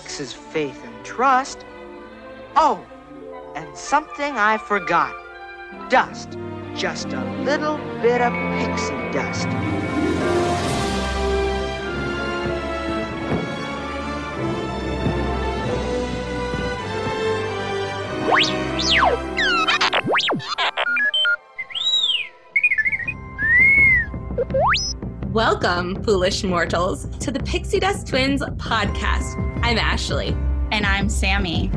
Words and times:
Takes 0.00 0.20
is 0.20 0.30
faith 0.30 0.84
and 0.84 1.04
trust. 1.06 1.64
Oh, 2.54 2.84
and 3.54 3.74
something 3.74 4.36
I 4.36 4.58
forgot. 4.58 5.14
Dust. 5.88 6.36
Just 6.74 7.14
a 7.14 7.24
little 7.44 7.78
bit 8.02 8.20
of 8.20 8.32
pixie 8.58 8.92
dust. 9.12 9.48
Welcome, 25.36 26.02
foolish 26.02 26.44
mortals, 26.44 27.04
to 27.18 27.30
the 27.30 27.40
Pixie 27.40 27.78
Dust 27.78 28.06
Twins 28.06 28.40
podcast. 28.56 29.36
I'm 29.62 29.76
Ashley. 29.76 30.28
And 30.72 30.86
I'm 30.86 31.10
Sammy. 31.10 31.70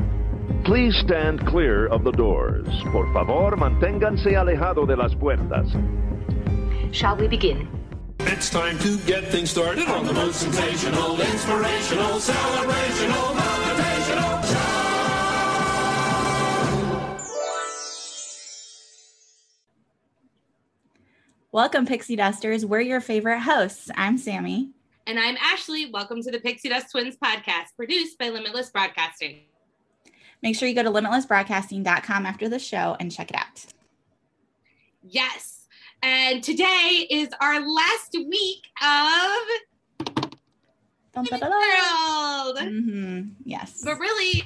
Please 0.63 0.95
stand 1.03 1.45
clear 1.45 1.87
of 1.87 2.05
the 2.05 2.11
doors. 2.13 2.69
Por 2.93 3.13
favor, 3.13 3.57
manténganse 3.57 4.37
alejado 4.37 4.87
de 4.87 4.95
las 4.95 5.13
puertas. 5.13 5.67
Shall 6.93 7.17
we 7.17 7.27
begin? 7.27 7.67
It's 8.21 8.49
time 8.49 8.79
to 8.79 8.97
get 8.99 9.27
things 9.27 9.51
started 9.51 9.89
on 9.89 10.05
the 10.05 10.13
most 10.13 10.39
sensational, 10.39 11.19
inspirational, 11.19 12.17
celebrational, 12.21 13.35
motivational 13.35 14.78
Welcome, 21.51 21.85
Pixie 21.85 22.15
Dusters. 22.15 22.65
We're 22.65 22.81
your 22.81 23.01
favorite 23.01 23.39
hosts. 23.39 23.89
I'm 23.95 24.17
Sammy. 24.17 24.69
And 25.07 25.19
I'm 25.19 25.35
Ashley. 25.41 25.89
Welcome 25.91 26.21
to 26.21 26.29
the 26.31 26.39
Pixie 26.39 26.69
Dust 26.69 26.91
Twins 26.91 27.17
podcast, 27.17 27.75
produced 27.75 28.19
by 28.19 28.29
Limitless 28.29 28.69
Broadcasting. 28.69 29.39
Make 30.43 30.55
sure 30.55 30.67
you 30.67 30.75
go 30.75 30.83
to 30.83 30.91
limitlessbroadcasting.com 30.91 32.25
after 32.25 32.47
the 32.47 32.59
show 32.59 32.95
and 32.99 33.11
check 33.11 33.31
it 33.31 33.35
out. 33.35 33.65
Yes. 35.03 35.67
And 36.03 36.43
today 36.43 37.07
is 37.09 37.29
our 37.41 37.59
last 37.67 38.13
week 38.13 38.65
of 38.81 40.05
Dun, 41.11 41.25
dun, 41.25 41.39
dun, 41.39 41.39
dun. 41.39 41.49
World. 41.49 42.57
Mhm. 42.59 43.31
Yes. 43.43 43.81
But 43.83 43.97
really, 43.99 44.43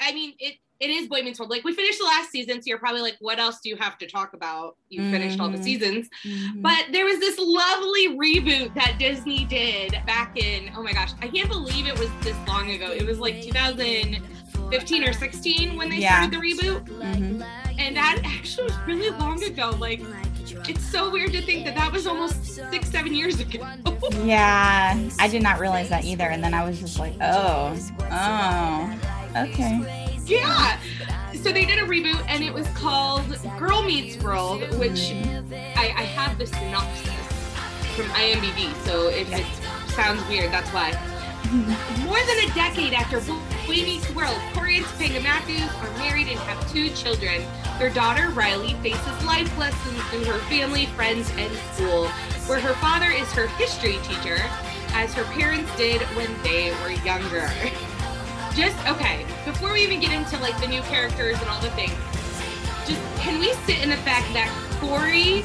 I 0.00 0.12
mean, 0.12 0.34
it 0.40 0.56
it 0.82 0.90
is 0.90 1.06
Boy 1.06 1.22
Meets 1.22 1.38
World. 1.38 1.48
Like 1.50 1.62
we 1.62 1.72
finished 1.74 1.98
the 2.00 2.04
last 2.04 2.30
season, 2.32 2.56
so 2.60 2.64
you're 2.66 2.78
probably 2.78 3.02
like, 3.02 3.16
what 3.20 3.38
else 3.38 3.60
do 3.62 3.68
you 3.68 3.76
have 3.76 3.96
to 3.98 4.06
talk 4.08 4.32
about? 4.34 4.76
You 4.88 5.08
finished 5.12 5.38
all 5.38 5.48
the 5.48 5.56
Mhm. 5.58 5.62
seasons. 5.64 6.08
Mhm. 6.26 6.60
But 6.60 6.86
there 6.90 7.04
was 7.04 7.20
this 7.20 7.38
lovely 7.38 8.08
reboot 8.16 8.74
that 8.74 8.96
Disney 8.98 9.44
did 9.44 9.92
back 10.06 10.36
in, 10.36 10.72
oh 10.76 10.82
my 10.82 10.92
gosh, 10.92 11.10
I 11.22 11.28
can't 11.28 11.48
believe 11.48 11.86
it 11.86 11.96
was 11.98 12.08
this 12.22 12.36
long 12.48 12.70
ago. 12.72 12.90
It 12.90 13.06
was 13.06 13.20
like 13.20 13.40
2015 13.42 15.04
or 15.08 15.12
16 15.12 15.76
when 15.76 15.88
they 15.88 15.98
Yeah. 15.98 16.28
started 16.28 16.32
the 16.40 16.44
reboot. 16.44 16.84
Mhm. 16.88 17.46
And 17.78 17.96
that 17.96 18.20
actually 18.24 18.64
was 18.64 18.76
really 18.86 19.10
long 19.10 19.42
ago. 19.44 19.76
Like, 19.78 20.00
it's 20.68 20.84
so 20.84 21.10
weird 21.10 21.32
to 21.32 21.42
think 21.42 21.64
that 21.64 21.76
that 21.76 21.92
was 21.92 22.06
almost 22.08 22.44
six, 22.44 22.90
seven 22.90 23.14
years 23.14 23.38
ago. 23.40 23.64
Yeah, 24.24 24.98
I 25.20 25.28
did 25.28 25.42
not 25.42 25.58
realize 25.60 25.88
that 25.90 26.04
either. 26.04 26.24
And 26.28 26.42
then 26.42 26.54
I 26.54 26.64
was 26.64 26.78
just 26.80 26.98
like, 26.98 27.14
oh, 27.20 27.74
oh, 28.10 28.98
okay. 29.36 30.11
Yeah. 30.26 30.78
So 31.34 31.52
they 31.52 31.64
did 31.64 31.78
a 31.78 31.86
reboot 31.86 32.24
and 32.28 32.44
it 32.44 32.52
was 32.52 32.66
called 32.68 33.24
Girl 33.58 33.82
Meets 33.82 34.22
World, 34.22 34.62
which 34.78 35.12
I, 35.76 35.92
I 35.96 36.02
have 36.02 36.38
the 36.38 36.46
synopsis 36.46 37.10
from 37.96 38.06
IMDb. 38.06 38.72
So 38.84 39.08
if 39.08 39.32
it 39.32 39.46
sounds 39.90 40.26
weird, 40.28 40.52
that's 40.52 40.70
why. 40.70 40.92
More 42.04 42.18
than 42.18 42.50
a 42.50 42.54
decade 42.54 42.94
after 42.94 43.20
Boy 43.20 43.82
Meets 43.82 44.08
World, 44.14 44.38
Corey 44.54 44.78
and 44.78 44.86
Topanga 44.86 45.22
Matthews 45.22 45.68
are 45.80 45.98
married 45.98 46.28
and 46.28 46.38
have 46.40 46.72
two 46.72 46.88
children. 46.90 47.42
Their 47.78 47.90
daughter, 47.90 48.30
Riley, 48.30 48.74
faces 48.74 49.24
life 49.24 49.56
lessons 49.58 50.00
in 50.14 50.24
her 50.24 50.38
family, 50.48 50.86
friends, 50.86 51.30
and 51.36 51.52
school, 51.74 52.06
where 52.46 52.60
her 52.60 52.74
father 52.74 53.10
is 53.10 53.30
her 53.32 53.48
history 53.48 53.98
teacher, 54.02 54.38
as 54.94 55.12
her 55.14 55.24
parents 55.24 55.74
did 55.76 56.00
when 56.16 56.30
they 56.42 56.70
were 56.82 56.92
younger. 57.04 57.50
Just, 58.54 58.76
okay, 58.86 59.24
before 59.46 59.72
we 59.72 59.82
even 59.82 59.98
get 59.98 60.12
into 60.12 60.38
like 60.38 60.58
the 60.60 60.68
new 60.68 60.82
characters 60.82 61.40
and 61.40 61.48
all 61.48 61.60
the 61.60 61.70
things, 61.70 61.92
just 62.86 63.00
can 63.18 63.40
we 63.40 63.52
sit 63.64 63.82
in 63.82 63.88
the 63.88 63.96
fact 63.98 64.30
that 64.34 64.50
Corey 64.78 65.42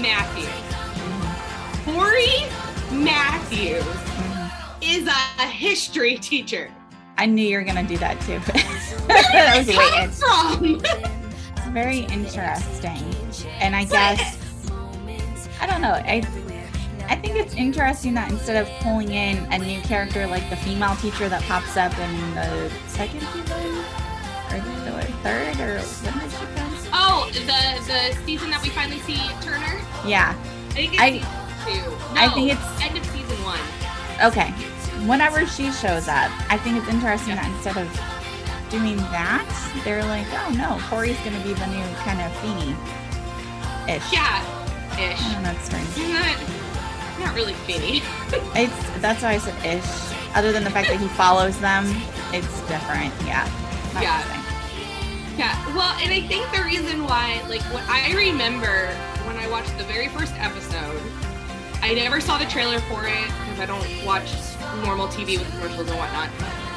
Matthews, 0.00 0.48
Corey 1.84 2.44
Matthews 2.92 3.84
is 4.82 5.06
a 5.06 5.46
history 5.46 6.16
teacher. 6.16 6.70
I 7.16 7.26
knew 7.26 7.46
you 7.46 7.58
were 7.58 7.64
to 7.64 7.82
do 7.82 7.98
that 7.98 8.20
too. 8.22 8.40
Did 9.08 9.48
was 9.56 9.66
waiting. 9.68 10.10
from? 10.10 10.82
It's 11.56 11.66
very 11.68 12.00
interesting. 12.00 13.02
And 13.60 13.74
I 13.74 13.84
guess, 13.84 14.38
I 15.60 15.66
don't 15.66 15.80
know. 15.80 15.92
I, 15.92 16.22
I 17.08 17.16
think 17.16 17.36
it's 17.36 17.54
interesting 17.54 18.14
that 18.14 18.30
instead 18.30 18.56
of 18.56 18.68
pulling 18.82 19.10
in 19.12 19.38
a 19.52 19.58
new 19.58 19.80
character 19.82 20.26
like 20.26 20.48
the 20.50 20.56
female 20.56 20.96
teacher 20.96 21.28
that 21.28 21.42
pops 21.42 21.76
up 21.76 21.96
in 21.98 22.34
the 22.34 22.70
second 22.88 23.20
season 23.32 23.84
or 24.50 24.60
the 24.84 25.12
third 25.22 25.58
or 25.60 25.78
when 25.80 26.18
did 26.18 26.30
she 26.32 26.46
come? 26.56 26.74
Oh, 26.92 27.28
the 27.32 27.40
the 27.40 28.16
season 28.24 28.50
that 28.50 28.62
we 28.62 28.68
finally 28.70 29.00
see 29.00 29.16
Turner. 29.42 29.80
Yeah. 30.06 30.34
I 30.70 30.72
think 30.72 30.94
it's 30.94 31.02
I- 31.02 31.10
season 31.12 31.84
two. 31.84 31.90
No, 32.14 32.20
I 32.20 32.28
think 32.28 32.52
it's- 32.52 32.82
end 32.82 32.96
of 32.98 33.04
season 33.06 33.44
one. 33.44 33.60
Okay. 34.22 34.50
Whenever 35.08 35.46
she 35.46 35.70
shows 35.72 36.08
up, 36.08 36.30
I 36.50 36.56
think 36.58 36.78
it's 36.78 36.88
interesting 36.88 37.34
that 37.34 37.46
instead 37.46 37.76
of 37.76 37.88
doing 38.70 38.96
that, 39.12 39.44
they're 39.84 40.04
like, 40.04 40.26
oh 40.32 40.50
no, 40.56 40.78
Corey's 40.88 41.18
gonna 41.24 41.40
be 41.40 41.52
the 41.52 41.66
new 41.66 41.84
kind 42.06 42.20
of 42.22 42.30
Feeney 42.40 42.72
ish. 43.90 44.02
Yeah, 44.12 44.40
ish. 44.96 45.18
Oh, 45.20 45.28
I 45.28 45.32
don't 45.34 45.42
know, 45.42 45.50
it's 45.50 45.64
strange. 45.66 46.63
Not, 47.20 47.34
really 47.34 47.54
Feeney. 47.66 48.02
It's 48.56 49.00
that's 49.00 49.22
why 49.22 49.32
I 49.32 49.38
said 49.38 49.54
ish. 49.64 49.84
Other 50.34 50.52
than 50.52 50.64
the 50.64 50.70
fact 50.70 50.88
that 50.88 50.98
he 50.98 51.08
follows 51.08 51.58
them, 51.60 51.84
it's 52.32 52.60
different. 52.68 53.12
Yeah. 53.24 53.46
Yeah. 54.00 54.40
Yeah, 55.36 55.74
well, 55.74 55.96
and 56.00 56.12
I 56.12 56.20
think 56.28 56.46
the 56.54 56.62
reason 56.62 57.04
why, 57.04 57.42
like, 57.48 57.62
what 57.74 57.82
I 57.88 58.12
remember 58.14 58.86
when 59.26 59.36
I 59.36 59.48
watched 59.50 59.76
the 59.78 59.84
very 59.84 60.06
first 60.08 60.32
episode, 60.38 61.00
I 61.82 61.92
never 61.94 62.20
saw 62.20 62.38
the 62.38 62.44
trailer 62.46 62.78
for 62.80 63.04
it 63.06 63.26
because 63.26 63.58
I 63.58 63.66
don't 63.66 64.04
watch 64.06 64.30
normal 64.84 65.08
TV 65.08 65.38
with 65.38 65.50
commercials 65.50 65.88
and 65.90 65.98
whatnot. 65.98 66.28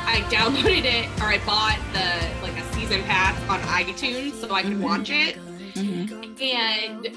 I 0.07 0.21
downloaded 0.31 0.85
it 0.85 1.07
or 1.21 1.25
I 1.27 1.37
bought 1.45 1.77
the 1.93 2.07
like 2.41 2.57
a 2.57 2.73
season 2.73 3.03
pass 3.03 3.37
on 3.49 3.59
iTunes 3.61 4.33
so 4.41 4.51
I 4.53 4.63
could 4.63 4.79
watch 4.81 5.09
it. 5.11 5.37
Mhm. 5.75 6.41
And 6.41 7.09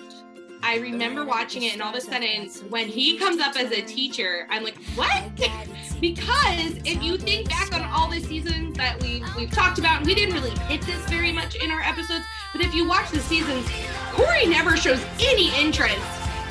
I 0.62 0.76
remember 0.78 1.24
watching 1.24 1.62
it, 1.62 1.72
and 1.72 1.82
all 1.82 1.90
of 1.90 1.96
a 1.96 2.00
sudden, 2.00 2.48
when 2.68 2.86
he 2.86 3.16
comes 3.16 3.40
up 3.40 3.56
as 3.56 3.70
a 3.72 3.82
teacher, 3.82 4.46
I'm 4.50 4.62
like, 4.62 4.76
what? 4.94 5.24
because 6.00 6.72
if 6.84 7.02
you 7.02 7.16
think 7.18 7.48
back 7.48 7.72
on 7.74 7.82
all 7.90 8.08
the 8.10 8.20
seasons 8.20 8.76
that 8.76 9.00
we 9.02 9.22
we've 9.36 9.50
talked 9.50 9.78
about, 9.78 9.98
and 9.98 10.06
we 10.06 10.14
didn't 10.14 10.34
really 10.34 10.50
hit 10.66 10.82
this 10.82 11.00
very 11.08 11.32
much 11.32 11.54
in 11.56 11.70
our 11.70 11.80
episodes, 11.80 12.24
but 12.52 12.60
if 12.60 12.74
you 12.74 12.86
watch 12.86 13.10
the 13.10 13.20
seasons, 13.20 13.66
Corey 14.12 14.46
never 14.46 14.76
shows 14.76 15.02
any 15.20 15.50
interest 15.58 15.98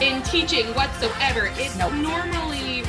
in 0.01 0.21
teaching 0.23 0.65
whatsoever. 0.73 1.51
It's 1.57 1.77
Nope. 1.77 1.93
normally 1.93 2.83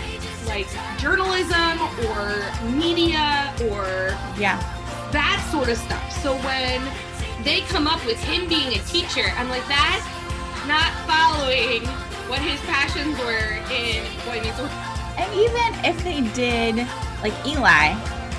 like 0.46 0.66
journalism 0.98 1.80
or 2.08 2.42
media 2.70 3.52
or 3.70 4.16
Yeah. 4.38 4.58
that 5.12 5.46
sort 5.52 5.68
of 5.68 5.76
stuff. 5.76 6.22
So 6.22 6.34
when 6.38 6.80
they 7.44 7.60
come 7.62 7.86
up 7.86 8.04
with 8.06 8.22
him 8.24 8.48
being 8.48 8.74
a 8.78 8.82
teacher, 8.84 9.32
I'm 9.36 9.48
like, 9.48 9.66
that's 9.68 10.04
not 10.66 10.92
following 11.06 11.86
what 12.28 12.40
his 12.40 12.60
passions 12.60 13.18
were 13.18 13.58
in 13.72 14.04
Boy 14.24 14.40
Meets 14.40 14.58
World. 14.58 14.70
And 15.18 15.32
even 15.34 15.84
if 15.84 16.02
they 16.04 16.20
did, 16.34 16.86
like 17.22 17.34
Eli 17.46 17.94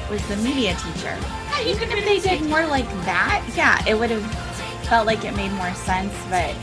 was 0.09 0.25
the 0.27 0.37
media 0.37 0.75
teacher. 0.75 1.17
Yeah, 1.51 1.75
have 1.75 1.97
If 1.97 2.05
they 2.05 2.19
did 2.19 2.47
more 2.49 2.65
like 2.65 2.89
that, 3.05 3.45
yeah, 3.55 3.83
it 3.87 3.97
would 3.97 4.09
have 4.09 4.25
felt 4.85 5.05
like 5.07 5.23
it 5.23 5.35
made 5.35 5.51
more 5.53 5.73
sense. 5.73 6.13
But 6.29 6.53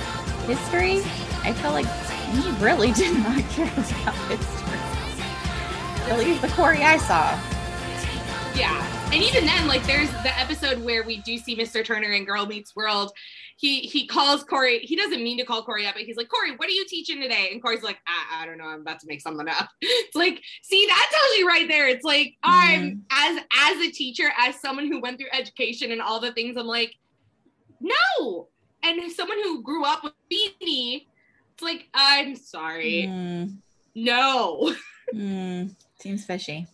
history, 0.46 1.00
I 1.43 1.52
felt 1.52 1.75
like 1.75 1.87
he 2.32 2.50
really 2.64 2.93
did 3.02 3.16
not 3.19 3.43
care 3.50 3.66
about 3.66 4.14
history. 4.28 4.69
At 6.11 6.19
least 6.19 6.43
the 6.43 6.49
Corey 6.49 6.82
I 6.82 6.96
saw. 6.96 7.38
Yeah. 8.54 8.84
And 9.12 9.22
even 9.22 9.46
then, 9.46 9.66
like 9.66 9.87
there's 9.87 10.11
the 10.11 10.38
episode 10.38 10.82
where 10.84 11.02
we 11.04 11.19
do 11.19 11.38
see 11.38 11.56
Mr. 11.56 11.84
Turner 11.84 12.12
in 12.12 12.25
Girl 12.25 12.46
Meets 12.46 12.75
World. 12.75 13.12
He 13.60 13.81
he 13.81 14.06
calls 14.06 14.44
Corey, 14.44 14.78
he 14.78 14.94
doesn't 14.94 15.20
mean 15.20 15.37
to 15.38 15.44
call 15.44 15.64
Corey 15.64 15.84
up, 15.84 15.94
but 15.94 16.05
he's 16.05 16.16
like, 16.16 16.28
Corey, 16.28 16.52
what 16.56 16.69
are 16.69 16.72
you 16.72 16.87
teaching 16.87 17.20
today? 17.20 17.49
And 17.50 17.60
Corey's 17.60 17.82
like, 17.82 17.99
I, 18.06 18.43
I 18.43 18.46
don't 18.46 18.56
know, 18.56 18.66
I'm 18.66 18.82
about 18.82 19.00
to 19.00 19.08
make 19.08 19.20
something 19.20 19.49
up. 19.49 19.69
It's 19.82 20.14
like, 20.14 20.40
see, 20.62 20.87
that 20.87 21.10
tells 21.10 21.38
you 21.38 21.49
right 21.49 21.66
there. 21.66 21.88
It's 21.88 22.05
like 22.05 22.37
I'm 22.44 23.05
as 23.10 23.43
as 23.58 23.78
a 23.81 23.90
teacher, 23.90 24.31
as 24.38 24.60
someone 24.60 24.87
who 24.87 25.00
went 25.00 25.19
through 25.19 25.31
education 25.32 25.90
and 25.90 26.00
all 26.00 26.20
the 26.20 26.32
things, 26.32 26.56
I'm 26.56 26.69
like, 26.69 26.94
no. 27.81 28.49
And 28.84 29.00
as 29.02 29.16
someone 29.16 29.38
who 29.43 29.61
grew 29.62 29.84
up 29.84 30.04
with 30.04 30.12
Beanie, 30.32 31.06
it's 31.52 31.62
like, 31.62 31.88
I'm 31.94 32.37
sorry. 32.37 33.06
Mm, 33.08 33.56
No. 33.96 34.72
mm, 35.14 35.75
seems 35.99 36.25
fishy. 36.25 36.66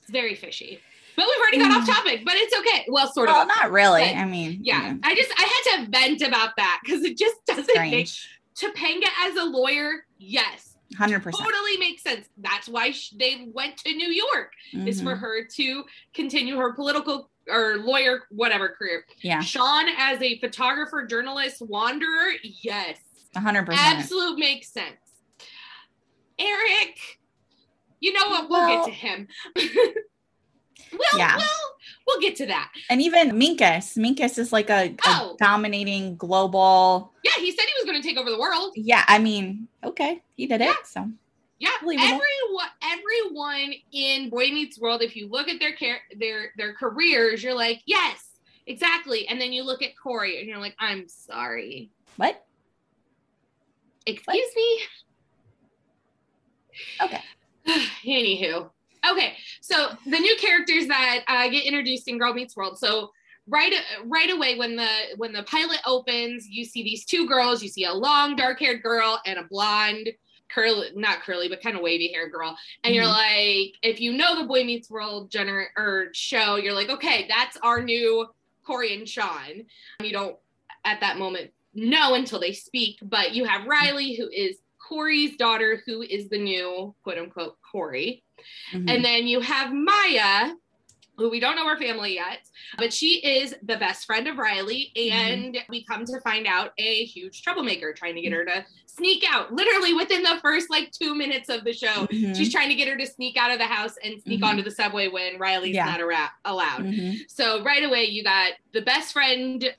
It's 0.00 0.10
very 0.10 0.34
fishy. 0.34 0.80
But 1.22 1.28
we've 1.28 1.40
already 1.40 1.58
got 1.58 1.80
off 1.80 1.86
topic, 1.96 2.22
but 2.24 2.34
it's 2.36 2.56
okay. 2.58 2.84
Well, 2.88 3.12
sort 3.12 3.28
of. 3.28 3.34
Well, 3.36 3.46
not 3.46 3.70
really. 3.70 4.02
I 4.02 4.24
mean, 4.24 4.58
yeah, 4.62 4.94
I 5.04 5.14
just 5.14 5.30
I 5.38 5.42
had 5.76 5.84
to 5.84 5.90
vent 5.90 6.22
about 6.22 6.50
that 6.56 6.80
because 6.84 7.04
it 7.04 7.16
just 7.16 7.36
doesn't 7.46 7.68
make 7.76 8.08
strange. 8.08 8.28
Topanga 8.56 9.06
as 9.24 9.36
a 9.36 9.44
lawyer. 9.44 10.04
Yes, 10.18 10.76
Hundred 10.98 11.22
percent. 11.22 11.44
totally 11.48 11.76
makes 11.78 12.02
sense. 12.02 12.28
That's 12.38 12.68
why 12.68 12.90
sh- 12.90 13.10
they 13.16 13.46
went 13.54 13.76
to 13.78 13.92
New 13.94 14.08
York 14.08 14.52
is 14.86 15.00
for 15.00 15.14
Mhm. 15.14 15.20
her 15.20 15.44
to 15.56 15.84
continue 16.12 16.56
her 16.56 16.72
political 16.74 17.30
or 17.48 17.76
lawyer 17.78 18.24
whatever 18.30 18.68
career. 18.70 19.04
Yeah, 19.22 19.40
Sean 19.40 19.86
as 19.96 20.20
a 20.22 20.38
photographer, 20.40 21.06
journalist, 21.06 21.62
wanderer. 21.62 22.32
Yes, 22.42 22.98
hundred 23.36 23.66
percent. 23.66 23.98
absolute 23.98 24.38
makes 24.38 24.72
sense. 24.72 24.96
Eric, 26.38 26.98
you 28.00 28.12
know 28.12 28.28
what? 28.28 28.50
We'll 28.50 28.60
Well- 28.60 28.84
get 28.86 28.92
to 28.92 28.92
him. 28.92 29.28
we'll, 30.92 31.18
Yeah. 31.18 31.36
we'll, 31.36 31.46
we'll 32.06 32.20
get 32.20 32.36
to 32.36 32.46
that. 32.46 32.70
And 32.90 33.00
even 33.02 33.30
Minkus, 33.32 33.96
Minkus 33.96 34.38
is 34.38 34.52
like 34.52 34.70
a, 34.70 34.88
a 34.90 34.96
Oh. 35.06 35.36
dominating 35.38 36.16
global. 36.16 37.12
Yeah, 37.24 37.32
he 37.38 37.50
said 37.50 37.64
he 37.64 37.72
was 37.78 37.84
going 37.90 38.00
to 38.00 38.06
take 38.06 38.16
over 38.18 38.30
the 38.30 38.38
world. 38.38 38.72
Yeah, 38.76 39.04
I 39.08 39.18
mean, 39.18 39.68
okay, 39.84 40.22
he 40.36 40.46
did 40.46 40.60
Yeah. 40.60 40.70
it. 40.70 40.86
So 40.86 41.10
Yeah, 41.58 41.70
everyone, 41.80 42.66
everyone 42.82 43.72
in 43.92 44.30
Boy 44.30 44.48
Meets 44.50 44.78
World, 44.80 45.02
if 45.02 45.14
you 45.16 45.28
look 45.28 45.48
at 45.48 45.60
their 45.60 45.76
car- 45.76 46.02
their 46.18 46.52
their 46.56 46.74
careers, 46.74 47.42
you're 47.42 47.54
like, 47.54 47.82
yes, 47.86 48.30
exactly. 48.66 49.28
And 49.28 49.40
then 49.40 49.52
you 49.52 49.62
look 49.62 49.80
at 49.82 49.90
Corey, 49.96 50.40
and 50.40 50.48
you're 50.48 50.58
like, 50.58 50.74
I'm 50.80 51.08
sorry. 51.08 51.90
what? 52.16 52.44
Excuse 54.06 54.50
me. 54.56 54.80
Okay. 57.00 57.20
Anywho, 58.04 58.70
okay. 59.10 59.36
So 59.60 59.90
the 60.04 60.18
new 60.18 60.36
characters 60.40 60.86
that 60.88 61.20
uh, 61.28 61.48
get 61.48 61.64
introduced 61.64 62.08
in 62.08 62.18
Girl 62.18 62.34
Meets 62.34 62.56
World. 62.56 62.78
So 62.78 63.10
right 63.48 63.74
right 64.04 64.30
away 64.30 64.56
when 64.56 64.76
the 64.76 64.88
when 65.16 65.32
the 65.32 65.42
pilot 65.44 65.80
opens, 65.86 66.46
you 66.48 66.64
see 66.64 66.82
these 66.82 67.04
two 67.04 67.26
girls. 67.26 67.62
You 67.62 67.68
see 67.68 67.84
a 67.84 67.92
long 67.92 68.36
dark 68.36 68.60
haired 68.60 68.82
girl 68.82 69.20
and 69.26 69.38
a 69.38 69.44
blonde 69.44 70.08
curly, 70.52 70.88
not 70.94 71.22
curly, 71.22 71.48
but 71.48 71.62
kind 71.62 71.76
of 71.76 71.82
wavy 71.82 72.12
hair 72.12 72.28
girl. 72.28 72.56
And 72.84 72.94
you're 72.94 73.04
mm-hmm. 73.04 73.12
like, 73.12 73.74
if 73.82 74.00
you 74.00 74.12
know 74.12 74.38
the 74.38 74.46
Boy 74.46 74.64
Meets 74.64 74.90
World 74.90 75.30
gener- 75.30 75.68
or 75.76 76.08
show, 76.12 76.56
you're 76.56 76.74
like, 76.74 76.90
okay, 76.90 77.26
that's 77.28 77.56
our 77.62 77.82
new 77.82 78.26
Corey 78.64 78.94
and 78.94 79.08
Sean. 79.08 79.64
You 80.00 80.12
don't 80.12 80.36
at 80.84 81.00
that 81.00 81.18
moment 81.18 81.52
know 81.74 82.14
until 82.14 82.38
they 82.38 82.52
speak, 82.52 82.98
but 83.02 83.34
you 83.34 83.44
have 83.44 83.62
mm-hmm. 83.62 83.70
Riley, 83.70 84.14
who 84.14 84.28
is 84.28 84.58
Corey's 84.78 85.36
daughter, 85.36 85.82
who 85.86 86.02
is 86.02 86.28
the 86.28 86.38
new 86.38 86.94
quote 87.02 87.18
unquote 87.18 87.56
Corey. 87.70 88.21
Mhm. 88.72 88.90
And 88.90 89.04
then 89.04 89.26
you 89.26 89.40
have 89.40 89.72
Maya, 89.72 90.52
who 91.18 91.28
we 91.30 91.40
don't 91.40 91.56
know 91.56 91.68
her 91.68 91.76
family 91.78 92.14
yet, 92.14 92.38
but 92.78 92.92
she 92.92 93.16
is 93.18 93.54
the 93.62 93.76
best 93.76 94.06
friend 94.06 94.26
of 94.26 94.38
Riley. 94.38 94.90
And 94.96 95.58
we 95.68 95.84
come 95.84 96.04
to 96.06 96.20
find 96.20 96.46
out 96.46 96.72
a 96.78 97.04
huge 97.04 97.42
troublemaker 97.42 97.92
trying 97.92 98.14
to 98.14 98.22
get 98.22 98.32
her 98.32 98.44
to 98.46 98.64
sneak 98.86 99.22
out. 99.30 99.52
Literally 99.52 99.92
within 99.94 100.22
the 100.22 100.38
first 100.42 100.70
like 100.70 100.90
two 100.90 101.14
minutes 101.14 101.48
of 101.50 101.64
the 101.64 101.72
show, 101.72 102.06
Mhm. 102.06 102.34
she's 102.36 102.50
trying 102.50 102.70
to 102.70 102.74
get 102.74 102.88
her 102.88 102.96
to 102.96 103.06
sneak 103.06 103.36
out 103.36 103.50
of 103.52 103.58
the 103.58 103.66
house 103.66 103.96
and 104.02 104.20
sneak 104.22 104.40
Mhm. 104.40 104.46
onto 104.48 104.62
the 104.62 104.70
subway 104.70 105.08
when 105.08 105.38
Riley's 105.38 105.74
Yeah. 105.76 105.84
not 105.84 106.00
allowed. 106.44 106.84
Mhm. 106.84 107.30
So 107.30 107.62
right 107.62 107.84
away, 107.84 108.04
you 108.06 108.24
got 108.24 108.52
the 108.72 108.82
best 108.82 109.12
friend. 109.12 109.74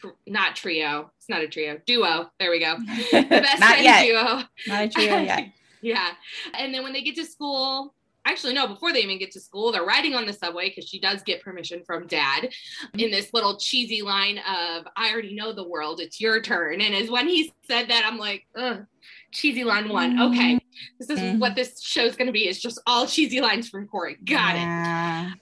tr- 0.00 0.08
Not 0.26 0.56
trio. 0.56 1.12
It's 1.18 1.28
not 1.28 1.42
a 1.42 1.46
trio. 1.48 1.80
Duo. 1.86 2.32
There 2.40 2.50
we 2.50 2.58
go. 2.58 2.76
The 3.12 3.22
best 3.28 3.60
Not 3.60 3.68
friend 3.78 3.84
yet. 3.84 4.04
duo. 4.04 4.42
Not 4.66 4.84
a 4.84 4.88
trio 4.88 5.18
yet. 5.20 5.52
Yeah. 5.82 6.10
And 6.54 6.72
then 6.72 6.82
when 6.82 6.92
they 6.92 7.02
get 7.02 7.16
to 7.16 7.24
school, 7.24 7.94
actually, 8.24 8.54
no, 8.54 8.68
before 8.68 8.92
they 8.92 9.00
even 9.00 9.18
get 9.18 9.32
to 9.32 9.40
school, 9.40 9.72
they're 9.72 9.84
riding 9.84 10.14
on 10.14 10.26
the 10.26 10.32
subway 10.32 10.68
because 10.68 10.88
she 10.88 11.00
does 11.00 11.22
get 11.22 11.42
permission 11.42 11.82
from 11.84 12.06
dad 12.06 12.50
in 12.96 13.10
this 13.10 13.34
little 13.34 13.56
cheesy 13.58 14.00
line 14.00 14.38
of, 14.38 14.86
I 14.96 15.10
already 15.12 15.34
know 15.34 15.52
the 15.52 15.66
world, 15.68 16.00
it's 16.00 16.20
your 16.20 16.40
turn. 16.40 16.80
And 16.80 16.94
as 16.94 17.10
when 17.10 17.26
he 17.28 17.52
said 17.66 17.88
that, 17.88 18.04
I'm 18.06 18.18
like, 18.18 18.46
ugh, 18.56 18.86
cheesy 19.32 19.64
line 19.64 19.88
one. 19.88 20.20
Okay. 20.20 20.60
This 21.00 21.10
is 21.10 21.18
Mhm. 21.18 21.38
what 21.40 21.56
this 21.56 21.82
show's 21.82 22.14
going 22.16 22.26
to 22.26 22.32
be. 22.32 22.46
It's 22.48 22.60
just 22.60 22.80
all 22.86 23.06
cheesy 23.06 23.40
lines 23.40 23.68
from 23.68 23.88
Corey. 23.88 24.16
Got 24.24 24.54
it 24.56 24.60
Yeah. 24.60 25.32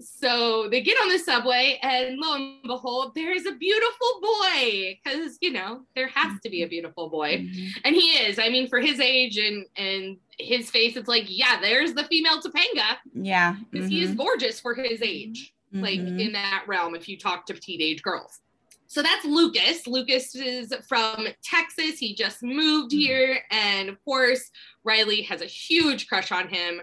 So 0.00 0.68
they 0.70 0.80
get 0.82 0.98
on 1.02 1.08
the 1.08 1.18
subway 1.18 1.78
and 1.82 2.18
lo 2.18 2.34
and 2.34 2.62
behold 2.64 3.12
there's 3.14 3.46
a 3.46 3.52
beautiful 3.52 4.20
boy 4.20 4.98
because 5.02 5.38
you 5.40 5.50
know 5.52 5.80
there 5.94 6.08
has 6.08 6.38
to 6.42 6.50
be 6.50 6.62
a 6.62 6.68
beautiful 6.68 7.08
boy 7.08 7.38
Mhm. 7.38 7.68
and 7.84 7.94
he 7.96 8.10
is 8.18 8.38
i 8.38 8.48
mean 8.48 8.68
for 8.68 8.80
his 8.80 9.00
age 9.00 9.38
and 9.38 9.64
and 9.76 10.18
his 10.38 10.70
face 10.70 10.96
it's 10.96 11.08
like 11.08 11.24
yeah 11.28 11.60
there's 11.60 11.94
the 11.94 12.04
female 12.04 12.40
topanga 12.40 12.96
Yeah. 13.14 13.56
because 13.70 13.88
he 13.88 14.02
is 14.02 14.10
mhm, 14.10 14.18
gorgeous 14.18 14.60
for 14.60 14.74
his 14.74 15.00
age 15.02 15.54
like 15.72 16.00
mhm. 16.00 16.20
in 16.20 16.32
that 16.32 16.64
realm 16.66 16.94
if 16.94 17.08
you 17.08 17.16
talk 17.18 17.46
to 17.46 17.54
teenage 17.54 18.02
girls 18.02 18.40
so 18.86 19.02
that's 19.02 19.24
lucas 19.24 19.86
lucas 19.86 20.34
is 20.34 20.72
from 20.86 21.26
texas 21.42 21.98
he 21.98 22.14
just 22.14 22.42
moved 22.42 22.92
Mm-hmm. 22.92 22.98
here 23.00 23.40
and 23.50 23.88
of 23.88 24.02
course 24.04 24.50
riley 24.84 25.22
has 25.22 25.40
a 25.42 25.46
huge 25.46 26.08
crush 26.08 26.30
on 26.32 26.48
him 26.48 26.80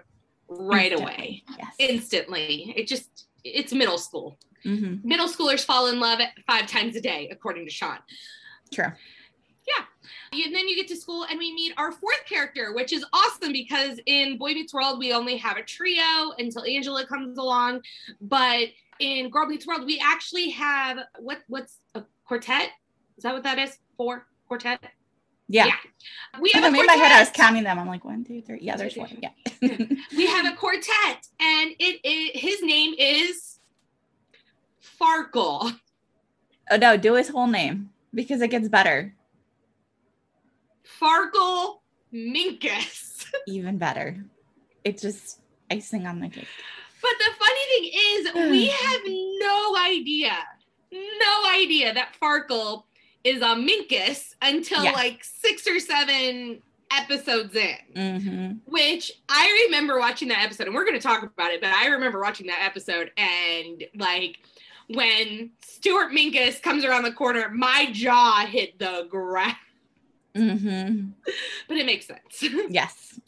right 0.48 0.94
away 0.94 1.44
Yes. 1.58 1.74
instantly. 1.80 2.74
It 2.76 2.88
just 2.88 3.28
it's 3.44 3.74
middle 3.74 3.98
school. 3.98 4.38
Mhm. 4.64 5.04
Middle 5.04 5.28
schoolers 5.28 5.64
fall 5.64 5.88
in 5.88 6.00
love 6.00 6.20
five 6.48 6.66
times 6.68 6.96
a 6.96 7.02
day, 7.02 7.30
according 7.32 7.66
to 7.66 7.72
Sean. 7.72 8.00
True. 8.74 8.92
Yeah. 9.68 9.86
And 10.46 10.54
then 10.56 10.68
you 10.68 10.76
get 10.76 10.88
to 10.90 10.96
school 10.96 11.24
and 11.30 11.38
we 11.38 11.54
meet 11.54 11.74
our 11.78 11.92
fourth 11.92 12.26
character, 12.28 12.74
which 12.74 12.92
is 12.92 13.06
awesome 13.14 13.52
because 13.52 14.00
in 14.08 14.38
Boy 14.38 14.54
Meets 14.54 14.74
World 14.74 14.98
we 15.00 15.14
only 15.14 15.38
have 15.38 15.58
a 15.58 15.64
trio 15.64 16.34
until 16.40 16.64
Angela 16.64 17.06
comes 17.06 17.38
along, 17.38 17.82
but 18.22 18.70
in 19.00 19.30
Girl 19.30 19.46
Meets 19.48 19.68
World 19.68 19.86
we 19.86 20.00
actually 20.04 20.50
have 20.52 20.98
what 21.20 21.44
what's 21.48 21.80
a 21.94 22.04
quartet? 22.26 22.72
Is 23.18 23.24
that 23.24 23.34
what 23.34 23.44
that 23.44 23.60
is? 23.60 23.78
Four 23.98 24.28
quartet? 24.48 24.82
Yeah. 25.48 25.68
Yeah. 25.68 25.74
We 26.42 26.52
In 26.54 26.64
have 26.64 26.74
a 26.74 26.84
my 26.84 26.94
head, 26.94 27.12
I 27.12 27.20
was 27.20 27.30
counting 27.30 27.64
them. 27.64 27.80
I'm 27.80 27.88
like 27.88 28.04
one, 28.04 28.24
two, 28.24 28.42
three. 28.42 28.60
Yeah, 28.62 28.76
there's 28.76 28.94
three, 28.94 29.20
Yeah. 29.22 29.30
we 30.18 30.26
have 30.28 30.46
a 30.46 30.56
quartet 30.56 31.28
and 31.40 31.72
it, 31.80 32.00
it 32.04 32.38
his 32.38 32.62
name 32.62 32.94
is 32.98 33.60
Farkle. 35.00 35.78
oh 36.72 36.78
no, 36.78 36.98
do 36.98 37.14
his 37.16 37.30
whole 37.30 37.48
name 37.48 37.90
because 38.14 38.42
it 38.42 38.50
gets 38.50 38.68
better, 38.70 39.14
Farkle 41.02 41.80
Minkus. 42.14 43.26
even 43.48 43.78
better. 43.78 44.24
It's 44.84 45.02
just 45.02 45.40
icing 45.72 46.06
on 46.06 46.20
the 46.20 46.30
cake. 46.30 46.48
But 47.02 47.12
the 47.20 47.32
funny 47.38 47.66
thing 47.70 47.92
is, 47.94 48.52
we 48.52 48.68
have 48.84 49.02
no 49.06 49.76
idea, 49.86 50.36
no 50.92 51.50
idea 51.54 51.94
that 51.94 52.14
Farkle 52.22 52.84
is 53.26 53.42
a 53.42 53.56
Minkus 53.56 54.36
until 54.42 54.84
Yeah. 54.84 54.92
like 54.92 55.24
six 55.24 55.68
or 55.68 55.80
seven 55.80 56.62
episodes 56.92 57.56
in. 57.56 57.76
Mm-hmm. 57.96 58.52
Which 58.72 59.12
I 59.28 59.66
remember 59.66 60.00
watching 60.00 60.30
that 60.30 60.44
episode, 60.44 60.68
and 60.68 60.76
we're 60.76 60.86
going 60.86 60.96
to 60.96 61.02
talk 61.06 61.24
about 61.24 61.52
it, 61.52 61.60
but 61.60 61.72
I 61.72 61.88
remember 61.88 62.22
watching 62.22 62.48
that 62.48 62.60
episode 62.62 63.12
and 63.18 63.84
like 63.96 64.38
when 64.88 65.50
Stuart 65.62 66.12
Minkus 66.12 66.62
comes 66.62 66.86
around 66.86 67.04
the 67.04 67.12
corner, 67.12 67.50
my 67.50 67.90
jaw 67.92 68.46
hit 68.46 68.78
the 68.80 69.08
ground. 69.10 69.56
Mm-hmm. 70.36 71.10
But 71.68 71.78
it 71.78 71.86
makes 71.86 72.06
sense. 72.08 72.44
Yes. 72.70 73.20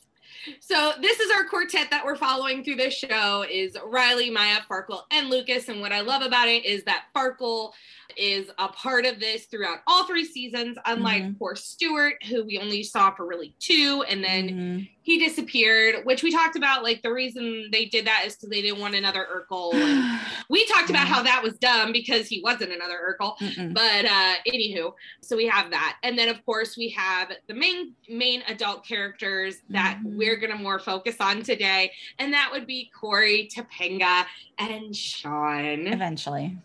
So 0.61 0.93
this 1.01 1.19
is 1.19 1.29
our 1.31 1.43
quartet 1.43 1.89
that 1.91 2.05
we're 2.05 2.15
following 2.15 2.63
through 2.63 2.75
this 2.77 2.93
show 2.93 3.43
is 3.51 3.75
Riley, 3.85 4.29
Maya, 4.29 4.59
Farkle, 4.69 5.01
and 5.11 5.29
Lucas. 5.29 5.67
And 5.67 5.81
what 5.81 5.91
I 5.91 5.99
love 5.99 6.21
about 6.21 6.47
it 6.47 6.63
is 6.63 6.83
that 6.85 7.05
Farkle 7.13 7.73
is 8.17 8.49
a 8.57 8.67
part 8.67 9.05
of 9.05 9.19
this 9.19 9.45
throughout 9.45 9.79
all 9.87 10.05
three 10.05 10.25
seasons, 10.25 10.77
unlike 10.85 11.23
Mhm. 11.23 11.37
poor 11.39 11.55
Stuart, 11.55 12.23
who 12.25 12.43
we 12.45 12.57
only 12.57 12.83
saw 12.83 13.11
for 13.13 13.25
really 13.25 13.53
two, 13.59 14.03
and 14.07 14.23
then 14.23 14.49
Mhm. 14.49 14.89
he 15.03 15.19
disappeared, 15.19 16.05
which 16.05 16.23
we 16.23 16.31
talked 16.31 16.55
about. 16.55 16.83
Like 16.83 17.01
the 17.01 17.13
reason 17.13 17.69
they 17.71 17.85
did 17.85 18.05
that 18.07 18.23
is 18.25 18.35
because 18.35 18.49
they 18.49 18.61
didn't 18.61 18.79
want 18.79 18.95
another 18.95 19.25
Urkel. 19.31 19.71
And 19.77 20.19
we 20.49 20.65
talked 20.67 20.89
about 20.89 21.07
how 21.07 21.21
that 21.23 21.41
was 21.43 21.53
dumb 21.57 21.91
because 21.91 22.27
he 22.27 22.41
wasn't 22.41 22.71
another 22.71 22.97
Urkel. 23.19 23.37
Mm-mm. 23.39 23.73
But 23.73 24.05
uh 24.05 24.33
anywho, 24.47 24.93
so 25.21 25.35
we 25.37 25.47
have 25.47 25.69
that. 25.71 25.97
And 26.03 26.17
then 26.17 26.29
of 26.29 26.43
course 26.45 26.75
we 26.77 26.89
have 26.89 27.31
the 27.47 27.53
main 27.53 27.93
main 28.09 28.41
adult 28.47 28.85
characters 28.85 29.61
that 29.69 29.99
Mhm. 30.03 30.15
we're 30.15 30.35
gonna 30.37 30.55
more 30.57 30.79
focus 30.79 31.17
on 31.19 31.41
today. 31.43 31.91
And 32.19 32.33
that 32.33 32.49
would 32.51 32.65
be 32.67 32.89
Corey, 32.99 33.49
Topanga, 33.53 34.25
and 34.57 34.95
Sean. 34.95 35.87
Eventually. 35.87 36.57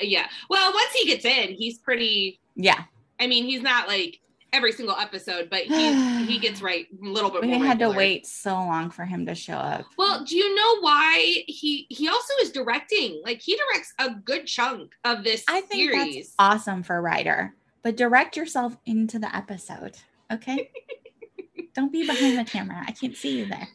Yeah. 0.00 0.28
Well, 0.50 0.72
once 0.72 0.92
he 0.92 1.06
gets 1.06 1.24
in, 1.24 1.54
he's 1.54 1.78
pretty 1.78 2.40
Yeah. 2.56 2.82
I 3.20 3.26
mean, 3.26 3.44
he's 3.44 3.62
not 3.62 3.88
like 3.88 4.20
every 4.52 4.72
single 4.72 4.96
episode, 4.96 5.50
but 5.50 5.60
he 5.62 6.24
he 6.26 6.38
gets 6.38 6.62
right 6.62 6.86
a 7.02 7.04
little 7.06 7.30
bit 7.30 7.42
We 7.42 7.48
more. 7.48 7.66
had 7.66 7.78
to 7.80 7.90
wait 7.90 8.26
so 8.26 8.54
long 8.54 8.90
for 8.90 9.04
him 9.04 9.26
to 9.26 9.34
show 9.34 9.56
up. 9.56 9.84
Well, 9.98 10.24
do 10.24 10.36
you 10.36 10.54
know 10.54 10.80
why 10.80 11.44
he 11.46 11.86
he 11.90 12.08
also 12.08 12.32
is 12.40 12.50
directing? 12.50 13.20
Like 13.24 13.40
he 13.42 13.56
directs 13.56 13.92
a 13.98 14.14
good 14.14 14.46
chunk 14.46 14.92
of 15.04 15.22
this 15.24 15.44
I 15.48 15.60
think 15.62 15.90
series. 15.92 16.14
that's 16.14 16.34
awesome 16.38 16.82
for 16.82 16.96
a 16.96 17.00
writer, 17.00 17.54
but 17.82 17.96
direct 17.96 18.36
yourself 18.36 18.76
into 18.86 19.18
the 19.18 19.34
episode. 19.36 19.96
Okay. 20.32 20.70
Don't 21.74 21.92
be 21.92 22.06
behind 22.06 22.38
the 22.38 22.44
camera. 22.44 22.82
I 22.86 22.92
can't 22.92 23.16
see 23.16 23.38
you 23.38 23.46
there. 23.46 23.68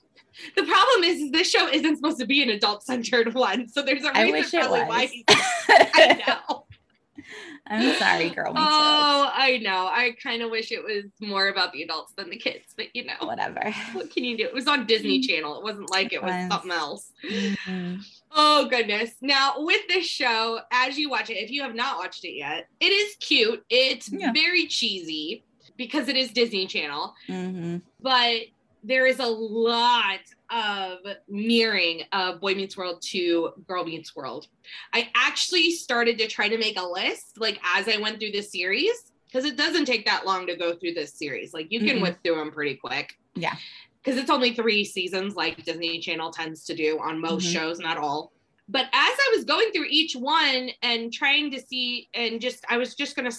The 0.55 0.63
problem 0.63 1.03
is, 1.03 1.21
is 1.21 1.31
this 1.31 1.49
show 1.49 1.67
isn't 1.67 1.95
supposed 1.97 2.19
to 2.19 2.25
be 2.25 2.41
an 2.43 2.49
adult 2.49 2.83
centered 2.83 3.33
one, 3.33 3.67
so 3.69 3.81
there's 3.81 4.03
a 4.03 4.15
I 4.17 4.23
reason 4.23 4.39
wish 4.39 4.53
it 4.53 4.69
was. 4.69 4.87
why. 4.87 5.05
He, 5.05 5.25
I 5.29 6.23
know. 6.27 6.65
I'm 7.67 7.95
sorry, 7.95 8.29
girl. 8.29 8.51
Oh, 8.55 9.31
I 9.33 9.57
know. 9.63 9.87
I 9.87 10.15
kind 10.21 10.41
of 10.41 10.51
wish 10.51 10.71
it 10.71 10.83
was 10.83 11.05
more 11.21 11.47
about 11.47 11.71
the 11.71 11.81
adults 11.83 12.11
than 12.17 12.29
the 12.29 12.35
kids, 12.35 12.65
but 12.75 12.87
you 12.93 13.05
know, 13.05 13.13
Whatever. 13.21 13.73
what 13.93 14.11
can 14.11 14.25
you 14.25 14.37
do? 14.37 14.43
It 14.43 14.53
was 14.53 14.67
on 14.67 14.85
Disney 14.85 15.21
Channel. 15.21 15.57
It 15.59 15.63
wasn't 15.63 15.89
like 15.89 16.11
it 16.11 16.21
was 16.21 16.31
was. 16.33 16.49
something 16.51 16.71
else. 16.71 17.11
Mhm. 17.25 18.03
Oh 18.31 18.67
goodness. 18.69 19.11
Now 19.21 19.53
with 19.57 19.81
this 19.87 20.05
show, 20.05 20.59
as 20.71 20.97
you 20.97 21.09
watch 21.09 21.29
it, 21.29 21.35
if 21.37 21.51
you 21.51 21.61
have 21.63 21.73
not 21.75 21.97
watched 21.97 22.25
it 22.25 22.35
yet, 22.35 22.67
it 22.81 22.91
is 22.91 23.15
cute. 23.21 23.63
It's 23.69 24.11
Yeah. 24.11 24.33
very 24.33 24.67
cheesy 24.67 25.45
because 25.77 26.09
it 26.09 26.17
is 26.17 26.31
Disney 26.31 26.67
Channel, 26.67 27.13
Mhm. 27.29 27.81
but 28.01 28.41
there 28.83 29.07
is 29.07 29.19
a 29.19 29.25
lot 29.25 30.19
of 30.51 30.99
mirroring 31.29 32.03
of 32.11 32.41
Boy 32.41 32.53
Meets 32.53 32.75
World 32.77 33.01
to 33.09 33.53
Girl 33.67 33.85
Meets 33.85 34.15
World. 34.15 34.47
I 34.93 35.09
actually 35.15 35.71
started 35.71 36.17
to 36.19 36.27
try 36.27 36.49
to 36.49 36.57
make 36.57 36.77
a 36.77 36.85
list 36.85 37.37
like 37.39 37.59
as 37.63 37.87
I 37.87 37.97
went 37.97 38.19
through 38.19 38.31
this 38.31 38.51
series 38.51 39.11
because 39.25 39.45
it 39.45 39.55
doesn't 39.57 39.85
take 39.85 40.05
that 40.05 40.25
long 40.25 40.45
to 40.47 40.55
go 40.55 40.75
through 40.75 40.93
this 40.93 41.13
series. 41.13 41.53
Like 41.53 41.67
you 41.71 41.79
can 41.79 41.97
Mhm. 41.97 42.01
whip 42.01 42.17
through 42.23 42.35
them 42.35 42.51
pretty 42.51 42.75
quick. 42.75 43.17
Yeah. 43.35 43.55
Because 44.03 44.19
it's 44.19 44.29
only 44.29 44.53
three 44.53 44.83
seasons, 44.83 45.35
like 45.35 45.63
Disney 45.63 45.99
Channel 45.99 46.31
tends 46.31 46.65
to 46.65 46.75
do 46.75 46.99
on 46.99 47.19
most 47.21 47.45
Mhm. 47.47 47.53
shows, 47.53 47.79
not 47.79 47.97
all. 47.97 48.33
But 48.67 48.85
as 48.85 48.91
I 48.93 49.31
was 49.35 49.43
going 49.45 49.71
through 49.71 49.87
each 49.89 50.15
one 50.15 50.69
and 50.81 51.11
trying 51.11 51.51
to 51.51 51.59
see, 51.61 52.09
and 52.13 52.39
just, 52.41 52.63
I 52.69 52.77
was 52.77 52.95
just 52.95 53.15
going 53.15 53.29
to 53.29 53.37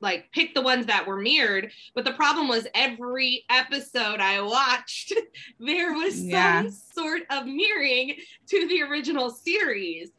like 0.00 0.30
pick 0.32 0.54
the 0.54 0.62
ones 0.62 0.86
that 0.86 1.06
were 1.06 1.16
mirrored. 1.20 1.70
But 1.94 2.04
the 2.04 2.12
problem 2.12 2.48
was 2.48 2.66
every 2.74 3.44
episode 3.50 4.20
I 4.20 4.40
watched, 4.40 5.12
there 5.60 5.92
was 5.94 6.20
Yeah. 6.22 6.62
some 6.62 6.70
sort 6.70 7.22
of 7.30 7.46
mirroring 7.46 8.16
to 8.48 8.68
the 8.68 8.82
original 8.82 9.30
series. 9.30 10.10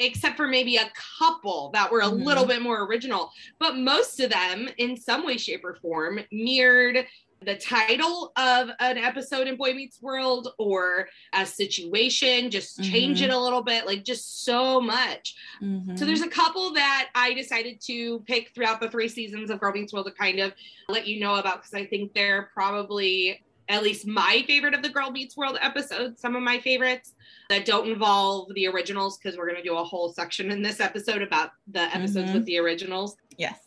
Except 0.00 0.36
for 0.36 0.46
maybe 0.46 0.76
a 0.76 0.88
couple 1.18 1.70
that 1.74 1.90
were 1.90 2.02
a 2.02 2.04
Mhm. 2.06 2.24
little 2.24 2.46
bit 2.46 2.62
more 2.62 2.84
original. 2.84 3.32
But 3.58 3.76
most 3.78 4.20
of 4.20 4.30
them, 4.30 4.68
in 4.78 4.96
some 4.96 5.26
way, 5.26 5.36
shape, 5.36 5.64
or 5.64 5.74
form, 5.74 6.20
mirrored 6.30 7.04
the 7.40 7.54
title 7.56 8.32
of 8.36 8.68
an 8.80 8.98
episode 8.98 9.46
in 9.46 9.56
Boy 9.56 9.72
Meets 9.72 10.02
World 10.02 10.48
or 10.58 11.08
a 11.32 11.46
situation, 11.46 12.50
just 12.50 12.82
change 12.82 13.20
Mhm. 13.20 13.24
it 13.24 13.30
a 13.30 13.38
little 13.38 13.62
bit, 13.62 13.86
like 13.86 14.04
just 14.04 14.44
so 14.44 14.80
much. 14.80 15.34
Mhm. 15.62 15.98
So 15.98 16.04
there's 16.04 16.22
a 16.22 16.28
couple 16.28 16.72
that 16.74 17.10
I 17.14 17.34
decided 17.34 17.80
to 17.82 18.20
pick 18.26 18.50
throughout 18.54 18.80
the 18.80 18.90
three 18.90 19.08
seasons 19.08 19.50
of 19.50 19.60
Girl 19.60 19.72
Meets 19.72 19.92
World 19.92 20.06
to 20.06 20.12
kind 20.12 20.40
of 20.40 20.52
let 20.88 21.06
you 21.06 21.20
know 21.20 21.36
about 21.36 21.62
because 21.62 21.74
I 21.74 21.86
think 21.86 22.12
they're 22.12 22.50
probably 22.54 23.42
at 23.70 23.82
least 23.82 24.06
my 24.06 24.42
favorite 24.46 24.72
of 24.74 24.82
the 24.82 24.88
Girl 24.88 25.10
Meets 25.10 25.36
World 25.36 25.58
episodes, 25.60 26.20
some 26.20 26.34
of 26.34 26.42
my 26.42 26.58
favorites 26.58 27.14
that 27.50 27.66
don't 27.66 27.88
involve 27.88 28.52
the 28.54 28.66
originals 28.66 29.18
because 29.18 29.36
we're 29.36 29.44
going 29.48 29.62
to 29.62 29.68
do 29.68 29.76
a 29.76 29.84
whole 29.84 30.10
section 30.12 30.50
in 30.50 30.62
this 30.62 30.80
episode 30.80 31.20
about 31.22 31.50
the 31.66 31.82
episodes 31.94 32.30
Mhm. 32.30 32.34
with 32.34 32.44
the 32.46 32.58
originals. 32.58 33.16
yes. 33.36 33.60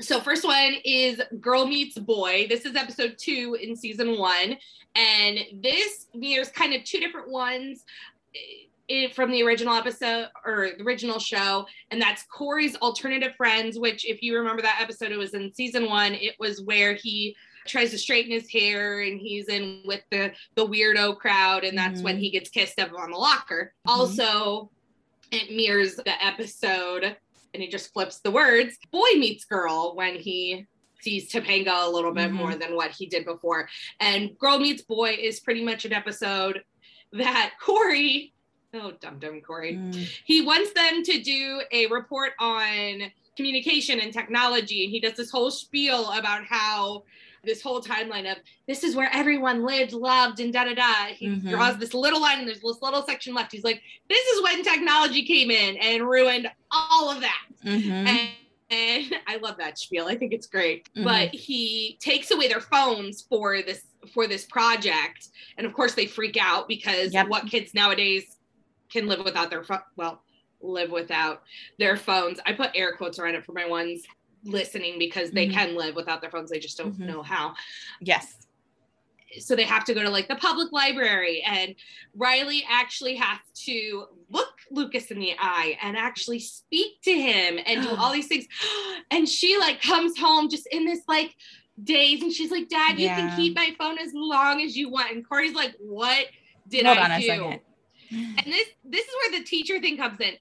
So 0.00 0.20
first 0.20 0.44
one 0.44 0.74
is 0.84 1.20
Girl 1.40 1.66
Meets 1.66 1.98
Boy. 1.98 2.46
This 2.48 2.64
is 2.64 2.74
episode 2.74 3.16
two 3.18 3.56
in 3.60 3.76
season 3.76 4.18
one, 4.18 4.56
and 4.94 5.38
this 5.62 6.06
mirrors 6.14 6.48
kind 6.48 6.72
of 6.74 6.84
two 6.84 7.00
different 7.00 7.28
ones 7.28 7.84
eh, 8.88 9.08
from 9.12 9.30
the 9.30 9.42
original 9.42 9.74
episode 9.74 10.28
or 10.46 10.70
the 10.78 10.84
original 10.84 11.18
show, 11.18 11.66
and 11.90 12.00
that's 12.00 12.22
Corey's 12.24 12.76
alternative 12.76 13.34
friends. 13.36 13.78
Which, 13.78 14.06
if 14.06 14.22
you 14.22 14.36
remember 14.38 14.62
that 14.62 14.78
episode, 14.80 15.12
it 15.12 15.18
was 15.18 15.34
in 15.34 15.52
season 15.52 15.86
one. 15.86 16.14
It 16.14 16.36
was 16.38 16.62
where 16.62 16.94
he 16.94 17.36
tries 17.66 17.90
to 17.90 17.98
straighten 17.98 18.32
his 18.32 18.48
hair 18.48 19.00
and 19.02 19.20
he's 19.20 19.48
in 19.48 19.82
with 19.84 20.02
the 20.10 20.32
the 20.54 20.66
weirdo 20.66 21.18
crowd, 21.18 21.62
and 21.64 21.76
that's 21.76 22.00
when 22.00 22.16
Mhm. 22.16 22.20
he 22.20 22.30
gets 22.30 22.48
kissed 22.48 22.80
up 22.80 22.92
on 22.98 23.10
the 23.10 23.18
locker. 23.18 23.74
Mhm. 23.86 23.90
Also, 23.92 24.70
it 25.30 25.52
mirrors 25.52 25.96
the 25.96 26.24
episode 26.24 27.16
and 27.54 27.62
he 27.62 27.68
just 27.68 27.92
flips 27.92 28.20
the 28.20 28.30
words 28.30 28.76
boy 28.90 29.08
meets 29.16 29.44
girl 29.44 29.94
when 29.94 30.14
he 30.16 30.66
sees 31.00 31.32
Topanga 31.32 31.86
a 31.86 31.90
little 31.90 32.12
bit 32.12 32.30
Mhm. 32.30 32.34
more 32.34 32.54
than 32.56 32.76
what 32.76 32.90
he 32.90 33.06
did 33.06 33.24
before. 33.24 33.66
And 34.00 34.36
Girl 34.38 34.58
Meets 34.58 34.82
Boy 34.82 35.16
is 35.18 35.40
pretty 35.40 35.64
much 35.64 35.86
an 35.86 35.94
episode 35.94 36.62
that 37.14 37.52
Corey, 37.62 38.34
oh, 38.74 38.92
dum 39.00 39.18
dum 39.18 39.40
Corey, 39.40 39.76
Mm. 39.76 39.94
he 40.26 40.42
wants 40.42 40.72
them 40.74 41.02
to 41.04 41.18
do 41.22 41.62
a 41.72 41.86
report 41.86 42.32
on 42.38 43.10
communication 43.34 43.98
and 43.98 44.12
technology. 44.12 44.84
And 44.84 44.90
he 44.90 45.00
does 45.00 45.14
this 45.14 45.30
whole 45.30 45.50
spiel 45.50 46.10
about 46.10 46.44
how 46.44 47.04
this 47.42 47.62
whole 47.62 47.80
timeline 47.80 48.30
of 48.30 48.38
this 48.66 48.84
is 48.84 48.94
where 48.94 49.10
everyone 49.12 49.64
lived, 49.64 49.92
loved, 49.92 50.40
and 50.40 50.52
da 50.52 50.64
da 50.64 50.74
da. 50.74 51.06
He 51.14 51.28
Mhm. 51.28 51.50
draws 51.50 51.78
this 51.78 51.94
little 51.94 52.20
line 52.20 52.38
and 52.38 52.48
there's 52.48 52.60
this 52.60 52.82
little 52.82 53.02
section 53.04 53.34
left. 53.34 53.52
He's 53.52 53.64
like, 53.64 53.82
this 54.08 54.26
is 54.28 54.42
when 54.42 54.62
technology 54.62 55.24
came 55.24 55.50
in 55.50 55.76
and 55.78 56.08
ruined 56.08 56.50
all 56.70 57.10
of 57.10 57.20
that. 57.20 57.46
Mhm. 57.64 57.90
And, 58.08 58.30
and 58.70 59.14
I 59.26 59.36
love 59.36 59.56
that 59.58 59.78
spiel. 59.78 60.06
I 60.06 60.16
think 60.16 60.32
it's 60.32 60.46
great. 60.46 60.88
Mhm. 60.94 61.04
But 61.04 61.34
he 61.34 61.96
takes 62.00 62.30
away 62.30 62.48
their 62.48 62.60
phones 62.60 63.22
for 63.22 63.62
this 63.62 63.84
for 64.14 64.26
this 64.26 64.46
project, 64.46 65.28
and 65.58 65.66
of 65.66 65.74
course 65.74 65.92
they 65.92 66.06
freak 66.06 66.38
out 66.38 66.66
because 66.66 67.12
Yep. 67.12 67.28
what 67.28 67.46
kids 67.46 67.74
nowadays 67.74 68.38
can 68.90 69.06
live 69.06 69.22
without 69.22 69.50
their 69.50 69.62
phone? 69.62 69.82
Well, 69.94 70.22
live 70.62 70.90
without 70.90 71.42
their 71.78 71.98
phones. 71.98 72.40
I 72.46 72.54
put 72.54 72.70
air 72.74 72.96
quotes 72.96 73.18
around 73.18 73.34
it 73.34 73.44
for 73.44 73.52
my 73.52 73.66
ones 73.66 74.04
listening 74.44 74.98
because 74.98 75.30
they 75.30 75.46
Mhm. 75.48 75.52
can 75.52 75.74
live 75.76 75.94
without 75.96 76.20
their 76.20 76.30
phones. 76.30 76.50
They 76.50 76.58
just 76.58 76.78
don't 76.78 76.94
Mhm. 76.98 77.06
know 77.06 77.22
how 77.22 77.54
Yes. 78.00 78.46
so 79.38 79.54
they 79.54 79.62
have 79.62 79.84
to 79.84 79.94
go 79.94 80.02
to 80.02 80.10
like 80.10 80.26
the 80.26 80.34
public 80.34 80.72
library 80.72 81.40
and 81.42 81.76
riley 82.14 82.64
actually 82.68 83.14
has 83.14 83.38
to 83.54 84.08
look 84.28 84.54
lucas 84.72 85.12
in 85.12 85.20
the 85.20 85.32
eye 85.38 85.78
and 85.82 85.96
actually 85.96 86.40
speak 86.40 87.00
to 87.00 87.12
him 87.12 87.56
and 87.64 87.80
do 87.80 87.90
all 87.96 88.12
these 88.12 88.26
things 88.26 88.46
and 89.12 89.28
she 89.28 89.56
like 89.56 89.80
comes 89.80 90.18
home 90.18 90.48
just 90.50 90.66
in 90.72 90.84
this 90.84 91.02
like 91.06 91.32
daze 91.84 92.22
and 92.22 92.32
she's 92.32 92.50
like 92.50 92.68
dad 92.68 92.98
you 92.98 93.04
Yeah. 93.06 93.14
can 93.16 93.36
keep 93.36 93.54
my 93.54 93.72
phone 93.78 93.98
as 93.98 94.10
long 94.12 94.60
as 94.62 94.76
you 94.76 94.88
want 94.88 95.12
and 95.12 95.24
corey's 95.24 95.54
like 95.54 95.76
what 95.78 96.26
did 96.66 96.84
Hold 96.84 96.98
i 96.98 97.04
on 97.04 97.10
a 97.12 97.20
do 97.20 97.26
second. 97.28 97.60
and 98.10 98.46
this 98.46 98.68
this 98.84 99.06
is 99.06 99.14
where 99.30 99.38
the 99.38 99.44
teacher 99.44 99.80
thing 99.80 99.96
comes 99.96 100.18
in 100.20 100.36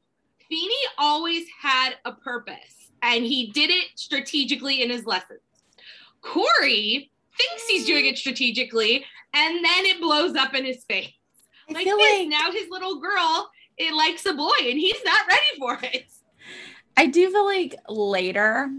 Feeney 0.50 0.74
always 0.98 1.46
had 1.62 1.96
a 2.06 2.14
purpose 2.14 2.89
and 3.02 3.24
he 3.24 3.52
did 3.52 3.70
it 3.70 3.88
strategically 3.96 4.82
in 4.82 4.90
his 4.90 5.06
lessons 5.06 5.40
corey 6.22 7.10
thinks 7.38 7.68
he's 7.68 7.86
doing 7.86 8.06
it 8.06 8.18
strategically 8.18 9.06
and 9.34 9.64
then 9.64 9.86
it 9.86 10.02
blows 10.02 10.36
up 10.36 10.54
in 10.54 10.66
his 10.66 10.84
face 10.86 11.12
I 11.70 11.74
like 11.74 11.86
this 11.86 12.20
like 12.20 12.28
now 12.28 12.52
his 12.52 12.70
little 12.70 13.00
girl 13.00 13.50
it 13.78 13.94
likes 13.94 14.26
a 14.26 14.34
boy 14.34 14.58
and 14.62 14.78
he's 14.80 15.02
not 15.06 15.28
ready 15.28 15.60
for 15.60 15.80
it 15.84 16.06
I 16.98 17.06
do 17.06 17.32
feel 17.32 17.46
like 17.46 17.76
later 17.88 18.70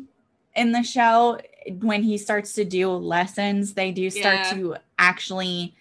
in 0.54 0.72
the 0.72 0.82
show, 0.82 1.38
when 1.80 2.02
he 2.02 2.18
starts 2.18 2.52
to 2.54 2.64
do 2.64 2.90
lessons, 2.90 3.72
they 3.74 3.92
do 3.92 4.10
start 4.10 4.40
Yeah. 4.40 4.52
to 4.52 4.76
actually, 4.98 5.74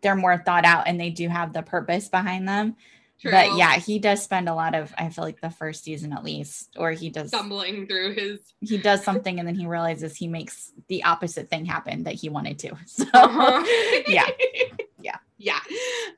they're 0.00 0.14
more 0.14 0.38
thought 0.38 0.64
out 0.64 0.86
and 0.86 1.00
they 1.00 1.10
do 1.10 1.28
have 1.28 1.52
the 1.52 1.62
purpose 1.62 2.08
behind 2.08 2.46
them. 2.48 2.76
True. 3.20 3.30
But 3.30 3.56
yeah, 3.56 3.76
he 3.78 3.98
does 3.98 4.22
spend 4.22 4.48
a 4.48 4.54
lot 4.54 4.74
of 4.74 4.92
I 4.98 5.08
feel 5.08 5.24
like 5.24 5.40
the 5.40 5.50
first 5.50 5.84
season 5.84 6.12
at 6.12 6.22
least, 6.22 6.70
or 6.76 6.92
he 6.92 7.08
does 7.10 7.28
stumbling 7.28 7.86
through 7.86 8.14
his 8.14 8.40
he 8.60 8.76
does 8.78 9.02
something 9.02 9.38
and 9.38 9.48
then 9.48 9.54
he 9.54 9.66
realizes 9.66 10.14
he 10.16 10.28
makes 10.28 10.70
the 10.88 11.04
opposite 11.04 11.48
thing 11.48 11.64
happen 11.64 12.04
that 12.04 12.14
he 12.14 12.28
wanted 12.28 12.58
to. 12.60 12.76
So 12.86 13.04
Uh-huh. 13.14 14.02
yeah. 14.08 14.26
Yeah. 14.98 15.18
Yeah. 15.38 15.60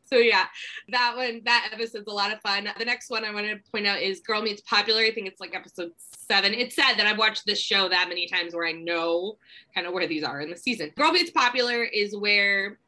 So 0.04 0.16
yeah, 0.16 0.46
that 0.90 1.14
one, 1.16 1.42
that 1.44 1.68
episode's 1.72 2.06
a 2.06 2.12
lot 2.12 2.32
of 2.32 2.40
fun. 2.40 2.68
The 2.78 2.84
next 2.86 3.10
one 3.10 3.22
I 3.24 3.32
want 3.34 3.46
to 3.46 3.58
point 3.70 3.86
out 3.86 4.00
is 4.00 4.20
Girl 4.20 4.40
Meets 4.40 4.62
Popular. 4.62 5.02
I 5.02 5.10
think 5.10 5.26
it's 5.26 5.40
like 5.40 5.54
episode 5.54 5.90
seven. 5.98 6.54
It's 6.54 6.74
sad 6.74 6.98
that 6.98 7.06
I've 7.06 7.18
watched 7.18 7.44
this 7.44 7.60
show 7.60 7.88
that 7.90 8.08
many 8.08 8.28
times 8.28 8.54
where 8.54 8.66
I 8.66 8.72
know 8.72 9.36
kind 9.74 9.86
of 9.86 9.92
where 9.92 10.06
these 10.06 10.22
are 10.24 10.40
in 10.40 10.48
the 10.48 10.56
season. 10.56 10.92
Girl 10.96 11.12
Meets 11.12 11.32
Popular 11.32 11.82
is 11.84 12.16
where 12.16 12.78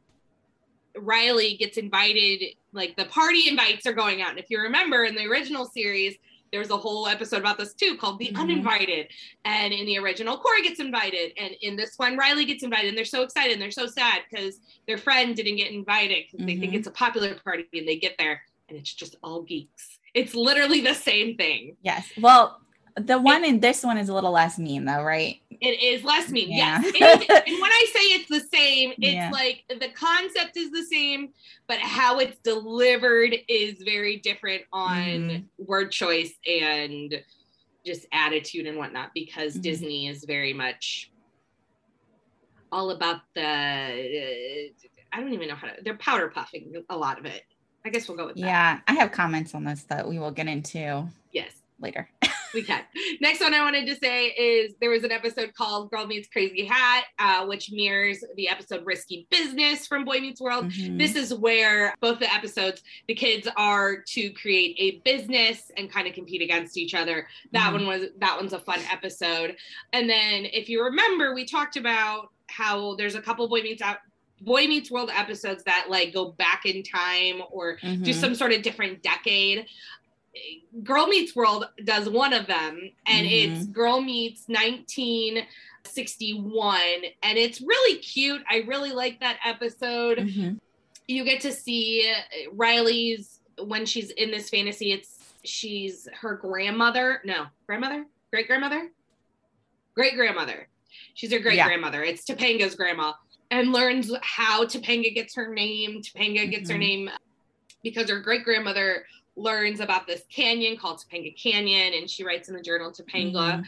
Riley 0.97 1.55
gets 1.57 1.77
invited, 1.77 2.55
like 2.73 2.95
the 2.95 3.05
party 3.05 3.47
invites 3.47 3.85
are 3.85 3.93
going 3.93 4.21
out. 4.21 4.31
And 4.31 4.39
if 4.39 4.45
you 4.49 4.59
remember 4.59 5.03
in 5.05 5.15
the 5.15 5.25
original 5.25 5.65
series, 5.65 6.15
there 6.51 6.59
was 6.59 6.69
a 6.69 6.77
whole 6.77 7.07
episode 7.07 7.37
about 7.37 7.57
this 7.57 7.73
too 7.73 7.95
called 7.97 8.19
The 8.19 8.27
Mhm. 8.27 8.41
Uninvited. 8.41 9.07
And 9.45 9.73
in 9.73 9.85
the 9.85 9.97
original, 9.97 10.37
Corey 10.37 10.61
gets 10.63 10.81
invited. 10.81 11.31
And 11.37 11.55
in 11.61 11.77
this 11.77 11.93
one, 11.97 12.17
Riley 12.17 12.43
gets 12.43 12.63
invited. 12.63 12.89
And 12.89 12.97
they're 12.97 13.05
so 13.05 13.21
excited 13.21 13.53
and 13.53 13.61
they're 13.61 13.71
so 13.71 13.87
sad 13.87 14.23
because 14.29 14.59
their 14.85 14.97
friend 14.97 15.35
didn't 15.35 15.55
get 15.55 15.71
invited 15.71 16.25
because 16.29 16.45
they 16.45 16.57
think 16.57 16.73
Mhm. 16.73 16.77
it's 16.79 16.87
a 16.87 16.91
popular 16.91 17.35
party 17.35 17.67
and 17.73 17.87
they 17.87 17.95
get 17.95 18.17
there 18.17 18.43
and 18.67 18.77
it's 18.77 18.93
just 18.93 19.15
all 19.23 19.43
geeks. 19.43 19.99
It's 20.13 20.35
literally 20.35 20.81
the 20.81 20.93
same 20.93 21.37
thing. 21.37 21.77
Yes. 21.83 22.11
Well, 22.17 22.60
the 22.99 23.19
one 23.19 23.43
in 23.45 23.59
this 23.59 23.83
one 23.83 23.97
is 23.97 24.09
a 24.09 24.13
little 24.13 24.31
less 24.31 24.57
mean 24.59 24.85
though, 24.85 25.03
right? 25.03 25.39
It 25.49 25.81
is 25.81 26.03
less 26.03 26.29
mean, 26.29 26.49
Yeah. 26.51 26.81
yes. 26.83 27.21
And, 27.29 27.47
and 27.47 27.61
when 27.61 27.71
I 27.71 27.85
say 27.93 27.99
it's 27.99 28.29
the 28.29 28.39
same, 28.57 28.91
it's 28.91 29.13
Yeah. 29.13 29.29
like 29.31 29.63
the 29.69 29.89
concept 29.89 30.57
is 30.57 30.71
the 30.71 30.83
same, 30.83 31.29
but 31.67 31.79
how 31.79 32.19
it's 32.19 32.37
delivered 32.39 33.35
is 33.47 33.75
very 33.83 34.17
different 34.17 34.63
on 34.73 34.97
Mhm. 34.97 35.45
word 35.59 35.91
choice 35.91 36.33
and 36.47 37.21
just 37.85 38.05
attitude 38.11 38.65
and 38.67 38.77
whatnot 38.77 39.11
because 39.13 39.55
Mhm. 39.55 39.61
Disney 39.61 40.07
is 40.07 40.23
very 40.25 40.53
much 40.53 41.11
all 42.71 42.91
about 42.91 43.21
the. 43.35 43.41
uh, 43.43 44.89
I 45.13 45.19
don't 45.19 45.33
even 45.33 45.47
know 45.49 45.55
how 45.55 45.67
to. 45.67 45.73
They're 45.83 45.97
powder 45.97 46.29
puffing 46.29 46.73
a 46.89 46.97
lot 46.97 47.19
of 47.19 47.25
it. 47.25 47.43
I 47.85 47.89
guess 47.89 48.07
we'll 48.07 48.17
go 48.17 48.27
with 48.27 48.35
that. 48.35 48.41
Yeah. 48.41 48.79
I 48.87 48.93
have 48.93 49.11
comments 49.11 49.53
on 49.53 49.63
this 49.65 49.83
that 49.85 50.07
we 50.07 50.19
will 50.19 50.31
get 50.31 50.47
into 50.47 51.07
Yes. 51.31 51.51
later. 51.79 52.09
we 52.53 52.63
can. 52.63 52.81
Next 53.19 53.39
one 53.41 53.53
I 53.53 53.61
wanted 53.61 53.87
to 53.87 53.95
say 53.95 54.27
is 54.27 54.73
there 54.81 54.89
was 54.89 55.03
an 55.03 55.11
episode 55.11 55.53
called 55.53 55.89
Girl 55.91 56.05
Meets 56.05 56.27
Crazy 56.29 56.65
Hat, 56.65 57.05
uh, 57.19 57.45
which 57.45 57.71
mirrors 57.71 58.23
the 58.35 58.49
episode 58.49 58.85
Risky 58.85 59.27
Business 59.29 59.87
from 59.87 60.05
Boy 60.05 60.19
Meets 60.19 60.41
World. 60.41 60.65
Mhm. 60.71 60.97
This 60.97 61.15
is 61.15 61.33
where 61.33 61.93
both 62.01 62.19
the 62.19 62.33
episodes, 62.33 62.83
the 63.07 63.15
kids 63.15 63.47
are 63.57 63.97
to 63.97 64.29
create 64.31 64.75
a 64.79 64.99
business 65.09 65.71
and 65.77 65.91
kind 65.91 66.07
of 66.07 66.13
compete 66.13 66.41
against 66.41 66.77
each 66.77 66.93
other. 66.93 67.27
That 67.51 67.69
Mhm. 67.69 67.73
one 67.73 67.87
was 67.87 68.09
that 68.17 68.37
one's 68.37 68.53
a 68.53 68.59
fun 68.59 68.79
episode. 68.91 69.55
And 69.93 70.09
then 70.09 70.45
if 70.45 70.69
you 70.69 70.83
remember, 70.83 71.33
we 71.33 71.45
talked 71.45 71.77
about 71.77 72.29
how 72.49 72.95
there's 72.95 73.15
a 73.15 73.21
couple 73.21 73.47
Boy 73.47 73.61
Meets 73.61 73.81
out 73.81 73.97
Boy 74.43 74.65
Meets 74.65 74.89
World 74.89 75.11
episodes 75.13 75.63
that 75.65 75.85
like 75.89 76.13
go 76.13 76.31
back 76.31 76.65
in 76.65 76.81
time 76.81 77.43
or 77.51 77.75
do 77.75 77.87
Mhm. 77.87 78.13
some 78.15 78.33
sort 78.33 78.51
of 78.51 78.63
different 78.63 79.03
decade. 79.03 79.67
Girl 80.83 81.05
Meets 81.07 81.35
World 81.35 81.65
does 81.83 82.07
one 82.09 82.31
of 82.33 82.47
them, 82.47 82.91
and 83.05 83.27
it's 83.27 83.65
Girl 83.65 83.99
Meets 84.01 84.47
1961, 84.47 86.79
and 87.21 87.37
it's 87.37 87.59
really 87.61 87.99
cute. 87.99 88.41
I 88.49 88.63
really 88.67 88.91
like 88.91 89.19
that 89.19 89.37
episode. 89.45 90.17
Mhm. 90.19 90.59
You 91.07 91.23
get 91.25 91.41
to 91.41 91.51
see 91.51 92.11
Riley's 92.53 93.41
when 93.57 93.85
she's 93.85 94.11
in 94.11 94.31
this 94.31 94.49
fantasy. 94.49 94.93
It's 94.93 95.17
she's 95.43 96.07
her 96.13 96.35
grandmother, 96.35 97.21
no, 97.25 97.47
grandmother, 97.65 98.05
great 98.31 98.47
grandmother, 98.47 98.89
great 99.95 100.15
grandmother. 100.15 100.69
She's 101.13 101.33
her 101.33 101.39
great 101.39 101.61
grandmother. 101.61 102.03
It's 102.03 102.23
Topanga's 102.23 102.75
grandma, 102.75 103.13
and 103.49 103.73
learns 103.73 104.13
how 104.21 104.63
Topanga 104.65 105.13
gets 105.13 105.35
her 105.35 105.53
name. 105.53 106.01
Topanga 106.01 106.49
gets 106.49 106.69
her 106.69 106.77
Mhm. 106.77 106.79
name 106.79 107.11
because 107.83 108.09
her 108.09 108.21
great 108.21 108.45
grandmother 108.45 109.05
learns 109.35 109.79
about 109.79 110.07
this 110.07 110.23
canyon 110.33 110.77
called 110.77 110.99
Topanga 111.03 111.35
Canyon, 111.41 111.93
and 111.93 112.09
she 112.09 112.23
writes 112.23 112.49
in 112.49 112.55
the 112.55 112.61
journal 112.61 112.91
Topanga, 112.91 113.63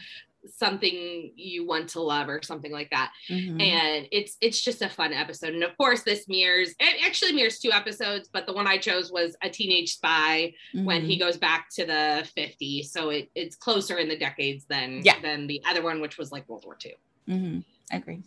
something 0.46 1.32
you 1.36 1.66
want 1.66 1.88
to 1.88 2.00
love 2.00 2.28
or 2.28 2.42
something 2.42 2.70
like 2.70 2.90
that. 2.90 3.10
Mhm. 3.30 3.62
And 3.62 4.06
it's 4.12 4.36
it's 4.42 4.60
just 4.60 4.82
a 4.82 4.90
fun 4.90 5.12
episode. 5.14 5.54
And 5.54 5.62
of 5.64 5.74
course, 5.78 6.02
this 6.02 6.28
mirrors 6.28 6.74
it 6.78 7.02
actually 7.06 7.32
mirrors 7.32 7.58
two 7.60 7.72
episodes, 7.72 8.28
but 8.30 8.46
the 8.46 8.52
one 8.52 8.66
I 8.66 8.76
chose 8.76 9.10
was 9.10 9.36
a 9.42 9.48
teenage 9.48 9.94
spy 9.94 10.52
when 10.74 11.02
Mhm. 11.02 11.06
he 11.06 11.16
goes 11.18 11.38
back 11.38 11.70
to 11.76 11.86
the 11.86 12.28
50s. 12.36 12.92
So 12.92 13.08
it, 13.08 13.30
it's 13.34 13.56
closer 13.56 13.96
in 13.98 14.06
the 14.08 14.18
decades 14.18 14.66
than 14.66 15.00
Yeah. 15.02 15.18
than 15.20 15.46
the 15.46 15.62
other 15.66 15.82
one, 15.82 16.00
which 16.02 16.18
was 16.18 16.30
like 16.30 16.46
World 16.46 16.64
War 16.66 16.76
II. 16.84 16.94
Mhm. 17.26 17.64
Agree. 17.90 18.22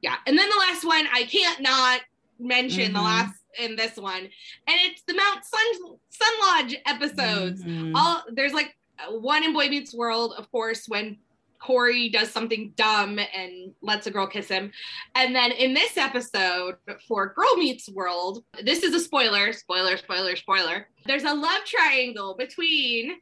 Yeah. 0.00 0.18
And 0.26 0.38
then 0.38 0.48
the 0.48 0.56
last 0.56 0.84
one, 0.84 1.08
I 1.12 1.24
can't 1.24 1.60
not 1.60 2.02
mention 2.38 2.92
the 2.92 3.00
Mhm. 3.00 3.04
last 3.04 3.34
in 3.58 3.76
this 3.76 3.96
one, 3.96 4.20
and 4.22 4.30
it's 4.66 5.02
the 5.02 5.14
Mount 5.14 5.44
Sun 5.44 5.96
Sun 6.10 6.32
Lodge 6.40 6.76
episodes. 6.86 7.62
Mhm. 7.62 7.92
All 7.94 8.24
there's 8.30 8.52
like 8.52 8.76
one 9.10 9.44
in 9.44 9.52
Boy 9.52 9.68
Meets 9.68 9.94
World, 9.94 10.34
of 10.36 10.50
course, 10.50 10.88
when 10.88 11.18
Corey 11.60 12.08
does 12.08 12.30
something 12.30 12.72
dumb 12.76 13.18
and 13.18 13.74
lets 13.80 14.06
a 14.06 14.10
girl 14.10 14.26
kiss 14.28 14.48
him. 14.48 14.72
And 15.14 15.34
then 15.34 15.50
in 15.52 15.74
this 15.74 15.96
episode 15.96 16.76
for 17.06 17.32
Girl 17.34 17.56
Meets 17.56 17.88
World, 17.88 18.44
this 18.62 18.82
is 18.82 18.94
a 18.94 19.00
spoiler, 19.00 19.52
spoiler, 19.52 19.96
spoiler, 19.96 20.36
spoiler. 20.36 20.88
There's 21.04 21.24
a 21.24 21.34
love 21.34 21.64
triangle 21.64 22.34
between 22.36 23.20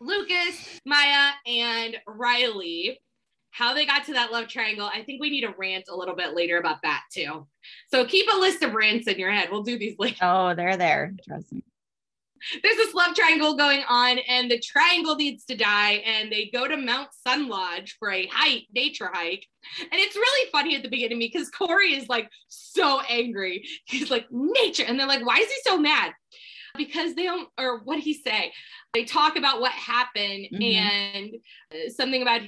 Lucas, 0.00 0.80
Maya, 0.84 1.32
and 1.46 1.96
Riley. 2.06 3.00
How 3.52 3.74
they 3.74 3.86
got 3.86 4.04
to 4.06 4.14
that 4.14 4.32
love 4.32 4.48
triangle, 4.48 4.90
I 4.92 5.02
think 5.02 5.20
we 5.20 5.30
need 5.30 5.42
to 5.42 5.54
rant 5.56 5.84
a 5.90 5.96
little 5.96 6.16
bit 6.16 6.34
later 6.34 6.58
about 6.58 6.82
that 6.82 7.02
too. 7.12 7.46
So 7.92 8.04
keep 8.04 8.26
a 8.32 8.36
list 8.36 8.62
of 8.62 8.72
rants 8.74 9.06
in 9.06 9.18
your 9.18 9.30
head. 9.30 9.48
We'll 9.50 9.62
do 9.62 9.78
these 9.78 9.94
later 9.98 10.16
Oh, 10.22 10.54
they're 10.54 10.76
there. 10.76 11.12
Trust 11.28 11.52
me. 11.52 11.62
there's 12.62 12.76
this 12.76 12.92
love 12.94 13.14
triangle 13.14 13.54
going 13.54 13.84
on 13.88 14.18
and 14.26 14.50
the 14.50 14.58
triangle 14.58 15.14
needs 15.14 15.44
to 15.44 15.54
die 15.54 16.02
and 16.04 16.32
they 16.32 16.50
go 16.52 16.66
to 16.66 16.76
mount 16.76 17.08
sun 17.26 17.48
lodge 17.48 17.94
for 18.00 18.10
a 18.10 18.26
hike 18.26 18.66
nature 18.74 19.08
hike 19.12 19.46
and 19.80 19.90
it's 19.92 20.16
really 20.16 20.50
funny 20.50 20.74
at 20.74 20.82
the 20.82 20.88
beginning 20.88 21.20
because 21.20 21.48
corey 21.50 21.94
is 21.94 22.08
like 22.08 22.28
so 22.48 23.00
angry 23.08 23.64
he's 23.84 24.10
like 24.10 24.26
nature 24.32 24.82
and 24.88 24.98
they're 24.98 25.06
like 25.06 25.24
why 25.24 25.36
is 25.36 25.46
he 25.46 25.54
so 25.62 25.78
mad 25.78 26.12
because 26.76 27.14
they 27.14 27.22
don't 27.22 27.48
or 27.60 27.78
what 27.84 28.00
he 28.00 28.12
say 28.12 28.52
they 28.92 29.04
talk 29.04 29.36
about 29.36 29.60
what 29.60 29.70
happened 29.70 30.48
Mhm. 30.52 30.74
and 30.74 31.34
uh, 31.72 31.88
something 31.90 32.22
about 32.22 32.40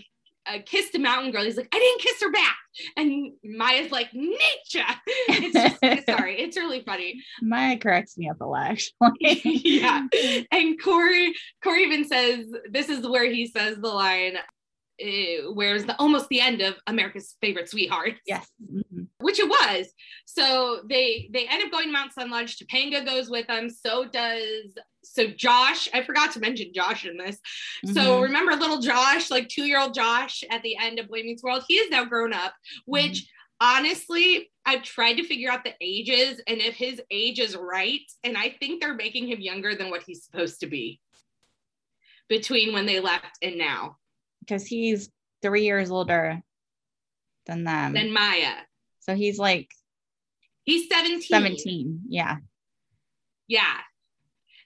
uh, 0.46 0.58
kissed 0.64 0.94
a 0.94 0.98
mountain 0.98 1.30
girl 1.30 1.44
he's 1.44 1.56
like 1.56 1.68
i 1.72 1.78
didn't 1.78 2.00
kiss 2.00 2.22
her 2.22 2.30
back 2.30 2.56
and 2.96 3.32
maya's 3.44 3.90
like 3.92 4.12
nature 4.12 4.84
it's 5.28 5.80
just 5.80 6.06
sorry 6.06 6.40
it's 6.40 6.56
really 6.56 6.82
funny 6.82 7.22
Maya 7.42 7.78
corrects 7.78 8.16
me 8.16 8.28
up 8.28 8.40
a 8.40 8.44
lot, 8.44 8.70
actually. 8.70 9.40
yeah. 9.64 10.06
And 10.50 10.80
Corey, 10.82 11.34
Corey 11.62 11.84
even 11.84 12.04
says 12.04 12.46
this 12.70 12.88
is 12.88 13.06
where 13.06 13.30
he 13.30 13.46
says 13.46 13.76
the 13.76 13.88
line, 13.88 14.36
uh, 15.02 15.50
where's 15.52 15.84
the 15.84 15.96
almost 15.98 16.28
the 16.28 16.40
end 16.40 16.60
of 16.60 16.74
America's 16.86 17.36
favorite 17.40 17.68
sweetheart, 17.68 18.14
Yes. 18.26 18.48
Mhm. 18.62 19.08
which 19.18 19.38
it 19.40 19.48
was. 19.48 19.92
So 20.24 20.82
they 20.88 21.28
they 21.32 21.46
end 21.48 21.62
up 21.64 21.70
going 21.72 21.86
to 21.86 21.92
Mount 21.92 22.12
Sun 22.12 22.30
Lodge. 22.30 22.56
Topanga 22.56 23.04
goes 23.04 23.28
with 23.28 23.46
them. 23.46 23.68
So 23.70 24.04
does 24.04 24.76
so 25.02 25.26
Josh. 25.26 25.88
I 25.92 26.02
forgot 26.02 26.32
to 26.32 26.40
mention 26.40 26.72
Josh 26.72 27.04
in 27.06 27.16
this. 27.16 27.38
So 27.92 28.00
Mhm. 28.18 28.22
remember 28.22 28.54
little 28.56 28.80
Josh, 28.80 29.30
like 29.30 29.48
two 29.48 29.64
year 29.64 29.80
old 29.80 29.94
Josh 29.94 30.44
at 30.50 30.62
the 30.62 30.76
end 30.76 30.98
of 30.98 31.08
Boy 31.08 31.22
Meets 31.22 31.42
World. 31.42 31.64
He 31.68 31.74
is 31.74 31.90
now 31.90 32.04
grown 32.04 32.32
up, 32.32 32.54
which 32.86 33.26
honestly, 33.60 34.50
I've 34.64 34.82
tried 34.82 35.14
to 35.14 35.24
figure 35.24 35.50
out 35.50 35.64
the 35.64 35.74
ages 35.80 36.40
and 36.46 36.58
if 36.60 36.74
his 36.74 37.00
age 37.10 37.38
is 37.38 37.56
right. 37.56 38.00
And 38.22 38.36
I 38.36 38.50
think 38.50 38.80
they're 38.80 38.94
making 38.94 39.26
him 39.28 39.40
younger 39.40 39.74
than 39.74 39.90
what 39.90 40.02
he's 40.04 40.24
supposed 40.24 40.60
to 40.60 40.66
be 40.66 41.00
between 42.28 42.72
when 42.72 42.86
they 42.86 43.00
left 43.00 43.38
and 43.42 43.58
now. 43.58 43.98
Because 44.46 44.66
he's 44.66 45.10
three 45.42 45.64
years 45.64 45.90
older 45.90 46.40
than 47.46 47.64
them. 47.64 47.92
Than 47.94 48.12
Maya, 48.12 48.54
so 49.00 49.14
he's 49.14 49.38
like 49.38 49.68
he's 50.64 50.88
17. 50.88 51.22
17. 51.22 52.00
Yeah. 52.08 52.36
Yeah. 53.46 53.76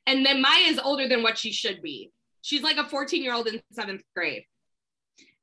And 0.06 0.24
then 0.24 0.40
Maya 0.40 0.66
is 0.66 0.78
older 0.78 1.08
than 1.08 1.22
what 1.22 1.36
she 1.36 1.52
should 1.52 1.82
be. 1.82 2.10
She's 2.42 2.62
like 2.62 2.76
a 2.76 2.84
14 2.84 3.22
year 3.22 3.34
old 3.34 3.46
in 3.46 3.60
seventh 3.72 4.02
grade. 4.14 4.44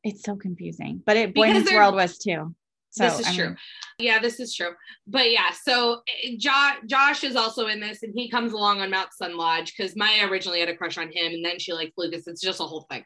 It's 0.04 0.24
so 0.24 0.36
confusing. 0.36 1.02
But 1.06 1.18
it 1.18 1.36
Boy 1.36 1.52
Meets 1.52 1.72
World 1.72 1.96
was 1.96 2.18
too. 2.18 2.56
So 2.92 3.04
this 3.04 3.20
is 3.20 3.28
I 3.28 3.36
true. 3.36 3.56
Yeah, 3.98 4.20
this 4.20 4.40
is 4.42 4.54
true. 4.54 4.72
But 5.08 5.32
yeah, 5.32 5.52
so 5.52 6.02
eh, 6.24 6.36
jo- 6.38 6.86
Josh 6.86 7.24
is 7.24 7.36
also 7.36 7.68
in 7.68 7.80
this, 7.80 8.04
and 8.04 8.14
he 8.16 8.30
comes 8.30 8.52
along 8.52 8.82
on 8.82 8.90
Mount 8.92 9.14
Sun 9.14 9.38
Lodge 9.38 9.74
because 9.76 9.96
Maya 9.96 10.28
originally 10.30 10.60
had 10.60 10.68
a 10.70 10.76
crush 10.76 10.98
on 10.98 11.08
him, 11.12 11.34
and 11.34 11.46
then 11.46 11.60
she 11.60 11.72
liked 11.74 11.94
Lucas. 11.98 12.28
It's 12.28 12.42
just 12.42 12.60
a 12.60 12.64
whole 12.64 12.86
thing. 12.92 13.04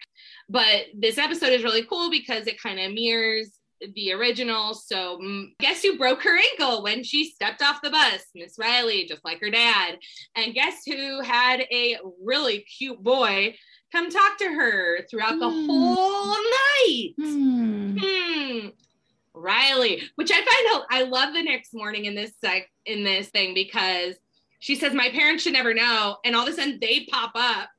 But 0.50 0.86
this 0.98 1.18
episode 1.20 1.54
is 1.54 1.64
really 1.64 1.84
cool 1.86 2.10
because 2.10 2.48
it 2.48 2.60
kind 2.62 2.80
of 2.80 2.92
mirrors 2.94 3.52
the 3.96 4.12
original. 4.14 4.74
So 4.74 5.20
mm, 5.24 5.46
guess 5.60 5.84
who 5.84 5.98
broke 5.98 6.24
her 6.24 6.38
ankle 6.38 6.82
when 6.84 7.04
she 7.04 7.30
stepped 7.30 7.62
off 7.62 7.82
the 7.84 7.92
bus? 7.92 8.24
Miss 8.36 8.56
Riley, 8.60 9.06
just 9.06 9.24
like 9.24 9.40
her 9.42 9.52
dad. 9.52 9.98
And 10.36 10.54
guess 10.56 10.82
who 10.88 11.22
had 11.22 11.62
a 11.72 11.98
really 12.24 12.66
cute 12.78 13.02
boy 13.04 13.56
come 13.92 14.10
talk 14.10 14.38
to 14.40 14.46
her 14.46 15.06
throughout 15.10 15.40
the 15.40 15.50
Hmm. 15.50 15.66
whole 15.68 16.36
night? 16.88 17.14
Hmm. 17.18 18.68
Riley, 19.40 20.02
which 20.16 20.32
I 20.32 20.36
find 20.36 20.48
out 20.76 20.86
I 20.90 21.04
love 21.04 21.34
the 21.34 21.42
next 21.44 21.74
morning 21.74 22.06
in 22.06 22.16
this 22.16 22.32
sec 22.44 22.70
in 22.86 23.04
this 23.04 23.28
thing 23.30 23.54
because 23.54 24.16
she 24.60 24.76
says 24.76 24.94
my 24.94 25.10
parents 25.10 25.44
should 25.44 25.54
never 25.54 25.74
know, 25.74 26.18
and 26.26 26.36
all 26.36 26.46
of 26.48 26.54
a 26.54 26.56
sudden 26.56 26.80
they 26.82 27.06
pop 27.12 27.32
up 27.36 27.70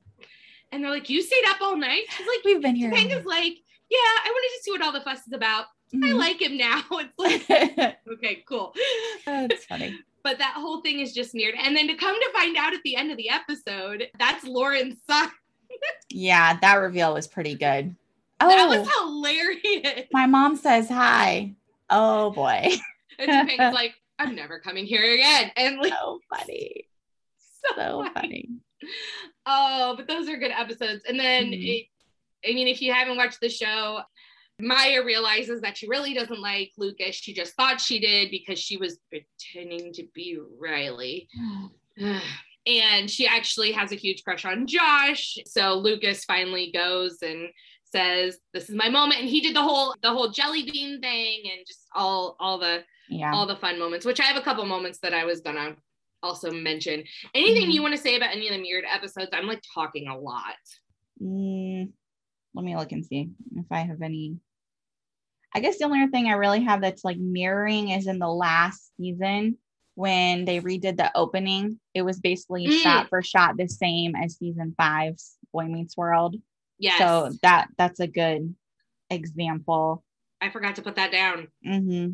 and 0.71 0.83
they're 0.83 0.91
like, 0.91 1.09
"You 1.09 1.21
stayed 1.21 1.45
up 1.47 1.61
all 1.61 1.77
night." 1.77 2.03
She's 2.09 2.27
like, 2.27 2.43
We've 2.45 2.61
been 2.61 2.75
here. 2.75 2.89
Topanga's 2.89 3.25
like, 3.25 3.53
"Yeah, 3.89 3.97
I 3.97 4.29
wanted 4.29 4.57
to 4.57 4.63
see 4.63 4.71
what 4.71 4.81
all 4.81 4.91
the 4.91 5.01
fuss 5.01 5.27
is 5.27 5.33
about. 5.33 5.65
I 5.93 5.97
Mhm. 5.97 6.17
like 6.17 6.41
him 6.41 6.57
now." 6.57 6.81
It's 6.91 7.19
like, 7.19 7.47
Mm-hmm. 7.47 8.11
okay, 8.13 8.43
cool. 8.47 8.73
That's 9.25 9.65
funny. 9.65 9.97
But 10.23 10.37
that 10.37 10.53
whole 10.55 10.81
thing 10.81 10.99
is 10.99 11.13
just 11.15 11.33
weird. 11.33 11.55
And 11.57 11.75
then 11.75 11.87
to 11.87 11.95
come 11.95 12.13
to 12.13 12.29
find 12.31 12.55
out 12.55 12.75
at 12.75 12.81
the 12.83 12.95
end 12.95 13.09
of 13.09 13.17
the 13.17 13.27
episode, 13.31 14.07
that's 14.19 14.43
Lauren's 14.45 14.97
son. 15.09 15.31
Yeah, 16.11 16.59
that 16.61 16.75
reveal 16.75 17.15
was 17.15 17.27
pretty 17.27 17.55
good. 17.55 17.95
That 18.49 18.69
was 18.69 18.87
Oh, 18.91 19.21
hilarious. 19.21 20.07
my 20.11 20.25
mom 20.27 20.55
says 20.55 20.87
hi. 20.89 21.55
Oh 21.89 22.31
boy. 22.31 22.69
And 23.19 23.29
Topanga's 23.29 23.73
like, 23.73 23.93
"I'm 24.17 24.35
never 24.35 24.59
coming 24.59 24.85
here 24.85 25.13
again." 25.13 25.51
And 25.55 25.77
like, 25.77 25.91
So 25.93 26.19
funny. 26.33 26.87
So 27.77 28.05
funny. 28.15 28.49
Oh, 29.45 29.93
but 29.95 30.07
those 30.07 30.27
are 30.27 30.37
good 30.37 30.51
episodes. 30.51 31.03
And 31.07 31.19
then, 31.19 31.51
Mhm. 31.51 31.63
it, 31.63 31.85
I 32.49 32.53
mean, 32.53 32.67
if 32.67 32.81
you 32.81 32.91
haven't 32.93 33.17
watched 33.17 33.39
the 33.39 33.49
show, 33.49 34.01
Maya 34.59 35.03
realizes 35.03 35.61
that 35.61 35.77
she 35.77 35.87
really 35.87 36.13
doesn't 36.15 36.39
like 36.41 36.71
Lucas. 36.77 37.15
She 37.15 37.33
just 37.33 37.53
thought 37.53 37.79
she 37.79 37.99
did 37.99 38.31
because 38.31 38.57
she 38.57 38.77
was 38.77 38.97
pretending 39.09 39.93
to 39.93 40.07
be 40.15 40.39
Riley. 40.59 41.27
and 42.65 43.09
she 43.09 43.27
actually 43.27 43.71
has 43.73 43.91
a 43.91 43.95
huge 43.95 44.23
crush 44.23 44.45
on 44.45 44.65
Josh. 44.67 45.37
So 45.45 45.75
Lucas 45.75 46.25
finally 46.25 46.71
goes 46.71 47.21
and 47.21 47.49
says, 47.91 48.37
"This 48.53 48.69
is 48.69 48.75
my 48.75 48.89
moment." 48.89 49.21
And 49.21 49.29
he 49.29 49.41
did 49.41 49.55
the 49.55 49.61
whole 49.61 49.95
the 50.01 50.09
whole 50.11 50.29
jelly 50.29 50.63
bean 50.63 51.01
thing 51.01 51.41
and 51.51 51.65
just 51.67 51.87
all 51.93 52.35
all 52.39 52.57
the 52.57 52.83
Yeah. 53.09 53.33
all 53.33 53.45
the 53.45 53.57
fun 53.57 53.77
moments, 53.77 54.05
which 54.05 54.19
I 54.19 54.23
have 54.23 54.37
a 54.37 54.41
couple 54.41 54.65
moments 54.65 54.99
that 54.99 55.13
I 55.13 55.25
was 55.25 55.41
gonna 55.41 55.75
also 56.23 56.51
mention. 56.51 57.03
Anything 57.33 57.69
Mhm. 57.69 57.73
you 57.73 57.81
want 57.81 57.93
to 57.95 58.01
say 58.01 58.15
about 58.15 58.33
any 58.35 58.47
of 58.47 58.53
the 58.53 58.61
mirrored 58.61 58.85
episodes? 58.87 59.31
I'm 59.33 59.47
like 59.47 59.61
talking 59.73 60.07
a 60.07 60.17
lot. 60.17 60.55
Mm, 61.21 61.91
let 62.53 62.65
me 62.65 62.75
look 62.77 62.91
and 62.91 63.05
see 63.05 63.29
if 63.55 63.65
I 63.71 63.79
have 63.79 64.01
any. 64.01 64.37
I 65.53 65.59
guess 65.59 65.77
the 65.79 65.85
only 65.85 66.07
thing 66.07 66.27
I 66.27 66.33
really 66.33 66.61
have 66.63 66.79
that's 66.81 67.03
like 67.03 67.17
mirroring 67.17 67.89
is 67.89 68.07
in 68.07 68.19
the 68.19 68.29
last 68.31 68.95
season 68.95 69.57
when 69.95 70.45
they 70.45 70.61
redid 70.61 70.95
the 70.95 71.11
opening. 71.17 71.79
It 71.93 72.03
was 72.03 72.19
basically 72.21 72.67
Mm. 72.67 72.79
shot 72.81 73.09
for 73.09 73.21
shot 73.21 73.57
the 73.57 73.67
same 73.67 74.15
as 74.15 74.37
season 74.37 74.73
five's 74.77 75.37
Boy 75.51 75.65
Meets 75.65 75.97
World. 75.97 76.41
Yes. 76.81 76.97
So 76.97 77.29
that 77.43 77.67
that's 77.77 77.99
a 77.99 78.07
good 78.07 78.53
example. 79.09 80.03
I 80.41 80.49
forgot 80.49 80.75
to 80.75 80.81
put 80.81 80.95
that 80.95 81.11
down. 81.11 81.47
hmm 81.63 82.07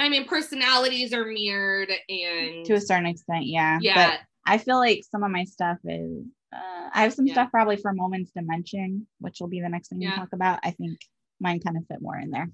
I 0.00 0.08
mean, 0.08 0.26
personalities 0.26 1.12
are 1.12 1.24
mirrored 1.24 1.90
and 2.08 2.64
To 2.66 2.74
a 2.74 2.80
certain 2.80 3.06
extent, 3.06 3.46
yeah. 3.46 3.78
yeah, 3.80 4.10
But 4.10 4.20
I 4.46 4.58
feel 4.58 4.76
like 4.78 5.02
some 5.10 5.24
of 5.24 5.30
my 5.32 5.42
stuff 5.44 5.78
is. 5.84 6.24
Uh, 6.54 6.88
I 6.94 7.02
have 7.02 7.12
some 7.14 7.26
Yeah. 7.26 7.34
stuff 7.34 7.50
probably 7.50 7.76
for 7.76 7.92
moments 7.92 8.30
to 8.32 8.42
mention, 8.42 9.06
which 9.18 9.38
will 9.40 9.48
be 9.48 9.60
the 9.60 9.68
next 9.68 9.88
thing 9.88 10.00
Yeah. 10.00 10.10
we 10.12 10.16
talk 10.20 10.32
about. 10.32 10.60
I 10.62 10.70
think 10.70 11.00
mine 11.40 11.58
kind 11.60 11.76
of 11.76 11.84
fit 11.88 12.00
more 12.00 12.16
in 12.16 12.30
there. 12.30 12.50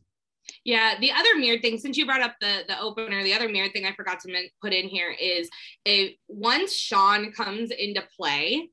yeah. 0.64 0.98
The 0.98 1.12
other 1.12 1.36
mirrored 1.36 1.60
thing, 1.62 1.78
since 1.78 1.96
you 1.98 2.06
brought 2.06 2.22
up 2.22 2.34
the 2.40 2.64
the 2.68 2.78
opener, 2.80 3.22
the 3.22 3.34
other 3.34 3.48
mirrored 3.48 3.72
thing 3.72 3.84
I 3.86 3.92
forgot 3.92 4.20
to 4.20 4.48
put 4.62 4.72
in 4.72 4.88
here 4.88 5.10
is 5.10 5.48
if 5.84 6.14
once 6.28 6.74
Sean 6.74 7.30
comes 7.32 7.70
into 7.70 8.02
play, 8.16 8.70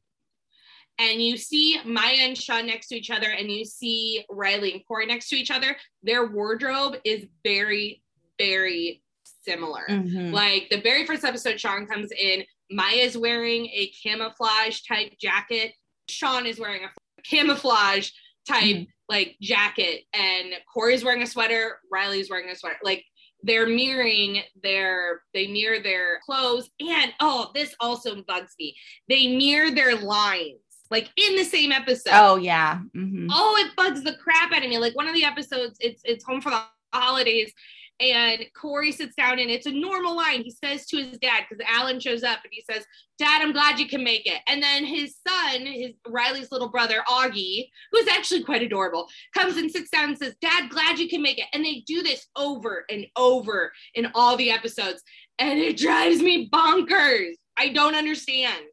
and 1.02 1.22
you 1.22 1.36
see 1.36 1.80
Maya 1.84 2.16
and 2.20 2.38
Sean 2.38 2.68
next 2.68 2.88
to 2.90 2.96
each 2.96 3.10
other, 3.10 3.28
and 3.28 3.52
you 3.52 3.66
see 3.66 4.24
Riley 4.30 4.74
and 4.74 4.86
Corey 4.88 5.08
next 5.08 5.30
to 5.30 5.36
each 5.36 5.50
other, 5.52 5.76
their 6.04 6.28
wardrobe 6.28 6.98
is 7.04 7.26
very, 7.44 8.04
very 8.38 9.02
similar. 9.44 9.86
Mhm. 9.90 10.32
Like 10.32 10.70
the 10.70 10.80
very 10.82 11.06
first 11.08 11.24
episode, 11.24 11.60
Sean 11.60 11.88
comes 11.88 12.12
in. 12.12 12.46
Maya's 12.70 13.18
wearing 13.18 13.66
a 13.68 13.92
camouflage 14.04 14.82
type 14.82 15.18
jacket. 15.20 15.74
Sean 16.08 16.46
is 16.46 16.60
wearing 16.60 16.84
a 16.84 16.92
camouflage 17.24 18.12
type 18.48 18.64
Mhm. 18.64 18.88
like 19.10 19.38
jacket, 19.42 20.06
and 20.14 20.54
Corey's 20.72 21.04
wearing 21.04 21.24
a 21.24 21.28
sweater. 21.28 21.80
Riley's 21.92 22.30
wearing 22.30 22.50
a 22.50 22.56
sweater. 22.56 22.80
Like 22.84 23.04
they're 23.44 23.66
mirroring 23.66 24.44
their 24.62 25.24
they 25.34 25.48
mirror 25.48 25.80
their 25.80 26.20
clothes, 26.26 26.70
and 26.80 27.12
oh, 27.20 27.52
this 27.56 27.74
also 27.80 28.22
bugs 28.22 28.54
me. 28.60 28.76
They 29.10 29.36
mirror 29.36 29.72
their 29.72 29.96
lines 29.96 30.62
like 30.92 31.10
in 31.18 31.36
the 31.36 31.46
same 31.46 31.72
episode. 31.72 32.12
Oh 32.14 32.36
yeah. 32.36 32.80
hmm 32.94 33.28
Oh, 33.32 33.56
it 33.66 33.76
bugs 33.76 34.04
the 34.04 34.16
crap 34.16 34.52
out 34.52 34.64
of 34.64 34.70
me. 34.70 34.78
Like 34.78 34.96
one 34.96 35.08
of 35.08 35.16
the 35.16 35.24
episodes, 35.24 35.78
it's 35.80 36.02
it's 36.06 36.24
home 36.24 36.42
for 36.42 36.52
the 36.52 36.62
holidays, 36.94 37.52
and 38.02 38.44
Corey 38.60 38.92
sits 38.92 39.16
down 39.16 39.40
and 39.40 39.50
it's 39.50 39.68
a 39.68 39.72
normal 39.72 40.16
line. 40.16 40.44
He 40.44 40.52
says 40.52 40.86
to 40.88 40.98
his 40.98 41.18
dad 41.20 41.44
because 41.48 41.64
Alan 41.68 42.00
shows 42.00 42.24
up 42.24 42.40
and 42.44 42.52
he 42.52 42.64
says, 42.70 42.86
"Dad, 43.18 43.42
I'm 43.42 43.54
glad 43.54 43.80
you 43.80 43.88
can 43.88 44.04
make 44.04 44.26
it." 44.26 44.42
And 44.48 44.62
then 44.62 44.84
his 44.84 45.16
son, 45.26 45.66
his 45.66 45.92
Riley's 46.08 46.52
little 46.52 46.70
brother 46.70 47.04
Augie, 47.08 47.70
who's 47.92 48.08
actually 48.08 48.44
quite 48.44 48.62
adorable, 48.62 49.08
comes 49.34 49.56
and 49.58 49.72
sits 49.72 49.90
down 49.92 50.10
and 50.10 50.18
says, 50.18 50.36
"Dad, 50.42 50.70
glad 50.70 51.00
you 51.00 51.08
can 51.08 51.22
make 51.22 51.38
it." 51.38 51.46
And 51.54 51.64
they 51.64 51.84
do 51.88 52.04
this 52.04 52.28
over 52.36 52.86
and 52.90 53.06
over 53.16 53.72
in 53.94 54.12
all 54.14 54.36
the 54.36 54.52
episodes, 54.52 55.02
and 55.40 55.58
it 55.60 55.78
drives 55.78 56.22
me 56.22 56.50
bonkers. 56.50 57.36
I 57.58 57.70
don't 57.70 57.96
understand. 57.96 58.66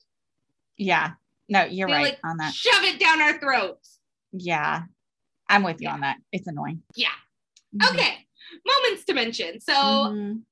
Yeah. 0.77 1.13
No, 1.49 1.65
you're 1.65 1.89
right 1.89 2.03
like 2.03 2.19
on 2.25 2.37
that. 2.39 2.55
shove 2.55 2.85
it 2.85 3.01
down 3.01 3.21
our 3.23 3.39
throats. 3.39 3.99
Yeah. 4.33 4.83
I'm 5.49 5.63
with 5.63 5.81
you 5.81 5.89
Yeah. 5.89 5.95
on 5.95 6.01
that. 6.01 6.19
It's 6.33 6.47
annoying. 6.47 6.83
Yeah. 6.95 7.09
Mhm. 7.75 7.91
Okay, 7.91 8.27
moments 8.67 9.05
to 9.07 9.15
mention. 9.15 9.61
So 9.61 9.73
Mhm. 9.75 10.43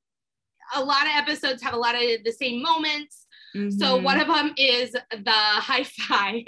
a 0.75 0.83
lot 0.85 1.05
of 1.07 1.13
episodes 1.15 1.63
have 1.63 1.75
a 1.75 1.79
lot 1.79 1.95
of 1.95 2.03
the 2.25 2.33
same 2.33 2.63
moments. 2.63 3.27
So 3.55 3.99
Mhm. 3.99 4.03
one 4.03 4.21
of 4.21 4.27
them 4.27 4.53
is 4.59 4.93
the 4.93 5.31
high 5.31 5.85
five. 6.09 6.45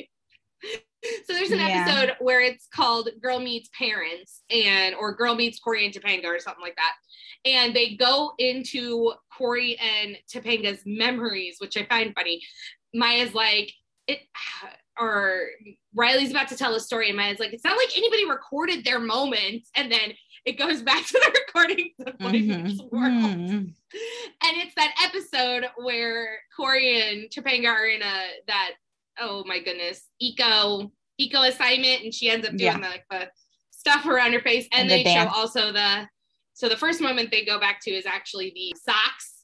so 1.25 1.33
there's 1.33 1.51
an 1.53 1.59
Yeah. 1.61 1.85
episode 1.87 2.17
where 2.21 2.41
it's 2.41 2.67
called 2.67 3.09
Girl 3.23 3.39
Meets 3.39 3.71
Parents 3.79 4.43
and 4.51 4.95
or 4.95 5.15
Girl 5.15 5.35
Meets 5.35 5.59
Corey 5.61 5.85
and 5.87 5.95
Topanga 5.95 6.25
or 6.27 6.39
something 6.41 6.63
like 6.63 6.77
that. 6.77 6.97
And 7.45 7.75
they 7.75 7.95
go 7.95 8.35
into 8.39 9.15
Corey 9.33 9.79
and 9.79 10.19
Topanga's 10.31 10.83
memories, 10.85 11.59
which 11.61 11.77
I 11.77 11.85
find 11.87 12.15
funny. 12.15 12.43
Maya's 12.93 13.33
like, 13.35 13.73
it 14.09 14.21
or 15.01 15.47
Riley's 15.95 16.31
about 16.33 16.49
to 16.49 16.57
tell 16.57 16.75
a 16.75 16.81
story, 16.81 17.09
and 17.09 17.17
Maya's 17.17 17.39
like, 17.39 17.53
it's 17.53 17.63
not 17.65 17.77
like 17.77 17.97
anybody 17.97 18.29
recorded 18.29 18.85
their 18.85 18.99
moments, 18.99 19.71
and 19.77 19.93
then 19.93 20.13
it 20.45 20.59
goes 20.59 20.83
back 20.91 21.07
to 21.07 21.13
the 21.13 21.41
recording 21.47 21.91
of 22.05 22.15
Mhm. 22.19 22.65
Meets 22.65 22.83
World. 22.83 23.13
Mhm. 23.13 23.75
And 24.43 24.57
it's 24.57 24.75
that 24.75 24.95
episode 25.05 25.67
where 25.77 26.41
Corey 26.57 27.01
and 27.01 27.31
Topanga 27.31 27.69
are 27.69 27.87
in 27.87 28.03
a 28.03 28.23
that 28.49 28.73
oh 29.21 29.45
my 29.47 29.59
goodness 29.61 30.07
eco 30.21 30.91
eco 31.19 31.43
assignment, 31.43 32.03
and 32.05 32.13
she 32.15 32.31
ends 32.31 32.47
up 32.47 32.53
doing 32.57 32.73
Yeah. 32.73 32.79
the, 32.79 32.89
like 32.89 33.05
the 33.11 33.31
stuff 33.71 34.07
around 34.07 34.33
her 34.33 34.41
face, 34.41 34.67
and, 34.73 34.83
And 34.83 34.91
the 34.91 35.05
they 35.05 35.15
show 35.15 35.29
also 35.29 35.73
the 35.73 36.09
so 36.55 36.69
the 36.69 36.77
first 36.77 37.01
moment 37.01 37.31
they 37.31 37.45
go 37.45 37.61
back 37.61 37.81
to 37.83 37.91
is 37.93 38.05
actually 38.07 38.51
the 38.55 38.75
socks, 38.85 39.38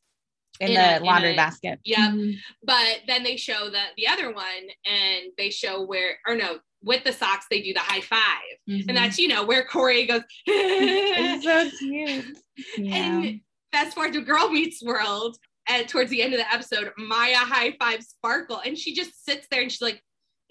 In, 0.65 0.71
In 0.71 0.75
the 0.75 0.95
a- 0.95 0.97
in 0.99 1.03
laundry 1.05 1.33
a- 1.33 1.37
basket. 1.37 1.79
yeah. 1.85 2.11
Mhm. 2.11 2.37
but 2.63 3.01
then 3.07 3.23
they 3.23 3.37
show 3.37 3.71
the 3.71 3.83
the 3.97 4.07
other 4.09 4.33
one, 4.33 4.65
and 4.85 5.33
they 5.39 5.51
show 5.51 5.83
where 5.85 6.19
or 6.27 6.35
no 6.35 6.59
with 6.83 7.03
the 7.05 7.13
socks 7.13 7.47
they 7.51 7.63
do 7.63 7.73
the 7.73 7.81
high 7.81 8.01
five, 8.01 8.57
Mhm. 8.69 8.85
and 8.89 8.97
that's 8.97 9.19
you 9.19 9.29
know 9.29 9.45
where 9.45 9.65
Corey 9.65 10.07
goes. 10.07 10.23
it's 10.47 11.45
so 11.45 11.71
cute. 11.79 12.39
Yeah. 12.79 12.95
And 13.21 13.41
fast 13.73 13.95
forward 13.95 14.13
to 14.15 14.21
Girl 14.21 14.49
Meets 14.51 14.83
World, 14.83 15.37
and 15.69 15.89
towards 15.89 16.11
the 16.11 16.23
end 16.23 16.35
of 16.35 16.41
the 16.41 16.53
episode, 16.53 16.93
Maya 16.99 17.37
high 17.37 17.73
five 17.79 18.01
Farkle, 18.25 18.61
and 18.67 18.77
she 18.79 18.95
just 18.95 19.25
sits 19.25 19.47
there 19.51 19.63
and 19.63 19.71
she's 19.73 19.83
like, 19.83 20.03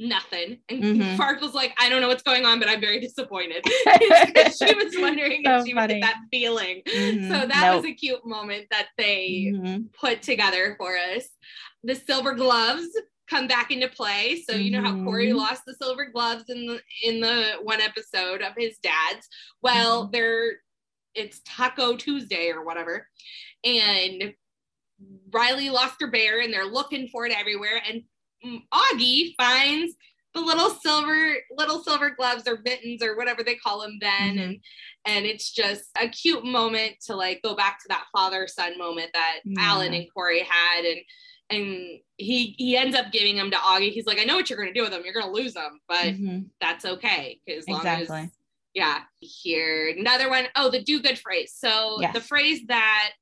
nothing. 0.03 0.59
And 0.69 0.83
Mhm. 0.83 1.15
Farkle's 1.17 1.53
like, 1.53 1.73
I 1.79 1.89
don't 1.89 2.01
know 2.01 2.07
what's 2.07 2.23
going 2.23 2.45
on, 2.45 2.59
but 2.59 2.67
I'm 2.69 2.81
very 2.81 2.99
disappointed. 2.99 3.63
she 3.65 4.73
was 4.75 4.95
wondering 4.97 5.41
So 5.45 5.57
if 5.59 5.65
she 5.65 5.73
would 5.73 5.89
get 5.89 6.01
that 6.01 6.19
feeling. 6.31 6.81
Mhm. 6.87 7.29
So 7.29 7.47
that 7.47 7.75
was 7.75 7.85
a 7.85 7.93
cute 7.93 8.25
moment 8.25 8.67
that 8.71 8.89
they 8.97 9.51
Mhm. 9.53 9.93
put 9.93 10.21
together 10.21 10.75
for 10.77 10.97
us. 10.97 11.27
The 11.83 11.95
silver 11.95 12.33
gloves 12.33 12.87
come 13.29 13.47
back 13.47 13.71
into 13.71 13.87
play. 13.87 14.43
So 14.47 14.55
you 14.55 14.71
know 14.71 14.81
how 14.81 15.03
Corey 15.03 15.29
Mhm. 15.29 15.37
lost 15.37 15.63
the 15.65 15.73
silver 15.75 16.05
gloves 16.05 16.45
in 16.49 16.65
the 16.67 16.81
in 17.03 17.21
the 17.21 17.53
one 17.61 17.81
episode 17.81 18.41
of 18.41 18.53
his 18.57 18.77
dad's. 18.79 19.27
Well, 19.61 20.07
Mhm. 20.07 20.11
they're 20.11 20.51
it's 21.15 21.41
Taco 21.45 21.95
Tuesday 21.95 22.49
or 22.49 22.63
whatever, 22.65 23.07
and 23.63 24.33
Riley 25.31 25.69
lost 25.69 25.95
her 26.01 26.07
bear, 26.07 26.39
and 26.41 26.51
they're 26.53 26.65
looking 26.65 27.07
for 27.09 27.25
it 27.25 27.37
everywhere. 27.37 27.81
And 27.87 28.03
Augie 28.73 29.36
finds 29.38 29.95
the 30.34 30.41
little 30.41 30.71
silver 30.71 31.36
little 31.56 31.84
silver 31.84 32.10
gloves 32.10 32.47
or 32.47 32.60
mittens 32.65 33.03
or 33.03 33.15
whatever 33.15 33.43
they 33.43 33.56
call 33.56 33.82
them 33.82 33.97
then 34.01 34.36
Mhm. 34.38 34.43
and 34.43 34.60
and 35.06 35.25
it's 35.25 35.51
just 35.51 35.86
a 35.99 36.08
cute 36.10 36.43
moment 36.43 36.95
to 37.06 37.15
like 37.15 37.41
go 37.43 37.56
back 37.56 37.79
to 37.79 37.86
that 37.89 38.06
father 38.12 38.47
son 38.47 38.77
moment 38.77 39.12
that 39.13 39.41
Yeah. 39.45 39.62
Alan 39.62 39.93
and 39.93 40.12
Corey 40.13 40.39
had 40.41 40.86
and 40.86 41.01
and 41.49 41.99
he 42.17 42.56
he 42.58 42.75
ends 42.75 42.95
up 42.95 43.12
giving 43.12 43.36
them 43.36 43.51
to 43.51 43.58
Augie. 43.58 43.91
He's 43.91 44.06
like, 44.08 44.17
I 44.19 44.23
know 44.23 44.36
what 44.36 44.49
you're 44.49 44.58
gonna 44.58 44.73
do 44.73 44.82
with 44.82 44.91
them. 44.91 45.03
You're 45.06 45.13
gonna 45.13 45.32
lose 45.32 45.53
them, 45.53 45.79
but 45.88 46.06
Mhm. 46.15 46.49
that's 46.60 46.84
okay 46.86 47.39
because 47.45 47.67
long 47.67 47.79
Exactly. 47.82 48.17
as 48.21 48.32
yeah. 48.73 49.03
Here 49.19 49.89
another 49.89 50.29
one. 50.29 50.47
Oh, 50.56 50.71
the 50.71 50.82
do 50.82 50.99
good 50.99 51.19
phrase. 51.19 51.53
So 51.56 51.97
Yes. 52.01 52.13
the 52.13 52.21
phrase 52.21 52.62
that 52.67 53.13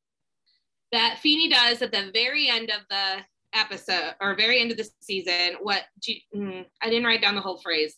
that 0.93 1.19
Feeney 1.19 1.49
does 1.49 1.81
at 1.81 1.91
the 1.91 2.09
very 2.13 2.47
end 2.47 2.69
of 2.69 2.81
the 2.89 3.25
episode 3.53 4.15
or 4.21 4.35
very 4.35 4.59
end 4.61 4.71
of 4.71 4.77
the 4.77 4.87
season. 5.01 5.55
What 5.61 5.83
do 6.01 6.13
you, 6.13 6.19
mm, 6.35 6.65
I 6.81 6.89
didn't 6.89 7.05
write 7.05 7.21
down 7.21 7.35
the 7.35 7.41
whole 7.41 7.57
phrase. 7.59 7.95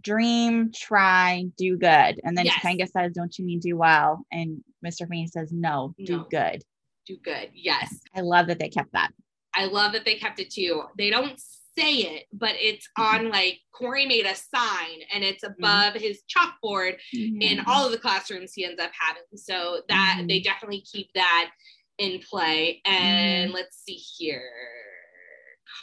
Dream, 0.00 0.70
try, 0.74 1.44
do 1.56 1.76
good. 1.78 2.20
And 2.22 2.36
then 2.36 2.44
Yes. 2.46 2.56
Topanga 2.62 2.86
says, 2.88 3.12
Don't 3.14 3.38
you 3.38 3.44
mean 3.44 3.60
do 3.60 3.76
well? 3.76 4.26
And 4.30 4.62
Mr. 4.84 5.08
Feeney 5.08 5.26
says, 5.28 5.50
No, 5.52 5.94
do 6.04 6.18
No. 6.18 6.26
good. 6.30 6.62
Do 7.06 7.16
good. 7.22 7.50
Yes. 7.54 8.00
I 8.14 8.20
love 8.20 8.48
that 8.48 8.58
they 8.58 8.68
kept 8.68 8.92
that. 8.92 9.10
I 9.54 9.66
love 9.66 9.92
that 9.92 10.04
they 10.04 10.16
kept 10.16 10.38
it 10.40 10.50
too. 10.50 10.82
They 10.98 11.08
don't 11.08 11.40
say 11.78 11.92
it, 11.98 12.24
but 12.32 12.54
it's 12.58 12.88
on 12.98 13.30
like 13.30 13.60
Corey 13.72 14.06
made 14.06 14.26
a 14.26 14.34
sign 14.34 15.00
and 15.14 15.22
it's 15.24 15.44
above 15.44 15.94
his 15.94 16.22
chalkboard 16.28 16.96
in 17.12 17.38
Mm-hmm. 17.38 17.70
all 17.70 17.86
of 17.86 17.92
the 17.92 17.98
classrooms 17.98 18.52
he 18.54 18.64
ends 18.64 18.80
up 18.80 18.90
having. 18.98 19.22
So 19.36 19.82
that 19.88 20.18
Mhm. 20.20 20.28
they 20.28 20.40
definitely 20.40 20.80
keep 20.82 21.10
that 21.14 21.50
in 21.98 22.20
play. 22.28 22.82
And 22.84 23.52
let's 23.52 23.78
see 23.82 23.94
here. 23.94 24.50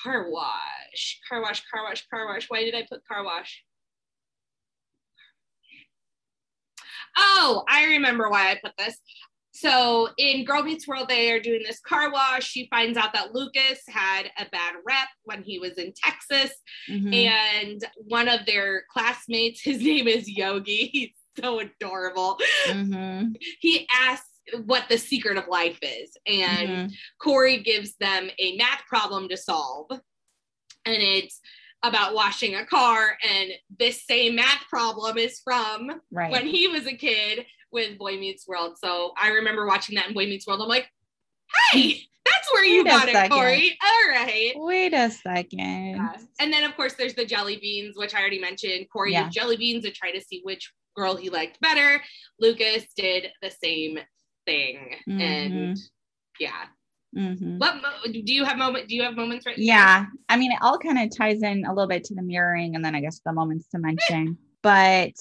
Car 0.02 0.30
wash, 0.30 1.20
car 1.30 1.42
wash, 1.42 1.64
car 1.72 1.84
wash, 1.84 2.06
car 2.10 2.26
wash. 2.28 2.46
Why 2.50 2.64
did 2.64 2.76
I 2.76 2.86
put 2.90 3.06
car 3.08 3.24
wash? 3.24 3.64
Oh, 7.18 7.64
I 7.70 7.86
remember 7.86 8.30
why 8.30 8.52
I 8.52 8.60
put 8.64 8.74
this. 8.78 8.98
So 9.52 10.10
in 10.18 10.46
Girl 10.46 10.64
Meets 10.64 10.88
World, 10.88 11.10
they 11.10 11.30
are 11.32 11.40
doing 11.40 11.62
this 11.64 11.80
car 11.80 12.12
wash. 12.12 12.44
She 12.50 12.68
finds 12.72 12.98
out 12.98 13.14
that 13.14 13.36
Lucas 13.36 13.82
had 13.88 14.32
a 14.40 14.46
bad 14.52 14.74
rep 14.86 15.10
when 15.26 15.44
he 15.44 15.60
was 15.60 15.78
in 15.78 15.94
Texas 15.96 16.52
Mhm. 16.90 17.14
and 17.14 17.86
one 17.96 18.28
of 18.28 18.46
their 18.48 18.86
classmates 18.92 19.62
his 19.64 19.82
name 19.82 20.08
is 20.08 20.28
yogi 20.28 20.90
he's 20.92 21.12
so 21.40 21.60
adorable 21.60 22.40
Mhm. 22.68 23.36
he 23.60 23.88
asks 23.92 24.33
what 24.66 24.88
the 24.90 24.98
secret 24.98 25.38
of 25.38 25.48
life 25.48 25.80
is 25.82 26.18
and 26.28 26.70
Mhm. 26.70 26.94
corey 27.20 27.58
gives 27.64 27.96
them 27.96 28.30
a 28.40 28.56
math 28.58 28.86
problem 28.88 29.30
to 29.30 29.38
solve 29.38 29.90
and 29.92 30.02
it's 31.02 31.40
about 31.82 32.14
washing 32.14 32.56
a 32.56 32.66
car 32.66 33.18
and 33.28 33.52
this 33.80 34.06
same 34.06 34.36
math 34.36 34.64
problem 34.70 35.18
is 35.18 35.40
from 35.44 36.02
Right. 36.12 36.32
when 36.32 36.46
he 36.48 36.68
was 36.68 36.86
a 36.88 36.94
kid 36.94 37.46
with 37.72 37.98
boy 37.98 38.18
meets 38.18 38.48
world 38.48 38.78
so 38.78 39.14
i 39.18 39.30
remember 39.30 39.66
watching 39.66 39.96
that 39.96 40.08
in 40.10 40.14
boy 40.14 40.26
meets 40.26 40.46
world 40.46 40.62
i'm 40.62 40.68
like 40.68 40.90
hey 41.72 42.02
that's 42.26 42.52
where 42.54 42.64
you 42.66 42.84
Wait 42.84 42.90
got 42.90 43.08
it 43.10 43.14
second. 43.14 43.32
corey 43.38 43.78
all 43.84 44.10
right 44.10 44.54
Wait 44.56 44.94
a 44.94 45.10
second. 45.12 45.96
yeah. 45.96 46.18
And 46.40 46.52
then 46.52 46.64
of 46.64 46.76
course 46.76 46.94
there's 46.96 47.14
the 47.16 47.26
jelly 47.26 47.58
beans, 47.58 47.98
which 47.98 48.14
I 48.16 48.20
already 48.22 48.40
mentioned. 48.40 48.88
Corey 48.92 49.12
Yeah. 49.12 49.26
used 49.26 49.36
jelly 49.38 49.58
beans 49.58 49.84
to 49.84 49.92
try 49.92 50.12
to 50.12 50.22
see 50.22 50.40
which 50.44 50.72
girl 50.96 51.16
he 51.18 51.30
liked 51.30 51.60
better. 51.60 52.02
Lucas 52.40 52.86
did 52.96 53.32
the 53.42 53.52
same 53.52 54.00
thing. 54.46 54.96
And 55.08 55.78
yeah. 56.40 56.66
Mhm. 57.16 57.60
What 57.60 57.76
mo- 57.76 58.12
do 58.12 58.22
you 58.34 58.44
have 58.44 58.58
moment 58.58 58.88
do 58.88 58.96
you 58.96 59.04
have 59.04 59.16
moments 59.16 59.46
right 59.46 59.58
Yeah. 59.58 60.08
I 60.30 60.38
mean, 60.38 60.52
it 60.52 60.58
all 60.62 60.80
kind 60.80 60.98
of 60.98 61.16
ties 61.16 61.44
in 61.44 61.66
a 61.66 61.74
little 61.74 61.88
bit 61.88 62.04
to 62.06 62.16
the 62.16 62.24
mirroring 62.24 62.76
and 62.76 62.84
then 62.84 62.96
I 62.96 63.02
guess 63.02 63.20
the 63.24 63.34
moments 63.34 63.68
to 63.70 63.80
mention. 63.80 64.38
But 64.64 65.12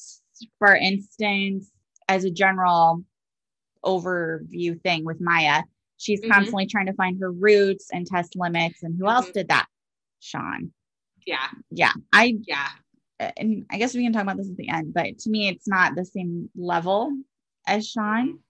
for 0.59 0.75
instance, 0.75 1.71
as 2.09 2.25
a 2.25 2.31
general 2.31 3.05
overview 3.85 4.81
thing 4.83 5.05
with 5.05 5.21
Maya, 5.21 5.63
she's 5.99 6.21
Mhm. 6.23 6.31
constantly 6.31 6.67
trying 6.67 6.87
to 6.87 6.93
find 6.95 7.21
her 7.21 7.31
roots 7.31 7.89
and 7.93 8.07
test 8.07 8.37
limits. 8.37 8.83
And 8.83 8.97
who 8.99 9.09
else 9.09 9.29
Mhm. 9.29 9.33
did 9.35 9.49
that? 9.49 9.67
Sean. 10.21 10.73
Yeah. 11.27 11.49
Yeah. 11.71 11.93
I, 12.13 12.39
Yeah. 12.47 12.69
and 13.37 13.67
I 13.71 13.79
guess 13.79 13.95
we 13.95 14.03
can 14.03 14.13
talk 14.13 14.23
about 14.23 14.37
this 14.37 14.49
at 14.51 14.57
the 14.57 14.69
end, 14.69 14.95
but 14.95 15.19
to 15.19 15.31
me, 15.31 15.49
it's 15.49 15.69
not 15.69 15.95
the 15.95 16.05
same 16.05 16.51
level 16.57 17.13
as 17.67 17.89
Sean. 17.89 18.41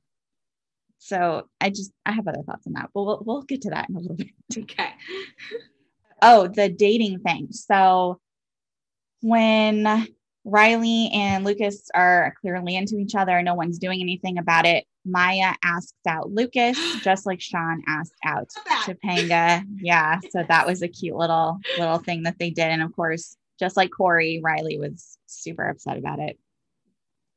So 1.04 1.48
I 1.60 1.70
just, 1.70 1.90
I 2.06 2.12
have 2.12 2.28
other 2.28 2.42
thoughts 2.46 2.64
on 2.68 2.74
that, 2.74 2.90
but 2.94 3.02
we'll, 3.04 3.22
we'll 3.26 3.42
get 3.42 3.62
to 3.62 3.70
that 3.70 3.88
in 3.88 3.96
a 3.96 3.98
little 3.98 4.16
bit. 4.16 4.28
Okay. 4.58 4.90
Oh, 6.24 6.46
the 6.46 6.68
dating 6.68 7.18
thing. 7.18 7.48
So 7.50 8.20
when 9.22 10.06
Riley 10.44 11.10
and 11.12 11.44
Lucas 11.44 11.88
are 11.96 12.36
clearly 12.40 12.76
into 12.76 12.96
each 12.96 13.16
other, 13.16 13.42
no 13.42 13.56
one's 13.56 13.80
doing 13.80 14.00
anything 14.00 14.38
about 14.38 14.64
it. 14.64 14.84
Maya 15.04 15.54
asks 15.64 15.98
out 16.06 16.30
Lucas, 16.30 16.78
just 17.02 17.26
like 17.26 17.40
Sean 17.40 17.82
asked 17.88 18.14
out. 18.24 18.50
Topanga. 18.84 19.64
Yeah. 19.80 20.20
So 20.30 20.44
that 20.46 20.64
was 20.64 20.82
a 20.82 20.88
cute 20.88 21.16
little 21.16 21.58
little 21.76 21.98
thing 21.98 22.22
that 22.22 22.38
they 22.38 22.50
did. 22.50 22.68
And 22.68 22.84
of 22.84 22.94
course, 22.94 23.36
just 23.58 23.76
like 23.76 23.90
Corey, 23.90 24.40
Riley 24.44 24.78
was 24.78 25.18
super 25.26 25.68
upset 25.68 25.98
about 25.98 26.20
it. 26.20 26.38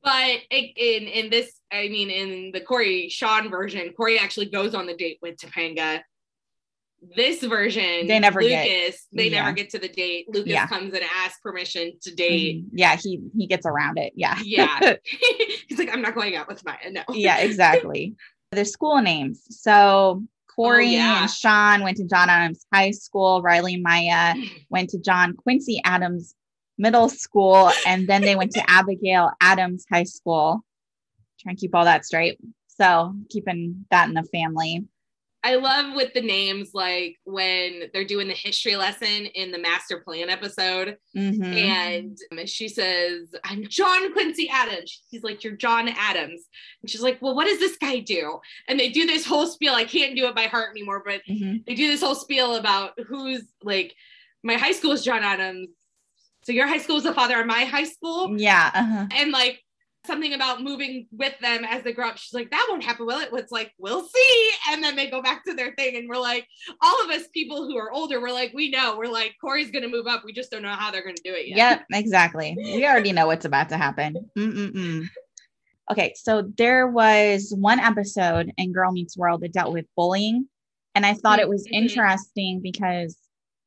But 0.05 0.37
in 0.51 1.07
in 1.07 1.29
this, 1.31 1.51
I 1.73 1.89
mean, 1.89 2.09
in 2.11 2.51
the 2.53 2.61
Corey 2.61 3.09
Sean 3.09 3.49
version, 3.49 3.91
Corey 3.97 4.17
actually 4.19 4.45
goes 4.45 4.73
on 4.75 4.85
the 4.85 4.95
date 4.95 5.17
with 5.21 5.35
Topanga. 5.37 6.01
This 7.15 7.43
version, 7.43 8.07
They 8.07 8.19
never 8.19 8.39
get- 8.41 8.95
they 9.11 9.29
yeah. 9.29 9.41
never 9.41 9.51
get 9.51 9.69
to 9.71 9.79
the 9.79 9.89
date. 9.89 10.25
Lucas 10.29 10.51
Yeah. 10.51 10.65
comes 10.67 10.93
and 10.93 11.03
asks 11.03 11.39
permission 11.41 11.93
to 12.03 12.15
date. 12.15 12.63
Mhm. 12.65 12.69
Yeah, 12.73 12.95
he 12.95 13.19
he 13.37 13.45
gets 13.47 13.65
around 13.65 13.97
it. 13.99 14.13
Yeah. 14.15 14.37
Yeah. 14.43 14.79
He's 15.67 15.77
like, 15.77 15.89
I'm 15.91 16.01
not 16.01 16.15
going 16.15 16.35
out 16.35 16.47
with 16.47 16.63
Maya. 16.65 16.91
No. 16.91 17.01
yeah, 17.11 17.39
exactly. 17.39 18.15
the 18.51 18.63
school 18.65 19.01
names. 19.01 19.41
So 19.49 20.23
Corey 20.55 20.87
Oh, 20.87 20.91
yeah. 20.91 21.21
and 21.23 21.29
Sean 21.31 21.83
went 21.83 21.97
to 21.97 22.05
John 22.05 22.29
Adams 22.29 22.65
High 22.73 22.91
School. 22.91 23.41
Riley 23.41 23.77
Maya 23.77 24.33
went 24.69 24.89
to 24.91 24.99
John 24.99 25.35
Quincy 25.35 25.81
Adams 25.83 26.33
Middle 26.77 27.09
School, 27.09 27.71
and 27.85 28.07
then 28.07 28.21
they 28.21 28.35
went 28.35 28.51
to 28.51 28.63
Abigail 28.69 29.31
Adams 29.41 29.85
High 29.91 30.03
School. 30.03 30.63
Try 31.39 31.51
and 31.51 31.59
keep 31.59 31.73
all 31.75 31.85
that 31.85 32.05
straight. 32.05 32.39
So 32.67 33.13
keeping 33.29 33.85
that 33.91 34.07
in 34.09 34.13
the 34.15 34.23
family. 34.23 34.85
I 35.43 35.55
love 35.57 35.95
with 35.95 36.11
the 36.15 36.21
names, 36.21 36.71
like 36.73 37.17
when 37.23 37.83
they're 37.93 38.03
doing 38.03 38.27
the 38.27 38.33
history 38.33 38.75
lesson 38.75 39.27
in 39.27 39.51
the 39.51 39.59
master 39.59 39.99
plan 39.99 40.27
episode, 40.27 40.97
Mhm. 41.15 41.43
and 41.53 42.17
she 42.49 42.67
says, 42.67 43.27
I'm 43.43 43.63
John 43.67 44.11
Quincy 44.11 44.49
Adams. 44.51 45.03
He's 45.11 45.21
like, 45.23 45.43
You're 45.43 45.53
John 45.55 45.87
Adams. 45.87 46.47
And 46.81 46.89
she's 46.89 47.01
like, 47.03 47.21
Well, 47.21 47.35
what 47.35 47.45
does 47.45 47.59
this 47.59 47.77
guy 47.77 47.99
do? 47.99 48.39
And 48.67 48.79
they 48.79 48.89
do 48.89 49.05
this 49.05 49.23
whole 49.23 49.45
spiel. 49.45 49.75
I 49.75 49.83
can't 49.85 50.15
do 50.15 50.25
it 50.27 50.33
by 50.35 50.47
heart 50.47 50.71
anymore, 50.71 51.03
but 51.05 51.21
Mhm. 51.29 51.63
they 51.67 51.75
do 51.75 51.89
this 51.91 52.01
whole 52.01 52.15
spiel 52.15 52.55
about 52.55 52.93
who's 53.07 53.43
like, 53.61 53.95
my 54.41 54.55
high 54.55 54.71
school 54.71 54.93
is 54.93 55.03
John 55.03 55.21
Adams. 55.23 55.69
So 56.45 56.51
your 56.51 56.67
high 56.67 56.77
school 56.77 56.97
is 56.97 57.03
the 57.03 57.13
father 57.13 57.39
of 57.39 57.47
my 57.47 57.65
high 57.65 57.85
school. 57.85 58.39
Yeah. 58.39 58.69
Uh-huh. 58.73 59.07
And 59.11 59.31
like 59.31 59.61
something 60.05 60.33
about 60.33 60.61
moving 60.61 61.07
with 61.11 61.33
them 61.39 61.65
as 61.65 61.81
they 61.83 61.91
grow 61.91 62.09
up. 62.09 62.17
She's 62.19 62.35
like, 62.35 62.51
that 62.51 62.67
won't 62.69 62.83
happen, 62.83 63.07
will 63.07 63.19
it? 63.19 63.29
It's 63.33 63.51
like, 63.51 63.73
we'll 63.79 64.07
see. 64.07 64.51
And 64.69 64.83
then 64.83 64.95
they 64.95 65.09
go 65.09 65.23
back 65.23 65.43
to 65.45 65.55
their 65.55 65.73
thing. 65.73 65.95
And 65.95 66.07
we're 66.07 66.19
like, 66.19 66.47
all 66.83 67.03
of 67.03 67.09
us 67.09 67.27
people 67.33 67.65
who 67.65 67.75
are 67.77 67.91
older, 67.91 68.21
we're 68.21 68.31
like, 68.31 68.51
we 68.53 68.69
know. 68.69 68.95
We're 68.95 69.11
like, 69.11 69.33
Corey's 69.41 69.71
gonna 69.71 69.87
move 69.87 70.05
up. 70.05 70.21
We 70.23 70.33
just 70.33 70.51
don't 70.51 70.61
know 70.61 70.69
how 70.69 70.91
they're 70.91 71.01
gonna 71.01 71.15
do 71.23 71.33
it 71.33 71.47
yet. 71.47 71.57
Yep, 71.57 71.85
exactly. 71.93 72.55
We 72.55 72.85
already 72.85 73.11
know 73.11 73.25
what's 73.25 73.45
about 73.45 73.69
to 73.69 73.77
happen. 73.77 74.29
Mm-mm-mm. 74.37 75.07
Okay, 75.91 76.13
so 76.15 76.51
there 76.57 76.87
was 76.87 77.51
one 77.57 77.79
episode 77.79 78.51
in 78.57 78.71
Girl 78.71 78.91
Meets 78.91 79.17
World 79.17 79.41
that 79.41 79.53
dealt 79.53 79.73
with 79.73 79.85
bullying. 79.95 80.47
And 80.93 81.05
I 81.05 81.15
thought 81.15 81.39
it 81.39 81.49
was 81.49 81.67
Mhm. 81.67 81.73
interesting 81.73 82.59
because 82.61 83.17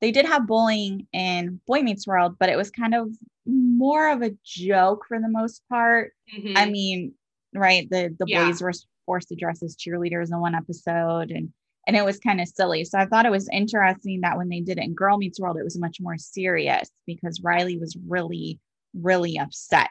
they 0.00 0.12
did 0.12 0.26
have 0.26 0.46
bullying 0.46 1.06
in 1.12 1.60
Boy 1.66 1.82
Meets 1.82 2.06
World, 2.06 2.36
but 2.38 2.48
it 2.48 2.56
was 2.56 2.70
kind 2.70 2.94
of 2.94 3.10
more 3.46 4.10
of 4.10 4.22
a 4.22 4.36
joke 4.44 5.04
for 5.08 5.18
the 5.20 5.28
most 5.28 5.62
part. 5.68 6.12
Mhm. 6.36 6.52
I 6.56 6.66
mean, 6.70 7.14
right, 7.54 7.88
the 7.90 8.14
the 8.18 8.26
Yeah. 8.28 8.46
boys 8.46 8.62
were 8.62 8.72
forced 9.06 9.28
to 9.28 9.36
dress 9.36 9.62
as 9.62 9.74
cheerleaders 9.76 10.30
in 10.32 10.40
one 10.40 10.54
episode 10.54 11.30
and 11.30 11.52
and 11.86 11.96
it 11.96 12.04
was 12.04 12.18
kind 12.18 12.38
of 12.38 12.48
silly. 12.48 12.84
So 12.84 12.98
I 12.98 13.06
thought 13.06 13.24
it 13.24 13.30
was 13.32 13.48
interesting 13.50 14.20
that 14.20 14.36
when 14.36 14.50
they 14.50 14.60
did 14.60 14.76
it 14.76 14.84
in 14.84 14.94
Girl 14.94 15.16
Meets 15.16 15.40
World, 15.40 15.56
it 15.56 15.64
was 15.64 15.78
much 15.78 15.96
more 16.02 16.18
serious 16.18 16.90
because 17.06 17.40
Riley 17.42 17.78
was 17.78 17.96
really, 18.06 18.60
really 18.92 19.38
upset 19.38 19.88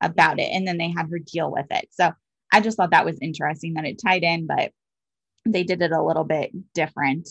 about 0.00 0.40
it. 0.40 0.50
And 0.52 0.66
then 0.66 0.76
they 0.76 0.90
had 0.90 1.08
her 1.08 1.20
deal 1.20 1.52
with 1.52 1.66
it. 1.70 1.86
So 1.92 2.10
I 2.52 2.60
just 2.60 2.76
thought 2.76 2.90
that 2.90 3.04
was 3.04 3.20
interesting 3.22 3.74
that 3.74 3.84
it 3.84 4.00
tied 4.04 4.24
in, 4.24 4.48
but 4.48 4.72
they 5.44 5.62
did 5.62 5.82
it 5.82 5.92
a 5.92 6.02
little 6.02 6.24
bit 6.24 6.50
different. 6.74 7.28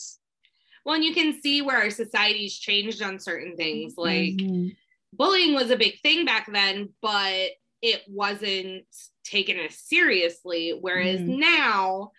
Well, 0.85 0.95
and 0.95 1.03
you 1.03 1.13
can 1.13 1.41
see 1.41 1.61
where 1.61 1.77
our 1.77 1.89
society's 1.89 2.57
changed 2.57 3.01
on 3.01 3.19
certain 3.19 3.57
things. 3.57 3.95
Like 3.97 4.39
Mhm. 4.41 4.75
bullying 5.13 5.53
was 5.55 5.71
a 5.71 5.77
big 5.77 5.99
thing 6.01 6.25
back 6.25 6.51
then, 6.51 6.93
but 7.01 7.51
it 7.81 8.03
wasn't 8.07 8.85
taken 9.23 9.57
as 9.59 9.77
seriously. 9.79 10.71
Whereas 10.79 11.21
Mhm. 11.21 11.39
now, 11.39 12.11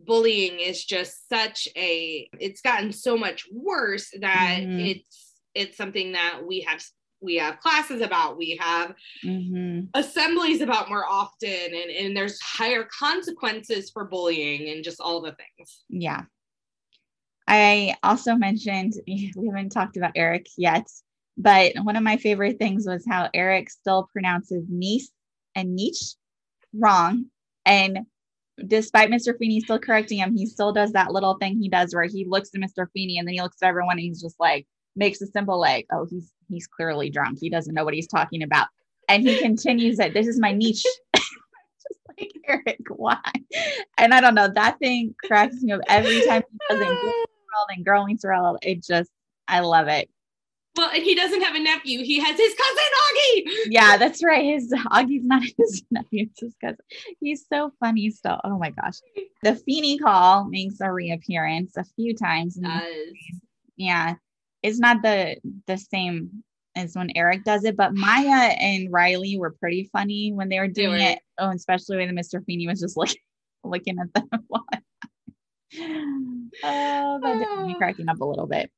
bullying 0.00 0.60
is 0.60 0.84
just 0.84 1.28
such 1.28 1.68
a 1.76 2.28
it's 2.38 2.62
gotten 2.62 2.92
so 2.92 3.16
much 3.18 3.46
worse 3.52 4.10
that 4.20 4.60
Mhm. 4.60 4.88
it's 4.88 5.34
it's 5.54 5.76
something 5.76 6.12
that 6.12 6.42
we 6.46 6.60
have 6.60 6.82
we 7.20 7.36
have 7.36 7.60
classes 7.60 8.00
about, 8.00 8.38
we 8.38 8.56
have 8.60 8.94
hmm 9.22 9.80
assemblies 9.94 10.60
about 10.60 10.88
more 10.88 11.04
often, 11.04 11.50
and, 11.50 11.90
and 11.90 12.16
there's 12.16 12.40
higher 12.40 12.84
consequences 12.96 13.90
for 13.90 14.04
bullying 14.04 14.68
and 14.70 14.84
just 14.84 15.00
all 15.00 15.20
the 15.20 15.32
things. 15.34 15.84
Yeah. 15.88 16.26
I 17.50 17.96
also 18.04 18.36
mentioned 18.36 18.94
we 19.06 19.32
haven't 19.44 19.70
talked 19.70 19.96
about 19.96 20.12
Eric 20.14 20.46
yet, 20.56 20.86
but 21.36 21.72
one 21.82 21.96
of 21.96 22.04
my 22.04 22.16
favorite 22.16 22.58
things 22.58 22.86
was 22.86 23.04
how 23.06 23.28
Eric 23.34 23.68
still 23.68 24.08
pronounces 24.12 24.64
niece 24.70 25.10
and 25.56 25.74
niche 25.74 26.14
wrong. 26.72 27.26
And 27.66 28.00
despite 28.66 29.10
Mr. 29.10 29.36
Feeney 29.36 29.60
still 29.60 29.80
correcting 29.80 30.18
him, 30.18 30.36
he 30.36 30.46
still 30.46 30.72
does 30.72 30.92
that 30.92 31.12
little 31.12 31.34
thing 31.38 31.58
he 31.58 31.68
does 31.68 31.92
where 31.92 32.04
he 32.04 32.24
looks 32.24 32.50
at 32.54 32.60
Mr. 32.60 32.86
Feeney 32.94 33.18
and 33.18 33.26
then 33.26 33.34
he 33.34 33.42
looks 33.42 33.56
at 33.62 33.68
everyone 33.68 33.98
and 33.98 34.00
he's 34.00 34.22
just 34.22 34.38
like 34.38 34.66
makes 34.94 35.20
a 35.20 35.26
simple 35.26 35.58
like, 35.58 35.86
oh, 35.92 36.06
he's 36.08 36.32
he's 36.48 36.68
clearly 36.68 37.10
drunk. 37.10 37.38
He 37.40 37.50
doesn't 37.50 37.74
know 37.74 37.84
what 37.84 37.94
he's 37.94 38.06
talking 38.06 38.44
about. 38.44 38.68
And 39.08 39.24
he 39.24 39.38
continues 39.38 39.98
it. 39.98 40.14
This 40.14 40.28
is 40.28 40.38
my 40.38 40.52
niche. 40.52 40.84
just 41.16 42.00
like 42.16 42.32
Eric, 42.46 42.78
why? 42.94 43.18
And 43.98 44.14
I 44.14 44.20
don't 44.20 44.36
know. 44.36 44.46
That 44.46 44.78
thing 44.78 45.16
cracks 45.24 45.60
me 45.62 45.72
up 45.72 45.80
every 45.88 46.24
time 46.26 46.44
he 46.48 46.76
does 46.76 47.26
it. 47.70 47.78
in 47.78 47.84
Girl 47.84 48.06
Meets 48.06 48.24
World 48.24 48.36
and 48.38 48.40
growing 48.40 48.44
World. 48.44 48.58
It 48.62 48.82
just 48.82 49.10
I 49.48 49.60
love 49.60 49.88
it. 49.88 50.08
Well, 50.76 50.90
and 50.94 51.02
he 51.02 51.16
doesn't 51.16 51.42
have 51.42 51.56
a 51.56 51.58
nephew. 51.58 52.04
He 52.04 52.20
has 52.20 52.38
his 52.38 52.54
cousin 52.54 52.84
Augie. 53.02 53.66
Yeah, 53.66 53.96
that's 53.96 54.22
right. 54.22 54.44
His 54.44 54.72
Augie's 54.72 55.24
not 55.24 55.42
his 55.58 55.82
nephew, 55.90 56.26
it's 56.30 56.40
his 56.40 56.54
cousin. 56.60 56.78
He's 57.20 57.44
so 57.52 57.72
funny 57.80 58.10
still. 58.10 58.40
Oh 58.44 58.56
my 58.58 58.70
gosh. 58.70 58.98
The 59.42 59.56
Feeney 59.56 59.98
call 59.98 60.44
makes 60.44 60.80
a 60.80 60.92
reappearance 60.92 61.76
a 61.76 61.84
few 61.96 62.14
times. 62.14 62.54
Does. 62.54 63.14
yeah 63.76 64.14
it's 64.62 64.78
not 64.78 65.02
the 65.02 65.36
the 65.66 65.76
same 65.76 66.42
as 66.76 66.94
when 66.94 67.10
eric 67.16 67.44
does 67.44 67.64
it 67.64 67.76
but 67.76 67.94
maya 67.94 68.52
and 68.60 68.92
riley 68.92 69.38
were 69.38 69.50
pretty 69.50 69.88
funny 69.92 70.32
when 70.32 70.48
they 70.48 70.58
were 70.58 70.68
doing 70.68 71.00
were. 71.00 71.10
it 71.12 71.18
oh 71.38 71.50
especially 71.50 71.96
when 71.96 72.14
mr 72.14 72.44
feeney 72.44 72.66
was 72.66 72.80
just 72.80 72.96
looking 72.96 73.16
looking 73.64 73.98
at 73.98 74.12
them 74.14 74.28
oh 75.78 77.20
that 77.22 77.38
did 77.38 77.66
me 77.66 77.74
Oh. 77.74 77.78
cracking 77.78 78.08
up 78.08 78.20
a 78.20 78.24
little 78.24 78.46
bit 78.46 78.70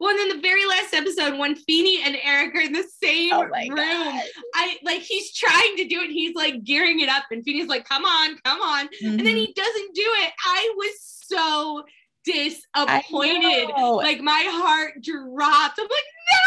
Well, 0.00 0.10
and 0.10 0.18
then 0.18 0.36
the 0.36 0.42
very 0.42 0.64
last 0.66 0.94
episode, 0.94 1.38
when 1.38 1.56
Feeney 1.56 2.02
and 2.04 2.16
Eric 2.22 2.54
are 2.54 2.60
in 2.60 2.72
the 2.72 2.84
same 3.02 3.32
oh 3.32 3.42
room, 3.42 3.74
god 3.74 4.22
I 4.54 4.76
like 4.84 5.00
he's 5.00 5.32
trying 5.34 5.76
to 5.76 5.88
do 5.88 6.00
it. 6.02 6.10
He's 6.10 6.34
like 6.36 6.62
gearing 6.64 7.00
it 7.00 7.08
up, 7.08 7.24
and 7.30 7.42
Feeney's 7.44 7.68
like, 7.68 7.88
"Come 7.88 8.04
on, 8.04 8.36
come 8.44 8.60
on," 8.60 8.88
and 9.02 9.18
then 9.18 9.36
he 9.36 9.46
mm-hmm. 9.46 9.52
doesn't 9.56 9.94
do 9.94 10.04
it. 10.04 10.32
I 10.44 10.74
was 10.76 10.94
so 11.00 11.84
disappointed. 12.24 13.70
Like 13.76 14.20
my 14.20 14.44
heart 14.46 15.02
dropped. 15.02 15.78
I'm 15.80 15.84
like, 15.84 16.08
no, 16.32 16.46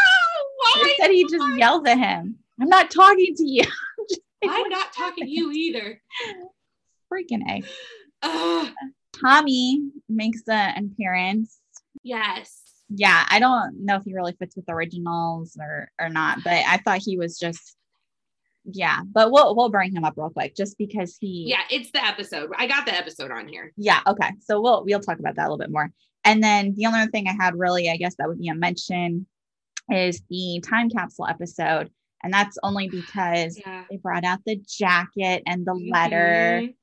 why? 0.58 0.88
Instead, 0.88 1.10
he 1.10 1.24
just 1.24 1.58
yells 1.58 1.84
at 1.86 1.98
him 1.98 2.38
i'm 2.60 2.68
not 2.68 2.90
talking 2.90 3.34
to 3.34 3.44
you 3.44 3.62
I'm 4.44 4.50
I'm 4.50 4.68
not 4.70 4.92
talking 4.92 5.24
to 5.24 5.30
you 5.30 5.52
either. 5.52 6.02
freaking 7.12 7.42
a 7.48 7.62
Ugh. 8.22 8.72
Tommy 9.12 9.80
makes 10.08 10.42
an 10.48 10.90
appearance 10.92 11.58
yes. 12.02 12.60
yeah, 12.88 13.24
I 13.30 13.38
don't 13.38 13.84
know 13.84 13.96
if 13.96 14.04
he 14.04 14.14
really 14.14 14.32
fits 14.38 14.56
with 14.56 14.68
originals 14.68 15.56
or 15.60 15.90
or 16.00 16.08
not, 16.08 16.38
but 16.44 16.52
I 16.66 16.78
thought 16.78 16.98
he 17.02 17.16
was 17.16 17.38
just 17.38 17.76
yeah, 18.64 19.00
but 19.12 19.30
we'll 19.32 19.54
we'll 19.56 19.70
bring 19.70 19.94
him 19.94 20.04
up 20.04 20.14
real 20.16 20.30
quick 20.30 20.54
just 20.56 20.78
because 20.78 21.16
he 21.20 21.46
Yeah, 21.48 21.62
it's 21.70 21.90
the 21.90 22.04
episode. 22.04 22.50
I 22.56 22.66
got 22.66 22.86
the 22.86 22.94
episode 22.96 23.30
on 23.30 23.48
here. 23.48 23.72
yeah, 23.76 24.00
okay. 24.06 24.30
So 24.40 24.60
we'll 24.60 24.84
we'll 24.84 25.00
talk 25.00 25.18
about 25.18 25.34
that 25.36 25.42
a 25.42 25.48
little 25.48 25.58
bit 25.58 25.70
more. 25.70 25.90
And 26.24 26.42
then 26.42 26.74
the 26.76 26.86
only 26.86 27.00
other 27.00 27.10
thing 27.10 27.26
I 27.28 27.32
had 27.32 27.58
really, 27.58 27.90
I 27.90 27.96
guess 27.96 28.14
that 28.16 28.28
would 28.28 28.38
be 28.38 28.48
a 28.48 28.54
mention 28.54 29.26
is 29.90 30.22
the 30.30 30.62
time 30.64 30.88
capsule 30.90 31.26
episode. 31.26 31.90
And 32.22 32.32
that's 32.32 32.56
only 32.62 32.88
because 32.88 33.58
Yeah. 33.58 33.84
they 33.90 33.96
brought 33.96 34.22
out 34.24 34.38
the 34.46 34.56
jacket 34.56 35.42
and 35.46 35.66
the 35.66 35.74
letter. 35.74 36.62
Mhm. 36.62 36.74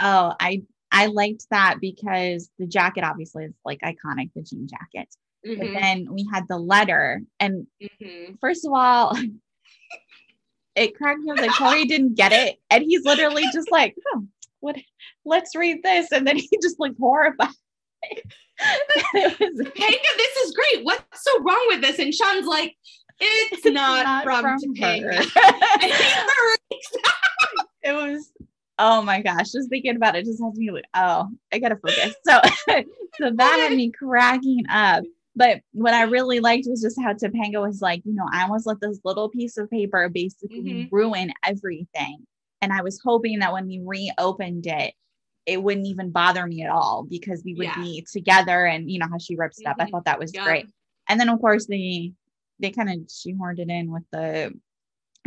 Oh, 0.00 0.34
I 0.38 0.62
I 0.92 1.06
liked 1.06 1.46
that 1.50 1.78
because 1.80 2.50
the 2.58 2.66
jacket 2.66 3.02
obviously 3.02 3.46
is 3.46 3.54
like 3.64 3.80
iconic, 3.80 4.30
the 4.34 4.42
jean 4.42 4.68
jacket. 4.68 5.08
But 5.42 5.68
Mhm. 5.68 5.80
then 5.80 6.12
we 6.12 6.28
had 6.32 6.46
the 6.48 6.58
letter 6.58 7.22
and 7.40 7.66
Mhm. 7.80 8.38
first 8.40 8.64
of 8.64 8.72
all, 8.72 9.16
it 10.76 10.94
cracked 10.94 11.20
me 11.20 11.30
up 11.30 11.38
like 11.38 11.56
Corey 11.56 11.84
didn't 11.86 12.14
get 12.14 12.32
it. 12.32 12.60
And 12.70 12.84
he's 12.84 13.04
literally 13.04 13.44
just 13.52 13.70
like, 13.70 13.96
oh, 14.14 14.26
what 14.60 14.76
let's 15.24 15.56
read 15.56 15.82
this. 15.82 16.12
And 16.12 16.26
then 16.26 16.36
he 16.36 16.48
just 16.62 16.78
looked 16.78 16.98
horrified. 16.98 17.48
it 18.02 19.40
was 19.40 19.66
Topanga, 19.66 20.16
this 20.16 20.36
is 20.36 20.54
great. 20.54 20.84
What's 20.84 21.24
so 21.24 21.40
wrong 21.40 21.64
with 21.68 21.80
this? 21.80 21.98
And 21.98 22.14
Sean's 22.14 22.46
like, 22.46 22.76
it's, 23.20 23.64
not, 23.66 24.24
from, 24.24 24.44
Topanga. 24.44 25.18
And 25.82 25.92
it 27.84 27.92
was 27.94 28.31
oh 28.82 29.00
my 29.00 29.22
gosh, 29.22 29.52
just 29.52 29.68
thinking 29.70 29.96
about 29.96 30.16
it 30.16 30.24
just 30.24 30.42
has 30.42 30.56
me 30.58 30.70
like, 30.72 30.84
oh, 30.94 31.28
I 31.52 31.58
gotta 31.60 31.76
focus. 31.76 32.14
So 32.26 32.40
so 33.14 33.30
that 33.36 33.60
had 33.60 33.72
me 33.72 33.90
cracking 33.92 34.64
up. 34.68 35.04
But 35.36 35.60
what 35.72 35.94
I 35.94 36.02
really 36.02 36.40
liked 36.40 36.66
was 36.68 36.82
just 36.82 37.00
how 37.00 37.12
Topanga 37.14 37.62
was 37.62 37.80
like, 37.80 38.02
you 38.04 38.12
know, 38.12 38.26
I 38.32 38.42
almost 38.42 38.66
let 38.66 38.80
this 38.80 38.98
little 39.04 39.30
piece 39.30 39.56
of 39.56 39.70
paper 39.70 40.08
basically 40.08 40.60
Mhm. 40.62 40.88
ruin 40.90 41.32
everything. 41.44 42.26
And 42.60 42.72
I 42.72 42.82
was 42.82 43.00
hoping 43.02 43.38
that 43.38 43.52
when 43.52 43.66
we 43.66 43.80
reopened 43.84 44.66
it, 44.66 44.94
it 45.46 45.62
wouldn't 45.62 45.86
even 45.86 46.10
bother 46.10 46.46
me 46.46 46.62
at 46.62 46.70
all 46.70 47.04
because 47.08 47.42
we 47.44 47.54
would 47.54 47.64
Yeah. 47.64 47.74
be 47.76 48.04
together 48.12 48.66
and 48.66 48.90
you 48.90 48.98
know 48.98 49.08
how 49.10 49.18
she 49.18 49.36
rips 49.36 49.60
it 49.60 49.66
up. 49.66 49.76
I 49.78 49.86
thought 49.86 50.04
that 50.06 50.18
was 50.18 50.32
Yeah. 50.34 50.44
great. 50.44 50.66
And 51.08 51.18
then 51.20 51.28
of 51.28 51.40
course 51.40 51.66
they 51.66 52.12
they 52.58 52.70
kind 52.70 52.90
of 52.90 52.96
shoehorned 53.08 53.58
it 53.60 53.70
in 53.70 53.90
with 53.92 54.04
the 54.10 54.52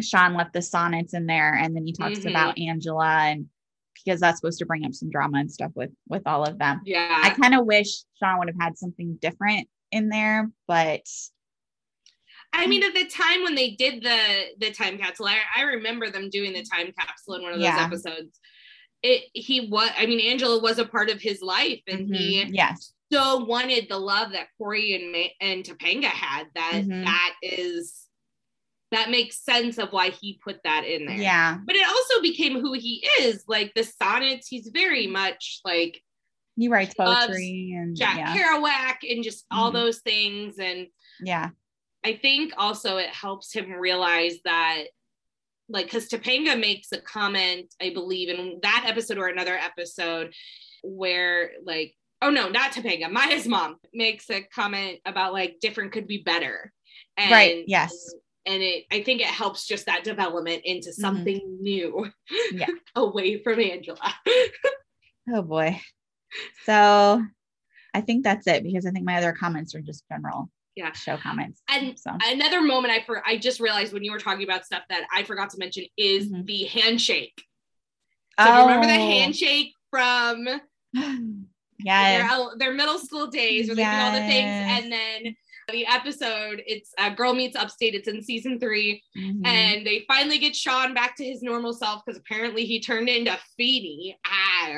Sean 0.01 0.33
left 0.35 0.53
the 0.53 0.61
sonnets 0.61 1.13
in 1.13 1.25
there 1.25 1.53
and 1.53 1.75
then 1.75 1.85
he 1.85 1.93
talks 1.93 2.19
Mhm. 2.19 2.29
about 2.29 2.57
Angela 2.59 3.05
and 3.07 3.47
because 3.93 4.19
that's 4.19 4.39
supposed 4.39 4.59
to 4.59 4.65
bring 4.65 4.85
up 4.85 4.93
some 4.93 5.09
drama 5.09 5.39
and 5.39 5.51
stuff 5.51 5.71
with 5.73 5.91
with 6.07 6.23
all 6.25 6.43
of 6.43 6.59
them. 6.59 6.81
Yeah, 6.85 7.21
I 7.23 7.29
kind 7.29 7.55
of 7.55 7.65
wish 7.65 8.03
Sean 8.19 8.39
would 8.39 8.49
have 8.49 8.59
had 8.59 8.77
something 8.77 9.15
different 9.21 9.69
in 9.91 10.09
there, 10.09 10.51
but 10.67 11.07
I 12.53 12.67
mean, 12.67 12.83
at 12.83 12.93
the 12.93 13.05
time 13.05 13.43
when 13.43 13.55
they 13.55 13.71
did 13.71 14.03
the 14.03 14.45
the 14.59 14.71
time 14.71 14.97
capsule, 14.97 15.27
I, 15.27 15.37
I 15.57 15.61
remember 15.63 16.09
them 16.09 16.29
doing 16.29 16.53
the 16.53 16.63
time 16.63 16.91
capsule 16.97 17.35
in 17.35 17.41
one 17.43 17.53
of 17.53 17.59
those 17.59 17.65
Yeah. 17.65 17.85
episodes. 17.85 18.39
It 19.03 19.25
he 19.33 19.69
was 19.69 19.89
I 19.97 20.05
mean, 20.05 20.19
Angela 20.19 20.61
was 20.61 20.79
a 20.79 20.85
part 20.85 21.09
of 21.09 21.21
his 21.21 21.41
life 21.41 21.81
and 21.87 22.07
he 22.13 22.43
mhm, 22.43 22.49
yes. 22.53 22.93
so 23.11 23.45
wanted 23.45 23.87
the 23.89 23.97
love 23.99 24.31
that 24.31 24.47
Corey 24.57 24.93
and 24.93 25.31
and 25.41 25.63
Topanga 25.63 26.05
had 26.07 26.47
that 26.55 26.83
Mhm. 26.83 27.03
that 27.03 27.35
is 27.41 28.04
that 28.95 29.09
makes 29.11 29.43
sense 29.43 29.77
of 29.77 29.89
why 29.89 30.09
he 30.09 30.39
put 30.43 30.61
that 30.63 30.85
in 30.85 31.05
there. 31.05 31.17
Yeah. 31.17 31.57
But 31.65 31.75
it 31.75 31.87
also 31.87 32.21
became 32.21 32.59
who 32.59 32.73
he 32.73 33.05
is. 33.21 33.43
Like 33.47 33.73
the 33.75 33.83
sonnets, 33.83 34.47
he's 34.47 34.69
very 34.73 35.07
much 35.07 35.59
like 35.63 36.01
He 36.57 36.67
writes 36.69 36.93
poetry 36.93 37.73
and 37.77 37.95
Jack 37.95 38.17
yeah. 38.17 38.35
Kerouac 38.35 38.97
and 39.09 39.23
just 39.23 39.45
all 39.51 39.69
Mhm. 39.71 39.73
those 39.73 39.99
things. 39.99 40.57
And 40.57 40.87
Yeah. 41.21 41.49
I 42.03 42.13
think 42.15 42.53
also 42.57 42.97
it 42.97 43.09
helps 43.09 43.51
him 43.53 43.71
realize 43.71 44.37
that, 44.45 44.85
like, 45.67 45.87
because 45.87 46.07
Topanga 46.07 46.57
makes 46.59 46.91
a 46.91 47.01
comment, 47.01 47.73
I 47.81 47.89
believe, 47.89 48.29
in 48.29 48.59
that 48.61 48.85
episode 48.87 49.17
or 49.17 49.27
another 49.27 49.57
episode 49.57 50.33
where, 50.83 51.51
like, 51.63 51.95
oh 52.21 52.29
no, 52.29 52.47
not 52.49 52.71
Topanga, 52.71 53.11
Maya's 53.11 53.47
mom 53.47 53.75
makes 53.93 54.29
a 54.29 54.41
comment 54.41 54.99
about 55.05 55.33
like 55.33 55.59
different 55.59 55.91
could 55.91 56.07
be 56.07 56.19
better. 56.19 56.71
And, 57.17 57.31
Right, 57.31 57.63
yes. 57.67 58.13
And 58.47 58.61
it, 58.61 58.85
I 58.91 59.01
think 59.01 59.21
it 59.21 59.27
helps 59.27 59.65
just 59.65 59.87
that 59.87 60.03
development 60.03 60.61
into 60.65 60.93
something 60.93 61.41
new. 61.59 62.07
Mm-hmm. 62.31 62.57
Yeah. 62.57 62.67
away 62.95 63.41
from 63.41 63.59
Angela. 63.59 64.13
Oh 65.33 65.41
boy. 65.41 65.81
So 66.65 67.23
I 67.93 68.01
think 68.01 68.23
that's 68.23 68.45
it 68.47 68.63
because 68.63 68.85
I 68.85 68.91
think 68.91 69.05
my 69.05 69.17
other 69.17 69.33
comments 69.33 69.73
are 69.73 69.81
just 69.81 70.03
general 70.11 70.49
Yeah. 70.75 70.91
show 70.91 71.17
comments. 71.17 71.61
And 71.69 71.97
so 71.99 72.11
Another 72.23 72.61
moment 72.61 72.93
I 72.93 73.03
for 73.03 73.23
I 73.25 73.37
just 73.37 73.59
realized 73.59 73.93
when 73.93 74.03
you 74.03 74.11
were 74.11 74.19
talking 74.19 74.43
about 74.43 74.65
stuff 74.65 74.83
that 74.89 75.07
I 75.11 75.23
forgot 75.23 75.49
to 75.51 75.57
mention 75.57 75.85
is 75.97 76.31
Mhm. 76.31 76.45
the 76.45 76.65
handshake. 76.65 77.43
So 78.39 78.45
you 78.53 78.61
remember 78.61 78.85
the 78.85 78.93
Oh. 78.93 79.07
handshake 79.07 79.73
from 79.89 80.45
yeah 81.79 82.27
their, 82.29 82.57
their 82.57 82.73
middle 82.73 82.99
school 82.99 83.27
days 83.27 83.67
where 83.67 83.75
they 83.75 83.83
do 83.83 83.97
all 83.97 84.11
the 84.11 84.19
things 84.27 84.51
and 84.51 84.91
then 84.91 85.35
the 85.71 85.85
episode 85.87 86.61
it's 86.67 86.91
uh, 86.97 87.09
girl 87.09 87.33
meets 87.33 87.55
upstate 87.55 87.93
it's 87.95 88.07
in 88.07 88.21
season 88.21 88.59
three 88.59 89.01
Mhm. 89.17 89.45
and 89.45 89.85
they 89.85 90.05
finally 90.07 90.37
get 90.37 90.55
sean 90.55 90.93
back 90.93 91.15
to 91.17 91.25
his 91.25 91.41
normal 91.41 91.73
self 91.73 92.03
because 92.05 92.19
apparently 92.19 92.65
he 92.65 92.79
turned 92.79 93.09
into 93.09 93.37
Feeney. 93.57 94.17
Ah, 94.27 94.69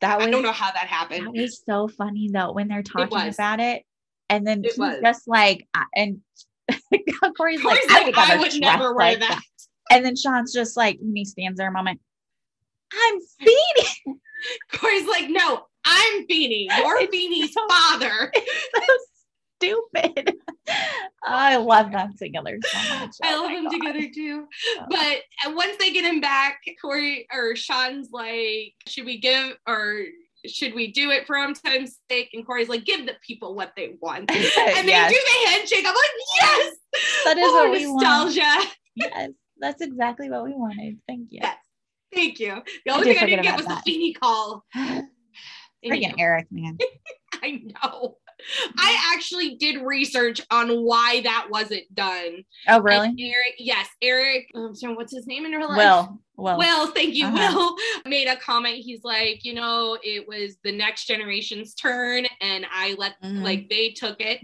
that 0.00 0.18
was 0.18 0.26
i 0.26 0.30
don't 0.30 0.42
know 0.42 0.52
how 0.52 0.66
that 0.66 0.74
that 0.74 0.86
happened 0.88 1.28
was 1.36 1.62
so 1.64 1.88
funny 1.88 2.28
though 2.32 2.52
when 2.52 2.68
they're 2.68 2.82
talking 2.82 3.08
was. 3.10 3.34
about 3.34 3.60
it. 3.60 3.82
And 4.30 4.46
then 4.46 4.60
It 4.64 4.72
he's 4.72 4.78
was. 4.78 4.98
just 5.02 5.26
like 5.28 5.66
and 5.96 6.20
Corey's, 7.36 7.60
Corey's 7.62 7.62
like, 7.62 7.88
like, 7.88 7.90
I 7.90 8.02
would 8.06 8.14
never, 8.14 8.18
I 8.18 8.36
would 8.36 8.60
never 8.60 8.94
wear 8.94 9.10
like 9.12 9.20
that. 9.20 9.40
And 9.90 10.04
then 10.04 10.16
Sean's 10.16 10.52
just 10.52 10.76
like 10.76 10.98
when 11.00 11.16
he 11.16 11.24
stands 11.24 11.56
there 11.58 11.68
a 11.68 11.72
moment. 11.72 11.98
I'm 12.92 13.18
Feeney. 13.40 14.18
Corey's 14.74 15.06
like, 15.06 15.30
no, 15.30 15.62
I'm 15.84 16.26
Feeney. 16.26 16.68
You're 16.76 17.48
so- 17.48 17.66
father. 17.68 18.30
so 18.34 18.82
stupid. 19.60 20.34
I 21.24 21.56
love 21.56 21.90
them 21.92 22.14
together 22.16 22.58
so 22.64 22.78
much. 22.98 23.16
I 23.22 23.34
Oh 23.34 23.42
love 23.42 23.52
them 23.52 23.64
God. 23.64 23.72
together 23.72 24.12
too. 24.14 24.46
Oh. 24.80 24.86
But 24.88 25.18
uh, 25.46 25.54
once 25.54 25.76
they 25.78 25.92
get 25.92 26.04
him 26.04 26.20
back, 26.20 26.60
Corey 26.80 27.26
or 27.32 27.56
Sean's 27.56 28.10
like, 28.12 28.74
should 28.86 29.04
we 29.04 29.18
give 29.18 29.56
or 29.66 30.02
should 30.46 30.74
we 30.74 30.92
do 30.92 31.10
it 31.10 31.26
for 31.26 31.36
home 31.36 31.54
time's 31.54 31.98
sake? 32.10 32.30
And 32.32 32.46
Corey's 32.46 32.68
like, 32.68 32.84
give 32.84 33.06
the 33.06 33.14
people 33.26 33.54
what 33.54 33.72
they 33.76 33.96
want. 34.00 34.30
And 34.30 34.88
they 34.88 35.08
do 35.08 35.16
the 35.16 35.50
handshake. 35.50 35.84
I'm 35.86 35.94
like, 35.94 36.10
yes. 36.40 36.76
That 37.24 37.38
is 37.38 37.44
oh, 37.48 37.54
what 37.54 37.70
we 37.72 37.86
want. 37.86 38.02
nostalgia. 38.02 38.70
Yes, 38.94 39.30
that's 39.58 39.82
exactly 39.82 40.30
what 40.30 40.44
we 40.44 40.52
wanted. 40.52 40.98
Thank 41.08 41.32
you. 41.32 41.40
Yes. 41.42 41.56
Thank 42.14 42.38
you. 42.38 42.62
The 42.86 42.92
I 42.92 42.94
only 42.94 43.08
did 43.08 43.14
thing 43.18 43.22
I 43.24 43.26
didn't 43.26 43.42
get 43.42 43.56
was 43.56 43.66
about 43.66 43.84
the 43.84 43.92
Feeney 43.92 44.12
call. 44.14 44.64
Freaking 45.84 46.14
Eric, 46.18 46.46
man. 46.50 46.78
I 47.42 47.62
know. 47.82 48.16
I 48.76 49.12
actually 49.14 49.56
did 49.56 49.82
research 49.82 50.40
on 50.50 50.84
why 50.84 51.20
that 51.22 51.48
wasn't 51.50 51.92
done. 51.94 52.44
Oh, 52.68 52.80
really? 52.80 53.08
And 53.08 53.20
Eric, 53.20 53.54
yes, 53.58 53.88
Eric. 54.00 54.50
Um, 54.54 54.74
so 54.74 54.92
what's 54.92 55.12
his 55.14 55.26
name 55.26 55.44
in 55.44 55.52
real 55.52 55.68
life? 55.68 55.78
Will. 55.78 56.18
Will. 56.36 56.58
Will, 56.58 56.86
thank 56.92 57.14
you. 57.14 57.26
Uh-huh. 57.26 57.52
Will 57.54 57.76
made 58.10 58.28
a 58.28 58.36
comment. 58.36 58.76
He's 58.76 59.02
like, 59.04 59.44
you 59.44 59.54
know, 59.54 59.98
it 60.02 60.26
was 60.28 60.56
the 60.62 60.70
next 60.72 61.06
generation's 61.06 61.74
turn, 61.74 62.26
and 62.40 62.64
I 62.72 62.94
let 62.96 63.20
Mhm. 63.22 63.42
like 63.42 63.68
they 63.68 63.90
took 63.90 64.20
it 64.20 64.40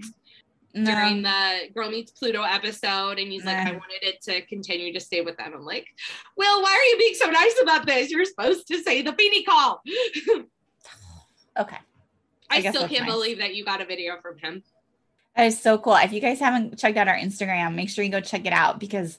No. 0.74 0.90
during 0.92 1.22
the 1.22 1.68
Girl 1.72 1.88
Meets 1.88 2.10
Pluto 2.10 2.42
episode, 2.42 3.20
and 3.20 3.30
he's 3.30 3.44
like. 3.44 3.58
I 3.58 3.70
wanted 3.70 4.02
it 4.02 4.20
to 4.22 4.40
continue 4.46 4.92
to 4.92 4.98
stay 5.00 5.20
with 5.20 5.36
them. 5.36 5.52
I'm 5.54 5.64
like, 5.64 5.86
Will, 6.36 6.62
why 6.62 6.70
are 6.72 6.90
you 6.90 6.98
being 6.98 7.14
so 7.14 7.30
nice 7.30 7.54
about 7.62 7.86
this? 7.86 8.10
You're 8.10 8.24
supposed 8.24 8.66
to 8.68 8.82
say 8.82 9.02
the 9.02 9.12
Feeney 9.12 9.44
call. 9.44 9.80
Okay. 11.56 11.76
I, 12.50 12.56
I 12.56 12.60
still 12.60 12.88
can't 12.88 13.06
nice. 13.06 13.10
believe 13.10 13.38
that 13.38 13.54
you 13.54 13.64
got 13.64 13.80
a 13.80 13.84
video 13.84 14.20
from 14.20 14.38
him. 14.38 14.62
That 15.36 15.46
is 15.46 15.60
so 15.60 15.78
cool. 15.78 15.96
If 15.96 16.12
you 16.12 16.20
guys 16.20 16.38
haven't 16.38 16.78
checked 16.78 16.96
out 16.96 17.08
our 17.08 17.16
Instagram, 17.16 17.74
make 17.74 17.90
sure 17.90 18.04
you 18.04 18.10
go 18.10 18.20
check 18.20 18.46
it 18.46 18.52
out 18.52 18.78
because 18.78 19.18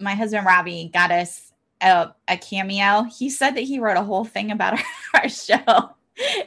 my 0.00 0.14
husband 0.14 0.44
Robbie 0.44 0.90
got 0.92 1.10
us 1.10 1.52
a, 1.80 2.10
a 2.26 2.36
cameo. 2.36 3.04
He 3.04 3.30
said 3.30 3.50
that 3.52 3.60
he 3.60 3.78
wrote 3.78 3.96
a 3.96 4.02
whole 4.02 4.24
thing 4.24 4.50
about 4.50 4.74
our, 5.14 5.22
our 5.22 5.28
show 5.28 5.90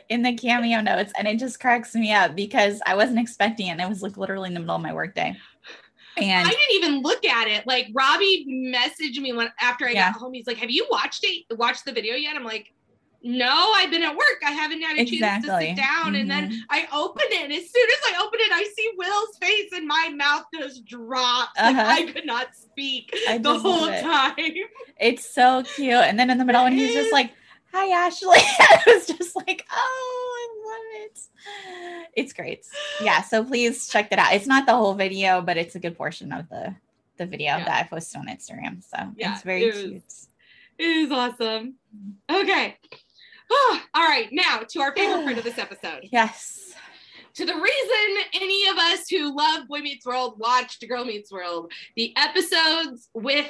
in 0.09 0.23
the 0.23 0.33
cameo 0.33 0.81
notes, 0.81 1.13
and 1.17 1.27
it 1.27 1.39
just 1.39 1.59
cracks 1.59 1.95
me 1.95 2.11
up 2.11 2.35
because 2.35 2.81
I 2.85 2.95
wasn't 2.95 3.19
expecting 3.19 3.67
it. 3.67 3.71
And 3.71 3.81
it 3.81 3.89
was 3.89 4.01
like 4.01 4.17
literally 4.17 4.47
in 4.47 4.53
the 4.53 4.59
middle 4.59 4.75
of 4.75 4.81
my 4.81 4.93
workday. 4.93 5.37
And 6.17 6.47
I 6.47 6.49
didn't 6.49 6.83
even 6.83 7.01
look 7.01 7.23
at 7.23 7.47
it. 7.47 7.65
Like 7.65 7.87
Robbie 7.93 8.45
messaged 8.75 9.19
me 9.19 9.31
when 9.31 9.49
after 9.61 9.87
I 9.87 9.91
Yeah. 9.91 10.11
got 10.11 10.19
home. 10.19 10.33
He's 10.33 10.47
like, 10.47 10.57
"Have 10.57 10.71
you 10.71 10.85
watched 10.91 11.23
it? 11.23 11.45
Watched 11.57 11.85
the 11.85 11.93
video 11.93 12.15
yet?" 12.15 12.35
I'm 12.35 12.43
like, 12.43 12.73
"No, 13.23 13.73
I've 13.75 13.91
been 13.91 14.03
at 14.03 14.15
work. 14.15 14.41
I 14.45 14.51
haven't 14.51 14.81
had 14.81 14.97
a 14.97 15.05
chance 15.05 15.45
to 15.45 15.57
sit 15.59 15.75
down." 15.75 16.15
And 16.15 16.29
then 16.29 16.51
Mhm. 16.51 16.57
I 16.69 16.87
open 16.93 17.23
it, 17.29 17.41
and 17.43 17.53
as 17.53 17.69
soon 17.71 17.87
as 17.89 18.13
I 18.13 18.23
open 18.23 18.39
it, 18.41 18.51
I 18.51 18.63
see 18.75 18.89
Will's 18.97 19.37
face, 19.37 19.71
and 19.73 19.87
my 19.87 20.09
mouth 20.15 20.45
just 20.53 20.85
drops. 20.85 21.51
Like 21.57 21.75
Uh-huh. 21.75 21.85
I 21.87 22.11
could 22.11 22.25
not 22.25 22.55
speak 22.55 23.13
I 23.27 23.37
the 23.37 23.57
whole 23.59 23.85
it. 23.85 24.01
time. 24.01 24.35
it's 24.99 25.25
so 25.33 25.63
cute. 25.63 25.93
And 25.93 26.17
then 26.19 26.29
in 26.29 26.37
the 26.37 26.45
middle, 26.45 26.63
when 26.63 26.73
he's 26.73 26.93
just 26.93 27.11
like, 27.13 27.31
Hi, 27.71 27.89
Ashley. 28.07 28.37
I 28.39 28.81
was 28.87 29.05
just 29.05 29.35
like, 29.35 29.63
Oh, 29.71 30.35
I 30.39 30.69
love 30.69 31.05
it. 31.05 32.09
It's 32.15 32.33
great. 32.33 32.65
Yeah. 33.01 33.21
So 33.21 33.43
please 33.43 33.87
check 33.87 34.09
that 34.09 34.17
out. 34.19 34.33
It's 34.33 34.47
not 34.47 34.65
the 34.65 34.73
whole 34.75 34.95
video, 34.95 35.41
but 35.41 35.55
it's 35.57 35.75
a 35.75 35.79
good 35.79 35.95
portion 35.97 36.31
of 36.31 36.49
the 36.49 36.75
the 37.17 37.25
video 37.25 37.57
Yeah. 37.57 37.65
that 37.65 37.85
I 37.85 37.87
posted 37.87 38.21
on 38.21 38.27
Instagram. 38.27 38.81
So 38.83 39.11
Yeah, 39.17 39.33
it's 39.33 39.43
very 39.43 39.63
it 39.65 39.73
was- 39.75 39.83
cute. 39.83 40.03
It 40.79 40.83
is 40.85 41.11
awesome. 41.11 41.75
Okay. 42.31 42.77
All 43.93 44.07
right, 44.07 44.27
now 44.31 44.59
to 44.69 44.81
our 44.81 44.93
favorite 44.95 45.23
part 45.25 45.37
of 45.37 45.43
this 45.43 45.57
episode. 45.57 46.07
Yes. 46.11 46.73
to 47.35 47.45
the 47.45 47.53
reason 47.55 48.23
any 48.33 48.67
of 48.69 48.77
us 48.77 49.07
who 49.09 49.35
love 49.35 49.67
Boy 49.67 49.79
Meets 49.79 50.05
World 50.05 50.37
watched 50.39 50.85
Girl 50.87 51.05
Meets 51.05 51.31
World, 51.31 51.71
the 51.95 52.13
episodes 52.17 53.09
with 53.13 53.49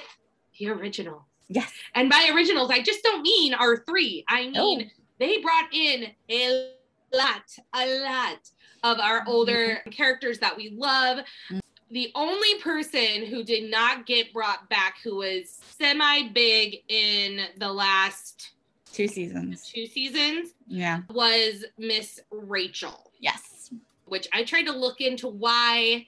the 0.59 0.69
original. 0.69 1.25
Yes. 1.47 1.71
And 1.95 2.09
by 2.09 2.29
originals, 2.33 2.69
I 2.69 2.81
just 2.81 3.01
don't 3.03 3.21
mean 3.23 3.53
our 3.53 3.77
three. 3.85 4.23
I 4.29 4.49
mean, 4.49 4.53
Oh. 4.57 4.81
they 5.17 5.39
brought 5.39 5.73
in 5.73 6.07
a 6.29 6.71
lot, 7.13 7.43
a 7.73 7.99
lot 8.01 8.39
of 8.83 8.99
our 8.99 9.23
older 9.27 9.81
characters 9.91 10.37
that 10.39 10.55
we 10.55 10.69
love. 10.69 11.25
Mm. 11.51 11.59
The 11.91 12.11
only 12.13 12.59
person 12.59 13.25
who 13.25 13.43
did 13.43 13.71
not 13.71 14.05
get 14.05 14.31
brought 14.31 14.69
back, 14.69 14.97
who 15.03 15.15
was 15.17 15.57
semi 15.79 16.27
big 16.29 16.83
in 16.87 17.47
the 17.57 17.71
last 17.73 18.51
Two 18.93 19.07
seasons. 19.07 19.67
two 19.73 19.85
seasons, 19.85 20.49
Yeah. 20.67 21.01
was 21.09 21.63
Miss 21.77 22.19
Rachel 22.31 23.11
Yes. 23.19 23.69
which 24.05 24.27
I 24.33 24.43
tried 24.43 24.63
to 24.63 24.71
look 24.71 24.99
into 25.01 25.27
why 25.27 26.07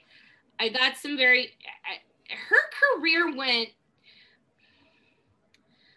I 0.58 0.68
got 0.68 0.96
some 0.96 1.16
very 1.16 1.52
her 2.30 2.96
career 2.98 3.34
went 3.36 3.68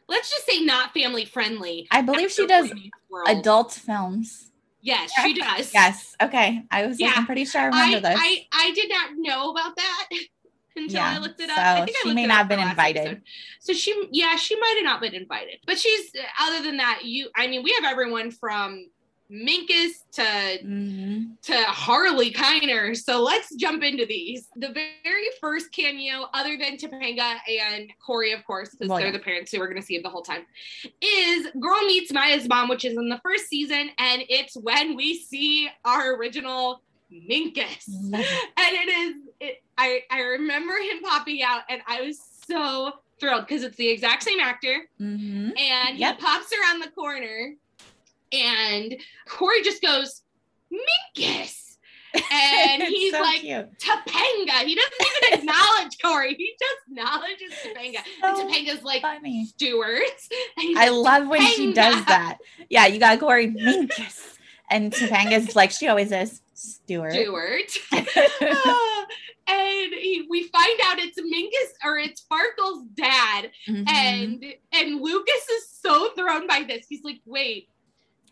let's 0.07 0.29
just 0.29 0.45
say 0.45 0.61
not 0.61 0.93
family 0.93 1.25
friendly. 1.25 1.87
I 1.91 2.01
believe 2.01 2.31
she 2.31 2.45
does 2.45 2.69
Boy 2.69 2.75
Meets 2.75 2.97
World. 3.09 3.27
adult 3.29 3.71
films. 3.73 4.51
Yes, 4.81 5.11
she 5.23 5.33
does. 5.39 5.73
Yes. 5.73 6.15
Okay. 6.21 6.63
I 6.69 6.85
was 6.85 6.99
like, 6.99 7.09
Yeah. 7.09 7.13
I'm 7.17 7.25
pretty 7.25 7.45
sure 7.45 7.61
I 7.61 7.65
remember 7.65 7.97
I, 8.07 8.11
this. 8.13 8.19
I 8.21 8.47
I 8.53 8.71
did 8.75 8.89
not 8.89 9.09
know 9.15 9.49
about 9.51 9.75
that 9.75 10.07
until 10.77 10.99
I 11.01 11.13
Yeah, 11.13 11.19
looked 11.19 11.39
it 11.41 11.49
up. 11.49 11.55
so 11.57 11.61
I 11.61 11.85
think 11.85 11.97
I 11.97 12.09
she 12.09 12.13
may 12.13 12.25
not 12.25 12.37
have 12.37 12.47
been 12.49 12.59
invited. 12.59 12.99
episode. 13.01 13.21
So 13.59 13.73
she 13.73 14.07
yeah, 14.11 14.35
she 14.35 14.59
might 14.59 14.75
have 14.77 14.85
not 14.85 15.01
been 15.01 15.13
invited. 15.15 15.59
But 15.65 15.79
she's 15.79 16.11
other 16.39 16.61
than 16.61 16.77
that, 16.77 17.01
you 17.05 17.29
I 17.35 17.47
mean, 17.47 17.63
we 17.63 17.71
have 17.79 17.89
everyone 17.91 18.31
from 18.31 18.87
Minkus 19.31 19.93
to 20.13 20.21
Mhm. 20.21 21.41
to 21.41 21.55
Harley 21.63 22.31
Keiner. 22.31 22.95
So 22.95 23.23
let's 23.23 23.55
jump 23.55 23.81
into 23.83 24.05
these. 24.05 24.47
The 24.55 24.69
very 25.03 25.27
first 25.41 25.71
cameo, 25.71 26.29
other 26.35 26.55
than 26.57 26.77
Topanga 26.77 27.37
and 27.49 27.91
Corey, 28.05 28.33
of 28.33 28.45
course, 28.45 28.69
because 28.69 28.87
Well, 28.87 28.99
they're 28.99 29.07
yeah. 29.07 29.13
the 29.13 29.19
parents 29.19 29.51
who 29.51 29.57
we're 29.59 29.65
going 29.67 29.81
to 29.81 29.85
see 29.85 29.95
it 29.95 30.03
the 30.03 30.09
whole 30.09 30.21
time, 30.21 30.45
is 31.01 31.47
Girl 31.59 31.81
Meets 31.87 32.13
Maya's 32.13 32.47
Mom, 32.47 32.69
which 32.69 32.85
is 32.85 32.95
in 32.95 33.09
the 33.09 33.19
first 33.23 33.47
season. 33.47 33.89
And 33.97 34.21
it's 34.29 34.55
when 34.57 34.95
we 34.95 35.17
see 35.17 35.69
our 35.83 36.13
original 36.15 36.83
Minkus. 37.11 37.85
And 38.57 38.75
it 38.75 38.89
is, 38.89 39.15
it, 39.49 39.63
I, 39.77 40.01
I 40.11 40.19
remember 40.21 40.73
him 40.73 41.01
popping 41.03 41.41
out, 41.43 41.61
and 41.69 41.81
I 41.87 42.01
was 42.01 42.19
so 42.47 42.93
thrilled 43.19 43.47
because 43.47 43.63
it's 43.63 43.77
the 43.77 43.87
exact 43.89 44.23
same 44.23 44.39
actor 44.39 44.89
Mhm. 45.01 45.57
and 45.59 45.97
Yep. 45.97 46.15
he 46.19 46.21
pops 46.25 46.51
around 46.51 46.81
the 46.81 46.89
corner 46.89 47.53
and 48.33 48.95
Corey 49.27 49.61
just 49.63 49.81
goes, 49.81 50.21
Minkus. 50.71 51.61
And 52.31 52.83
he's 52.87 53.13
so 53.13 53.21
like, 53.21 53.41
cute. 53.41 53.77
Topanga. 53.79 54.63
He 54.65 54.75
doesn't 54.75 54.93
even 55.23 55.33
acknowledge 55.39 55.97
Corey. 56.03 56.35
He 56.37 56.53
just 56.59 56.75
acknowledges 56.89 57.51
Topanga. 57.63 57.99
and 58.23 58.37
So 58.37 58.47
Topanga's 58.47 58.83
like, 58.83 59.01
funny. 59.01 59.45
Stuart. 59.45 60.01
I 60.57 60.89
like, 60.89 60.91
love 60.91 61.27
when 61.27 61.41
she 61.41 61.73
does 61.73 62.03
that. 62.05 62.37
Yeah, 62.69 62.87
you 62.87 62.99
got 62.99 63.19
Corey 63.19 63.47
Minkus. 63.51 64.37
And 64.69 64.91
Topanga's 64.91 65.55
like, 65.55 65.71
she 65.71 65.87
always 65.87 66.11
is 66.11 66.41
Stuart. 66.55 67.13
Stuart. 67.13 67.71
Ah, 68.41 69.05
and 69.47 69.93
he, 69.93 70.25
we 70.29 70.47
find 70.47 70.79
out 70.85 70.97
it's 70.97 71.19
Minkus 71.19 71.87
or 71.87 71.97
it's 71.99 72.25
Farkle's 72.31 72.83
dad. 72.95 73.51
Mhm. 73.67 73.87
and 73.89 74.45
and 74.71 75.01
Lucas 75.01 75.47
is 75.49 75.69
so 75.69 76.11
thrown 76.17 76.47
by 76.47 76.63
this. 76.67 76.87
He's 76.89 77.03
like, 77.03 77.19
"Wait, 77.25 77.69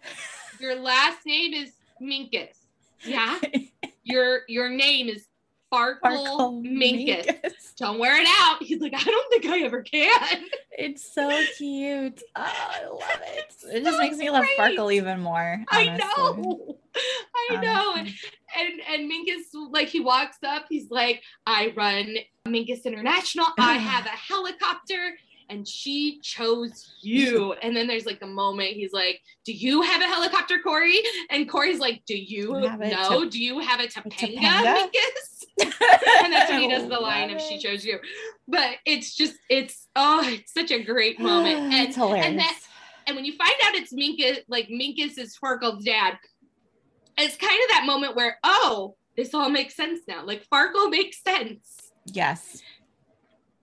your 0.59 0.75
last 0.75 1.19
name 1.25 1.53
is 1.53 1.71
Minkus, 2.01 2.55
yeah? 3.03 3.37
Your 4.05 4.41
your 4.49 4.69
name 4.69 5.07
is 5.07 5.25
Farkle, 5.73 5.97
Sparkle 5.97 6.61
Minkus. 6.61 7.25
Minkus. 7.25 7.75
Don't 7.77 7.97
wear 7.99 8.21
it 8.21 8.27
out." 8.39 8.61
He's 8.61 8.79
like, 8.79 8.93
"I 8.93 9.03
don't 9.03 9.29
think 9.31 9.45
I 9.45 9.59
ever 9.61 9.81
can." 9.81 10.45
It's 10.71 11.13
so 11.13 11.29
cute. 11.57 12.21
Oh, 12.35 12.41
I 12.41 12.85
love 12.85 13.21
it. 13.27 13.53
It 13.73 13.83
just 13.83 13.97
so 13.97 14.03
makes 14.03 14.17
me 14.17 14.29
love 14.29 14.43
great. 14.43 14.55
Sparkle 14.55 14.91
even 14.91 15.19
more. 15.19 15.63
I 15.69 15.85
know, 15.97 16.77
I 17.51 17.55
know. 17.61 17.93
Honestly. 17.95 18.29
And 18.57 18.81
and 18.89 19.11
Minkus, 19.11 19.71
like, 19.71 19.87
he 19.89 19.99
walks 19.99 20.37
up. 20.43 20.65
He's 20.69 20.91
like, 20.91 21.23
"I 21.45 21.73
run 21.75 22.15
Minkus 22.47 22.85
International. 22.85 23.47
I 23.57 23.73
have 23.77 24.05
a 24.05 24.09
helicopter." 24.09 25.17
And 25.49 25.67
she 25.67 26.19
chose 26.21 26.91
you. 27.01 27.53
And 27.61 27.75
then 27.75 27.87
there's 27.87 28.05
like 28.05 28.21
a 28.21 28.27
moment 28.27 28.69
he's 28.69 28.93
like, 28.93 29.21
Do 29.45 29.53
you 29.53 29.81
have 29.81 30.01
a 30.01 30.05
helicopter, 30.05 30.59
Corey? 30.63 30.99
And 31.29 31.49
Corey's 31.49 31.79
like, 31.79 32.03
Do 32.05 32.15
you 32.17 32.57
You 32.61 32.69
know? 32.77 32.89
Top- 32.89 33.29
Do 33.29 33.39
you 33.41 33.59
have 33.59 33.79
a 33.79 33.87
Topanga, 33.87 34.37
Topanga? 34.37 34.87
And 36.23 36.33
that's 36.33 36.49
when 36.49 36.61
he 36.61 36.67
does 36.69 36.87
the 36.89 36.97
line 36.99 37.29
love 37.29 37.37
of 37.37 37.43
she 37.43 37.59
chose 37.59 37.85
you. 37.85 37.99
But 38.47 38.77
it's 38.85 39.13
just, 39.15 39.35
it's 39.49 39.87
oh, 39.95 40.21
it's 40.27 40.53
such 40.53 40.71
a 40.71 40.81
great 40.83 41.19
moment. 41.19 41.73
And 41.73 41.87
it's 41.87 41.95
hilarious. 41.95 42.25
and 42.25 42.39
that 42.39 42.59
and 43.05 43.15
when 43.15 43.25
you 43.25 43.33
find 43.33 43.51
out 43.65 43.75
it's 43.75 43.93
Minkus, 43.93 44.43
like 44.47 44.67
Minkus 44.69 45.17
is 45.17 45.37
Farkle's 45.37 45.83
dad, 45.83 46.17
it's 47.17 47.35
kind 47.35 47.51
of 47.63 47.69
that 47.71 47.83
moment 47.85 48.15
where, 48.15 48.37
oh, 48.43 48.95
this 49.15 49.33
all 49.33 49.49
makes 49.49 49.75
sense 49.75 50.01
now. 50.07 50.25
Like 50.25 50.47
Farkle 50.51 50.89
makes 50.89 51.21
sense. 51.21 51.91
yes. 52.05 52.61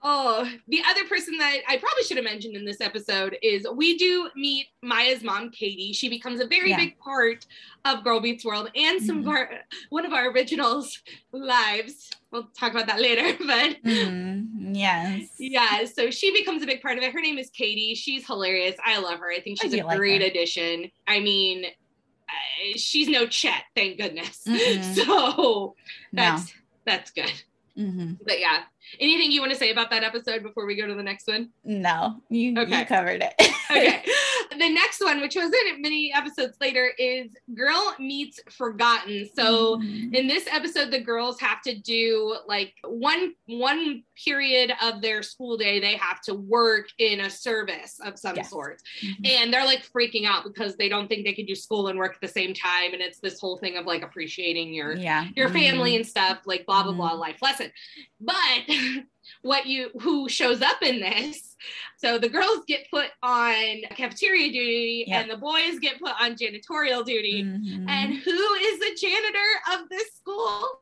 Oh, 0.03 0.49
the 0.67 0.81
other 0.89 1.05
person 1.07 1.37
that 1.37 1.57
I 1.67 1.77
probably 1.77 2.03
should 2.03 2.17
have 2.17 2.23
mentioned 2.23 2.55
in 2.55 2.65
this 2.65 2.81
episode 2.81 3.37
is 3.43 3.67
we 3.75 3.97
do 3.99 4.29
meet 4.35 4.67
Maya's 4.81 5.21
mom, 5.23 5.51
Katie. 5.51 5.93
She 5.93 6.09
becomes 6.09 6.39
a 6.39 6.47
very 6.47 6.71
Yeah. 6.71 6.77
big 6.77 6.97
part 6.97 7.45
of 7.85 8.03
Girl 8.03 8.19
Meets 8.19 8.43
World 8.43 8.71
and 8.75 8.99
some 9.01 9.19
of 9.19 9.25
Mhm. 9.25 9.29
our 9.29 9.63
one 9.89 10.05
of 10.05 10.13
our 10.13 10.29
originals' 10.31 10.99
lives. 11.31 12.09
We'll 12.31 12.49
talk 12.57 12.71
about 12.71 12.87
that 12.87 12.99
later, 12.99 13.37
but 13.45 13.77
Mm, 13.83 14.75
yes. 14.75 15.29
yeah, 15.37 15.85
so 15.85 16.09
she 16.09 16.31
becomes 16.31 16.63
a 16.63 16.65
big 16.65 16.81
part 16.81 16.97
of 16.97 17.03
it. 17.03 17.11
Her 17.13 17.21
name 17.21 17.37
is 17.37 17.49
Katie. 17.51 17.93
She's 17.93 18.25
hilarious. 18.25 18.75
I 18.83 18.97
love 18.99 19.19
her. 19.19 19.31
I 19.31 19.39
think 19.41 19.61
she's 19.61 19.73
a 19.73 19.83
like 19.83 19.97
great 19.97 20.21
her. 20.21 20.27
addition. 20.27 20.89
I 21.07 21.19
mean, 21.19 21.65
uh, 21.65 22.77
she's 22.77 23.07
no 23.07 23.27
Chet, 23.27 23.63
thank 23.75 23.99
goodness. 23.99 24.43
Mm-mm. 24.47 24.95
So 24.95 25.75
No. 26.11 26.23
that's 26.23 26.53
that's 26.85 27.11
good. 27.11 27.31
hmm 27.75 28.13
But 28.25 28.39
yeah, 28.39 28.63
anything 28.99 29.31
you 29.31 29.41
want 29.41 29.51
to 29.53 29.57
say 29.57 29.71
about 29.71 29.89
that 29.91 30.03
episode 30.03 30.43
before 30.43 30.65
we 30.65 30.75
go 30.75 30.87
to 30.87 30.93
the 30.95 31.03
next 31.03 31.27
one? 31.27 31.49
No. 31.63 32.21
You, 32.29 32.53
Okay. 32.59 32.79
you 32.79 32.85
covered 32.85 33.21
it. 33.23 33.33
Okay. 33.71 34.03
the 34.51 34.69
next 34.69 35.01
one, 35.01 35.21
which 35.21 35.35
was 35.35 35.51
in 35.73 35.81
many 35.81 36.11
episodes 36.13 36.57
later, 36.59 36.91
is 36.97 37.31
Girl 37.53 37.95
Meets 37.99 38.39
Forgotten. 38.49 39.29
So 39.35 39.77
Mhm. 39.77 40.13
in 40.13 40.27
this 40.27 40.45
episode, 40.51 40.91
the 40.91 40.99
girls 40.99 41.39
have 41.39 41.61
to 41.63 41.75
do 41.77 42.35
like 42.47 42.73
one 42.83 43.33
one 43.47 44.03
period 44.25 44.71
of 44.81 45.01
their 45.01 45.23
school 45.23 45.57
day, 45.57 45.79
they 45.79 45.95
have 45.95 46.21
to 46.21 46.33
work 46.33 46.87
in 46.99 47.21
a 47.21 47.29
service 47.29 47.99
of 48.03 48.17
some 48.19 48.35
Yes. 48.35 48.49
sort. 48.49 48.81
Mhm. 49.01 49.27
And 49.29 49.53
they're 49.53 49.65
like 49.65 49.83
freaking 49.91 50.25
out 50.25 50.43
because 50.43 50.75
they 50.75 50.89
don't 50.89 51.07
think 51.07 51.25
they 51.25 51.33
can 51.33 51.45
do 51.45 51.55
school 51.55 51.87
and 51.87 51.97
work 51.97 52.13
at 52.15 52.21
the 52.21 52.27
same 52.27 52.53
time. 52.53 52.93
And 52.93 53.01
it's 53.01 53.19
this 53.19 53.39
whole 53.39 53.57
thing 53.57 53.77
of 53.77 53.85
like 53.85 54.03
appreciating 54.03 54.73
your 54.73 54.95
yeah. 54.95 55.27
your 55.35 55.49
family 55.49 55.93
Mhm. 55.93 55.95
and 55.97 56.07
stuff, 56.07 56.39
like 56.45 56.65
blah 56.65 56.83
blah 56.83 56.93
blah 56.93 57.13
life 57.13 57.41
lesson. 57.41 57.71
But 58.19 58.61
what 59.41 59.65
you 59.65 59.89
who 60.01 60.27
shows 60.29 60.61
up 60.61 60.81
in 60.81 60.99
this? 60.99 61.55
So 61.97 62.17
the 62.17 62.29
girls 62.29 62.59
get 62.67 62.89
put 62.89 63.07
on 63.21 63.81
cafeteria 63.95 64.51
duty 64.51 65.05
Yep. 65.07 65.21
and 65.21 65.31
the 65.31 65.37
boys 65.37 65.79
get 65.79 65.99
put 65.99 66.13
on 66.19 66.35
janitorial 66.35 67.05
duty. 67.05 67.43
Mhm. 67.43 67.85
And 67.89 68.13
who 68.15 68.31
is 68.55 68.79
the 68.79 68.97
janitor 68.99 69.49
of 69.73 69.89
this 69.89 70.11
school? 70.15 70.81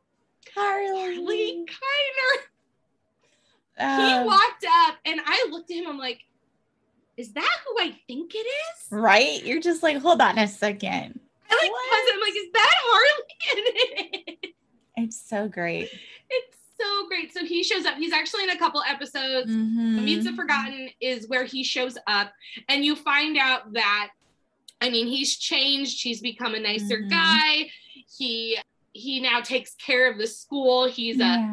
Harley. 0.54 1.64
Keiner. 1.68 2.42
Um, 3.78 4.22
he 4.22 4.26
walked 4.26 4.64
up 4.86 4.96
and 5.04 5.20
I 5.24 5.46
looked 5.50 5.70
at 5.70 5.76
him, 5.78 5.86
I'm 5.88 5.98
like, 5.98 6.20
is 7.16 7.32
that 7.34 7.56
who 7.66 7.76
I 7.84 7.96
think 8.06 8.32
it 8.34 8.38
is? 8.38 8.86
right? 8.90 9.44
You're 9.44 9.60
just 9.60 9.82
like, 9.82 9.98
hold 9.98 10.20
on 10.20 10.38
a 10.38 10.48
second. 10.48 11.20
I 11.50 11.54
like, 11.54 12.14
I'm 12.14 12.20
like, 12.20 12.36
is 12.36 12.52
that 12.52 12.74
Harley? 12.76 14.36
It's 14.96 15.18
so 15.18 15.48
great. 15.48 15.88
it's 16.28 16.56
so 16.80 17.06
great. 17.08 17.32
So 17.32 17.44
he 17.44 17.62
shows 17.62 17.84
up. 17.86 17.96
He's 17.96 18.12
actually 18.12 18.44
in 18.44 18.50
a 18.50 18.58
couple 18.58 18.82
episodes. 18.82 19.50
Mhm. 19.50 20.02
Meets 20.04 20.24
the 20.24 20.32
Forgotten 20.32 20.90
is 21.00 21.28
where 21.28 21.44
he 21.44 21.62
shows 21.62 21.96
up, 22.06 22.32
and 22.68 22.84
you 22.84 22.96
find 22.96 23.36
out 23.36 23.72
that, 23.74 24.10
I 24.80 24.90
mean, 24.90 25.06
he's 25.06 25.36
changed. 25.36 26.02
He's 26.02 26.20
become 26.20 26.54
a 26.54 26.60
nicer 26.60 26.98
Mhm. 27.02 27.10
guy. 27.10 27.70
He 28.18 28.58
he 28.92 29.20
now 29.20 29.40
takes 29.40 29.76
care 29.76 30.10
of 30.10 30.18
the 30.18 30.26
school. 30.26 30.88
He's 30.88 31.20
a 31.20 31.46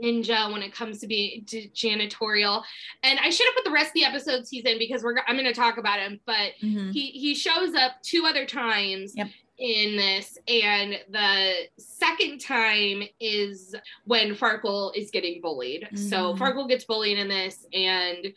ninja 0.00 0.52
when 0.52 0.62
it 0.62 0.72
comes 0.72 1.00
to 1.00 1.08
being 1.08 1.44
to 1.46 1.68
janitorial. 1.70 2.62
And 3.02 3.18
I 3.18 3.30
should 3.30 3.46
have 3.46 3.54
put 3.56 3.64
the 3.64 3.72
rest 3.72 3.88
of 3.88 3.94
the 3.94 4.04
episodes 4.04 4.48
he's 4.48 4.62
in 4.64 4.78
because 4.78 5.02
we're 5.02 5.16
I'm 5.26 5.34
going 5.34 5.44
to 5.44 5.52
talk 5.52 5.76
about 5.76 5.98
him. 5.98 6.20
But 6.24 6.52
Mhm. 6.62 6.92
he 6.92 7.06
he 7.10 7.34
shows 7.34 7.74
up 7.74 8.00
two 8.02 8.26
other 8.26 8.46
times 8.46 9.12
Yep. 9.16 9.28
In 9.58 9.96
this 9.96 10.36
and 10.48 10.98
the 11.10 11.52
second 11.78 12.40
time 12.40 13.02
is 13.20 13.74
when 14.04 14.34
farkle 14.34 14.94
is 14.96 15.10
getting 15.12 15.40
bullied 15.40 15.88
so 15.94 16.34
Mhm. 16.34 16.38
farkle 16.38 16.68
gets 16.68 16.84
bullied 16.84 17.18
in 17.18 17.28
this 17.28 17.64
and 17.72 18.32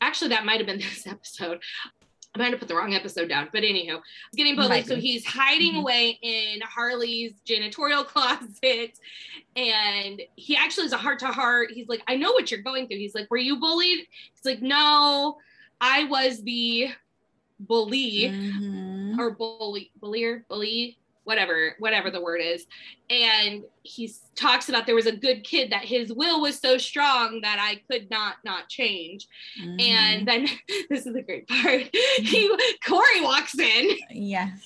actually 0.00 0.28
that 0.28 0.46
might 0.46 0.56
have 0.58 0.66
been 0.66 0.78
this 0.90 1.06
episode 1.06 1.60
I 2.34 2.38
might 2.38 2.50
have 2.50 2.58
put 2.58 2.68
the 2.68 2.74
wrong 2.76 2.92
episode 2.92 3.30
down, 3.30 3.48
but 3.50 3.62
anywho, 3.62 3.94
he's 3.94 4.34
getting 4.36 4.56
bullied. 4.56 4.68
Might 4.68 4.86
So 4.86 4.96
be. 4.96 5.00
he's 5.00 5.24
hiding 5.24 5.72
Mhm. 5.72 5.78
away 5.80 6.18
in 6.20 6.60
Harley's 6.60 7.32
janitorial 7.48 8.04
closet. 8.06 8.98
And 9.54 10.20
he 10.36 10.54
actually 10.54 10.82
has 10.84 10.92
a 10.92 10.98
heart 10.98 11.18
to 11.20 11.28
heart. 11.28 11.70
He's 11.72 11.88
like, 11.88 12.02
I 12.06 12.16
know 12.16 12.32
what 12.32 12.50
you're 12.50 12.60
going 12.60 12.88
through. 12.88 12.98
He's 12.98 13.14
like, 13.14 13.30
Were 13.30 13.38
you 13.38 13.56
bullied? 13.58 14.00
He's 14.34 14.44
like, 14.44 14.60
No, 14.60 15.38
I 15.80 16.04
was 16.04 16.42
the 16.42 16.88
bully 17.60 18.30
Mhm. 18.32 19.18
or 19.18 19.30
bully, 19.32 19.90
bullier, 19.96 20.44
bully, 20.48 20.98
whatever, 21.24 21.74
whatever 21.80 22.08
the 22.10 22.20
word 22.20 22.40
is. 22.40 22.66
And 23.10 23.64
he 23.82 24.12
talks 24.36 24.68
about 24.68 24.86
there 24.86 24.94
was 24.94 25.06
a 25.06 25.16
good 25.16 25.42
kid 25.42 25.70
that 25.72 25.84
his 25.84 26.12
will 26.12 26.40
was 26.40 26.58
so 26.58 26.78
strong 26.78 27.40
that 27.40 27.58
I 27.60 27.82
could 27.90 28.08
not 28.10 28.36
not 28.44 28.68
change. 28.68 29.26
Mhm. 29.60 29.80
And 29.82 30.28
then 30.28 30.46
this 30.90 31.04
is 31.06 31.12
the 31.14 31.22
great 31.22 31.48
part. 31.48 31.88
He 32.18 32.48
Corey 32.86 33.20
walks 33.22 33.58
in 33.58 33.98
yes. 34.10 34.60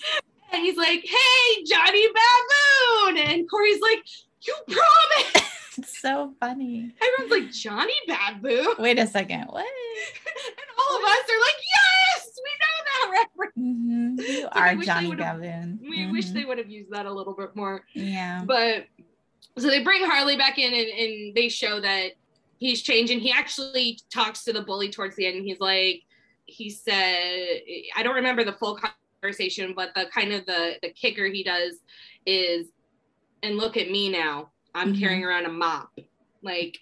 and 0.53 0.63
he's 0.63 0.77
like, 0.77 1.03
"Hey, 1.07 1.65
Johnny 1.65 2.07
Baboon!" 2.09 3.19
And 3.19 3.49
Corey's 3.51 3.81
like, 3.81 4.05
"You 4.47 4.55
promised." 4.69 5.47
It's 5.79 5.99
so 6.01 6.35
funny. 6.41 6.93
Everyone's 7.01 7.31
like, 7.31 7.53
"Johnny 7.53 7.95
Baboon," 8.07 8.75
Wait 8.81 8.99
a 8.99 9.07
second. 9.07 9.45
What? 9.49 9.65
and 9.65 10.69
all 10.79 10.97
of 10.99 11.05
us 11.05 11.25
are 11.31 11.41
like, 11.41 11.61
"Yes, 11.77 12.39
we 12.45 12.51
know 12.61 12.70
reference." 13.11 13.57
Mhm. 13.59 14.21
You 14.29 14.49
are 14.53 14.77
wish 14.77 14.87
Johnny 14.87 15.15
Gavin. 15.15 15.79
We 15.83 16.11
wish 16.11 16.27
Mhm. 16.27 16.33
they 16.35 16.45
would 16.45 16.59
have 16.59 16.71
used 16.71 16.91
that 16.91 17.07
a 17.07 17.13
little 17.13 17.35
bit 17.35 17.55
more. 17.57 17.85
Yeah. 17.95 18.45
But 18.45 18.87
so 19.59 19.69
they 19.69 19.83
bring 19.83 20.05
Harley 20.05 20.37
back 20.37 20.59
in 20.59 20.73
and, 20.73 20.89
and 20.89 21.35
they 21.35 21.49
show 21.49 21.81
that 21.81 22.13
he's 22.59 22.83
changing. 22.83 23.21
He 23.21 23.33
actually 23.33 23.99
talks 24.13 24.45
to 24.45 24.53
the 24.53 24.63
bully 24.63 24.91
towards 24.91 25.17
the 25.17 25.27
end. 25.27 25.37
And 25.39 25.45
he's 25.47 25.61
like, 25.61 26.03
he 26.47 26.71
said, 26.71 27.61
I 27.97 28.03
don't 28.03 28.15
remember 28.15 28.45
the 28.45 28.53
full 28.53 28.79
conversation, 29.23 29.73
but 29.75 29.91
the 29.95 30.07
kind 30.13 30.33
of 30.33 30.47
the 30.47 30.77
the 30.83 30.91
kicker 30.91 31.27
he 31.27 31.43
does 31.43 31.75
is, 32.27 32.69
and 33.43 33.57
look 33.57 33.77
at 33.77 33.91
me 33.91 34.09
now. 34.11 34.53
I'm 34.75 34.95
Mhm. 34.95 35.01
carrying 35.01 35.25
around 35.25 35.47
a 35.47 35.51
mop. 35.53 35.91
Like 36.43 36.79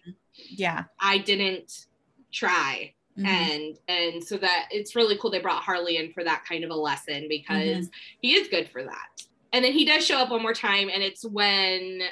Yeah. 0.50 0.84
I 1.00 1.18
didn't 1.18 1.86
try. 2.32 2.94
Mhm. 3.18 3.26
And 3.26 3.78
and 3.88 4.24
so 4.24 4.36
that 4.38 4.68
it's 4.70 4.94
really 4.94 5.18
cool 5.18 5.30
they 5.30 5.40
brought 5.40 5.62
Harley 5.62 5.96
in 5.96 6.12
for 6.12 6.22
that 6.24 6.44
kind 6.44 6.62
of 6.64 6.70
a 6.70 6.74
lesson 6.74 7.26
because 7.28 7.88
he 8.20 8.34
is 8.34 8.48
good 8.48 8.68
for 8.70 8.84
that. 8.84 9.08
And 9.52 9.64
then 9.64 9.72
he 9.72 9.84
does 9.84 10.06
show 10.06 10.18
up 10.18 10.30
one 10.30 10.42
more 10.42 10.54
time, 10.54 10.88
and 10.92 11.02
it's 11.02 11.24
when 11.24 12.02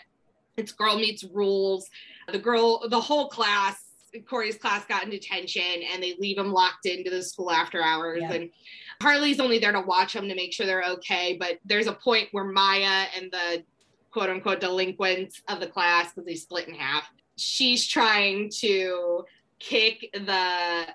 it's 0.57 0.73
girl 0.73 0.97
meets 0.99 1.23
rules. 1.23 1.89
The 2.33 2.39
girl, 2.39 2.89
the 2.89 3.01
whole 3.01 3.29
class, 3.29 3.85
Corey's 4.29 4.57
class 4.57 4.85
got 4.87 5.05
in 5.05 5.11
detention, 5.11 5.83
and 5.93 6.03
they 6.03 6.17
leave 6.19 6.39
him 6.39 6.51
locked 6.51 6.87
into 6.87 7.11
the 7.11 7.23
school 7.23 7.51
after 7.51 7.83
hours. 7.83 8.23
Yeah. 8.23 8.33
And 8.33 8.51
Harley's 9.01 9.39
only 9.39 9.59
there 9.59 9.73
to 9.73 9.83
watch 9.83 10.15
them 10.15 10.29
to 10.29 10.35
make 10.35 10.53
sure 10.53 10.67
they're 10.67 10.83
okay. 10.85 11.37
But 11.39 11.59
there's 11.65 11.87
a 11.87 11.93
point 11.93 12.29
where 12.33 12.45
Maya 12.45 13.07
and 13.15 13.31
the 13.31 13.63
quote 14.11 14.31
unquote 14.31 14.61
delinquents 14.61 15.43
of 15.49 15.61
the 15.61 15.67
class, 15.67 16.15
because 16.15 16.25
they 16.25 16.35
split 16.35 16.67
in 16.69 16.75
half, 16.75 17.09
she's 17.37 17.87
trying 17.87 18.51
to 18.61 19.25
kick 19.59 20.11
the 20.13 20.87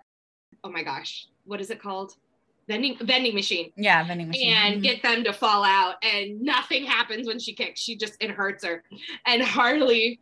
oh 0.64 0.70
my 0.70 0.84
gosh, 0.84 1.28
what 1.46 1.60
is 1.62 1.70
it 1.70 1.82
called? 1.82 2.14
Vending 2.68 2.96
vending 3.02 3.34
machine 3.34 3.72
Yeah. 3.76 4.06
Vending 4.08 4.28
machine. 4.28 4.54
and 4.54 4.80
Mhm. 4.80 4.84
get 4.84 5.02
them 5.02 5.24
to 5.24 5.34
fall 5.34 5.64
out 5.64 5.96
and 6.04 6.40
nothing 6.42 6.86
happens 6.86 7.28
when 7.28 7.40
she 7.40 7.54
kicks 7.54 7.82
she 7.82 7.96
just 7.98 8.16
it 8.22 8.30
hurts 8.30 8.64
her 8.64 8.84
and 9.26 9.42
harley 9.42 10.22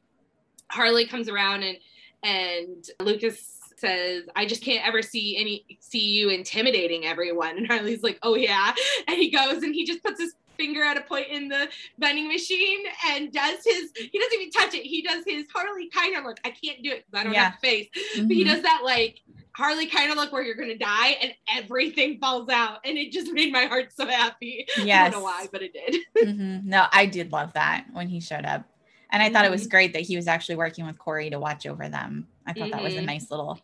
harley 0.72 1.06
comes 1.06 1.28
around 1.30 1.64
and 1.64 1.78
and 2.24 2.90
lucas 3.02 3.60
says 3.78 4.24
i 4.36 4.46
just 4.46 4.64
can't 4.64 4.88
ever 4.88 5.02
see 5.02 5.38
any 5.38 5.66
see 5.82 6.00
you 6.00 6.30
intimidating 6.30 7.06
everyone 7.06 7.58
and 7.58 7.68
harley's 7.68 8.02
like 8.04 8.18
oh 8.24 8.36
yeah 8.36 8.74
and 9.08 9.18
he 9.18 9.30
goes 9.30 9.62
and 9.62 9.76
he 9.76 9.86
just 9.86 10.02
puts 10.02 10.20
his 10.20 10.34
finger 10.60 10.84
at 10.84 10.98
a 10.98 11.02
point 11.02 11.28
in 11.30 11.48
the 11.48 11.70
vending 12.00 12.28
machine 12.28 12.80
and 13.08 13.32
does 13.32 13.60
his 13.66 13.92
he 13.96 14.20
doesn't 14.20 14.34
even 14.40 14.52
touch 14.52 14.74
it 14.74 14.84
he 14.84 15.02
does 15.02 15.24
his 15.26 15.46
harley 15.56 15.90
kind 15.90 16.16
of 16.18 16.26
look 16.26 16.38
i 16.44 16.50
can't 16.50 16.84
do 16.84 16.92
it 16.92 17.06
because 17.06 17.22
i 17.22 17.24
don't 17.24 17.34
Yeah. 17.34 17.46
have 17.46 17.54
a 17.56 17.58
face 17.60 17.88
but 17.94 18.26
he 18.32 18.44
Mhm. 18.44 18.48
does 18.54 18.62
that 18.64 18.82
like 18.84 19.22
Harley 19.56 19.88
kind 19.88 20.10
of 20.10 20.16
look 20.18 20.32
where 20.32 20.42
you're 20.44 20.56
gonna 20.56 20.78
die 20.78 21.18
and 21.22 21.34
everything 21.54 22.18
falls 22.20 22.48
out 22.50 22.80
and 22.86 22.98
it 22.98 23.12
just 23.12 23.30
made 23.34 23.52
my 23.52 23.66
heart 23.66 23.92
so 23.94 24.06
happy. 24.08 24.66
I 24.78 25.10
don't 25.10 25.12
know 25.12 25.24
why, 25.24 25.48
but 25.52 25.62
it 25.62 25.74
did. 25.74 26.02
Mhm. 26.24 26.64
No, 26.64 26.86
I 26.94 27.06
did 27.06 27.34
love 27.34 27.52
that 27.54 27.86
when 27.92 28.08
he 28.08 28.22
showed 28.22 28.46
up. 28.46 28.64
And 29.12 29.22
I 29.22 29.30
thought 29.30 29.44
it 29.44 29.52
was 29.52 29.64
Mm-hmm. 29.64 29.70
great 29.70 29.94
that 29.94 30.04
he 30.04 30.16
was 30.16 30.28
actually 30.28 30.56
working 30.56 30.86
with 30.86 30.98
Corey 30.98 31.30
to 31.32 31.40
watch 31.40 31.66
over 31.66 31.90
them. 31.90 32.28
I 32.48 32.54
thought 32.54 32.72
that 32.72 32.84
was 32.84 32.96
a 32.96 33.00
Mhm. 33.02 33.06
nice 33.06 33.30
little 33.32 33.60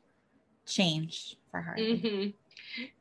change 0.66 1.38
for 1.52 1.62
Harley. 1.62 2.36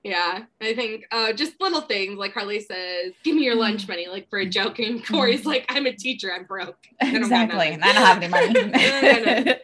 Yeah, 0.02 0.44
I 0.60 0.74
think 0.74 1.06
uh, 1.10 1.32
just 1.32 1.60
little 1.60 1.80
things 1.80 2.16
like 2.18 2.32
Harley 2.34 2.60
says, 2.60 3.12
"Give 3.24 3.34
me 3.34 3.44
your 3.44 3.54
lunch 3.56 3.88
money," 3.88 4.06
like 4.08 4.28
for 4.30 4.38
a 4.38 4.46
joke, 4.46 4.78
and 4.78 5.04
Corey's 5.06 5.44
like, 5.46 5.64
"I'm 5.68 5.86
a 5.86 5.92
teacher, 5.92 6.32
I'm 6.32 6.44
broke." 6.44 6.78
I 7.00 7.16
Exactly. 7.16 7.58
I 7.58 7.76
don't 7.76 7.94
have 7.96 8.16
any 8.18 8.28
money. 8.28 8.52
No, 8.52 9.00
no, 9.24 9.42
no. 9.42 9.54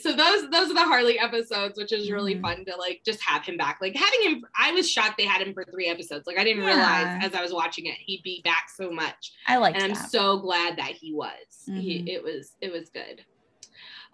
so 0.00 0.12
those 0.14 0.50
those 0.50 0.70
are 0.70 0.74
the 0.74 0.84
Harley 0.84 1.18
episodes, 1.18 1.78
which 1.78 1.92
is 1.92 2.10
really 2.10 2.36
Mhm. 2.36 2.42
fun 2.42 2.64
to 2.66 2.76
like 2.76 3.00
just 3.04 3.20
have 3.22 3.44
him 3.44 3.56
back. 3.56 3.78
Like 3.80 3.96
having 3.96 4.22
him, 4.22 4.44
I 4.56 4.72
was 4.72 4.88
shocked 4.88 5.16
they 5.18 5.24
had 5.24 5.40
him 5.46 5.54
for 5.54 5.64
three 5.64 5.88
episodes. 5.88 6.26
Like 6.26 6.38
I 6.38 6.44
didn't 6.44 6.62
Yeah. 6.62 6.68
realize 6.68 7.24
as 7.26 7.34
I 7.34 7.42
was 7.42 7.52
watching 7.52 7.86
it 7.86 7.96
he'd 7.98 8.22
be 8.22 8.40
back 8.44 8.68
so 8.74 8.90
much. 8.92 9.32
I 9.46 9.56
like, 9.56 9.74
and 9.74 9.82
I'm 9.84 9.94
that. 9.94 10.10
so 10.10 10.38
glad 10.38 10.76
that 10.76 10.92
he 10.92 11.12
was. 11.14 11.32
He, 11.66 12.02
Mhm. 12.02 12.08
it 12.08 12.22
was 12.22 12.52
it 12.60 12.70
was 12.72 12.90
good. 12.90 13.24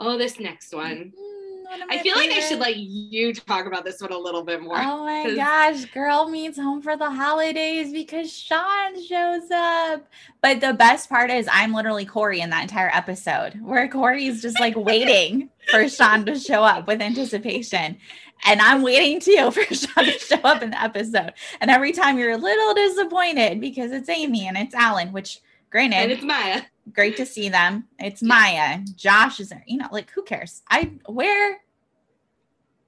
Oh, 0.01 0.16
this 0.18 0.40
next 0.40 0.72
one. 0.74 1.12
Mm, 1.12 1.12
my 1.16 1.43
I 1.90 1.98
feel 1.98 2.16
like 2.16 2.30
I 2.30 2.40
should 2.40 2.58
let 2.58 2.76
you 2.76 3.32
talk 3.34 3.66
about 3.66 3.84
this 3.84 4.00
one 4.00 4.12
a 4.12 4.18
little 4.18 4.42
bit 4.42 4.62
more. 4.62 4.76
Oh 4.78 5.04
my 5.04 5.24
'cause- 5.24 5.36
gosh, 5.36 5.84
girl 5.92 6.28
meets 6.28 6.58
home 6.58 6.82
for 6.82 6.96
the 6.96 7.10
holidays 7.10 7.92
because 7.92 8.32
Sean 8.36 9.02
shows 9.06 9.50
up. 9.50 10.06
But 10.40 10.60
the 10.60 10.72
best 10.74 11.08
part 11.08 11.30
is 11.30 11.48
I'm 11.50 11.72
literally 11.72 12.04
Corey 12.04 12.40
in 12.40 12.50
that 12.50 12.62
entire 12.62 12.90
episode 12.92 13.60
where 13.62 13.88
Corey's 13.88 14.42
just 14.42 14.60
like 14.60 14.74
waiting 14.76 15.50
for 15.70 15.88
Sean 15.88 16.24
to 16.26 16.38
show 16.38 16.62
up 16.62 16.86
with 16.86 17.00
anticipation. 17.00 17.98
And 18.46 18.60
I'm 18.60 18.82
waiting 18.82 19.20
too 19.20 19.50
for 19.52 19.62
Sean 19.74 20.04
to 20.04 20.18
show 20.18 20.40
up 20.44 20.62
in 20.62 20.70
the 20.70 20.82
episode. 20.82 21.32
And 21.60 21.70
every 21.70 21.92
time 21.92 22.18
you're 22.18 22.32
a 22.32 22.36
little 22.36 22.74
disappointed 22.74 23.60
because 23.60 23.92
it's 23.92 24.08
Amy 24.08 24.46
and 24.46 24.56
it's 24.56 24.74
Alan, 24.74 25.12
which 25.12 25.40
granted 25.70 25.96
And 25.96 26.12
it's 26.12 26.22
Maya. 26.22 26.62
Great 26.93 27.16
to 27.16 27.26
see 27.26 27.49
them. 27.49 27.89
It's 27.99 28.22
Maya. 28.22 28.80
Josh 28.97 29.41
is 29.41 29.49
there. 29.49 29.64
You 29.66 29.78
know, 29.78 29.89
like 29.91 30.11
who 30.11 30.22
cares? 30.22 30.62
I 30.70 30.93
where 31.07 31.59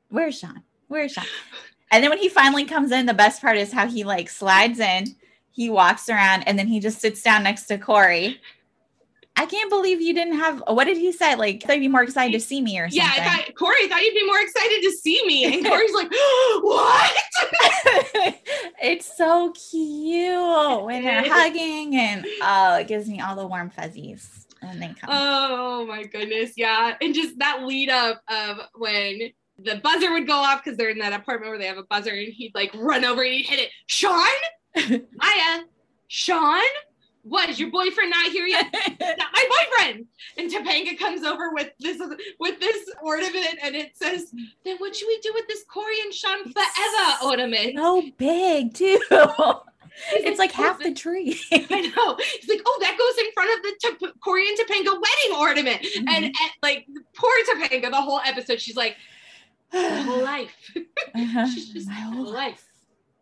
where's 0.09 0.39
Sean? 0.39 0.63
Where's 0.89 1.13
Sean? 1.13 1.25
And 1.91 2.03
then 2.03 2.11
when 2.11 2.19
he 2.19 2.29
finally 2.29 2.65
comes 2.65 2.93
in, 2.93 3.07
the 3.07 3.15
best 3.15 3.41
part 3.41 3.57
is 3.57 3.73
how 3.73 3.87
he 3.87 4.05
like 4.05 4.29
slides 4.29 4.81
in, 4.81 5.17
he 5.51 5.71
walks 5.71 6.09
around, 6.09 6.43
and 6.43 6.59
then 6.59 6.67
he 6.67 6.81
just 6.81 7.01
sits 7.01 7.23
down 7.23 7.45
next 7.45 7.67
to 7.67 7.79
Corey. 7.79 8.41
I 9.39 9.45
can't 9.45 9.69
believe 9.69 10.01
you 10.01 10.15
didn't 10.15 10.39
have 10.39 10.63
what 10.67 10.85
did 10.85 10.97
he 10.97 11.13
say? 11.13 11.35
Like 11.35 11.63
they'd 11.67 11.79
be 11.79 11.89
more 11.89 12.03
excited 12.03 12.33
to 12.33 12.41
see 12.41 12.63
me 12.63 12.79
or 12.79 12.89
something. 12.89 12.99
Yeah, 12.99 13.13
I 13.23 13.37
thought 13.37 13.55
Corey 13.55 13.77
I 13.83 13.89
thought 13.89 14.03
you'd 14.03 14.15
be 14.15 14.27
more 14.27 14.41
excited 14.41 14.81
to 14.83 14.91
see 14.93 15.27
me. 15.27 15.45
And 15.45 15.67
Corey's 15.67 15.93
like, 15.93 16.11
what? 16.63 17.17
it's 18.83 19.15
so 19.17 19.53
cute 19.53 20.85
when 20.85 21.05
they're 21.05 21.25
hugging 21.31 21.97
and 21.97 22.27
oh, 22.43 22.79
it 22.79 22.89
gives 22.89 23.09
me 23.09 23.21
all 23.21 23.37
the 23.37 23.47
warm 23.47 23.69
fuzzies 23.69 24.47
when 24.61 24.81
they 24.81 24.89
come. 24.89 25.11
Oh 25.13 25.87
my 25.87 26.05
goodness, 26.05 26.53
yeah. 26.57 26.95
And 27.01 27.15
just 27.15 27.39
that 27.39 27.63
lead 27.65 27.91
up 27.91 28.23
of 28.29 28.61
when 28.75 29.21
the 29.59 29.77
buzzer 29.77 30.13
would 30.13 30.27
go 30.27 30.35
off 30.35 30.65
because 30.65 30.79
they're 30.79 30.91
in 30.91 30.99
that 30.99 31.13
apartment 31.13 31.51
where 31.51 31.59
they 31.59 31.67
have 31.67 31.79
a 31.79 31.85
buzzer 31.85 32.11
and 32.11 32.33
he'd 32.33 32.55
like 32.55 32.71
run 32.75 33.05
over 33.05 33.23
and 33.23 33.35
he'd 33.35 33.47
hit 33.47 33.59
it. 33.59 33.71
Sean? 33.87 34.27
Maya, 34.75 35.65
Sean? 36.09 36.63
What 37.29 37.51
is 37.51 37.59
your 37.59 37.71
boyfriend 37.73 38.11
not 38.11 38.31
here 38.31 38.47
yet? 38.47 38.73
Not 39.01 39.29
my 39.33 39.49
boyfriend. 39.51 40.07
And 40.39 40.49
Topanga 40.49 40.97
comes 40.97 41.25
over 41.25 41.51
with 41.53 41.71
this 41.81 42.01
with 42.39 42.61
this 42.61 42.89
ornament 43.03 43.59
and 43.65 43.75
it 43.75 43.97
says, 43.97 44.33
then 44.65 44.77
what 44.79 44.95
should 44.95 45.09
we 45.09 45.19
do 45.23 45.33
with 45.35 45.49
this 45.49 45.65
Corey 45.65 45.99
and 46.05 46.15
Sean 46.15 46.45
forever 46.45 47.25
ornament? 47.25 47.75
so 47.77 48.03
big 48.17 48.75
too. 48.75 49.01
He's 50.15 50.25
It's 50.25 50.39
like 50.39 50.53
"Oh, 50.57 50.63
half 50.63 50.79
the 50.79 50.93
tree. 50.95 51.41
I 51.53 51.93
know. 51.97 52.17
He's 52.39 52.49
like, 52.49 52.61
oh, 52.65 52.79
that 52.81 52.97
goes 52.99 53.25
in 53.25 53.33
front 53.33 53.51
of 53.57 53.63
the 53.63 54.07
Top- 54.07 54.21
Corey 54.21 54.47
and 54.49 54.59
Topanga 54.59 54.93
wedding 54.93 55.41
ornament. 55.41 55.83
Mm-hmm. 55.83 56.09
And, 56.09 56.25
and 56.27 56.51
like 56.63 56.87
poor 57.15 57.33
Topanga, 57.51 57.91
the 57.91 58.01
whole 58.03 58.21
episode, 58.25 58.61
she's 58.61 58.77
like, 58.77 58.97
my 59.73 59.81
whole 60.03 60.23
life. 60.23 60.55
Uh-huh. 60.77 61.47
She's 61.49 61.71
just 61.71 61.89
My 61.89 61.95
whole 61.95 62.25
whole 62.25 62.33
life. 62.33 62.65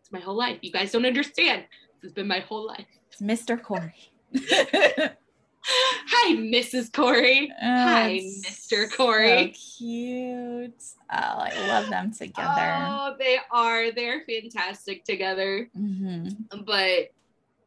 It's 0.00 0.12
my 0.12 0.20
whole 0.20 0.36
life. 0.36 0.58
You 0.60 0.72
guys 0.72 0.92
don't 0.92 1.06
understand. 1.06 1.64
This 1.94 2.02
has 2.02 2.12
been 2.12 2.26
my 2.26 2.40
whole 2.40 2.66
life. 2.66 2.86
Mr. 3.20 3.60
Corey. 3.60 3.94
Hi, 5.66 6.34
Mrs. 6.36 6.92
Corey. 6.92 7.50
Hi, 7.60 8.20
Mr. 8.46 8.94
Corey. 8.94 9.52
So 9.54 9.78
cute. 9.78 10.84
Oh, 11.10 11.16
I 11.16 11.66
love 11.68 11.88
them 11.88 12.12
together. 12.12 12.76
Oh, 12.86 13.14
they 13.18 13.38
are. 13.50 13.90
They're 13.92 14.24
fantastic 14.28 15.04
together. 15.04 15.68
Mhm. 15.76 16.36
But 16.66 17.12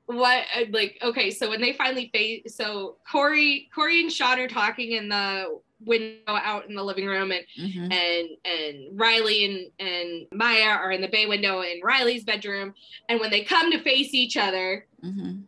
what 0.05 0.45
like 0.69 0.97
okay, 1.01 1.31
so 1.31 1.49
when 1.49 1.59
they 1.59 1.73
finally 1.73 2.09
face 2.13 2.55
so 2.55 2.97
Corey, 3.09 3.69
Corey 3.73 4.01
and 4.01 4.11
Sean 4.11 4.39
are 4.39 4.47
talking 4.47 4.93
in 4.93 5.09
the 5.09 5.59
window 5.85 6.21
out 6.27 6.67
in 6.67 6.75
the 6.75 6.83
living 6.83 7.05
room 7.05 7.31
and 7.31 7.45
Mhm. 7.59 7.93
and 7.93 8.29
and 8.45 8.99
Riley 8.99 9.45
and 9.45 9.71
and 9.79 10.27
Maya 10.33 10.69
are 10.69 10.91
in 10.91 11.01
the 11.01 11.07
bay 11.07 11.25
window 11.27 11.61
in 11.61 11.79
Riley's 11.83 12.23
bedroom. 12.23 12.73
And 13.09 13.19
when 13.19 13.29
they 13.29 13.43
come 13.43 13.71
to 13.71 13.79
face 13.79 14.13
each 14.13 14.37
other, 14.37 14.87
Mhm. 15.03 15.43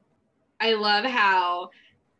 I 0.59 0.73
love 0.73 1.05
how 1.05 1.71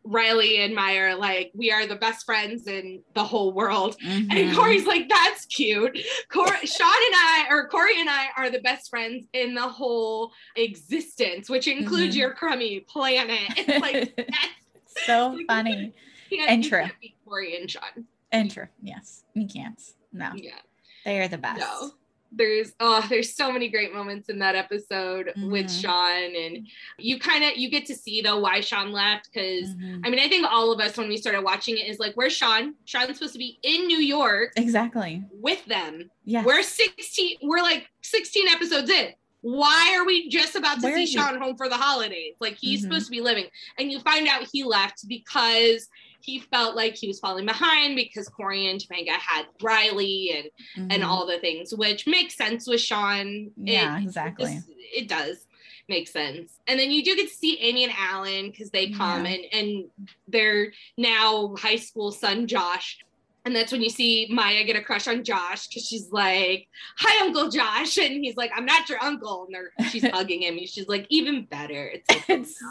Riley 0.02 0.56
and 0.62 0.74
Maya 0.74 1.10
are 1.10 1.14
like, 1.14 1.50
we 1.54 1.70
are 1.70 1.86
the 1.86 1.94
best 1.94 2.24
friends 2.24 2.66
in 2.66 3.02
the 3.14 3.22
whole 3.22 3.52
world. 3.52 3.96
And 4.02 4.30
Mhm. 4.30 4.54
Corey's 4.56 4.86
like, 4.86 5.10
that's 5.10 5.44
cute. 5.44 5.98
Corey, 6.30 6.56
Sean 6.66 6.86
and 7.06 7.14
I, 7.14 7.46
or 7.50 7.68
Corey 7.68 8.00
and 8.00 8.08
I, 8.08 8.28
are 8.34 8.48
the 8.48 8.60
best 8.60 8.88
friends 8.88 9.26
in 9.34 9.54
the 9.54 9.68
whole 9.68 10.32
existence, 10.56 11.50
which 11.50 11.68
includes 11.68 12.14
Mhm. 12.16 12.18
your 12.18 12.32
crummy 12.32 12.80
planet. 12.80 13.52
It's 13.58 13.78
like 13.82 14.16
that's 14.16 15.06
so 15.06 15.38
funny 15.48 15.92
can't- 16.30 16.50
And 16.50 16.64
true. 16.64 16.80
can't 16.80 16.94
Corey 17.24 17.56
and 17.56 17.70
Sean. 17.70 18.06
and 18.32 18.50
true. 18.50 18.68
Yes, 18.82 19.24
you 19.34 19.46
can't. 19.46 19.80
No, 20.12 20.30
Yeah. 20.34 20.58
they 21.04 21.20
are 21.20 21.28
the 21.28 21.38
best. 21.38 21.60
No. 21.60 21.92
There's 22.32 22.72
oh, 22.78 23.04
there's 23.08 23.34
so 23.34 23.50
many 23.50 23.68
great 23.68 23.92
moments 23.92 24.28
in 24.28 24.38
that 24.38 24.54
episode 24.54 25.32
with 25.36 25.66
Mhm. 25.66 25.82
Sean, 25.82 26.36
and 26.36 26.68
you 26.96 27.18
kind 27.18 27.42
of 27.42 27.56
you 27.56 27.68
get 27.68 27.86
to 27.86 27.94
see 27.96 28.20
though 28.20 28.38
why 28.38 28.60
Sean 28.60 28.92
left 28.92 29.28
because 29.32 29.68
Mhm. 29.70 30.02
I 30.04 30.10
mean 30.10 30.20
I 30.20 30.28
think 30.28 30.46
all 30.48 30.70
of 30.70 30.78
us 30.80 30.96
when 30.96 31.08
we 31.08 31.16
started 31.16 31.42
watching 31.42 31.76
it 31.76 31.88
is 31.88 31.98
like 31.98 32.14
where's 32.14 32.32
Sean? 32.36 32.76
Sean's 32.84 33.14
supposed 33.16 33.32
to 33.32 33.38
be 33.40 33.58
in 33.64 33.88
New 33.88 33.98
York 33.98 34.52
Exactly. 34.56 35.24
with 35.32 35.64
them. 35.66 36.08
Yeah. 36.24 36.44
We're 36.44 36.62
16, 36.62 37.38
we're 37.42 37.62
like 37.62 37.88
16 38.02 38.46
episodes 38.46 38.90
in. 38.90 39.12
Why 39.40 39.96
are 39.98 40.04
we 40.04 40.28
just 40.28 40.54
about 40.54 40.76
to 40.80 40.82
Where 40.84 40.96
see? 40.98 41.06
Sean 41.06 41.36
home 41.40 41.56
for 41.56 41.68
the 41.68 41.76
holidays? 41.78 42.36
Like 42.40 42.58
he's 42.60 42.80
Mhm. 42.80 42.82
supposed 42.84 43.06
to 43.06 43.10
be 43.10 43.20
living. 43.20 43.46
And 43.78 43.90
you 43.90 43.98
find 44.00 44.28
out 44.28 44.46
he 44.52 44.62
left 44.62 45.08
because 45.08 45.88
he 46.22 46.38
felt 46.38 46.76
like 46.76 46.94
he 46.94 47.08
was 47.08 47.18
falling 47.20 47.46
behind 47.46 47.96
because 47.96 48.28
Corey 48.28 48.66
and 48.70 48.80
Topanga 48.80 49.12
had 49.12 49.46
Riley 49.62 50.32
and 50.76 50.90
and 50.92 51.02
Mhm. 51.02 51.06
all 51.06 51.26
the 51.26 51.38
things, 51.38 51.74
which 51.74 52.06
makes 52.06 52.34
sense 52.36 52.66
with 52.66 52.80
Sean. 52.80 53.50
Yeah, 53.56 53.98
it, 53.98 54.02
exactly. 54.04 54.54
just- 54.54 54.68
it 54.92 55.08
does 55.08 55.46
make 55.88 56.06
sense. 56.08 56.58
And 56.66 56.78
then 56.78 56.90
you 56.90 57.02
do 57.02 57.16
get 57.16 57.28
to 57.28 57.34
see 57.34 57.58
Amy 57.58 57.84
and 57.84 57.92
Alan 57.96 58.50
because 58.50 58.70
they 58.70 58.90
come 58.90 59.24
Yeah. 59.26 59.32
and 59.32 59.44
and 59.52 59.90
their 60.28 60.72
now 60.96 61.54
high 61.56 61.76
school 61.76 62.12
son 62.12 62.46
Josh. 62.46 62.98
And 63.46 63.56
that's 63.56 63.72
when 63.72 63.80
you 63.80 63.88
see 63.88 64.28
Maya 64.30 64.64
get 64.64 64.76
a 64.76 64.82
crush 64.82 65.08
on 65.08 65.24
Josh 65.24 65.66
because 65.66 65.86
she's 65.86 66.10
like, 66.12 66.68
"Hi, 66.98 67.24
Uncle 67.24 67.48
Josh," 67.50 67.96
and 67.98 68.12
he's 68.22 68.36
like, 68.36 68.50
"I'm 68.54 68.66
not 68.66 68.88
your 68.88 69.02
uncle." 69.02 69.46
And 69.46 69.54
they're, 69.54 69.88
she's 69.90 70.06
hugging 70.12 70.42
him, 70.42 70.58
and 70.58 70.68
she's 70.68 70.88
like, 70.88 71.06
"Even 71.08 71.46
better." 71.46 71.90
It's 71.94 72.08
like, 72.10 72.24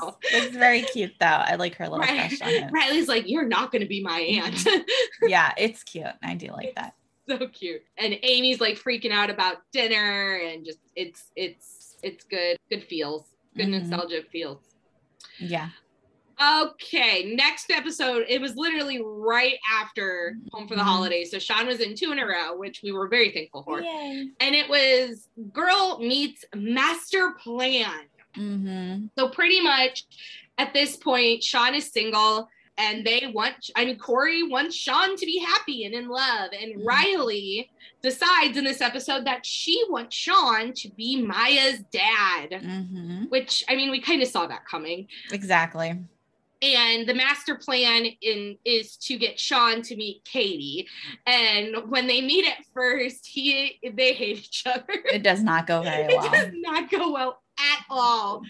oh, 0.04 0.16
It's, 0.24 0.46
it's 0.46 0.56
very 0.56 0.84
cute 0.84 1.14
though. 1.20 1.26
I 1.26 1.56
like 1.56 1.76
her 1.76 1.86
little 1.86 2.00
Right. 2.00 2.30
crush 2.30 2.42
on 2.42 2.50
him. 2.50 2.72
Riley's 2.72 3.08
like, 3.08 3.28
"You're 3.28 3.48
not 3.48 3.72
going 3.72 3.82
to 3.82 3.88
be 3.88 4.04
my 4.04 4.20
aunt." 4.20 4.68
Yeah, 5.28 5.54
it's 5.58 5.84
cute. 5.84 6.06
I 6.24 6.36
do 6.36 6.48
like 6.52 6.76
that. 6.76 6.94
so 7.28 7.48
cute. 7.48 7.82
And 7.98 8.18
Amy's 8.24 8.62
like 8.62 8.76
freaking 8.78 9.12
out 9.12 9.30
about 9.32 9.58
dinner 9.72 10.36
and 10.38 10.64
just 10.66 10.80
it's 10.96 11.32
it's 11.36 11.96
it's 12.04 12.24
good. 12.26 12.58
Good 12.70 12.84
feels. 12.84 13.26
Good 13.58 13.68
Mhm. 13.68 13.82
nostalgia 13.82 14.22
feels. 14.32 14.60
Yeah. 15.40 15.70
Okay, 16.42 17.34
next 17.36 17.70
episode. 17.72 18.26
It 18.30 18.40
was 18.40 18.56
literally 18.56 19.02
right 19.04 19.56
after 19.74 20.38
Home 20.54 20.68
for 20.68 20.76
the 20.76 20.82
Mhm. 20.82 20.86
Holidays. 20.86 21.32
So 21.32 21.40
Sean 21.40 21.68
was 21.68 21.80
in 21.82 21.96
two 21.96 22.12
in 22.14 22.20
a 22.20 22.26
row, 22.26 22.56
which 22.56 22.82
we 22.82 22.92
were 22.94 23.08
very 23.10 23.32
thankful 23.32 23.64
for. 23.64 23.82
Yay. 23.82 24.30
And 24.40 24.56
it 24.56 24.70
was 24.70 25.28
Girl 25.52 26.00
Meets 26.00 26.46
Master 26.56 27.32
Plan. 27.32 28.06
Mm-hmm. 28.38 29.08
So 29.18 29.30
pretty 29.30 29.60
much 29.60 30.06
at 30.58 30.74
this 30.74 30.96
point, 30.96 31.44
Sean 31.44 31.76
is 31.76 31.92
single 31.92 32.48
and 32.78 33.06
they 33.06 33.30
want, 33.34 33.70
I 33.76 33.84
mean, 33.84 33.98
Corey 33.98 34.44
wants 34.44 34.76
Sean 34.78 35.18
to 35.18 35.26
be 35.26 35.40
happy 35.40 35.84
and 35.84 35.94
in 35.94 36.08
love. 36.08 36.52
And 36.58 36.76
Mhm. 36.76 36.86
Riley 36.86 37.70
decides 38.02 38.56
in 38.56 38.64
this 38.64 38.80
episode 38.80 39.26
that 39.26 39.46
she 39.46 39.84
wants 39.90 40.16
Sean 40.16 40.72
to 40.74 40.90
be 40.92 41.22
Maya's 41.22 41.80
dad, 41.92 42.52
Mm-hmm. 42.52 43.24
which 43.26 43.66
I 43.68 43.76
mean, 43.76 43.92
we 43.92 44.00
kind 44.00 44.22
of 44.22 44.30
saw 44.30 44.48
that 44.48 44.66
coming. 44.66 45.10
Exactly. 45.34 45.98
And 46.62 47.07
the 47.07 47.14
master 47.14 47.55
plan 47.55 48.05
in 48.22 48.57
is 48.66 48.97
to 48.97 49.18
get 49.18 49.39
Sean 49.39 49.82
to 49.84 49.95
meet 49.95 50.26
Katie. 50.26 50.88
And 51.26 51.89
when 51.89 52.05
they 52.07 52.20
meet 52.22 52.45
at 52.45 52.66
first, 52.74 53.26
he 53.26 53.80
they 53.95 54.14
hate 54.14 54.39
each 54.39 54.64
other. 54.66 54.84
It 55.12 55.24
does 55.24 55.41
not 55.41 55.68
go 55.68 55.82
very 55.82 56.03
It 56.14 56.18
well. 56.18 56.32
does 56.32 56.51
not 56.53 56.89
go 56.91 57.12
well 57.14 57.41
at 57.57 57.86
all. 57.89 58.41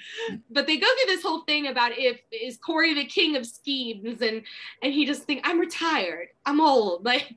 But 0.49 0.65
they 0.65 0.77
go 0.77 0.87
through 0.87 1.13
this 1.15 1.21
whole 1.23 1.41
thing 1.41 1.67
about 1.67 1.91
if 1.97 2.19
is 2.31 2.57
Corey 2.57 2.95
the 2.95 3.05
king 3.05 3.35
of 3.35 3.45
schemes, 3.45 4.21
and 4.21 4.41
and 4.81 4.91
he 4.93 5.05
just 5.05 5.23
think 5.23 5.41
I'm 5.47 5.59
retired, 5.59 6.29
I'm 6.47 6.59
old, 6.61 7.05
like, 7.11 7.27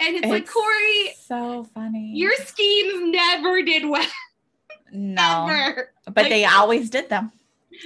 and 0.00 0.16
it's, 0.16 0.26
like 0.28 0.48
Corey, 0.50 1.14
So 1.26 1.64
funny. 1.74 2.12
your 2.14 2.32
schemes 2.36 3.10
never 3.12 3.62
did 3.62 3.86
well. 3.88 4.06
no, 4.92 5.74
but 6.06 6.16
like- 6.16 6.28
they 6.30 6.44
always 6.46 6.88
did 6.90 7.08
them. 7.10 7.32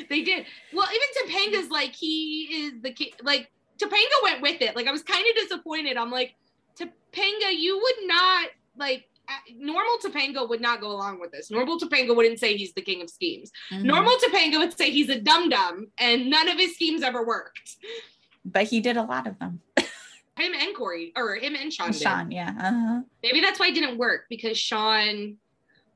They 0.08 0.22
did. 0.22 0.46
Well, 0.72 0.86
even 0.88 1.32
Topanga's 1.60 1.70
like 1.70 1.94
he 1.94 2.44
is 2.66 2.82
the 2.82 2.92
king. 2.92 3.10
Like 3.22 3.50
Topanga 3.78 4.22
went 4.22 4.42
with 4.42 4.60
it. 4.62 4.74
Like 4.76 4.86
I 4.86 4.92
was 4.92 5.02
kind 5.02 5.24
of 5.28 5.42
disappointed. 5.42 5.96
I'm 5.96 6.10
like, 6.10 6.34
Topanga, 6.78 7.52
you 7.56 7.78
would 7.80 8.06
not 8.08 8.48
like. 8.76 9.08
Normal 9.56 9.98
Topanga 10.04 10.48
would 10.48 10.60
not 10.60 10.80
go 10.80 10.92
along 10.92 11.18
with 11.20 11.32
this. 11.32 11.50
Normal 11.50 11.80
Topanga 11.80 12.14
wouldn't 12.14 12.38
say 12.38 12.56
he's 12.56 12.72
the 12.74 12.80
king 12.80 13.02
of 13.02 13.10
schemes. 13.10 13.50
Mhm. 13.72 13.82
Normal 13.82 14.16
Topanga 14.18 14.58
would 14.58 14.76
say 14.78 14.90
he's 14.92 15.08
a 15.08 15.20
dum 15.20 15.48
dum, 15.48 15.88
and 15.98 16.30
none 16.30 16.46
of 16.48 16.56
his 16.58 16.74
schemes 16.74 17.02
ever 17.02 17.26
worked. 17.26 17.76
but 18.44 18.62
he 18.68 18.80
did 18.80 18.96
a 18.96 19.02
lot 19.02 19.26
of 19.26 19.36
them. 19.40 19.60
him 19.76 20.52
and 20.54 20.76
Corey, 20.76 21.12
or 21.16 21.34
him 21.34 21.56
and 21.56 21.72
Sean. 21.72 21.90
did. 21.90 22.00
Sean, 22.02 22.30
yeah. 22.30 22.54
Uh-huh. 22.56 23.00
Maybe 23.24 23.40
that's 23.40 23.58
why 23.58 23.66
it 23.68 23.74
didn't 23.74 23.98
work 23.98 24.26
because 24.30 24.56
Sean 24.56 25.36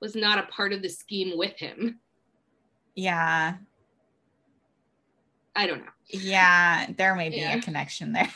was 0.00 0.16
not 0.16 0.38
a 0.40 0.42
part 0.50 0.72
of 0.72 0.82
the 0.82 0.88
scheme 0.88 1.38
with 1.38 1.56
him. 1.56 2.00
Yeah. 2.96 3.58
I 5.56 5.66
don't 5.66 5.78
know. 5.80 5.90
Yeah. 6.08 6.86
There 6.96 7.14
may 7.14 7.28
be 7.30 7.36
Yeah. 7.36 7.56
a 7.56 7.60
connection 7.62 8.12
there 8.12 8.30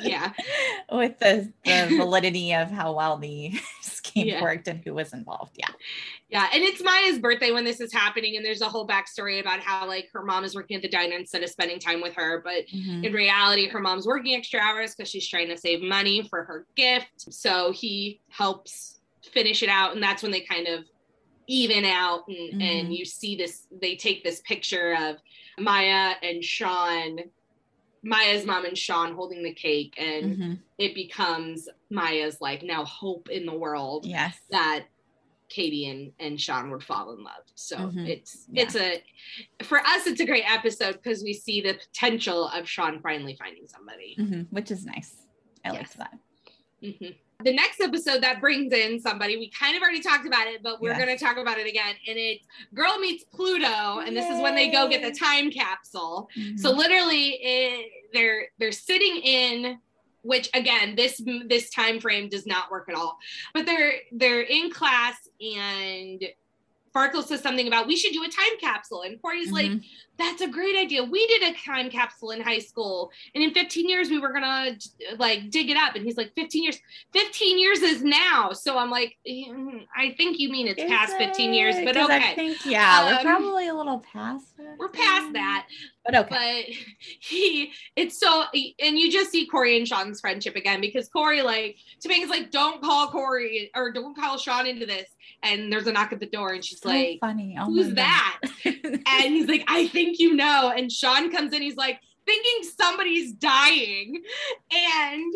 Yeah. 0.00 0.32
with 0.92 1.18
the, 1.18 1.52
the 1.64 1.86
validity 1.96 2.54
of 2.54 2.70
how 2.70 2.94
well 2.94 3.16
the 3.16 3.52
scheme 3.82 4.28
Yeah. 4.28 4.42
worked 4.42 4.68
and 4.68 4.82
who 4.84 4.94
was 4.94 5.12
involved. 5.12 5.52
Yeah. 5.58 5.68
Yeah. 6.28 6.48
And 6.52 6.62
it's 6.62 6.82
Maya's 6.82 7.18
birthday 7.18 7.52
when 7.52 7.64
this 7.64 7.80
is 7.80 7.92
happening. 7.92 8.36
And 8.36 8.44
there's 8.44 8.60
a 8.60 8.68
whole 8.68 8.86
backstory 8.86 9.40
about 9.40 9.60
how 9.60 9.86
like 9.88 10.08
her 10.12 10.22
mom 10.22 10.44
is 10.44 10.54
working 10.54 10.76
at 10.76 10.82
the 10.82 10.88
diner 10.88 11.16
instead 11.16 11.42
of 11.42 11.50
spending 11.50 11.78
time 11.78 12.00
with 12.02 12.14
her. 12.14 12.40
But 12.44 12.66
Mhm. 12.68 13.04
in 13.04 13.12
reality, 13.12 13.68
her 13.68 13.80
mom's 13.80 14.06
working 14.06 14.34
extra 14.36 14.60
hours 14.60 14.94
because 14.94 15.10
she's 15.10 15.28
trying 15.28 15.48
to 15.48 15.56
save 15.56 15.82
money 15.82 16.26
for 16.28 16.44
her 16.44 16.66
gift. 16.76 17.08
So 17.16 17.72
he 17.72 18.20
helps 18.28 19.00
finish 19.32 19.62
it 19.62 19.68
out. 19.68 19.94
And 19.94 20.02
that's 20.02 20.22
when 20.22 20.32
they 20.32 20.40
kind 20.42 20.66
of 20.68 20.84
even 21.48 21.84
out 21.84 22.24
and, 22.28 22.60
and 22.62 22.88
Mhm. 22.88 22.98
you 22.98 23.04
see 23.04 23.36
this, 23.36 23.66
they 23.80 23.94
take 23.96 24.24
this 24.24 24.40
picture 24.42 24.94
of 25.00 25.16
Maya 25.58 26.14
and 26.22 26.42
Sean, 26.44 27.18
Maya's 28.02 28.44
mom 28.46 28.64
and 28.64 28.76
Sean 28.78 29.14
holding 29.14 29.42
the 29.42 29.54
cake. 29.54 29.94
And 29.98 30.36
Mhm. 30.36 30.58
it 30.78 30.94
becomes 30.94 31.68
Maya's 31.90 32.40
like 32.40 32.62
now 32.62 32.84
hope 32.84 33.28
in 33.30 33.46
the 33.46 33.54
world 33.54 34.06
Yes. 34.06 34.38
that 34.50 34.86
Katie 35.48 35.86
and, 35.88 36.12
and 36.18 36.40
Sean 36.40 36.70
would 36.72 36.82
fall 36.82 37.12
in 37.14 37.22
love. 37.22 37.44
So 37.54 37.76
Mhm. 37.76 38.08
it's 38.08 38.46
Yeah. 38.50 38.62
it's 38.64 38.76
a 38.76 39.02
for 39.64 39.78
us 39.78 40.06
it's 40.06 40.20
a 40.20 40.26
great 40.26 40.48
episode 40.50 40.94
because 40.94 41.22
we 41.22 41.32
see 41.32 41.60
the 41.60 41.74
potential 41.74 42.48
of 42.48 42.68
Sean 42.68 43.00
finally 43.00 43.36
finding 43.36 43.66
somebody. 43.68 44.16
Mhm. 44.18 44.48
Which 44.50 44.70
is 44.72 44.84
nice. 44.84 45.16
I 45.64 45.72
Yes. 45.72 45.96
like 45.98 46.10
that. 46.10 47.16
The 47.44 47.52
next 47.52 47.80
episode 47.80 48.22
that 48.22 48.40
brings 48.40 48.72
in 48.72 48.98
somebody 48.98 49.36
we 49.36 49.50
kind 49.50 49.76
of 49.76 49.82
already 49.82 50.00
talked 50.00 50.26
about 50.26 50.46
it, 50.46 50.62
but 50.62 50.80
we're 50.80 50.90
Yes. 50.90 51.04
going 51.04 51.18
to 51.18 51.22
talk 51.22 51.36
about 51.36 51.58
it 51.58 51.66
again, 51.66 51.94
and 52.08 52.16
it's 52.18 52.46
Girl 52.74 52.98
Meets 52.98 53.24
Pluto, 53.24 53.98
and 54.00 54.16
this 54.16 54.30
is 54.30 54.40
when 54.40 54.54
they 54.54 54.70
go 54.70 54.88
get 54.88 55.02
the 55.02 55.12
time 55.12 55.50
capsule. 55.50 56.30
So 56.56 56.72
Mhm. 56.72 56.76
literally, 56.76 57.28
it, 57.42 57.92
they're 58.14 58.48
they're 58.58 58.72
sitting 58.72 59.16
in, 59.18 59.78
which 60.22 60.48
again, 60.54 60.96
this 60.96 61.20
this 61.46 61.68
time 61.70 62.00
frame 62.00 62.30
does 62.30 62.46
not 62.46 62.70
work 62.70 62.88
at 62.88 62.94
all. 62.94 63.18
But 63.52 63.66
they're 63.66 64.00
they're 64.12 64.40
in 64.42 64.70
class, 64.70 65.28
and 65.38 66.24
Farkle 66.96 67.22
says 67.22 67.40
something 67.42 67.66
about 67.68 67.86
we 67.86 67.94
should 67.96 68.12
do 68.14 68.24
a 68.24 68.28
time 68.28 68.58
capsule, 68.58 69.02
and 69.02 69.20
Corey's 69.20 69.52
like, 69.52 69.66
Mhm. 69.70 69.84
"That's 70.16 70.40
a 70.40 70.46
great 70.48 70.76
idea. 70.76 71.04
We 71.04 71.26
did 71.26 71.42
a 71.42 71.52
time 71.58 71.90
capsule 71.90 72.30
in 72.30 72.40
high 72.40 72.58
school, 72.60 73.10
and 73.34 73.44
in 73.44 73.52
15 73.52 73.86
years 73.88 74.08
we 74.08 74.18
were 74.18 74.32
gonna 74.32 74.78
like 75.18 75.50
dig 75.50 75.68
it 75.68 75.76
up." 75.76 75.94
And 75.94 76.04
he's 76.06 76.16
like, 76.16 76.32
"15 76.34 76.64
years? 76.64 76.78
15 77.12 77.58
years 77.58 77.82
is 77.82 78.02
now." 78.02 78.52
So 78.52 78.78
I'm 78.78 78.90
like, 78.90 79.14
"Mm, 79.28 79.84
"I 79.94 80.12
think 80.16 80.38
you 80.38 80.48
mean 80.48 80.68
it's 80.68 80.82
Is 80.82 80.88
past 80.88 81.18
15 81.18 81.52
years, 81.52 81.74
but 81.84 81.94
'Cause 81.94 82.08
I 82.08 82.16
okay." 82.16 82.34
think, 82.34 82.64
yeah, 82.64 83.04
we're 83.10 83.18
Um, 83.18 83.22
probably 83.40 83.68
a 83.68 83.74
little 83.74 84.00
past 84.00 84.54
it. 84.58 84.78
We're 84.78 84.88
past 84.88 85.32
that. 85.34 85.66
But 86.04 86.14
okay. 86.14 86.28
but 86.30 86.76
he 87.20 87.72
it's 87.96 88.18
so 88.20 88.44
and 88.78 88.98
you 88.98 89.10
just 89.10 89.32
see 89.32 89.44
Corey 89.46 89.76
and 89.76 89.86
Sean's 89.86 90.20
friendship 90.20 90.54
again 90.56 90.80
because 90.80 91.08
Corey 91.08 91.42
like 91.42 91.76
Topanga's 92.00 92.30
like 92.30 92.50
don't 92.52 92.80
call 92.80 93.08
Corey 93.08 93.70
or 93.74 93.90
don't 93.92 94.14
call 94.16 94.38
Sean 94.38 94.66
into 94.66 94.86
this 94.86 95.08
and 95.42 95.72
there's 95.72 95.86
a 95.86 95.92
knock 95.92 96.12
at 96.12 96.20
the 96.20 96.26
door 96.26 96.52
and 96.52 96.64
she's 96.64 96.80
so 96.80 96.88
like 96.88 97.18
funny. 97.20 97.56
Oh 97.58 97.66
who's 97.66 97.94
that 97.94 98.40
and 98.64 99.34
he's 99.34 99.48
like 99.48 99.64
I 99.68 99.88
think 99.88 100.18
you 100.18 100.34
know 100.34 100.72
and 100.76 100.90
Sean 100.90 101.30
comes 101.30 101.52
in 101.52 101.62
he's 101.62 101.76
like 101.76 102.00
thinking 102.24 102.70
somebody's 102.76 103.32
dying 103.32 104.22
and 104.72 105.34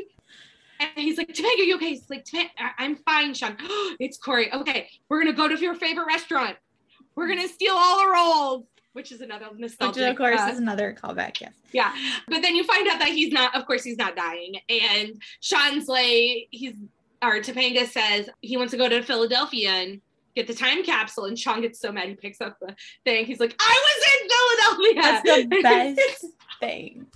and 0.81 0.91
he's 0.97 1.19
like, 1.19 1.29
Topanga, 1.29 1.67
you 1.67 1.77
okay? 1.77 1.91
He's 1.91 2.09
like, 2.09 2.25
"Topanga, 2.25 2.49
I- 2.59 2.73
I'm 2.79 2.97
fine, 2.97 3.35
Sean. 3.35 3.55
it's 4.01 4.17
Corey. 4.17 4.51
Okay, 4.53 4.89
we're 5.11 5.23
gonna 5.23 5.37
go 5.37 5.47
to 5.47 5.55
your 5.61 5.75
favorite 5.75 6.07
restaurant. 6.07 6.57
We're 7.15 7.29
gonna 7.29 7.49
steal 7.49 7.75
all 7.77 7.99
the 8.01 8.11
rolls, 8.11 8.65
which 8.95 9.13
is 9.13 9.21
another 9.21 9.47
Which 9.55 9.99
of 9.99 10.17
course 10.17 10.41
uh, 10.41 10.49
is 10.51 10.59
another 10.59 10.97
callback. 11.01 11.41
Yes. 11.41 11.53
yeah. 11.73 11.93
But 12.29 12.43
then 12.43 12.55
you 12.57 12.65
find 12.65 12.89
out 12.89 12.99
that 12.99 13.09
he's 13.09 13.33
not, 13.33 13.55
of 13.55 13.67
course, 13.67 13.85
he's 13.85 13.99
not 13.99 14.17
dying. 14.17 14.57
And 14.69 15.21
Sean's 15.41 15.87
like, 15.87 16.49
he's, 16.51 16.75
or 17.23 17.41
Topanga 17.41 17.87
says 17.87 18.29
he 18.41 18.57
wants 18.57 18.71
to 18.73 18.77
go 18.77 18.89
to 18.89 19.03
Philadelphia 19.03 19.71
and 19.71 20.01
get 20.35 20.47
the 20.47 20.55
time 20.55 20.83
capsule. 20.85 21.25
And 21.27 21.39
Sean 21.39 21.61
gets 21.61 21.81
so 21.81 21.93
mad 21.93 22.09
he 22.09 22.15
picks 22.15 22.41
up 22.41 22.59
the 22.61 22.75
thing. 23.05 23.27
He's 23.27 23.41
like, 23.41 23.55
I 23.61 23.83
was 23.87 24.05
in 24.15 24.95
Philadelphia. 24.95 25.23
That's 25.23 25.49
the 25.51 25.61
best 25.63 26.25
thing. 26.61 27.07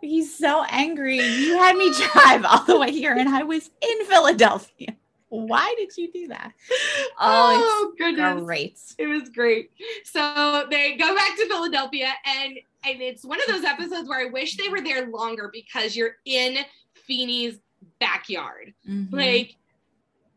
He's 0.00 0.36
so 0.36 0.64
angry. 0.68 1.18
You 1.18 1.58
had 1.58 1.76
me 1.76 1.92
drive 1.92 2.44
all 2.44 2.64
the 2.64 2.78
way 2.78 2.92
here, 2.92 3.12
and 3.12 3.28
I 3.28 3.42
was 3.42 3.68
in 3.82 4.06
Philadelphia. 4.06 4.96
Why 5.28 5.74
did 5.76 5.96
you 5.96 6.10
do 6.10 6.28
that? 6.28 6.52
oh, 7.20 7.60
Oh, 7.62 7.92
goodness. 7.98 8.42
great. 8.44 8.78
It 8.98 9.06
was 9.06 9.28
great. 9.28 9.70
So 10.04 10.66
they 10.70 10.96
go 10.96 11.14
back 11.14 11.36
to 11.36 11.46
Philadelphia 11.46 12.12
and 12.26 12.58
and 12.84 13.00
it's 13.02 13.24
one 13.24 13.40
of 13.40 13.46
those 13.46 13.62
episodes 13.62 14.08
where 14.08 14.26
I 14.26 14.30
wish 14.30 14.56
they 14.56 14.68
were 14.68 14.80
there 14.80 15.06
longer 15.08 15.48
because 15.52 15.94
you're 15.94 16.16
in 16.24 16.56
Feeney's 16.94 17.60
backyard. 18.00 18.74
Mhm. 18.88 19.12
like 19.12 19.56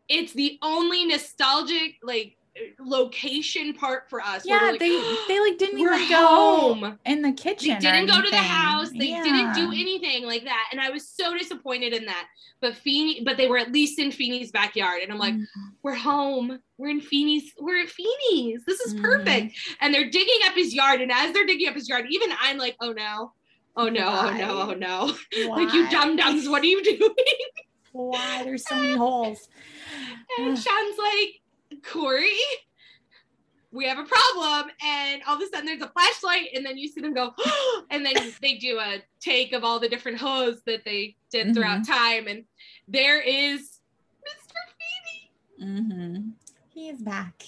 it's 0.10 0.34
the 0.34 0.60
only 0.62 1.06
nostalgic 1.06 1.96
like 2.04 2.36
location 2.80 3.74
part 3.74 4.10
for 4.10 4.22
us. 4.22 4.44
Yeah, 4.46 4.60
like, 4.62 4.80
they 4.80 4.90
they 5.28 5.40
like 5.40 5.58
didn't 5.58 5.80
even 5.80 6.08
go 6.10 6.28
home. 6.28 7.00
in 7.06 7.22
the 7.22 7.32
kitchen. 7.32 7.70
They 7.70 7.80
didn't 7.80 8.08
go 8.08 8.22
to 8.22 8.30
the 8.30 8.36
house. 8.38 8.90
They 8.92 9.08
didn't 9.08 9.54
do 9.54 9.68
anything 9.72 10.26
like 10.26 10.44
that. 10.44 10.70
And 10.72 10.80
i 10.80 10.90
was 10.90 11.08
so 11.08 11.36
disappointed 11.38 11.94
in 11.94 12.06
that. 12.06 12.28
But 12.62 12.76
Feeney, 12.76 13.24
but 13.26 13.38
they 13.38 13.48
were 13.48 13.58
at 13.58 13.72
least 13.72 13.98
in 14.00 14.12
Feeney's 14.12 14.52
backyard. 14.52 15.02
And 15.02 15.12
i'm 15.12 15.18
like 15.18 15.34
Mhm. 15.34 15.46
we're 15.82 15.96
home. 15.96 16.60
We're 16.78 16.90
in 16.90 17.02
Feeney's 17.02 17.52
we're 17.60 17.82
at 17.82 17.90
Feeney's. 17.90 18.64
This 18.66 18.80
is 18.82 18.94
Mhm. 18.94 19.02
perfect. 19.02 19.56
And 19.82 19.94
they're 19.94 20.10
digging 20.10 20.40
up 20.46 20.54
his 20.54 20.74
yard. 20.76 21.02
And 21.02 21.12
as 21.12 21.34
they're 21.34 21.46
digging 21.46 21.70
up 21.70 21.76
his 21.76 21.90
yard 21.90 22.06
even 22.10 22.30
i'm 22.40 22.58
like 22.58 22.76
oh 22.82 22.92
no 22.92 23.34
oh 23.76 23.90
no 23.90 24.06
oh 24.08 24.38
no 24.38 24.62
oh 24.70 24.74
no 24.74 25.06
like 25.50 25.74
you 25.74 25.84
Why? 25.86 25.90
dum 25.92 26.16
dums 26.16 26.48
what 26.48 26.62
are 26.62 26.68
you 26.68 26.84
doing 26.84 27.16
Why? 27.94 28.44
There's 28.44 28.68
so 28.68 28.76
many 28.76 28.98
holes. 28.98 29.48
And 30.40 30.58
Sean's 30.58 30.98
like, 30.98 31.84
Corey, 31.84 32.34
we 33.72 33.86
have 33.86 34.00
a 34.00 34.04
problem. 34.04 34.72
And 34.84 35.22
all 35.28 35.36
of 35.36 35.42
a 35.42 35.46
sudden 35.46 35.68
there's 35.68 35.82
a 35.82 35.90
flashlight, 35.90 36.50
and 36.56 36.66
then 36.66 36.78
you 36.78 36.88
see 36.88 37.02
them 37.02 37.14
go, 37.14 37.34
and 37.92 38.04
then 38.04 38.16
they 38.42 38.56
do 38.56 38.80
a 38.80 39.04
take 39.20 39.54
of 39.54 39.64
all 39.64 39.80
the 39.80 39.88
different 39.88 40.18
hoes 40.18 40.62
that 40.66 40.84
they 40.86 41.16
did 41.30 41.54
throughout 41.54 41.86
time. 41.88 42.28
And 42.28 42.46
there 42.88 43.22
is 43.22 43.80
Mr. 44.28 44.56
Feeney. 45.60 45.80
Mm-hmm. 45.80 46.30
He 46.70 46.90
is 46.90 47.00
back. 47.00 47.44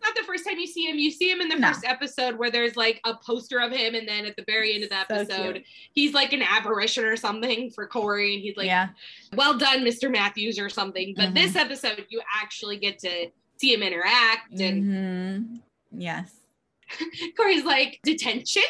I 0.00 0.06
mean, 0.06 0.12
it's 0.12 0.16
not 0.16 0.16
the 0.16 0.26
first 0.26 0.46
time 0.46 0.58
you 0.58 0.66
see 0.66 0.84
him. 0.88 0.96
You 0.98 1.10
see 1.10 1.30
him 1.30 1.40
in 1.40 1.48
the 1.48 1.56
No. 1.56 1.68
first 1.68 1.84
episode 1.84 2.36
where 2.38 2.50
there's 2.50 2.76
like 2.76 3.00
a 3.04 3.14
poster 3.16 3.58
of 3.60 3.72
him, 3.72 3.94
and 3.94 4.06
then 4.08 4.26
at 4.26 4.36
the 4.36 4.44
very 4.46 4.74
end 4.74 4.84
of 4.84 4.90
the 4.90 4.96
episode, 4.98 5.54
cute. 5.54 5.64
he's 5.92 6.12
like 6.14 6.32
an 6.32 6.42
apparition 6.42 7.04
or 7.04 7.16
something 7.16 7.70
for 7.70 7.86
Corey, 7.86 8.34
and 8.34 8.42
he's 8.42 8.56
like, 8.56 8.66
yeah. 8.66 8.88
well 9.34 9.56
done, 9.58 9.80
Mr. 9.84 10.10
Matthews, 10.10 10.58
or 10.58 10.68
something. 10.68 11.14
But 11.16 11.30
Mhm. 11.30 11.34
this 11.34 11.56
episode, 11.56 12.06
you 12.10 12.20
actually 12.40 12.76
get 12.78 12.98
to 13.00 13.30
see 13.56 13.72
him 13.74 13.82
interact, 13.82 14.52
and 14.60 14.84
Mhm. 14.84 15.60
Yes. 15.96 16.32
Corey's 17.36 17.64
like 17.64 17.98
detention, 18.02 18.62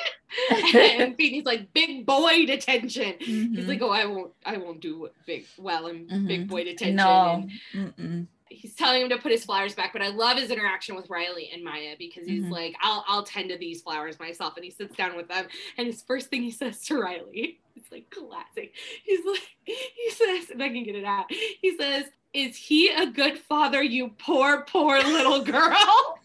and 0.74 1.16
Feeney's 1.16 1.44
like 1.44 1.72
big 1.72 2.04
boy 2.04 2.46
detention. 2.46 3.14
He's 3.20 3.46
Mhm. 3.64 3.68
like, 3.68 3.80
oh, 3.82 3.90
I 3.90 4.06
won't, 4.06 4.32
I 4.44 4.56
won't 4.56 4.80
do 4.80 5.08
big 5.26 5.46
well 5.58 5.86
in 5.88 6.26
big 6.26 6.48
boy 6.48 6.64
detention. 6.64 6.96
No. 6.96 7.46
And. 7.74 8.26
He's 8.50 8.74
telling 8.74 9.02
him 9.02 9.08
to 9.10 9.18
put 9.18 9.32
his 9.32 9.44
flowers 9.44 9.74
back, 9.74 9.92
but 9.92 10.02
I 10.02 10.08
love 10.08 10.38
his 10.38 10.50
interaction 10.50 10.94
with 10.96 11.08
Riley 11.10 11.50
and 11.52 11.62
Maya 11.64 11.94
because 11.98 12.26
he's 12.26 12.44
Mhm. 12.44 12.50
like, 12.50 12.74
I'll, 12.80 13.04
I'll 13.06 13.22
tend 13.22 13.50
to 13.50 13.58
these 13.58 13.82
flowers 13.82 14.18
myself, 14.18 14.54
and 14.56 14.64
he 14.64 14.70
sits 14.70 14.96
down 14.96 15.16
with 15.16 15.28
them, 15.28 15.46
and 15.76 15.86
his 15.86 16.02
first 16.02 16.28
thing 16.30 16.42
he 16.42 16.50
says 16.50 16.80
to 16.86 16.98
Riley, 17.00 17.60
it's 17.76 17.90
like 17.92 18.10
classic. 18.10 18.74
He's 19.04 19.24
like, 19.24 19.42
he 19.64 20.10
says, 20.10 20.50
if 20.50 20.60
I 20.60 20.68
can 20.68 20.82
get 20.84 20.94
it 20.96 21.04
out, 21.04 21.26
he 21.30 21.76
says, 21.78 22.04
"Is 22.34 22.56
he 22.56 22.88
a 22.88 23.06
good 23.06 23.38
father, 23.38 23.82
you 23.82 24.10
poor, 24.18 24.62
poor 24.62 24.98
little 24.98 25.42
girl?" 25.42 26.18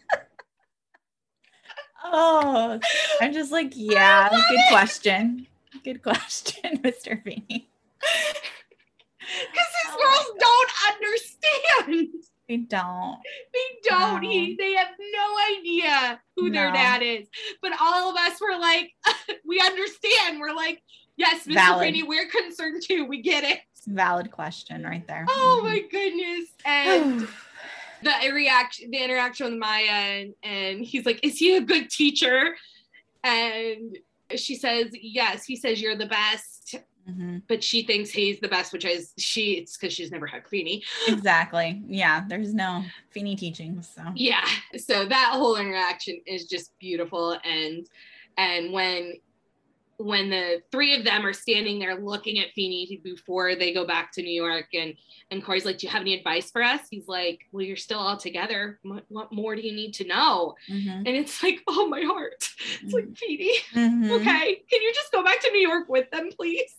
Oh, 2.06 2.78
I'm 3.22 3.32
just 3.32 3.50
like, 3.50 3.72
yeah, 3.74 4.28
good 4.28 4.42
it. 4.60 4.68
question. 4.68 5.46
Good 5.84 6.02
question, 6.02 6.76
Mr. 6.82 7.22
Feeney. 7.24 7.70
Because 9.18 9.66
girls 9.96 10.30
don't 10.38 10.70
understand. 10.92 12.08
They 12.48 12.56
don't. 12.58 13.18
They 13.54 13.88
don't. 13.88 14.22
No. 14.22 14.28
He, 14.28 14.54
they 14.58 14.74
have 14.74 14.88
no 14.98 15.58
idea 15.58 16.20
who 16.36 16.50
their 16.50 16.70
dad 16.72 17.02
is. 17.02 17.26
But 17.62 17.72
all 17.80 18.10
of 18.10 18.16
us 18.16 18.38
were 18.40 18.58
like, 18.58 18.92
we 19.46 19.60
understand. 19.60 20.40
We're 20.40 20.54
like, 20.54 20.82
yes, 21.16 21.46
Mr. 21.46 21.54
Valid. 21.54 21.86
Feeney, 21.86 22.02
we're 22.02 22.28
concerned 22.28 22.82
too. 22.86 23.06
We 23.06 23.22
get 23.22 23.44
it. 23.44 23.60
Valid 23.86 24.30
question 24.30 24.82
right 24.84 25.06
there. 25.06 25.24
Oh 25.28 25.60
Mhm. 25.62 25.66
my 25.68 25.80
goodness. 25.90 26.48
And 26.66 27.28
the 28.02 28.32
reaction, 28.32 28.90
the 28.90 28.98
interaction 29.02 29.46
with 29.50 29.58
Maya, 29.58 29.84
and, 29.88 30.34
and 30.42 30.80
he's 30.84 31.06
like, 31.06 31.20
is 31.22 31.38
he 31.38 31.56
a 31.56 31.60
good 31.62 31.88
teacher? 31.88 32.54
And 33.22 33.96
she 34.36 34.54
says, 34.56 34.88
yes. 34.92 35.46
He 35.46 35.56
says, 35.56 35.80
you're 35.80 35.96
the 35.96 36.06
best. 36.06 36.74
Mhm. 37.08 37.42
but 37.48 37.62
she 37.62 37.82
thinks 37.82 38.10
he's 38.10 38.40
the 38.40 38.48
best, 38.48 38.72
which 38.72 38.84
is 38.84 39.12
she. 39.18 39.52
It's 39.58 39.76
because 39.76 39.92
she's 39.92 40.10
never 40.10 40.26
had 40.26 40.46
Feeney. 40.48 40.82
Exactly. 41.06 41.82
Yeah. 41.86 42.24
There's 42.28 42.54
no 42.54 42.82
Feeney 43.10 43.36
teachings. 43.36 43.88
So 43.94 44.02
Yeah. 44.14 44.46
So 44.78 45.04
that 45.04 45.30
whole 45.34 45.56
interaction 45.56 46.20
is 46.26 46.46
just 46.46 46.78
beautiful, 46.78 47.38
and 47.44 47.86
and 48.38 48.72
when 48.72 49.14
when 49.98 50.28
the 50.28 50.60
three 50.72 50.96
of 50.96 51.04
them 51.04 51.24
are 51.24 51.32
standing 51.32 51.78
there 51.78 51.94
looking 51.94 52.40
at 52.40 52.50
Feeney 52.52 53.00
before 53.04 53.54
they 53.54 53.72
go 53.72 53.86
back 53.86 54.10
to 54.12 54.22
New 54.22 54.42
York, 54.42 54.66
and 54.74 54.94
and 55.30 55.44
Corey's 55.44 55.64
like, 55.64 55.78
"Do 55.78 55.86
you 55.86 55.92
have 55.92 56.00
any 56.02 56.14
advice 56.14 56.50
for 56.50 56.62
us?" 56.62 56.80
He's 56.90 57.06
like, 57.06 57.46
"Well, 57.52 57.64
you're 57.64 57.76
still 57.76 58.00
all 58.00 58.16
together. 58.16 58.80
What, 58.82 59.04
what 59.08 59.32
more 59.32 59.54
do 59.54 59.62
you 59.62 59.72
need 59.72 59.94
to 59.94 60.04
know?" 60.04 60.56
Mhm. 60.68 60.96
And 61.06 61.08
it's 61.08 61.42
like, 61.44 61.62
"Oh, 61.68 61.86
my 61.86 62.02
heart." 62.02 62.48
It's 62.82 62.92
like, 62.92 63.16
Feeney, 63.16 63.52
Mhm. 63.72 64.10
okay, 64.20 64.62
can 64.68 64.82
you 64.82 64.92
just 64.94 65.12
go 65.12 65.22
back 65.22 65.40
to 65.42 65.50
New 65.52 65.60
York 65.60 65.88
with 65.88 66.10
them, 66.10 66.28
please? 66.32 66.74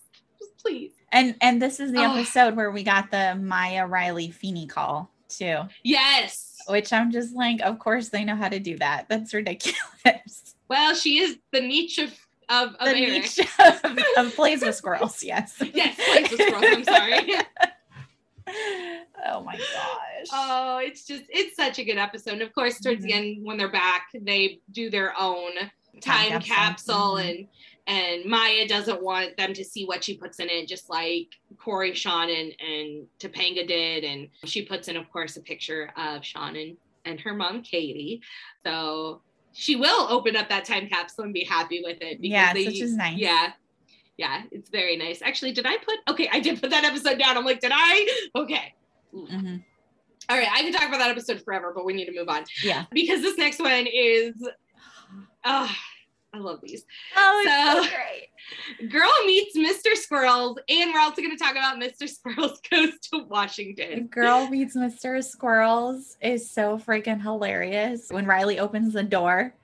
Please. 0.65 0.91
And 1.11 1.35
and 1.41 1.61
this 1.61 1.79
is 1.79 1.91
the 1.91 1.99
Oh. 1.99 2.13
episode 2.15 2.55
where 2.55 2.71
we 2.71 2.83
got 2.83 3.11
the 3.11 3.35
Maya 3.35 3.85
Riley 3.85 4.31
Feeney 4.31 4.65
call 4.67 5.11
too, 5.29 5.59
Yes. 5.83 6.57
which 6.67 6.91
I'm 6.91 7.11
just 7.11 7.35
like, 7.35 7.61
of 7.61 7.77
course 7.79 8.09
they 8.09 8.23
know 8.23 8.35
how 8.35 8.49
to 8.49 8.59
do 8.59 8.77
that. 8.79 9.05
That's 9.09 9.33
ridiculous. 9.33 9.75
Well, 10.67 10.95
she 10.95 11.19
is 11.19 11.37
the 11.51 11.61
niche 11.61 11.99
of 11.99 12.11
of, 12.49 12.69
of 12.79 12.87
the 12.89 12.97
Eric. 12.97 13.21
niche 13.21 13.39
of, 13.59 13.97
of 14.17 14.35
plays 14.35 14.63
with 14.63 14.75
squirrels. 14.75 15.23
Yes. 15.23 15.61
Yes, 15.73 15.95
plays 15.95 16.31
with 16.31 16.41
squirrels. 16.41 16.65
I'm 16.77 16.83
sorry. 16.83 17.33
oh 19.27 19.41
my 19.43 19.55
gosh. 19.55 20.27
Oh, 20.33 20.79
it's 20.81 21.05
just 21.05 21.23
it's 21.29 21.55
such 21.55 21.77
a 21.79 21.83
good 21.83 21.97
episode. 21.99 22.33
And 22.33 22.41
of 22.41 22.53
course, 22.53 22.79
towards 22.79 23.03
the 23.03 23.13
end 23.13 23.45
when 23.45 23.57
they're 23.57 23.71
back, 23.71 24.07
they 24.19 24.59
do 24.71 24.89
their 24.89 25.13
own 25.19 25.51
time, 26.01 26.29
Time 26.31 26.41
capsule, 26.41 26.45
capsule. 26.95 27.13
Mhm. 27.15 27.29
and 27.29 27.47
and 27.87 28.25
Maya 28.25 28.67
doesn't 28.67 29.01
want 29.03 29.37
them 29.37 29.53
to 29.53 29.63
see 29.63 29.85
what 29.85 30.03
she 30.03 30.15
puts 30.17 30.39
in 30.39 30.49
it, 30.49 30.67
just 30.67 30.89
like 30.89 31.27
Corey, 31.57 31.93
Sean, 31.93 32.29
and, 32.29 32.53
and 32.59 33.05
Topanga 33.19 33.67
did. 33.67 34.03
And 34.03 34.27
she 34.45 34.63
puts 34.63 34.87
in, 34.87 34.97
of 34.97 35.11
course, 35.11 35.37
a 35.37 35.41
picture 35.41 35.91
of 35.95 36.25
Sean 36.25 36.55
and, 36.55 36.77
and 37.05 37.19
her 37.19 37.33
mom, 37.33 37.61
Katie. 37.61 38.21
So 38.63 39.21
she 39.53 39.75
will 39.75 40.07
open 40.09 40.35
up 40.35 40.49
that 40.49 40.65
time 40.65 40.87
capsule 40.87 41.25
and 41.25 41.33
be 41.33 41.43
happy 41.43 41.81
with 41.83 41.97
it. 42.01 42.17
Yeah, 42.21 42.53
which 42.53 42.81
is 42.81 42.95
nice. 42.95 43.17
Yeah. 43.17 43.51
Yeah, 44.17 44.43
it's 44.51 44.69
very 44.69 44.95
nice. 44.95 45.21
Actually, 45.21 45.51
did 45.51 45.65
I 45.65 45.77
put 45.77 45.97
okay, 46.09 46.29
I 46.31 46.39
did 46.39 46.61
put 46.61 46.69
that 46.69 46.85
episode 46.85 47.19
down. 47.19 47.37
I'm 47.37 47.43
like, 47.45 47.59
did 47.59 47.71
I? 47.73 48.27
Okay. 48.35 48.73
Mhm. 49.13 49.61
All 50.29 50.37
right, 50.37 50.47
I 50.51 50.61
can 50.61 50.71
talk 50.71 50.87
about 50.87 50.99
that 50.99 51.11
episode 51.11 51.43
forever, 51.43 51.71
but 51.75 51.85
we 51.85 51.93
need 51.93 52.05
to 52.05 52.13
move 52.13 52.29
on 52.29 52.45
Yeah. 52.63 52.85
because 52.91 53.21
this 53.21 53.37
next 53.37 53.59
one 53.59 53.85
is 53.93 54.33
ah, 55.43 55.77
I 56.35 56.39
love 56.39 56.59
these. 56.61 56.83
Oh, 57.15 57.43
it's 57.45 57.51
so, 57.51 57.83
So- 57.83 57.95
great. 57.95 58.29
Girl 58.91 59.09
meets 59.25 59.57
Mr. 59.57 59.95
Squirrels, 59.95 60.59
and 60.69 60.93
we're 60.93 60.99
also 60.99 61.21
going 61.21 61.35
to 61.35 61.43
talk 61.43 61.53
about 61.53 61.77
Mr. 61.81 62.07
Squirrels 62.07 62.59
goes 62.69 62.91
to 63.11 63.23
Washington. 63.23 64.07
Girl 64.07 64.47
Meets 64.49 64.75
Mr. 64.75 65.23
Squirrels 65.23 66.15
is 66.21 66.49
so 66.51 66.77
freaking 66.77 67.21
hilarious. 67.21 68.07
When 68.11 68.25
Riley 68.25 68.59
opens 68.59 68.93
the 68.93 69.01
door 69.03 69.55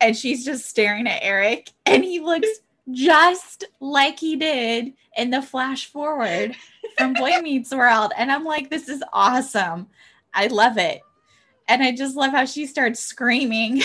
and 0.00 0.16
she's 0.16 0.44
just 0.44 0.66
staring 0.66 1.06
at 1.06 1.18
Eric, 1.22 1.70
and 1.84 2.02
he 2.04 2.20
looks 2.20 2.48
just 2.92 3.64
like 3.80 4.18
he 4.18 4.36
did 4.36 4.94
in 5.16 5.30
the 5.30 5.42
flash 5.42 5.86
forward 5.90 6.54
from 6.96 7.12
Boy 7.12 7.38
Meets 7.42 7.74
World. 7.74 8.12
And 8.16 8.30
I'm 8.32 8.44
like, 8.44 8.70
this 8.70 8.88
is 8.88 9.02
awesome. 9.12 9.88
I 10.32 10.46
love 10.46 10.78
it. 10.78 11.00
And 11.68 11.82
I 11.82 11.92
just 11.94 12.16
love 12.16 12.30
how 12.30 12.46
she 12.46 12.64
starts 12.66 13.00
screaming 13.00 13.82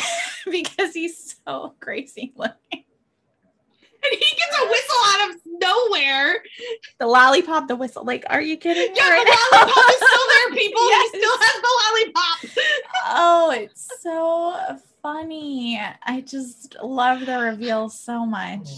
because 0.49 0.93
he's 0.93 1.32
so 1.47 1.75
crazy 1.79 2.33
looking. 2.35 2.55
And 2.71 2.83
he 4.11 4.35
gets 4.35 4.57
a 4.61 4.67
whistle 4.67 4.95
out 5.05 5.29
of 5.29 5.35
nowhere. 5.45 6.43
The 6.99 7.07
lollipop, 7.07 7.67
the 7.67 7.75
whistle. 7.75 8.03
Like, 8.03 8.25
are 8.29 8.41
you 8.41 8.57
kidding 8.57 8.91
me? 8.91 8.97
Yeah, 8.97 9.09
right 9.09 9.25
the 9.25 9.31
now? 9.31 9.59
lollipop 9.59 9.89
is 9.89 9.95
still 9.95 10.27
there, 10.29 10.55
people. 10.57 10.89
Yes. 10.89 11.11
He 11.11 11.19
still 11.19 11.37
has 11.39 11.61
the 11.61 11.73
lollipop. 11.79 12.67
Oh, 13.05 13.51
it's 13.55 14.01
so 14.01 14.77
funny. 15.01 15.79
I 16.03 16.21
just 16.21 16.75
love 16.83 17.25
the 17.25 17.39
reveal 17.39 17.89
so 17.89 18.25
much. 18.25 18.69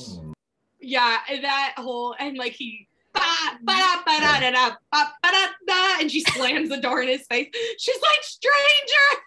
Yeah, 0.79 1.17
that 1.41 1.73
whole 1.77 2.15
and 2.19 2.37
like 2.37 2.51
he 2.51 2.87
ba 3.13 3.21
ba 3.63 3.73
da 3.73 4.03
ba 4.05 4.19
da 4.19 4.39
da 4.39 4.51
da 4.51 4.69
ba 4.91 5.11
ba 5.23 5.29
da 5.31 5.47
da, 5.67 5.97
and 6.01 6.11
she 6.11 6.21
slams 6.21 6.69
the 6.69 6.77
door 6.77 7.01
in 7.01 7.07
his 7.07 7.25
face. 7.25 7.49
She's 7.79 7.95
like, 8.01 8.21
stranger. 8.21 9.21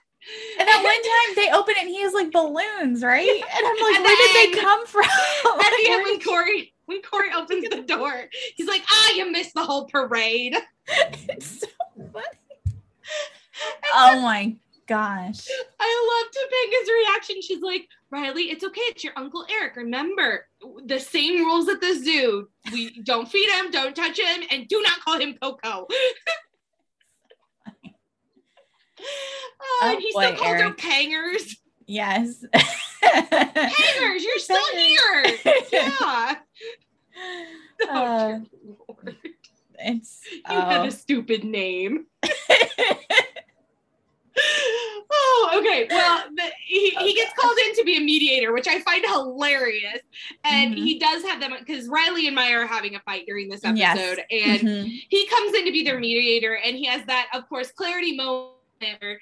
And 0.59 0.69
at 0.69 0.83
one 0.83 1.03
time 1.03 1.35
they 1.37 1.51
open 1.53 1.75
it 1.77 1.83
and 1.83 1.89
he 1.89 2.03
has 2.03 2.13
like 2.13 2.33
balloons, 2.33 3.03
right? 3.03 3.29
And 3.29 3.67
I'm 3.67 3.77
like, 3.81 3.97
At 3.97 4.03
where 4.03 4.17
did 4.17 4.55
they 4.55 4.61
come 4.61 4.87
from? 4.87 5.03
At 5.61 5.71
the 5.71 5.91
end, 5.91 6.05
when 6.05 6.21
Corey 6.21 6.75
when 6.89 7.03
Corey 7.03 7.29
opens 7.37 7.69
the 7.69 7.83
door, 7.83 8.29
he's 8.57 8.67
like, 8.67 8.83
ah, 8.91 9.13
you 9.15 9.31
missed 9.31 9.55
the 9.55 9.63
whole 9.63 9.87
parade. 9.87 10.57
it's 10.89 11.61
so 11.61 11.67
funny. 12.13 12.25
Oh 13.95 14.21
my 14.23 14.57
gosh. 14.87 15.47
I 15.79 16.23
love 16.25 16.33
Topanga's 16.33 16.91
reaction. 16.91 17.43
She's 17.43 17.61
like, 17.61 17.87
Riley, 18.11 18.45
it's 18.45 18.65
okay. 18.65 18.81
It's 18.83 19.05
your 19.05 19.13
Uncle 19.17 19.45
Eric. 19.51 19.77
Remember 19.77 20.47
the 20.87 20.99
same 20.99 21.45
rules 21.45 21.69
at 21.69 21.81
the 21.83 21.95
zoo. 21.95 22.49
We 22.73 23.03
don't 23.03 23.29
feed 23.29 23.51
him, 23.51 23.71
don't 23.71 23.95
touch 23.95 24.19
him, 24.19 24.43
and 24.51 24.67
do 24.67 24.81
not 24.81 25.01
call 25.01 25.21
him 25.21 25.37
Coco. 25.41 25.87
Oh, 29.01 29.91
and 29.93 30.01
he 30.01 30.11
still 30.11 30.31
boy, 30.33 30.37
calls 30.37 30.51
her 30.57 30.65
Eric. 30.65 30.77
Pangers. 30.79 31.57
Yes. 31.87 32.45
Pangers, 33.03 34.25
you're 34.25 34.39
still 34.39 34.61
Pangers. 34.75 35.41
here. 35.41 35.55
Yeah. 35.73 36.35
Oh, 37.89 37.89
Uh, 37.91 38.39
Lord. 38.89 39.17
it's 39.79 40.21
You 40.33 40.41
had 40.55 40.83
oh. 40.83 40.87
a 40.87 40.91
stupid 40.93 41.43
name. 41.45 42.07
oh, 45.11 45.51
okay. 45.59 45.87
Well, 45.91 46.25
the, 46.37 46.43
he, 46.65 46.91
he 46.91 47.15
gets 47.15 47.33
called 47.39 47.57
in 47.67 47.75
to 47.77 47.85
be 47.85 47.97
a 47.97 48.01
mediator, 48.01 48.53
which 48.53 48.69
I 48.69 48.81
find 48.83 49.05
hilarious. 49.05 49.99
And 50.45 50.75
Mhm. 50.75 50.85
he 50.85 50.99
does 50.99 51.23
have 51.25 51.41
them 51.41 51.55
because 51.59 51.89
Riley 51.89 52.27
and 52.27 52.37
Maya 52.37 52.59
are 52.59 52.67
having 52.67 52.95
a 52.95 53.01
fight 53.01 53.25
during 53.27 53.49
this 53.49 53.61
Yes. 53.75 53.97
episode. 53.99 54.25
And 54.31 54.61
Mhm. 54.61 55.03
he 55.09 55.27
comes 55.27 55.55
in 55.55 55.65
to 55.65 55.73
be 55.73 55.83
their 55.83 55.99
mediator, 55.99 56.55
and 56.57 56.77
he 56.77 56.85
has 56.87 57.05
that, 57.07 57.29
of 57.33 57.49
course, 57.49 57.71
clarity 57.73 58.17
moment 58.17 58.55
where 58.81 59.21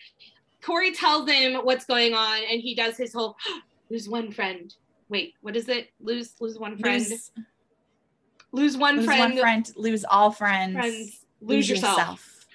Corey 0.62 0.92
tells 0.92 1.30
him 1.30 1.54
what's 1.64 1.84
going 1.84 2.14
on, 2.14 2.40
and 2.50 2.60
he 2.60 2.74
does 2.74 2.96
his 2.96 3.12
whole 3.12 3.36
lose 3.90 4.08
one 4.08 4.30
friend. 4.30 4.74
Wait, 5.08 5.34
what 5.40 5.56
is 5.56 5.68
it? 5.68 5.90
Lose 6.00 6.34
lose 6.40 6.58
one 6.58 6.76
friend. 6.76 7.04
Lose, 7.08 7.30
lose, 8.52 8.76
one 8.76 8.96
lose 8.96 9.04
friend. 9.06 9.20
one 9.20 9.38
friend, 9.38 9.72
lose 9.76 10.04
all 10.04 10.30
friends, 10.30 10.74
Friends. 10.74 11.20
Lose, 11.40 11.68
yourself. 11.68 12.46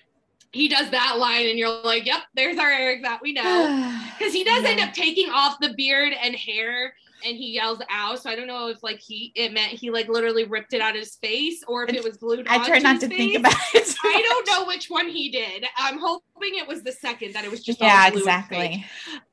He 0.51 0.67
does 0.67 0.89
that 0.89 1.17
line, 1.17 1.47
and 1.47 1.57
you're 1.57 1.69
like, 1.69 2.05
"Yep, 2.05 2.19
there's 2.35 2.57
our 2.57 2.69
Eric 2.69 3.03
that 3.03 3.21
we 3.21 3.33
know." 3.33 3.97
Because 4.19 4.35
he 4.35 4.43
does 4.43 4.63
end 4.63 4.79
up 4.79 4.93
taking 4.93 5.31
off 5.31 5.57
the 5.59 5.73
beard 5.75 6.13
and 6.21 6.35
hair, 6.35 6.93
and 7.25 7.35
he 7.37 7.53
yells 7.53 7.79
out. 7.89 8.19
So 8.19 8.29
I 8.29 8.35
don't 8.35 8.47
know 8.47 8.67
if 8.67 8.81
like 8.83 8.99
he 8.99 9.31
it 9.35 9.53
meant 9.53 9.71
he 9.71 9.89
like 9.91 10.07
literally 10.07 10.45
ripped 10.45 10.73
it 10.73 10.81
out 10.81 10.95
of 10.95 10.99
his 10.99 11.15
face, 11.15 11.63
or 11.67 11.83
if 11.83 11.93
it 11.93 12.03
was 12.03 12.17
glued. 12.17 12.47
I 12.49 12.65
try 12.65 12.79
not 12.79 12.99
to 13.01 13.07
think 13.07 13.37
about 13.37 13.53
it. 13.73 13.95
I 14.03 14.21
don't 14.27 14.47
know 14.47 14.65
which 14.67 14.89
one 14.89 15.07
he 15.07 15.29
did. 15.29 15.65
I'm 15.77 15.99
hoping 15.99 16.55
it 16.55 16.67
was 16.67 16.83
the 16.83 16.91
second 16.91 17.33
that 17.33 17.45
it 17.45 17.51
was 17.51 17.63
just 17.63 17.79
Yeah, 17.79 18.09
glue 18.09 18.21
and 18.27 18.45
fake. 18.45 18.73
exactly. 18.73 18.85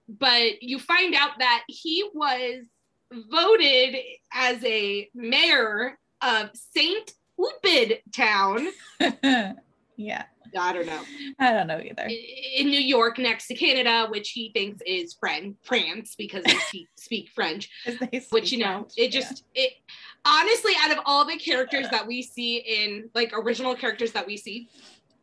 But 0.09 0.62
you 0.62 0.78
find 0.78 1.14
out 1.14 1.39
that 1.39 1.64
he 1.68 2.09
was 2.14 2.64
voted 3.12 3.97
as 4.32 4.62
a 4.64 5.09
mayor 5.14 5.99
of 6.22 6.51
Saint 6.55 7.12
Upid 7.39 7.99
Town. 8.14 8.68
yeah, 9.97 10.24
I 10.57 10.72
don't 10.72 10.86
know. 10.86 11.01
I 11.38 11.53
don't 11.53 11.66
know 11.66 11.80
either. 11.80 12.09
in 12.57 12.68
New 12.68 12.80
York 12.80 13.18
next 13.18 13.46
to 13.49 13.55
Canada, 13.55 14.07
which 14.11 14.30
he 14.30 14.51
thinks 14.55 14.80
is 14.86 15.14
Fran- 15.18 15.57
France 15.64 16.14
because 16.16 16.44
they 16.44 16.57
speak, 16.96 17.28
French. 17.34 17.68
French. 17.84 17.99
they 18.11 18.20
Which 18.30 18.53
you 18.53 18.59
know, 18.59 18.80
French, 18.80 18.92
it 18.96 19.14
yeah. 19.14 19.20
just 19.20 19.44
it 19.55 19.72
honestly 20.24 20.72
out 20.80 20.90
of 20.90 20.99
all 21.07 21.24
the 21.24 21.36
characters 21.36 21.88
that 21.90 22.07
we 22.07 22.22
see 22.22 22.57
in 22.59 23.09
like 23.14 23.32
original 23.32 23.74
characters 23.74 24.12
that 24.12 24.26
we 24.26 24.36
see, 24.36 24.68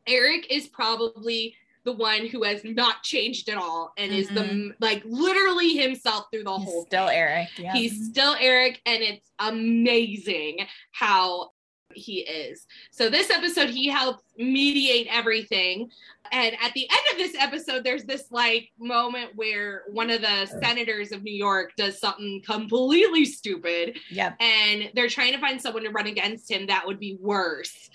Eric 0.08 0.48
is 0.50 0.68
probably 0.68 1.56
the 1.84 1.92
one 1.94 2.26
who 2.26 2.42
has 2.42 2.62
not 2.64 3.04
changed 3.04 3.48
at 3.48 3.58
all 3.58 3.94
and 3.98 4.12
is 4.12 4.28
the 4.30 4.74
like 4.80 5.04
literally 5.06 5.76
himself 5.76 6.26
through 6.34 6.44
the 6.44 6.50
Mm-hmm. 6.50 6.64
He's 6.64 6.72
whole 6.74 6.86
still 6.86 7.08
thing. 7.08 7.18
Eric. 7.18 7.48
Yeah. 7.58 7.74
He's 7.74 8.06
still 8.08 8.36
Eric, 8.40 8.82
and 8.88 9.04
it's 9.04 9.30
amazing 9.38 10.66
how 10.94 11.52
he 11.96 12.20
is. 12.20 12.66
So, 12.92 13.10
this 13.10 13.30
episode, 13.30 13.70
he 13.70 13.88
helps 13.88 14.24
mediate 14.38 15.08
everything. 15.10 15.90
And 16.32 16.56
at 16.62 16.74
the 16.74 16.88
end 16.90 17.02
of 17.12 17.18
this 17.18 17.36
episode, 17.40 17.84
there's 17.84 18.04
this 18.04 18.32
like 18.32 18.72
moment 18.80 19.32
where 19.36 19.84
one 19.92 20.10
of 20.10 20.22
the 20.22 20.46
senators 20.46 21.12
of 21.12 21.24
New 21.24 21.34
York 21.34 21.74
does 21.78 22.00
something 22.00 22.42
completely 22.46 23.26
stupid, 23.26 23.98
yep. 24.10 24.36
and 24.40 24.92
they're 24.94 25.10
trying 25.10 25.34
to 25.34 25.40
find 25.40 25.62
someone 25.62 25.84
to 25.84 25.90
run 25.90 26.08
against 26.08 26.50
him 26.50 26.68
that 26.68 26.86
would 26.86 27.00
be 27.00 27.18
worse. 27.22 27.90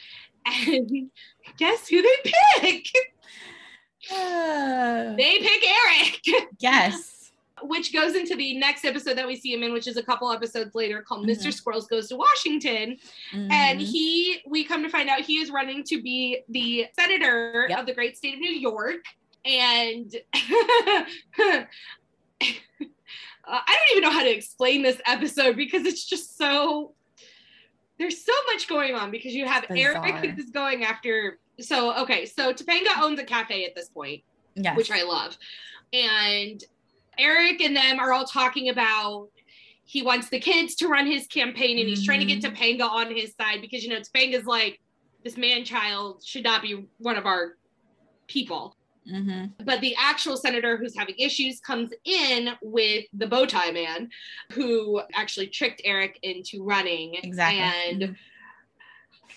And 0.47 1.11
guess 1.59 1.89
who 1.89 2.03
they 2.03 2.33
pick? 2.61 2.87
Uh, 4.11 5.15
They 5.17 5.39
pick 5.39 5.63
Eric. 5.69 6.49
yes. 6.59 7.20
Which 7.63 7.93
goes 7.93 8.15
into 8.15 8.35
the 8.37 8.57
next 8.59 8.85
episode 8.85 9.17
that 9.17 9.27
we 9.27 9.37
see 9.37 9.53
him 9.53 9.63
in, 9.63 9.73
which 9.73 9.87
is 9.87 9.97
a 9.97 10.03
couple 10.03 10.31
episodes 10.31 10.75
later 10.75 11.03
called 11.03 11.27
Mhm. 11.27 11.31
Mr. 11.31 11.53
Squirrels 11.53 11.87
Goes 11.87 12.09
to 12.09 12.17
Washington. 12.17 12.99
And 13.33 13.81
Mhm. 13.81 13.85
he, 13.85 14.41
we 14.47 14.65
come 14.65 14.83
to 14.83 14.89
find 14.89 15.09
out 15.09 15.21
he 15.21 15.39
is 15.39 15.51
running 15.51 15.85
to 15.85 16.01
be 16.03 16.41
the 16.49 16.87
senator 16.99 17.67
Yep. 17.69 17.79
of 17.81 17.87
the 17.87 17.95
great 17.95 18.17
state 18.17 18.35
of 18.35 18.41
New 18.41 18.51
York. 18.53 19.05
And 19.45 20.15
Uh, 20.35 20.45
I 23.53 23.77
don't 23.79 23.91
even 23.97 24.03
know 24.03 24.11
how 24.11 24.23
to 24.23 24.31
explain 24.31 24.83
this 24.83 25.01
episode 25.07 25.57
because 25.57 25.85
it's 25.87 26.05
just 26.05 26.37
so 26.39 26.95
there's 27.99 28.25
so 28.25 28.33
much 28.53 28.67
going 28.69 28.95
on 28.95 29.11
because 29.11 29.35
you 29.35 29.45
have 29.45 29.67
Bizarre. 29.69 30.07
Eric 30.07 30.31
who's 30.31 30.51
going 30.51 30.85
after 30.85 31.39
so 31.61 31.95
okay 32.03 32.25
so 32.25 32.53
Topanga 32.55 32.99
owns 33.03 33.19
a 33.19 33.25
cafe 33.25 33.67
at 33.67 33.75
this 33.75 33.89
point 33.91 34.23
yes. 34.55 34.75
which 34.77 34.91
I 34.91 35.03
love 35.03 35.37
and 35.93 36.63
Eric 37.19 37.61
and 37.61 37.77
them 37.77 37.99
are 37.99 38.13
all 38.13 38.25
talking 38.25 38.69
about 38.69 39.29
he 39.85 40.03
wants 40.03 40.29
the 40.29 40.39
kids 40.39 40.77
to 40.77 40.89
run 40.89 41.07
his 41.07 41.27
campaign 41.27 41.79
and 41.79 41.89
he's 41.89 42.05
trying 42.05 42.21
to 42.21 42.27
get. 42.27 42.41
Topanga 42.43 42.89
on 42.89 43.15
his 43.15 43.35
side 43.35 43.61
because 43.61 43.83
you 43.83 43.91
know 43.91 44.01
Topanga's 44.01 44.47
like 44.47 44.81
this 45.25 45.37
man 45.37 45.65
child 45.65 46.23
should 46.25 46.45
not 46.45 46.63
be 46.63 46.87
one 46.99 47.17
of 47.17 47.27
our 47.27 47.57
people 48.29 48.77
hmm 49.09 49.47
but 49.65 49.81
the 49.81 49.97
actual 49.99 50.37
senator 50.37 50.77
who's 50.77 50.97
having 50.97 51.15
issues 51.19 51.59
comes 51.61 51.91
in 52.05 52.51
with 52.63 53.05
the 53.15 53.27
bow 53.27 53.47
tie 53.47 53.71
man 53.73 54.09
who 54.53 55.01
actually 55.15 55.47
tricked 55.49 55.81
Eric 55.85 56.19
into 56.23 56.63
running. 56.63 57.15
Exactly. 57.15 57.61
And 57.61 58.03
Mhm. 58.03 58.17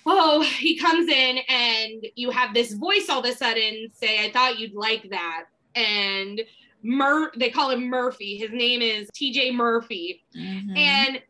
oh, 0.05 0.41
he 0.41 0.77
comes 0.77 1.09
in 1.09 1.39
and 1.49 2.05
you 2.15 2.29
have 2.29 2.53
this 2.53 2.73
voice 2.73 3.07
all 3.09 3.19
of 3.21 3.25
a 3.25 3.33
sudden 3.35 3.87
say, 3.93 4.23
I 4.23 4.31
thought 4.31 4.59
you'd 4.59 4.75
like 4.75 5.09
that. 5.09 5.45
And 5.75 6.41
Mur 6.83 7.31
they 7.37 7.49
call 7.49 7.71
him 7.71 7.89
Murphy. 7.89 8.37
His 8.37 8.51
name 8.51 8.81
is 8.81 9.09
TJ 9.11 9.53
Murphy. 9.53 10.23
Mhm. 10.35 10.77
And 10.77 11.21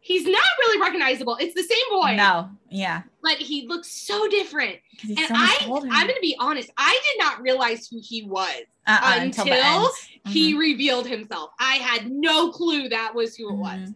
he's 0.00 0.24
not 0.24 0.42
really 0.60 0.80
recognizable. 0.80 1.36
It's 1.40 1.54
the 1.54 1.62
same 1.62 1.84
boy, 1.90 2.16
no, 2.16 2.50
yeah, 2.68 3.02
but 3.22 3.36
he 3.36 3.66
looks 3.66 3.90
so 3.90 4.28
different. 4.28 4.76
And 5.02 5.18
so 5.18 5.34
I, 5.34 5.64
older. 5.68 5.88
I'm 5.90 6.06
going 6.06 6.16
to 6.16 6.20
be 6.20 6.36
honest, 6.38 6.70
I 6.76 7.00
did 7.10 7.24
not 7.24 7.40
realize 7.40 7.88
who 7.88 8.00
he 8.02 8.24
was 8.24 8.64
uh-uh, 8.86 9.18
until, 9.20 9.46
end. 9.48 9.88
he 10.28 10.54
revealed 10.54 11.06
himself. 11.06 11.50
I 11.58 11.76
had 11.76 12.10
no 12.10 12.50
clue 12.50 12.88
that 12.88 13.14
was 13.14 13.36
who 13.36 13.50
it 13.50 13.56
was. 13.56 13.90
Mhm. 13.90 13.94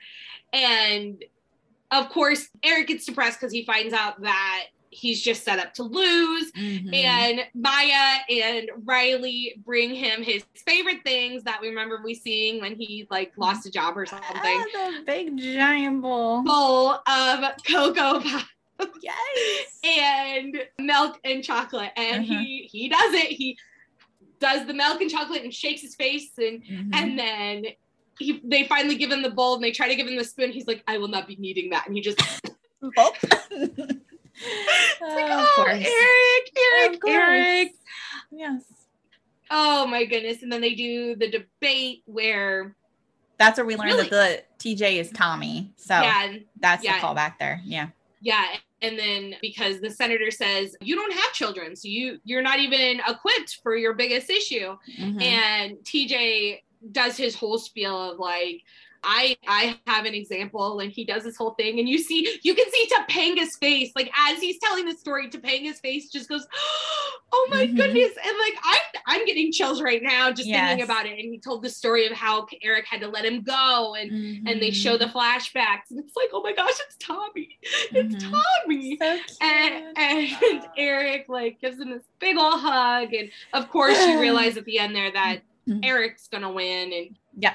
And 0.52 1.24
of 1.90 2.08
course, 2.08 2.48
Eric 2.62 2.88
gets 2.88 3.04
depressed 3.04 3.40
because 3.40 3.52
he 3.52 3.64
finds 3.64 3.92
out 3.92 4.20
that 4.22 4.66
he's 4.96 5.20
just 5.20 5.44
set 5.44 5.58
up 5.58 5.74
to 5.74 5.82
lose. 5.82 6.50
Mhm. 6.52 6.94
And 6.94 7.40
Maya 7.54 8.18
and 8.30 8.70
Riley 8.84 9.54
bring 9.64 9.94
him 9.94 10.22
his 10.22 10.44
favorite 10.66 11.02
things 11.04 11.42
that 11.44 11.60
we 11.60 11.68
remember 11.68 12.00
we 12.02 12.14
seeing 12.14 12.60
when 12.60 12.74
he 12.76 13.06
like 13.10 13.32
lost 13.36 13.66
a 13.66 13.70
job 13.70 13.96
or 13.98 14.06
something. 14.06 14.26
Ah, 14.34 14.64
the 14.98 15.02
big 15.04 15.36
giant 15.38 16.00
bowl. 16.02 16.42
Bowl 16.42 16.98
of 17.06 17.44
cocoa 17.68 18.20
puffs 18.20 18.48
Yes. 19.02 19.80
and 19.84 20.56
milk 20.78 21.18
and 21.24 21.44
chocolate. 21.44 21.92
And 21.96 22.22
Uh-huh. 22.24 22.40
he 22.40 22.68
he 22.72 22.88
does 22.88 23.12
it. 23.14 23.26
He 23.28 23.58
does 24.40 24.66
the 24.66 24.74
milk 24.74 25.00
and 25.00 25.10
chocolate 25.10 25.42
and 25.44 25.52
shakes 25.52 25.80
his 25.82 25.94
face 25.94 26.30
and 26.38 26.62
Mhm. 26.64 26.90
and 26.94 27.18
then 27.18 27.66
he 28.18 28.40
they 28.44 28.64
finally 28.64 28.96
give 28.96 29.10
him 29.12 29.20
the 29.22 29.30
bowl 29.30 29.54
and 29.56 29.62
they 29.64 29.72
try 29.72 29.88
to 29.88 29.94
give 29.96 30.06
him 30.06 30.16
the 30.16 30.24
spoon. 30.24 30.52
He's 30.52 30.66
like, 30.66 30.82
I 30.88 30.96
will 30.98 31.08
not 31.08 31.26
be 31.28 31.36
needing 31.36 31.68
that. 31.70 31.86
And 31.86 31.94
he 31.94 32.00
just 32.00 32.18
like, 35.00 35.24
Oh, 35.30 35.54
oh. 35.58 35.64
Eric, 35.66 36.52
Eric, 36.82 37.00
Eric. 37.06 37.72
Yes. 38.30 38.62
Oh 39.50 39.86
my 39.86 40.04
goodness. 40.04 40.42
And 40.42 40.52
then 40.52 40.60
they 40.60 40.74
do 40.74 41.14
the 41.16 41.30
debate 41.30 42.02
where 42.06 42.74
That's 43.38 43.58
where 43.58 43.66
we 43.66 43.76
learned 43.76 43.92
Really? 43.92 44.08
that 44.08 44.46
the 44.58 44.74
TJ 44.74 45.00
is 45.00 45.10
Tommy. 45.10 45.72
So 45.76 45.94
yeah, 45.94 46.36
that's 46.60 46.84
yeah. 46.84 47.00
the 47.00 47.06
callback 47.06 47.38
there. 47.38 47.60
Yeah. 47.64 47.88
yeah. 48.20 48.44
And 48.82 48.98
then 48.98 49.36
because 49.40 49.80
the 49.80 49.90
senator 49.90 50.30
says, 50.30 50.76
You 50.80 50.96
don't 50.96 51.12
have 51.12 51.32
children, 51.32 51.76
so 51.76 51.88
you 51.88 52.18
you're 52.24 52.42
not 52.42 52.58
even 52.58 53.00
equipped 53.08 53.60
for 53.62 53.76
your 53.76 53.94
biggest 53.94 54.28
issue. 54.30 54.76
Mhm. 54.98 55.22
and 55.22 55.76
TJ 55.78 56.62
does 56.92 57.16
his 57.16 57.34
whole 57.34 57.58
spiel 57.58 58.12
of 58.12 58.18
like 58.18 58.62
I 59.08 59.36
I 59.46 59.78
have 59.86 60.04
an 60.04 60.14
example 60.14 60.80
and 60.80 60.90
he 60.90 61.04
does 61.04 61.22
this 61.22 61.36
whole 61.36 61.52
thing 61.54 61.78
and 61.78 61.88
you 61.88 61.96
see 61.98 62.38
you 62.42 62.54
can 62.56 62.64
see 62.72 62.88
Topanga's 62.92 63.56
face 63.56 63.92
like 63.94 64.10
as 64.28 64.40
he's 64.40 64.58
telling 64.58 64.84
the 64.84 64.94
story 64.96 65.30
Topanga's 65.30 65.78
face 65.78 66.10
just 66.10 66.28
goes 66.28 66.44
oh 67.32 67.48
my 67.50 67.66
Mhm. 67.66 67.76
goodness 67.76 68.10
and 68.24 68.36
like 68.38 68.54
I'm 68.64 68.78
I'm 69.06 69.26
getting 69.26 69.52
chills 69.52 69.80
right 69.80 70.02
now 70.02 70.32
just 70.32 70.48
thinking 70.68 70.84
about 70.84 71.06
it 71.06 71.12
and 71.12 71.32
he 71.32 71.38
told 71.38 71.62
the 71.62 71.70
story 71.70 72.06
of 72.06 72.12
how 72.12 72.46
Eric 72.62 72.86
had 72.90 73.00
to 73.02 73.08
let 73.08 73.24
him 73.24 73.42
go 73.42 73.94
and 73.94 74.10
and 74.48 74.60
they 74.60 74.72
show 74.72 74.96
the 74.96 75.06
flashbacks 75.06 75.90
and 75.90 76.00
it's 76.00 76.16
like 76.16 76.30
oh 76.32 76.42
my 76.42 76.52
gosh 76.52 76.70
it's 76.86 76.96
Tommy 76.98 77.56
it's 77.92 78.14
Mhm. 78.24 78.42
Tommy 78.66 78.96
so 79.00 79.18
and, 79.40 79.96
and 79.96 80.68
Eric 80.76 81.26
like 81.28 81.60
gives 81.60 81.78
him 81.80 81.90
this 81.90 82.02
big 82.18 82.36
old 82.36 82.60
hug, 82.60 83.14
and 83.14 83.30
of 83.52 83.68
course 83.70 83.98
you 84.06 84.18
realize 84.20 84.56
at 84.56 84.64
the 84.64 84.78
end 84.80 84.96
there 84.96 85.12
that 85.12 85.42
Mhm. 85.68 85.84
Eric's 85.84 86.26
gonna 86.28 86.50
win, 86.50 86.92
and 86.92 87.16
Yeah. 87.38 87.54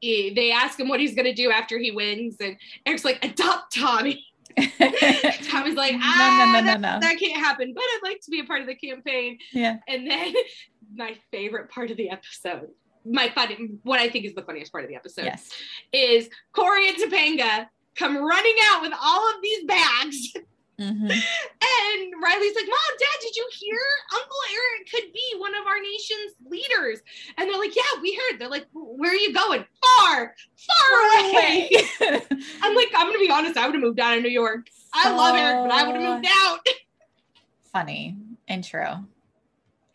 He- 0.00 0.30
they 0.34 0.50
ask 0.52 0.78
him 0.78 0.88
what 0.88 1.00
he's 1.00 1.14
gonna 1.14 1.34
do 1.34 1.50
after 1.50 1.78
he 1.78 1.90
wins, 1.90 2.36
and 2.40 2.56
Eric's 2.86 3.04
like 3.04 3.24
adopt 3.24 3.74
Tommy. 3.76 4.24
Tommy's 4.58 5.74
like 5.74 5.92
No, 5.92 5.98
no, 5.98 6.04
ah, 6.04 6.50
no, 6.54 6.60
no, 6.60 6.66
that, 6.66 6.80
no. 6.80 6.98
that 7.00 7.16
can't 7.18 7.36
happen, 7.36 7.72
but 7.74 7.82
I'd 7.82 8.00
like 8.02 8.20
to 8.22 8.30
be 8.30 8.40
a 8.40 8.44
part 8.44 8.60
of 8.60 8.66
the 8.66 8.74
campaign. 8.74 9.38
yeah. 9.52 9.76
And 9.86 10.10
then 10.10 10.34
my 10.94 11.16
favorite 11.30 11.70
part 11.70 11.90
of 11.90 11.96
the 11.96 12.10
episode, 12.10 12.68
my 13.04 13.28
fun, 13.30 13.78
what 13.84 14.00
I 14.00 14.08
think 14.08 14.24
is 14.24 14.34
the 14.34 14.42
funniest 14.42 14.72
part 14.72 14.84
of 14.84 14.90
the 14.90 14.96
episode, 14.96 15.26
Yes. 15.26 15.50
is 15.92 16.28
Corey 16.52 16.88
and 16.88 16.96
Topanga 16.96 17.66
come 17.94 18.16
running 18.16 18.56
out 18.64 18.82
with 18.82 18.92
all 19.00 19.28
of 19.34 19.42
these 19.42 19.64
bags. 19.64 20.32
Mhm. 20.80 21.10
And 21.10 22.12
Riley's 22.22 22.54
like, 22.54 22.66
Mom, 22.68 22.94
Dad, 22.98 23.20
did 23.20 23.34
you 23.34 23.48
hear? 23.58 23.78
Uncle 24.14 24.36
Eric 24.52 24.90
could 24.90 25.12
be 25.12 25.34
one 25.38 25.54
of 25.56 25.66
our 25.66 25.80
nation's 25.80 26.34
leaders. 26.48 27.00
And 27.36 27.48
they're 27.50 27.58
like, 27.58 27.74
Yeah, 27.74 27.82
we 28.00 28.14
heard. 28.14 28.38
They're 28.40 28.48
like, 28.48 28.66
Where 28.72 29.10
are 29.10 29.14
you 29.16 29.32
going? 29.34 29.64
Far, 29.98 30.34
far 30.56 31.30
away. 31.30 31.70
I'm 32.62 32.74
like, 32.76 32.88
I'm 32.96 33.06
gonna 33.08 33.18
be 33.18 33.30
honest, 33.30 33.56
I 33.56 33.66
would 33.66 33.74
have 33.74 33.82
moved 33.82 33.96
down 33.96 34.16
to 34.16 34.22
New 34.22 34.28
York. 34.28 34.68
I 34.94 35.10
love 35.10 35.34
Eric, 35.36 35.68
but 35.68 35.72
I 35.72 35.86
would 35.86 35.96
have 36.00 36.14
moved 36.14 36.26
out. 36.30 36.60
funny 37.72 38.16
intro. 38.46 39.04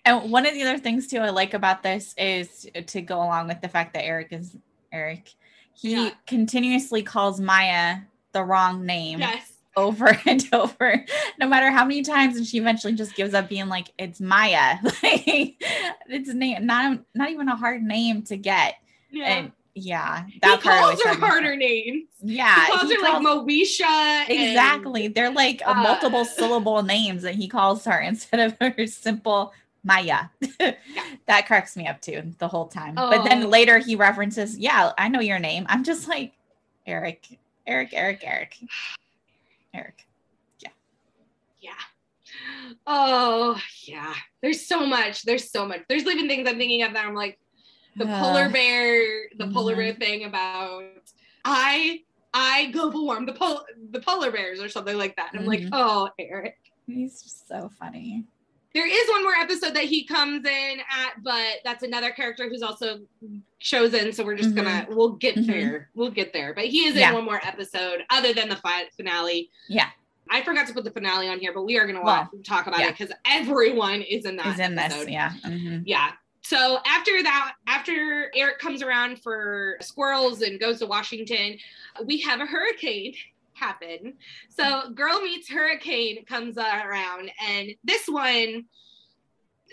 And 0.06 0.32
one 0.32 0.46
of 0.46 0.54
the 0.54 0.64
other 0.64 0.78
things 0.78 1.08
too 1.08 1.20
I 1.20 1.30
like 1.30 1.54
about 1.54 1.82
this 1.82 2.14
is 2.18 2.68
to 2.88 3.02
go 3.02 3.18
along 3.18 3.48
with 3.48 3.62
the 3.62 3.70
fact 3.70 3.94
that 3.94 4.04
Eric 4.04 4.28
is 4.32 4.56
Eric. 4.92 5.30
He 5.74 5.92
Yeah. 5.94 6.12
continuously 6.28 7.04
calls 7.04 7.40
Maya 7.40 8.00
the 8.34 8.44
wrong 8.44 8.86
name 8.86 9.20
Yes. 9.20 9.53
Over 9.76 10.18
and 10.26 10.48
over, 10.54 11.06
no 11.40 11.48
matter 11.48 11.72
how 11.72 11.84
many 11.86 12.02
times, 12.04 12.38
and 12.38 12.46
she 12.46 12.58
eventually 12.60 12.94
just 12.94 13.16
gives 13.16 13.34
up 13.34 13.50
being 13.50 13.68
like, 13.70 13.92
"It's 13.98 14.20
Maya." 14.22 14.78
Like 15.04 15.56
it's 16.10 16.34
name, 16.34 16.66
not 16.66 17.00
not 17.16 17.30
even 17.30 17.48
a 17.50 17.56
hard 17.56 17.82
name 17.84 18.22
to 18.24 18.38
get. 18.38 18.76
Yeah. 19.12 19.26
And 19.26 19.52
yeah, 19.76 20.26
he 20.28 20.40
that 20.40 20.62
part 20.62 20.80
calls 20.82 21.02
her 21.04 21.16
harder 21.16 21.56
names. 21.56 22.08
Yeah, 22.22 22.66
he 22.66 22.72
calls 22.72 22.90
he 22.90 22.96
her 22.96 23.02
like 23.02 23.12
calls- 23.24 23.46
Moesha. 23.48 23.82
and- 23.84 24.30
Exactly. 24.32 25.08
They're 25.08 25.32
like 25.32 25.62
a 25.62 25.72
uh, 25.72 25.74
multiple 25.76 26.26
syllable 26.40 26.84
names 26.84 27.24
that 27.24 27.36
he 27.36 27.48
calls 27.48 27.84
her 27.86 28.00
instead 28.00 28.40
of 28.40 28.56
her 28.62 28.86
simple 28.86 29.54
Maya. 29.84 30.26
That 31.26 31.48
cracks 31.48 31.76
me 31.76 31.88
up 31.88 32.02
too 32.02 32.34
the 32.38 32.48
whole 32.48 32.68
time. 32.68 32.96
But 32.96 33.22
Oh. 33.22 33.24
then 33.24 33.50
later 33.50 33.80
he 33.80 33.96
references, 33.96 34.58
Yeah, 34.58 34.92
I 34.98 35.08
know 35.08 35.20
your 35.22 35.40
name. 35.40 35.66
I'm 35.70 35.84
just 35.84 36.08
like, 36.08 36.34
Eric, 36.86 37.40
Eric, 37.66 37.90
Eric, 37.94 38.22
Eric, 38.24 38.58
Eric. 39.74 40.06
Yeah. 40.60 40.70
Yeah. 41.60 41.72
Oh, 42.88 43.60
yeah. 43.84 44.14
There's 44.42 44.66
so 44.68 44.86
much. 44.86 45.24
There's 45.24 45.52
so 45.52 45.68
much. 45.68 45.82
There's 45.90 46.04
even 46.06 46.28
things 46.28 46.48
I'm 46.48 46.58
thinking 46.58 46.84
of 46.84 46.94
that 46.94 47.06
I'm 47.06 47.16
like, 47.16 47.40
the 47.96 48.08
Uh, 48.08 48.20
polar 48.20 48.50
bear, 48.50 49.28
the 49.38 49.48
polar 49.48 49.74
mhm. 49.74 49.78
bear 49.78 49.94
thing 49.94 50.24
about 50.26 50.84
I 51.46 52.00
I 52.34 52.72
global 52.72 53.06
warm 53.06 53.26
the 53.28 53.34
pol 53.34 53.64
the 53.92 54.00
polar 54.00 54.32
bears 54.32 54.60
or 54.60 54.68
something 54.70 54.98
like 54.98 55.16
that. 55.18 55.32
And 55.32 55.42
I'm 55.42 55.46
like, 55.48 55.62
Mhm. 55.62 55.70
oh, 55.74 56.10
Eric. 56.18 56.58
He's 56.88 57.44
so 57.48 57.70
funny. 57.80 58.26
There 58.74 58.88
is 58.88 59.10
one 59.10 59.22
more 59.24 59.34
episode 59.36 59.76
that 59.76 59.84
he 59.84 60.04
comes 60.04 60.46
in 60.46 60.80
at, 60.80 61.22
but 61.24 61.58
that's 61.64 61.84
another 61.84 62.10
character 62.10 62.50
who's 62.50 62.64
also 62.64 63.02
chosen. 63.60 64.12
So 64.12 64.26
we're 64.26 64.36
just 64.36 64.56
gonna 64.56 64.88
we'll 64.90 65.12
get 65.12 65.36
Mhm. 65.36 65.46
there. 65.46 65.90
We'll 65.94 66.10
get 66.12 66.34
there. 66.34 66.54
But 66.54 66.66
he 66.66 66.88
is 66.88 66.96
Yeah. 66.96 67.10
in 67.10 67.16
one 67.16 67.24
more 67.26 67.40
episode 67.46 68.04
other 68.10 68.34
than 68.34 68.50
the 68.50 68.56
fi- 68.58 68.90
finale. 68.98 69.50
Yeah. 69.70 69.90
I 70.30 70.42
forgot 70.42 70.66
to 70.68 70.74
put 70.74 70.86
the 70.86 70.92
finale 70.92 71.28
on 71.28 71.40
here, 71.40 71.54
but 71.54 71.64
we 71.64 71.78
are 71.78 71.86
gonna 71.86 72.02
Well, 72.04 72.30
talk 72.44 72.66
about 72.66 72.80
yeah. 72.80 72.88
it 72.90 72.98
because 72.98 73.14
everyone 73.26 74.02
is 74.02 74.26
in 74.26 74.38
that. 74.38 74.46
He's 74.48 74.60
in 74.60 74.74
this. 74.76 74.86
episode. 74.86 75.10
Yeah. 75.10 75.32
Mhm. 75.44 75.84
Yeah. 75.86 76.12
So 76.42 76.80
after 76.86 77.22
that, 77.24 77.54
after 77.68 78.32
Eric 78.36 78.58
comes 78.60 78.82
around 78.82 79.22
for 79.22 79.78
squirrels 79.82 80.42
and 80.42 80.60
goes 80.60 80.80
to 80.80 80.88
Washington, 80.88 81.58
we 82.06 82.18
have 82.22 82.42
a 82.42 82.46
hurricane 82.46 83.14
happen. 83.64 84.14
So 84.50 84.66
Girl 84.94 85.22
Meets 85.22 85.50
Hurricane 85.50 86.26
comes 86.26 86.58
around, 86.58 87.32
and 87.48 87.66
this 87.84 88.06
one, 88.08 88.66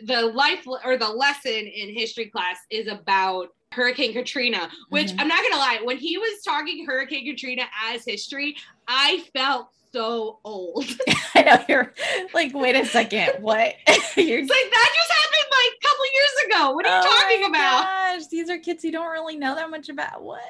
the 0.03 0.23
life 0.23 0.65
or 0.85 0.97
the 0.97 1.09
lesson 1.09 1.53
in 1.81 1.95
history 1.95 2.27
class 2.35 2.59
is 2.71 2.87
about 2.87 3.49
Hurricane 3.73 4.13
Katrina, 4.13 4.71
which 4.89 5.09
Mhm. 5.09 5.21
I'm 5.21 5.29
not 5.29 5.43
gonna 5.43 5.63
lie, 5.69 5.81
when 5.83 5.99
he 5.99 6.19
was 6.19 6.43
talking 6.43 6.87
Hurricane 6.87 7.25
Katrina 7.31 7.69
as 7.89 8.05
history, 8.05 8.57
I 8.89 9.21
felt 9.35 9.69
so 9.93 10.39
old. 10.45 10.85
I 11.35 11.43
know 11.43 11.65
you're 11.69 11.93
like, 12.35 12.53
wait 12.55 12.77
a 12.77 12.85
second, 12.85 13.31
what? 13.43 13.75
you're 14.17 14.41
like 14.41 14.49
that 14.49 14.91
just 14.95 15.13
happened 15.13 15.51
like 15.51 15.73
a 15.75 15.87
couple 15.87 16.05
years 16.15 16.47
ago. 16.47 16.71
What 16.73 16.87
are 16.87 16.97
you 16.97 17.03
Oh 17.05 17.21
talking 17.21 17.41
my 17.43 17.49
about? 17.49 17.85
Gosh, 17.85 18.27
these 18.29 18.51
are 18.51 18.59
kids 18.59 18.83
who 18.83 18.91
don't 18.91 19.11
really 19.11 19.37
know 19.37 19.55
that 19.55 19.71
much 19.71 19.89
about 19.89 20.23
what. 20.23 20.41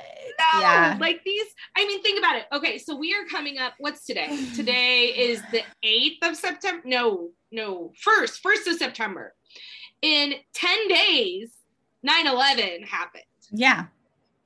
No, 0.55 0.61
Yeah. 0.61 0.97
like 1.01 1.23
these. 1.25 1.47
I 1.77 1.87
mean, 1.87 2.03
think 2.03 2.19
about 2.19 2.37
it. 2.37 2.45
Okay, 2.53 2.79
so 2.79 2.97
we 2.97 3.15
are 3.15 3.25
coming 3.31 3.59
up. 3.59 3.75
What's 3.79 4.05
today? 4.07 4.29
Today 4.55 5.05
is 5.07 5.43
the 5.53 5.63
eighth 5.83 6.19
of 6.23 6.37
September. 6.37 6.83
No, 6.85 7.31
no, 7.53 7.93
first, 8.01 8.41
first 8.43 8.67
of 8.69 8.77
September. 8.77 9.35
In 10.03 10.35
ten 10.55 10.89
days, 10.89 11.51
9-11 12.09 12.87
happened, 12.87 13.25
Yeah. 13.53 13.85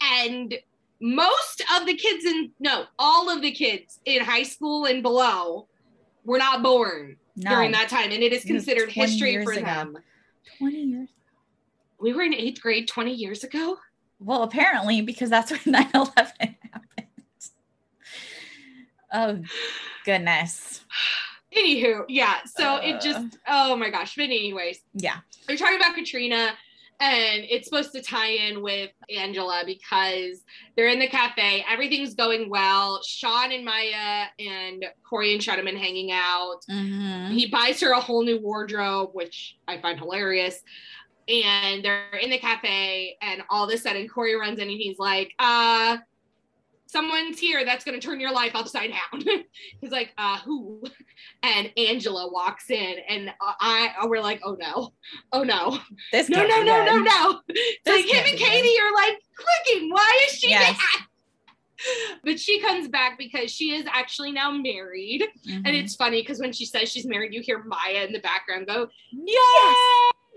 and 0.00 0.58
most 1.06 1.62
of 1.78 1.84
the 1.86 1.94
kids 1.94 2.24
in 2.24 2.50
no, 2.60 2.86
all 2.98 3.28
of 3.28 3.42
the 3.42 3.50
kids 3.52 4.00
in 4.06 4.24
high 4.24 4.42
school 4.42 4.86
and 4.86 5.02
below 5.02 5.68
were 6.24 6.38
not 6.38 6.62
born 6.62 7.16
No. 7.36 7.50
during 7.50 7.72
that 7.72 7.90
time, 7.90 8.10
and 8.10 8.22
it 8.22 8.32
is 8.32 8.42
considered 8.44 8.90
20 8.90 9.00
history 9.10 9.44
for 9.44 9.52
ago. 9.52 9.64
them. 9.66 9.98
20 10.58 10.76
years. 10.78 11.08
We 12.00 12.14
were 12.14 12.22
in 12.22 12.34
eighth 12.34 12.60
grade 12.62 12.88
twenty 12.88 13.12
years 13.12 13.44
ago. 13.44 13.78
Well, 14.18 14.44
apparently, 14.44 15.02
because 15.02 15.28
that's 15.28 15.50
when 15.50 15.60
9 15.66 15.90
11 15.94 16.14
happened. 16.16 16.54
Oh, 19.12 19.42
goodness. 20.04 20.84
Anywho, 21.56 22.04
yeah. 22.08 22.38
So 22.46 22.76
it 22.76 22.96
Uh. 22.96 23.00
just, 23.00 23.38
oh 23.46 23.76
my 23.76 23.90
gosh. 23.90 24.16
But 24.16 24.24
anyways, 24.24 24.80
Yeah. 24.94 25.18
they're 25.46 25.56
talking 25.56 25.76
about 25.76 25.94
Katrina 25.94 26.54
and 27.04 27.44
it's 27.48 27.68
supposed 27.68 27.92
to 27.92 28.02
tie 28.02 28.30
in 28.30 28.62
with 28.62 28.90
Angela 29.14 29.62
because 29.66 30.42
they're 30.76 30.88
in 30.88 30.98
the 30.98 31.08
cafe. 31.08 31.64
Everything's 31.68 32.14
going 32.14 32.48
well. 32.48 33.02
Sean 33.04 33.52
and 33.52 33.64
Maya 33.64 34.26
and 34.38 34.84
Corey 35.08 35.34
and 35.34 35.42
been 35.42 35.76
hanging 35.76 36.10
out. 36.12 36.60
Mhm. 36.70 37.32
He 37.32 37.46
buys 37.46 37.80
her 37.80 37.92
a 37.92 38.00
whole 38.00 38.24
new 38.24 38.38
wardrobe, 38.40 39.10
which 39.12 39.56
I 39.68 39.78
find 39.80 39.98
hilarious. 39.98 40.60
And 41.28 41.84
they're 41.84 42.16
in 42.20 42.30
the 42.30 42.38
cafe, 42.38 43.16
and 43.22 43.42
all 43.48 43.64
of 43.66 43.74
a 43.74 43.78
sudden 43.78 44.08
Corey 44.08 44.34
runs 44.34 44.58
in 44.58 44.68
and 44.68 44.78
he's 44.78 44.98
like, 44.98 45.32
uh, 45.38 45.98
someone's 46.94 47.40
here 47.40 47.64
that's 47.64 47.84
gonna 47.84 47.98
turn 48.00 48.20
your 48.20 48.32
life 48.32 48.52
upside 48.54 48.90
down. 48.92 49.22
he's 49.80 49.90
like, 49.90 50.12
uh, 50.16 50.38
who? 50.38 50.82
And 51.42 51.70
Angela 51.76 52.30
walks 52.32 52.70
in, 52.70 52.96
and 53.08 53.32
I 53.40 53.92
we're 54.06 54.20
like, 54.22 54.40
oh 54.44 54.56
no, 54.58 54.92
oh 55.32 55.42
no, 55.42 55.78
This 56.12 56.28
no, 56.28 56.46
no, 56.46 56.62
no, 56.62 56.84
no, 56.84 56.98
no. 57.02 57.40
This 57.48 57.66
So 57.84 57.92
him 57.96 58.06
and 58.16 58.24
be 58.24 58.30
good. 58.38 58.38
Katie 58.38 58.80
are 58.80 58.94
like 58.94 59.18
clicking. 59.36 59.90
Why 59.90 60.20
is 60.28 60.38
she 60.38 60.50
Yes. 60.50 60.78
back? 60.78 61.08
But 62.22 62.38
she 62.40 62.60
comes 62.60 62.86
back 62.88 63.18
because 63.18 63.50
she 63.50 63.74
is 63.74 63.84
actually 63.92 64.30
now 64.32 64.50
married. 64.52 65.24
And 65.48 65.66
Mhm. 65.66 65.82
it's 65.82 65.96
funny 65.96 66.22
because 66.22 66.38
when 66.38 66.52
she 66.52 66.64
says 66.64 66.90
she's 66.90 67.04
married, 67.04 67.34
you 67.34 67.42
hear 67.42 67.62
Maya 67.64 68.04
in 68.06 68.12
the 68.12 68.20
background 68.20 68.68
go, 68.68 68.88
Yes! 69.12 69.76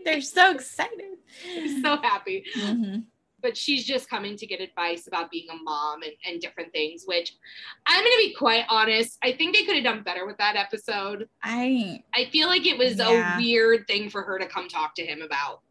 They're 0.04 0.22
so 0.22 0.52
excited. 0.52 1.18
so 1.84 1.98
happy. 2.02 2.44
Mhm. 2.56 3.06
But 3.42 3.56
she's 3.56 3.86
just 3.86 4.10
coming 4.10 4.36
to 4.38 4.48
get 4.48 4.62
advice 4.62 5.08
about 5.08 5.30
being 5.30 5.48
a 5.52 5.56
mom 5.56 6.02
and, 6.02 6.14
and 6.26 6.42
different 6.42 6.72
things, 6.72 7.04
which 7.06 7.36
I'm 7.86 8.04
going 8.04 8.12
to 8.12 8.28
be 8.28 8.34
quite 8.34 8.66
honest. 8.70 9.18
I 9.24 9.34
think 9.34 9.56
they 9.56 9.64
could 9.64 9.76
have 9.76 9.84
done 9.84 10.04
better 10.04 10.26
with 10.26 10.38
that 10.38 10.56
episode. 10.56 11.30
I 11.44 12.02
I 12.16 12.26
feel 12.26 12.48
like 12.48 12.66
it 12.66 12.78
was 12.78 12.98
Yeah. 12.98 13.36
a 13.36 13.38
weird 13.38 13.88
thing 13.88 14.10
for 14.10 14.24
her 14.24 14.40
to 14.40 14.48
come 14.48 14.68
talk 14.68 14.96
to 14.96 15.06
him 15.06 15.22
about. 15.22 15.62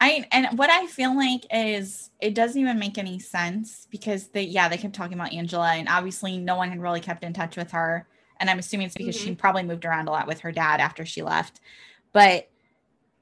I 0.00 0.26
and 0.30 0.58
what 0.58 0.70
I 0.70 0.86
feel 0.86 1.16
like 1.16 1.46
is 1.50 2.10
it 2.20 2.34
doesn't 2.34 2.60
even 2.60 2.78
make 2.78 2.98
any 2.98 3.18
sense 3.18 3.86
because 3.90 4.28
they 4.28 4.42
yeah 4.42 4.68
they 4.68 4.76
kept 4.76 4.94
talking 4.94 5.14
about 5.14 5.32
Angela 5.32 5.72
and 5.72 5.88
obviously 5.88 6.38
no 6.38 6.56
one 6.56 6.68
had 6.68 6.80
really 6.80 7.00
kept 7.00 7.24
in 7.24 7.32
touch 7.32 7.56
with 7.56 7.72
her 7.72 8.06
and 8.38 8.50
I'm 8.50 8.58
assuming 8.58 8.86
it's 8.86 8.96
because 8.96 9.16
she 9.16 9.30
mm-hmm. 9.30 9.34
probably 9.34 9.62
moved 9.62 9.84
around 9.84 10.08
a 10.08 10.10
lot 10.10 10.26
with 10.26 10.40
her 10.40 10.52
dad 10.52 10.80
after 10.80 11.06
she 11.06 11.22
left, 11.22 11.60
but 12.12 12.48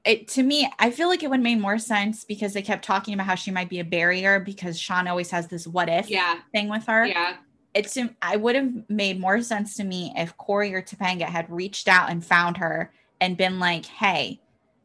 it 0.05 0.27
to 0.29 0.43
me 0.43 0.69
I 0.79 0.91
feel 0.91 1.07
like 1.07 1.23
it 1.23 1.29
would 1.29 1.37
have 1.39 1.43
made 1.43 1.59
more 1.59 1.79
sense 1.79 2.23
because 2.23 2.53
they 2.53 2.61
kept 2.61 2.85
talking 2.85 3.13
about 3.13 3.25
how 3.25 3.35
she 3.35 3.51
might 3.51 3.69
be 3.69 3.79
a 3.79 3.83
barrier 3.83 4.39
because 4.39 4.79
Sean 4.79 5.07
always 5.07 5.31
has 5.31 5.47
this 5.47 5.67
what 5.67 5.89
if 5.89 6.09
Yeah. 6.09 6.39
thing 6.51 6.69
with 6.69 6.85
her. 6.85 7.05
Yeah. 7.05 7.37
It's 7.73 7.97
I 8.21 8.37
would 8.37 8.55
have 8.55 8.89
made 8.89 9.19
more 9.19 9.41
sense 9.41 9.75
to 9.77 9.83
me 9.83 10.13
if 10.15 10.37
Corey 10.37 10.73
or 10.73 10.81
Topanga 10.81 11.25
had 11.25 11.49
reached 11.51 11.87
out 11.89 12.09
and 12.09 12.25
found 12.25 12.57
her 12.57 12.93
and 13.19 13.35
been 13.35 13.59
like, 13.59 13.85
"Hey, 13.85 14.39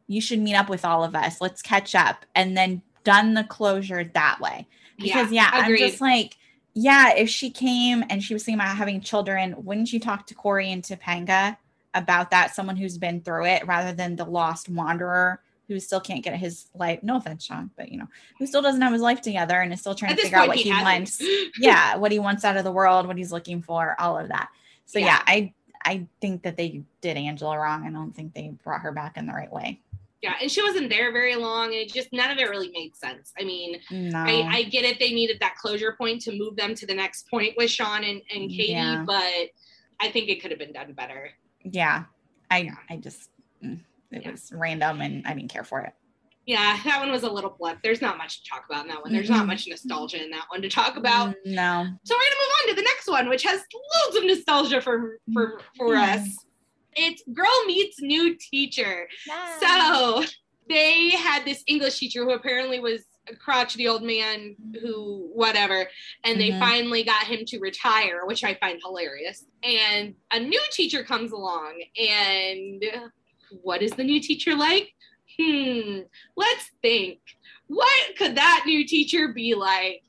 you 0.07 0.19
should 0.19 0.39
meet 0.39 0.55
up 0.55 0.67
with 0.67 0.83
all 0.83 1.03
of 1.03 1.15
us. 1.15 1.39
Let's 1.39 1.61
catch 1.61 1.95
up," 1.95 2.25
and 2.35 2.57
then 2.57 2.81
done 3.05 3.33
the 3.33 3.45
closure 3.45 4.03
that 4.03 4.41
way. 4.41 4.67
Because 4.97 5.31
yeah, 5.31 5.49
I'm 5.53 5.75
just 5.77 6.01
like, 6.01 6.35
yeah, 6.73 7.13
if 7.15 7.29
she 7.29 7.49
came 7.49 8.03
and 8.09 8.21
she 8.21 8.33
was 8.33 8.43
thinking 8.43 8.59
about 8.59 8.75
having 8.75 8.99
children, 8.99 9.55
wouldn't 9.57 9.93
you 9.93 9.99
talk 9.99 10.27
to 10.27 10.35
Corey 10.35 10.69
and 10.71 10.83
Topanga 10.83 11.57
about 11.93 12.31
that? 12.31 12.55
Someone 12.55 12.77
who's 12.77 12.97
been 12.97 13.21
through 13.21 13.45
it, 13.45 13.67
rather 13.67 13.93
than 13.93 14.15
the 14.15 14.25
lost 14.25 14.69
wanderer 14.69 15.41
who 15.67 15.79
still 15.79 16.01
can't 16.01 16.23
get 16.23 16.35
his 16.35 16.67
life. 16.75 17.01
No 17.01 17.15
offense, 17.15 17.45
Sean, 17.45 17.69
but 17.77 17.89
you 17.91 17.97
know, 17.97 18.07
who 18.37 18.45
still 18.45 18.61
doesn't 18.61 18.81
have 18.81 18.91
his 18.91 19.01
life 19.01 19.21
together 19.21 19.61
and 19.61 19.71
is 19.71 19.79
still 19.79 19.95
trying 19.95 20.11
At 20.11 20.17
to 20.17 20.23
figure 20.23 20.37
out 20.39 20.49
what 20.49 20.57
he 20.57 20.63
he, 20.63 20.71
wants 20.71 21.21
yeah 21.59 21.95
what 21.95 22.11
he 22.11 22.19
wants 22.19 22.43
out 22.43 22.57
of 22.57 22.65
the 22.65 22.71
world 22.71 23.07
what 23.07 23.17
he's 23.17 23.31
looking 23.31 23.61
for 23.61 23.95
all 23.97 24.17
of 24.17 24.27
that 24.27 24.49
so 24.85 24.99
yeah. 24.99 25.05
Yeah. 25.05 25.21
i 25.27 25.53
i 25.85 26.07
think 26.19 26.43
that 26.43 26.57
they 26.57 26.81
did 26.99 27.15
angela 27.15 27.57
wrong 27.57 27.87
i 27.87 27.89
don't 27.89 28.13
think 28.13 28.33
they 28.33 28.49
brought 28.63 28.81
her 28.81 28.91
back 28.91 29.15
in 29.15 29.25
the 29.27 29.33
right 29.33 29.51
way 29.51 29.79
Yeah, 30.21 30.33
and 30.41 30.51
she 30.51 30.61
wasn't 30.61 30.89
there 30.89 31.11
very 31.13 31.35
long, 31.35 31.67
and 31.67 31.75
it 31.75 31.91
just 31.93 32.11
none 32.11 32.29
of 32.31 32.37
it 32.37 32.49
really 32.49 32.69
made 32.73 32.95
sense. 32.95 33.31
I 33.39 33.43
mean, 33.43 33.79
no 33.89 34.19
I, 34.19 34.47
I 34.57 34.63
get 34.63 34.83
it; 34.83 34.99
they 34.99 35.11
needed 35.11 35.37
that 35.39 35.55
closure 35.55 35.95
point 35.97 36.21
to 36.23 36.31
move 36.37 36.55
them 36.57 36.75
to 36.75 36.85
the 36.85 36.93
next 36.93 37.27
point 37.29 37.55
with 37.57 37.71
Sean 37.71 38.03
and, 38.03 38.21
and 38.29 38.49
Katie, 38.49 38.73
Yeah. 38.73 39.03
but 39.05 39.49
I 39.99 40.09
think 40.11 40.29
it 40.29 40.41
could 40.41 40.51
have 40.51 40.59
been 40.59 40.73
done 40.73 40.93
better. 40.93 41.31
Yeah 41.63 42.03
i 42.49 42.69
i 42.89 42.97
just 42.97 43.29
mm, 43.63 43.79
it 44.11 44.23
Yeah. 44.23 44.31
was 44.31 44.51
random 44.53 45.01
and 45.01 45.25
i 45.27 45.33
didn't 45.33 45.51
care 45.51 45.63
for 45.63 45.81
it 45.81 45.93
Yeah, 46.45 46.79
that 46.83 46.99
one 46.99 47.11
was 47.11 47.21
a 47.23 47.29
little 47.31 47.55
blunt. 47.57 47.79
There's 47.83 48.01
not 48.01 48.17
much 48.17 48.43
to 48.43 48.49
talk 48.49 48.65
about 48.67 48.81
in 48.85 48.89
that 48.91 49.03
one. 49.03 49.13
There's 49.13 49.29
not 49.29 49.43
Mhm. 49.43 49.47
much 49.53 49.67
nostalgia 49.67 50.23
in 50.23 50.31
that 50.31 50.45
one 50.49 50.61
to 50.63 50.69
talk 50.69 50.97
about. 50.97 51.29
Mm, 51.29 51.35
no 51.45 51.87
So 52.03 52.15
we're 52.15 52.23
gonna 52.25 52.41
move 52.43 52.55
on 52.61 52.69
to 52.69 52.75
the 52.75 52.81
next 52.91 53.07
one, 53.07 53.29
which 53.29 53.43
has 53.43 53.61
loads 53.95 54.17
of 54.17 54.23
nostalgia 54.25 54.81
for 54.81 55.19
for 55.33 55.61
for 55.77 55.93
Yeah. 55.95 56.15
us. 56.15 56.25
It's 56.95 57.21
girl 57.31 57.57
meets 57.67 58.01
new 58.01 58.35
teacher. 58.51 59.07
So 59.61 60.25
they 60.67 61.11
had 61.11 61.45
this 61.45 61.63
English 61.67 61.99
teacher 61.99 62.23
who 62.25 62.31
apparently 62.31 62.79
was 62.79 63.05
a 63.29 63.35
crotchety 63.35 63.87
old 63.87 64.03
man 64.03 64.55
who 64.81 65.29
whatever, 65.33 65.87
and 66.23 66.39
they 66.39 66.51
Mhm. 66.51 66.59
finally 66.59 67.03
got 67.03 67.27
him 67.27 67.45
to 67.45 67.59
retire, 67.59 68.25
which 68.25 68.43
I 68.43 68.55
find 68.55 68.79
hilarious. 68.83 69.45
And 69.63 70.15
a 70.31 70.39
new 70.39 70.61
teacher 70.71 71.03
comes 71.03 71.31
along, 71.31 71.83
and 71.97 72.83
what 73.61 73.81
is 73.81 73.91
the 73.91 74.03
new 74.03 74.19
teacher 74.19 74.55
like? 74.55 74.93
Hmm, 75.37 75.99
let's 76.35 76.69
think. 76.81 77.19
What 77.67 78.15
could 78.17 78.35
that 78.35 78.63
new 78.65 78.85
teacher 78.85 79.29
be 79.29 79.55
like? 79.55 80.03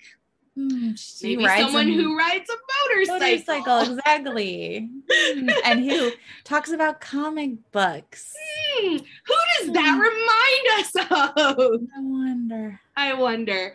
Mm, 0.58 0.98
she 0.98 1.36
Maybe 1.36 1.46
someone 1.48 1.88
a 1.88 1.92
who 1.92 2.16
rides 2.18 2.50
a 2.50 2.56
motorcycle. 2.90 3.18
motorcycle 3.20 3.78
exactly 3.96 4.88
and 5.64 5.80
who 5.84 6.12
talks 6.44 6.70
about 6.72 7.00
comic 7.00 7.52
books 7.72 8.34
Hmm, 8.82 8.96
who 8.96 9.34
does 9.58 9.72
that 9.72 9.98
remind 9.98 10.80
us 10.80 11.36
of? 11.38 11.80
i 11.96 12.00
wonder 12.00 12.80
I 12.96 13.14
wonder. 13.14 13.74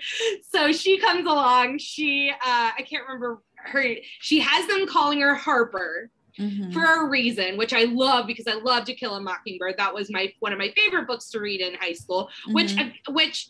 So 0.49 0.71
she 0.71 0.99
comes 0.99 1.25
along. 1.25 1.79
She, 1.79 2.29
uh, 2.29 2.71
I 2.77 2.85
can't 2.87 3.03
remember 3.07 3.41
her. 3.57 3.83
She 4.19 4.39
has 4.39 4.67
them 4.67 4.85
calling 4.87 5.19
her 5.21 5.33
Harper 5.33 6.11
Mhm. 6.39 6.71
for 6.71 6.83
a 6.83 7.09
reason, 7.09 7.57
which 7.57 7.73
I 7.73 7.85
love 7.85 8.27
because 8.27 8.45
I 8.45 8.53
love 8.53 8.85
To 8.85 8.93
Kill 8.93 9.15
a 9.15 9.19
Mockingbird. 9.19 9.75
That 9.77 9.91
was 9.93 10.11
my 10.11 10.31
one 10.39 10.53
of 10.53 10.59
my 10.59 10.71
favorite 10.75 11.07
books 11.07 11.29
to 11.31 11.39
read 11.39 11.61
in 11.61 11.73
high 11.73 11.93
school. 11.93 12.29
Which, 12.49 12.75
Mhm. 12.75 12.93
which, 13.09 13.49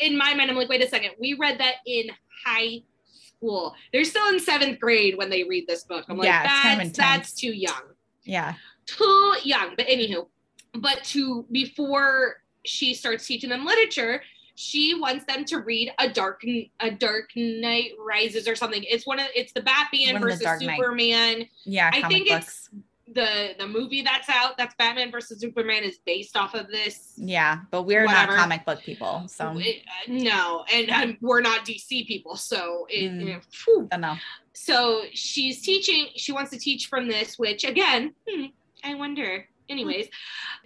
in 0.00 0.16
my 0.16 0.32
mind, 0.32 0.50
I'm 0.50 0.56
like, 0.56 0.70
wait 0.70 0.82
a 0.82 0.88
second. 0.88 1.10
We 1.20 1.34
read 1.34 1.58
that 1.58 1.76
in 1.86 2.10
high 2.46 2.80
school. 3.04 3.74
They're 3.92 4.04
still 4.04 4.26
in 4.28 4.40
seventh 4.40 4.80
grade 4.80 5.18
when 5.18 5.28
they 5.28 5.44
read 5.44 5.66
this 5.68 5.84
book. 5.84 6.06
I'm 6.08 6.16
like, 6.16 6.26
Yeah, 6.26 6.44
it's 6.44 6.62
kind 6.62 6.80
of 6.80 6.86
that's 6.94 6.98
that's 6.98 7.34
too 7.34 7.52
young 7.52 7.82
yeah 8.24 8.54
too 8.86 9.36
young. 9.42 9.74
But 9.76 9.86
anywho, 9.86 10.26
but 10.74 11.02
to 11.04 11.44
before 11.52 12.42
she 12.64 12.94
starts 12.94 13.26
teaching 13.26 13.50
them 13.50 13.64
literature, 13.64 14.22
she 14.56 14.94
wants 14.94 15.24
them 15.26 15.44
to 15.46 15.58
read 15.58 15.92
a 15.98 16.08
dark 16.08 16.42
a 16.80 16.90
Dark 16.90 17.30
Knight 17.36 17.92
Rises 17.98 18.46
or 18.48 18.54
something. 18.56 18.84
It's 18.88 19.06
one 19.06 19.18
of 19.18 19.26
it's 19.34 19.52
the 19.52 19.62
Batman 19.62 20.14
One 20.14 20.22
the 20.22 20.28
versus 20.28 20.42
Knight. 20.62 20.78
Superman. 20.78 21.48
yeah 21.64 21.90
I 21.92 22.00
comic 22.00 22.16
think 22.16 22.26
it's- 22.30 22.68
The 23.06 23.54
the 23.58 23.66
movie 23.66 24.00
that's 24.00 24.28
out, 24.30 24.56
that's 24.56 24.74
Batman 24.76 25.10
versus 25.10 25.38
Superman, 25.40 25.82
is 25.84 25.98
based 26.06 26.36
off 26.38 26.54
of 26.54 26.68
this. 26.68 27.12
Yeah, 27.18 27.58
but 27.70 27.82
we're 27.82 28.06
Whatever. 28.06 28.32
not 28.32 28.38
comic 28.40 28.64
book 28.64 28.80
people, 28.82 29.26
so 29.28 29.52
It- 29.58 29.82
uh, 29.86 30.12
no, 30.12 30.64
and 30.72 30.90
um, 30.90 31.18
we're 31.20 31.42
not 31.42 31.66
DC 31.66 32.06
people, 32.06 32.34
so 32.36 32.86
it, 32.88 33.10
Mm. 33.12 33.20
you 33.20 33.26
know. 33.34 33.88
I 33.92 33.96
know. 33.98 34.16
so 34.54 35.02
she's 35.12 35.60
teaching 35.60 36.08
she 36.16 36.32
wants 36.32 36.50
to 36.52 36.58
teach 36.58 36.86
from 36.86 37.08
this 37.08 37.38
which 37.40 37.64
again 37.64 38.14
hmm, 38.28 38.44
i 38.84 38.94
wonder 38.94 39.46
Anyways, 39.68 40.08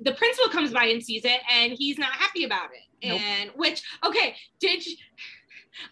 the 0.00 0.12
principal 0.12 0.50
comes 0.50 0.72
by 0.72 0.86
and 0.86 1.02
sees 1.02 1.24
it, 1.24 1.40
and 1.52 1.72
he's 1.72 1.98
not 1.98 2.10
happy 2.12 2.44
about 2.44 2.70
it. 2.72 3.06
Nope. 3.06 3.20
And 3.20 3.50
which, 3.54 3.82
okay, 4.04 4.34
did 4.60 4.84
you, 4.84 4.96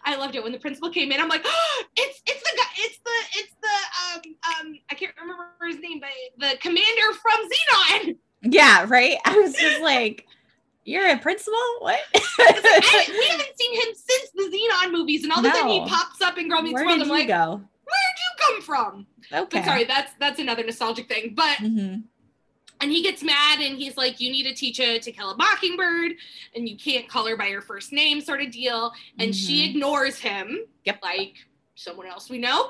I 0.05 0.15
loved 0.17 0.35
it 0.35 0.43
when 0.43 0.51
the 0.51 0.59
principal 0.59 0.89
came 0.89 1.11
in. 1.11 1.19
I'm 1.21 1.29
like, 1.29 1.43
oh, 1.45 1.83
it's 1.95 2.21
it's 2.25 2.43
the 2.43 2.57
guy, 2.57 2.63
it's 2.79 2.97
the 2.97 3.39
it's 3.39 3.53
the 3.61 4.27
um 4.29 4.67
um 4.67 4.75
I 4.91 4.95
can't 4.95 5.13
remember 5.19 5.45
his 5.67 5.79
name, 5.79 6.01
but 6.01 6.09
the 6.51 6.57
commander 6.57 7.13
from 7.21 7.39
Zenon. 7.49 8.17
Yeah, 8.43 8.85
right. 8.89 9.17
I 9.25 9.37
was 9.37 9.53
just 9.53 9.81
like, 9.81 10.25
"You're 10.83 11.09
a 11.09 11.17
principal? 11.17 11.57
What?" 11.79 11.99
I, 12.15 13.05
we 13.09 13.25
haven't 13.27 13.57
seen 13.57 13.73
him 13.73 13.95
since 13.95 14.29
the 14.35 14.43
Zenon 14.83 14.91
movies, 14.91 15.23
and 15.23 15.31
all 15.31 15.39
of 15.39 15.45
a 15.45 15.49
sudden 15.51 15.69
he 15.69 15.79
pops 15.87 16.21
up 16.21 16.37
in 16.37 16.49
Girl 16.49 16.61
Meets 16.61 16.73
Where 16.73 16.85
World. 16.85 16.97
did 16.99 17.03
I'm 17.03 17.07
you 17.07 17.13
like, 17.13 17.27
go? 17.27 17.51
where'd 17.55 18.17
you 18.19 18.45
come 18.45 18.61
from? 18.61 19.07
Okay. 19.33 19.59
But 19.59 19.65
sorry, 19.65 19.83
that's 19.85 20.11
that's 20.19 20.39
another 20.39 20.63
nostalgic 20.65 21.07
thing. 21.07 21.33
But 21.35 21.57
Mhm. 21.57 22.03
And 22.81 22.91
he 22.91 23.01
gets 23.01 23.23
mad 23.23 23.59
and 23.59 23.77
he's 23.77 23.97
like, 23.97 24.19
You 24.19 24.31
need 24.31 24.43
to 24.43 24.53
teach 24.53 24.77
her 24.77 24.99
to 24.99 25.11
kill 25.11 25.31
a 25.31 25.37
mockingbird, 25.37 26.13
and 26.55 26.67
you 26.67 26.77
can't 26.77 27.07
call 27.07 27.25
her 27.27 27.35
by 27.37 27.49
her 27.49 27.61
first 27.61 27.91
name, 27.91 28.21
sort 28.21 28.41
of 28.41 28.51
deal. 28.51 28.91
And 29.19 29.35
she 29.35 29.63
Mhm. 29.65 29.69
ignores 29.71 30.19
him, 30.19 30.65
Yep. 30.85 30.99
like 31.03 31.35
someone 31.75 32.07
else 32.07 32.27
we 32.29 32.39
know. 32.39 32.69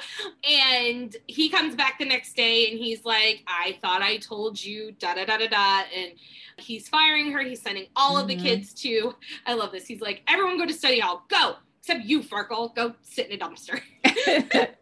And 0.49 1.15
he 1.27 1.47
comes 1.49 1.75
back 1.75 1.97
the 1.97 2.03
next 2.05 2.35
day 2.35 2.69
and 2.69 2.77
he's 2.77 3.05
like, 3.05 3.41
I 3.47 3.77
thought 3.81 4.01
I 4.01 4.17
told 4.17 4.61
you, 4.61 4.91
da 4.91 5.13
da 5.13 5.23
da 5.23 5.37
da 5.37 5.47
da. 5.47 5.83
And 5.95 6.11
he's 6.57 6.89
firing 6.89 7.31
her. 7.31 7.39
He's 7.41 7.61
sending 7.61 7.87
all 7.95 8.17
of 8.17 8.27
the 8.27 8.35
Mhm. 8.35 8.41
kids 8.41 8.73
to, 8.81 9.15
I 9.45 9.53
love 9.53 9.71
this. 9.71 9.87
He's 9.87 10.01
like, 10.01 10.23
Everyone 10.27 10.57
go 10.57 10.65
to 10.65 10.73
study 10.73 10.99
hall, 10.99 11.25
go, 11.29 11.55
except 11.79 12.03
you, 12.03 12.21
Farkle, 12.21 12.75
go 12.75 12.95
sit 13.01 13.29
in 13.29 13.41
a 13.41 13.45
dumpster. 13.45 13.81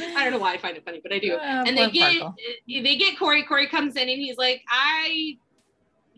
I 0.00 0.24
don't 0.24 0.32
know 0.32 0.38
why 0.38 0.54
I 0.54 0.58
find 0.58 0.76
it 0.76 0.84
funny, 0.84 1.00
but 1.02 1.12
I 1.12 1.18
do. 1.18 1.34
Oh, 1.34 1.38
and 1.66 1.76
they 1.76 1.90
get 1.90 2.12
Farkle. 2.14 2.34
they 2.66 2.96
get 2.96 3.18
Corey. 3.18 3.42
Corey 3.44 3.68
comes 3.68 3.96
in 3.96 4.08
and 4.08 4.18
he's 4.20 4.36
like, 4.36 4.62
I 4.68 5.36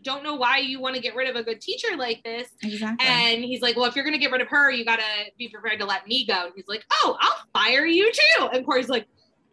don't 0.03 0.23
know 0.23 0.35
why 0.35 0.59
you 0.59 0.79
want 0.79 0.95
to 0.95 1.01
get 1.01 1.15
rid 1.15 1.29
of 1.29 1.35
a 1.35 1.43
good 1.43 1.59
teacher 1.59 1.95
like 1.97 2.23
this. 2.23 2.47
exactly. 2.63 3.05
And 3.07 3.43
he's 3.43 3.61
like, 3.61 3.75
Well, 3.75 3.85
if 3.85 3.95
you're 3.95 4.05
gonna 4.05 4.17
get 4.17 4.31
rid 4.31 4.41
of 4.41 4.47
her, 4.47 4.71
you 4.71 4.85
gotta 4.85 5.03
be 5.37 5.49
prepared 5.49 5.79
to 5.79 5.85
let 5.85 6.07
me 6.07 6.25
go. 6.25 6.45
And 6.45 6.53
he's 6.55 6.67
like, 6.67 6.85
Oh, 6.93 7.17
I'll 7.19 7.43
fire 7.53 7.85
you 7.85 8.11
too. 8.11 8.45
And 8.53 8.65
Corey's 8.65 8.89
like, 8.89 9.07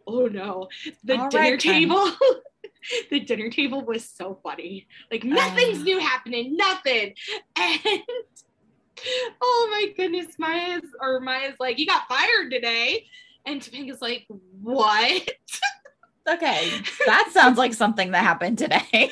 Oh 0.07 0.27
no, 0.27 0.67
the 1.03 1.17
All 1.17 1.29
dinner 1.29 1.43
right, 1.51 1.59
table. 1.59 2.11
the 3.09 3.19
dinner 3.19 3.49
table 3.49 3.83
was 3.83 4.07
so 4.07 4.39
funny. 4.43 4.87
Like 5.11 5.23
nothing's 5.23 5.79
Uh. 5.79 5.83
new 5.83 5.99
happening, 5.99 6.55
nothing. 6.55 7.13
And 7.57 7.79
oh 9.41 9.67
my 9.71 9.93
goodness, 9.97 10.27
Maya's 10.39 10.83
or 11.01 11.19
Maya's 11.19 11.55
like, 11.59 11.77
you 11.79 11.85
got 11.85 12.07
fired 12.07 12.49
today. 12.51 13.05
And 13.45 13.61
Topanga's 13.61 14.01
like, 14.01 14.25
what? 14.61 15.29
okay, 16.29 16.71
that 17.05 17.29
sounds 17.31 17.57
like 17.57 17.73
something 17.73 18.11
that 18.11 18.23
happened 18.23 18.57
today. 18.57 18.81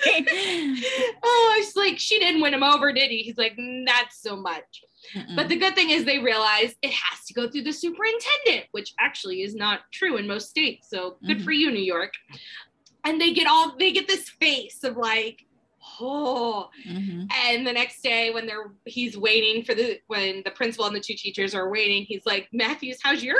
oh, 1.24 1.56
it's 1.60 1.76
like 1.76 2.00
she 2.00 2.20
didn't 2.20 2.42
win 2.42 2.54
him 2.54 2.64
over, 2.64 2.92
did 2.92 3.12
he? 3.12 3.20
He's 3.20 3.38
like, 3.38 3.54
not 3.58 4.08
so 4.12 4.36
much. 4.36 4.84
Mm-mm. 5.16 5.36
But 5.36 5.50
the 5.50 5.58
good 5.58 5.76
thing 5.76 5.90
is 5.90 6.06
they 6.06 6.20
realize 6.20 6.74
it 6.82 6.92
has 6.92 7.26
to 7.26 7.34
go 7.34 7.50
through 7.50 7.64
the 7.64 7.74
superintendent, 7.74 8.68
which 8.72 8.94
actually 9.00 9.42
is 9.44 9.54
not 9.54 9.82
true 9.92 10.18
in 10.18 10.28
most 10.28 10.50
states. 10.50 10.90
So 10.90 11.18
good 11.28 11.40
Mhm. 11.40 11.44
for 11.44 11.52
you, 11.52 11.72
New 11.72 11.84
York. 11.84 12.14
And 13.04 13.20
they 13.20 13.34
get 13.34 13.48
all 13.48 13.76
they 13.78 13.92
get 13.92 14.08
this 14.08 14.30
face 14.30 14.84
of 14.84 14.96
like, 14.96 15.46
oh. 16.00 16.70
Mhm. 16.88 17.32
And 17.46 17.66
the 17.66 17.74
next 17.74 18.02
day 18.02 18.32
when 18.32 18.46
they're 18.46 18.72
he's 18.86 19.18
waiting 19.18 19.64
for 19.64 19.74
the 19.74 20.00
when 20.08 20.42
the 20.46 20.52
principal 20.52 20.86
and 20.86 20.96
the 20.96 21.00
two 21.00 21.16
teachers 21.16 21.54
are 21.56 21.70
waiting, 21.70 22.04
he's 22.04 22.26
like, 22.26 22.48
Matthews, 22.52 23.00
how's 23.02 23.24
your 23.24 23.38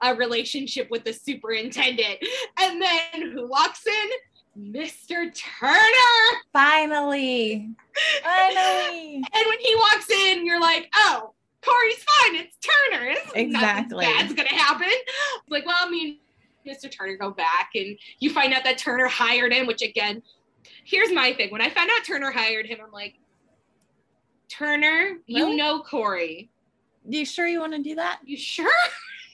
uh, 0.00 0.14
relationship 0.18 0.90
with 0.90 1.04
the 1.04 1.12
superintendent? 1.12 2.18
And 2.58 2.80
then 2.82 3.32
who 3.32 3.48
walks 3.48 3.86
in? 3.86 4.10
Mr. 4.58 5.32
Turner. 5.34 6.40
Finally, 6.52 7.70
finally. 8.22 9.14
And 9.14 9.46
when 9.46 9.58
he 9.60 9.74
walks 9.76 10.10
in, 10.10 10.44
you're 10.44 10.60
like, 10.60 10.90
oh, 10.96 11.32
Corey's 11.64 12.04
fine. 12.04 12.36
It's 12.36 12.56
Turner. 12.58 13.06
It's 13.10 13.32
Exactly. 13.34 14.04
That's 14.04 14.32
gonna 14.32 14.48
happen. 14.48 14.88
It's 14.88 15.50
like, 15.50 15.66
well, 15.66 15.76
I 15.78 15.88
mean, 15.88 16.18
Mr. 16.66 16.90
Turner 16.90 17.16
go 17.16 17.30
back, 17.30 17.70
and 17.74 17.98
you 18.18 18.30
find 18.30 18.52
out 18.52 18.64
that 18.64 18.78
Turner 18.78 19.06
hired 19.06 19.52
him. 19.52 19.66
Which 19.66 19.82
again, 19.82 20.22
here's 20.84 21.12
my 21.12 21.32
thing. 21.32 21.50
When 21.50 21.60
I 21.60 21.70
found 21.70 21.90
out 21.90 22.04
Turner 22.06 22.30
hired 22.30 22.66
him, 22.66 22.78
I'm 22.84 22.92
like, 22.92 23.14
Turner, 24.48 25.18
you 25.26 25.56
know 25.56 25.80
Corey. 25.80 26.50
You 27.08 27.24
sure 27.24 27.46
you 27.46 27.60
want 27.60 27.72
to 27.74 27.82
do 27.82 27.94
that? 27.96 28.20
You 28.24 28.36
sure? 28.36 28.70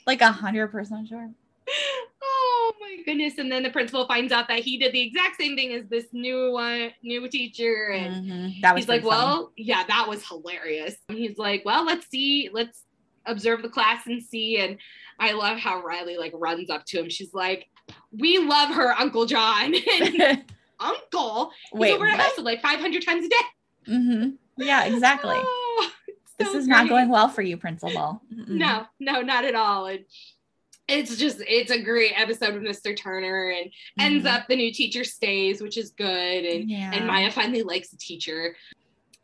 Like 0.06 0.20
a 0.20 0.30
hundred 0.30 0.68
percent 0.68 1.08
sure. 1.08 1.28
Oh 2.22 2.72
my 2.80 2.98
goodness! 3.04 3.38
And 3.38 3.50
then 3.50 3.64
the 3.64 3.70
principal 3.70 4.06
finds 4.06 4.30
out 4.30 4.46
that 4.46 4.60
he 4.60 4.78
did 4.78 4.92
the 4.92 5.00
exact 5.00 5.34
same 5.36 5.56
thing 5.56 5.72
as 5.72 5.84
this 5.88 6.04
new 6.12 6.52
one, 6.52 6.92
new 7.02 7.26
teacher, 7.28 7.88
and 7.88 8.24
Mhm. 8.24 8.60
That 8.60 8.76
was 8.76 8.84
he's 8.84 8.88
like, 8.88 9.00
funny. 9.02 9.08
well, 9.10 9.52
yeah, 9.56 9.82
that 9.88 10.06
was 10.08 10.24
hilarious. 10.24 10.94
And 11.08 11.18
he's 11.18 11.38
like, 11.38 11.64
well, 11.64 11.84
let's 11.84 12.06
see, 12.08 12.50
let's 12.52 12.84
observe 13.24 13.62
the 13.62 13.68
class 13.68 14.06
and 14.06 14.22
see. 14.22 14.58
And 14.58 14.78
I 15.18 15.32
love 15.32 15.58
how 15.58 15.82
Riley 15.82 16.16
like 16.18 16.30
runs 16.36 16.70
up 16.70 16.84
to 16.86 17.00
him. 17.00 17.08
She's 17.10 17.34
like, 17.34 17.66
we 18.12 18.38
love 18.38 18.72
her, 18.76 18.92
Uncle 18.92 19.26
John. 19.26 19.74
And 20.00 20.44
Uncle, 20.80 21.50
he's 21.72 21.80
Wait, 21.80 21.92
over 21.94 22.06
at 22.06 22.18
house 22.18 22.38
like 22.38 22.60
500 22.62 23.04
times 23.04 23.26
a 23.26 23.28
day. 23.28 23.34
Mm-hmm. 23.88 24.30
Yeah, 24.62 24.84
exactly. 24.84 25.36
Oh, 25.78 25.90
it's 26.08 26.32
this 26.38 26.52
so 26.52 26.58
is 26.58 26.66
not 26.66 26.88
going 26.88 27.08
well 27.08 27.28
for 27.28 27.42
you, 27.42 27.56
Principal. 27.56 28.20
Mm-mm. 28.34 28.48
No, 28.48 28.84
no, 29.00 29.20
not 29.22 29.44
at 29.44 29.54
all. 29.54 29.86
And 29.86 30.04
it's 30.88 31.16
just, 31.16 31.38
it's 31.46 31.70
a 31.70 31.80
great 31.82 32.12
episode 32.14 32.54
of 32.54 32.62
Mr. 32.62 32.96
Turner 32.96 33.50
and 33.50 33.70
ends 33.98 34.24
Mhm. 34.24 34.32
up 34.32 34.46
the 34.48 34.56
new 34.56 34.72
teacher 34.72 35.02
stays, 35.04 35.60
which 35.62 35.76
is 35.76 35.90
good. 35.90 36.44
And 36.44 36.70
Yeah. 36.70 36.92
and 36.92 37.06
Maya 37.06 37.30
finally 37.30 37.62
likes 37.62 37.88
the 37.88 37.96
teacher. 37.96 38.56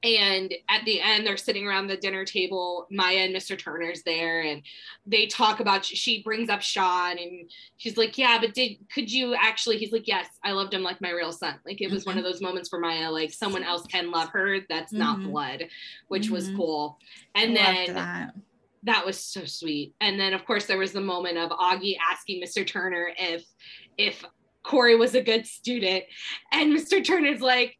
And 0.04 0.52
at 0.68 0.84
the 0.84 1.00
end, 1.00 1.24
they're 1.24 1.36
sitting 1.36 1.66
around 1.66 1.86
the 1.86 1.96
dinner 1.96 2.24
table. 2.24 2.88
Maya 2.90 3.18
and 3.18 3.34
Mr. 3.34 3.56
Turner's 3.56 4.02
there, 4.02 4.40
and 4.42 4.62
they 5.06 5.26
talk 5.26 5.60
about. 5.60 5.84
She 5.84 6.22
brings 6.24 6.48
up 6.48 6.60
Sean, 6.60 7.18
and 7.18 7.48
she's 7.76 7.96
like, 7.96 8.18
"Yeah, 8.18 8.38
but 8.40 8.52
did 8.52 8.78
could 8.92 9.10
you 9.12 9.34
actually?" 9.34 9.78
He's 9.78 9.92
like, 9.92 10.08
"Yes, 10.08 10.26
I 10.42 10.52
loved 10.52 10.74
him 10.74 10.82
like 10.82 11.00
my 11.00 11.10
real 11.10 11.30
son. 11.30 11.60
Like 11.64 11.80
it 11.80 11.90
was 11.90 12.04
one 12.04 12.18
of 12.18 12.24
those 12.24 12.40
moments 12.40 12.68
for 12.68 12.80
Maya, 12.80 13.10
like 13.10 13.32
someone 13.32 13.62
else 13.62 13.86
can 13.86 14.10
love 14.10 14.30
her. 14.30 14.58
That's 14.68 14.92
not 14.92 15.20
Mhm. 15.20 15.30
blood, 15.30 15.68
which 16.08 16.30
was 16.30 16.48
Mhm. 16.50 16.56
cool." 16.56 16.98
And 17.36 17.52
I 17.52 17.54
then 17.86 17.94
that. 17.94 18.34
that 18.82 19.06
was 19.06 19.24
so 19.24 19.44
sweet. 19.44 19.94
And 20.00 20.18
then 20.18 20.34
of 20.34 20.44
course 20.44 20.66
there 20.66 20.78
was 20.78 20.92
the 20.92 21.00
moment 21.00 21.38
of 21.38 21.50
Augie 21.50 21.96
asking 22.10 22.42
Mr. 22.42 22.66
Turner 22.66 23.12
if 23.16 23.44
if 23.98 24.24
Corey 24.64 24.96
was 24.96 25.14
a 25.14 25.22
good 25.22 25.46
student. 25.46 26.04
And 26.52 26.72
Mr. 26.72 27.04
Turner's 27.04 27.40
like, 27.40 27.76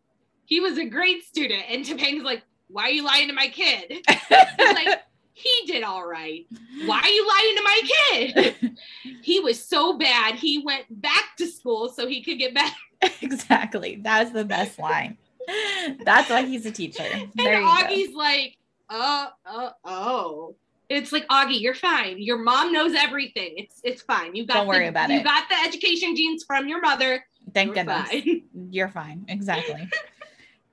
he 0.52 0.60
was 0.60 0.76
a 0.76 0.84
great 0.84 1.24
student. 1.24 1.62
And 1.70 1.82
Topanga's 1.82 2.24
like, 2.24 2.42
why 2.68 2.82
are 2.82 2.90
you 2.90 3.02
lying 3.02 3.26
to 3.28 3.32
my 3.32 3.48
kid? 3.48 4.04
Like, 4.58 5.02
he 5.32 5.50
did 5.66 5.82
all 5.82 6.06
right. 6.06 6.46
Why 6.84 7.00
are 7.00 7.08
you 7.08 7.26
lying 7.26 7.56
to 7.56 7.62
my 7.62 7.80
kid? 7.84 8.76
He 9.22 9.40
was 9.40 9.62
so 9.64 9.96
bad. 9.96 10.34
He 10.34 10.58
went 10.58 10.84
back 11.00 11.36
to 11.38 11.46
school 11.46 11.88
so 11.88 12.06
he 12.06 12.22
could 12.22 12.38
get 12.38 12.54
better. 12.54 12.74
exactly. 13.22 14.00
That's 14.02 14.32
the 14.32 14.44
best 14.44 14.78
line. 14.78 15.16
That's 16.04 16.28
why 16.28 16.42
he's 16.42 16.66
a 16.66 16.70
teacher. 16.70 17.04
And 17.04 17.30
There 17.34 17.60
you 17.60 17.66
go. 17.66 17.72
Augie's 17.72 18.14
like, 18.14 18.58
oh, 18.90 19.28
oh, 19.46 19.70
oh. 19.84 20.54
It's 20.88 21.12
like 21.12 21.26
Augie, 21.28 21.60
you're 21.60 21.74
fine. 21.74 22.20
Your 22.20 22.38
mom 22.38 22.72
knows 22.72 22.94
everything. 22.94 23.54
It's 23.56 23.80
it's 23.82 24.02
fine. 24.02 24.34
You 24.34 24.44
got 24.44 24.54
Don't 24.54 24.66
worry 24.66 24.84
the, 24.84 24.90
about 24.90 25.08
you 25.08 25.16
it. 25.16 25.18
You 25.18 25.24
got 25.24 25.48
the 25.48 25.56
education 25.66 26.14
genes 26.14 26.44
from 26.44 26.68
your 26.68 26.80
mother. 26.80 27.24
Thank 27.54 27.74
You're 27.74 27.84
goodness. 27.84 28.08
fine. 28.08 28.42
You're 28.70 28.88
fine. 28.88 29.24
Exactly. 29.28 29.88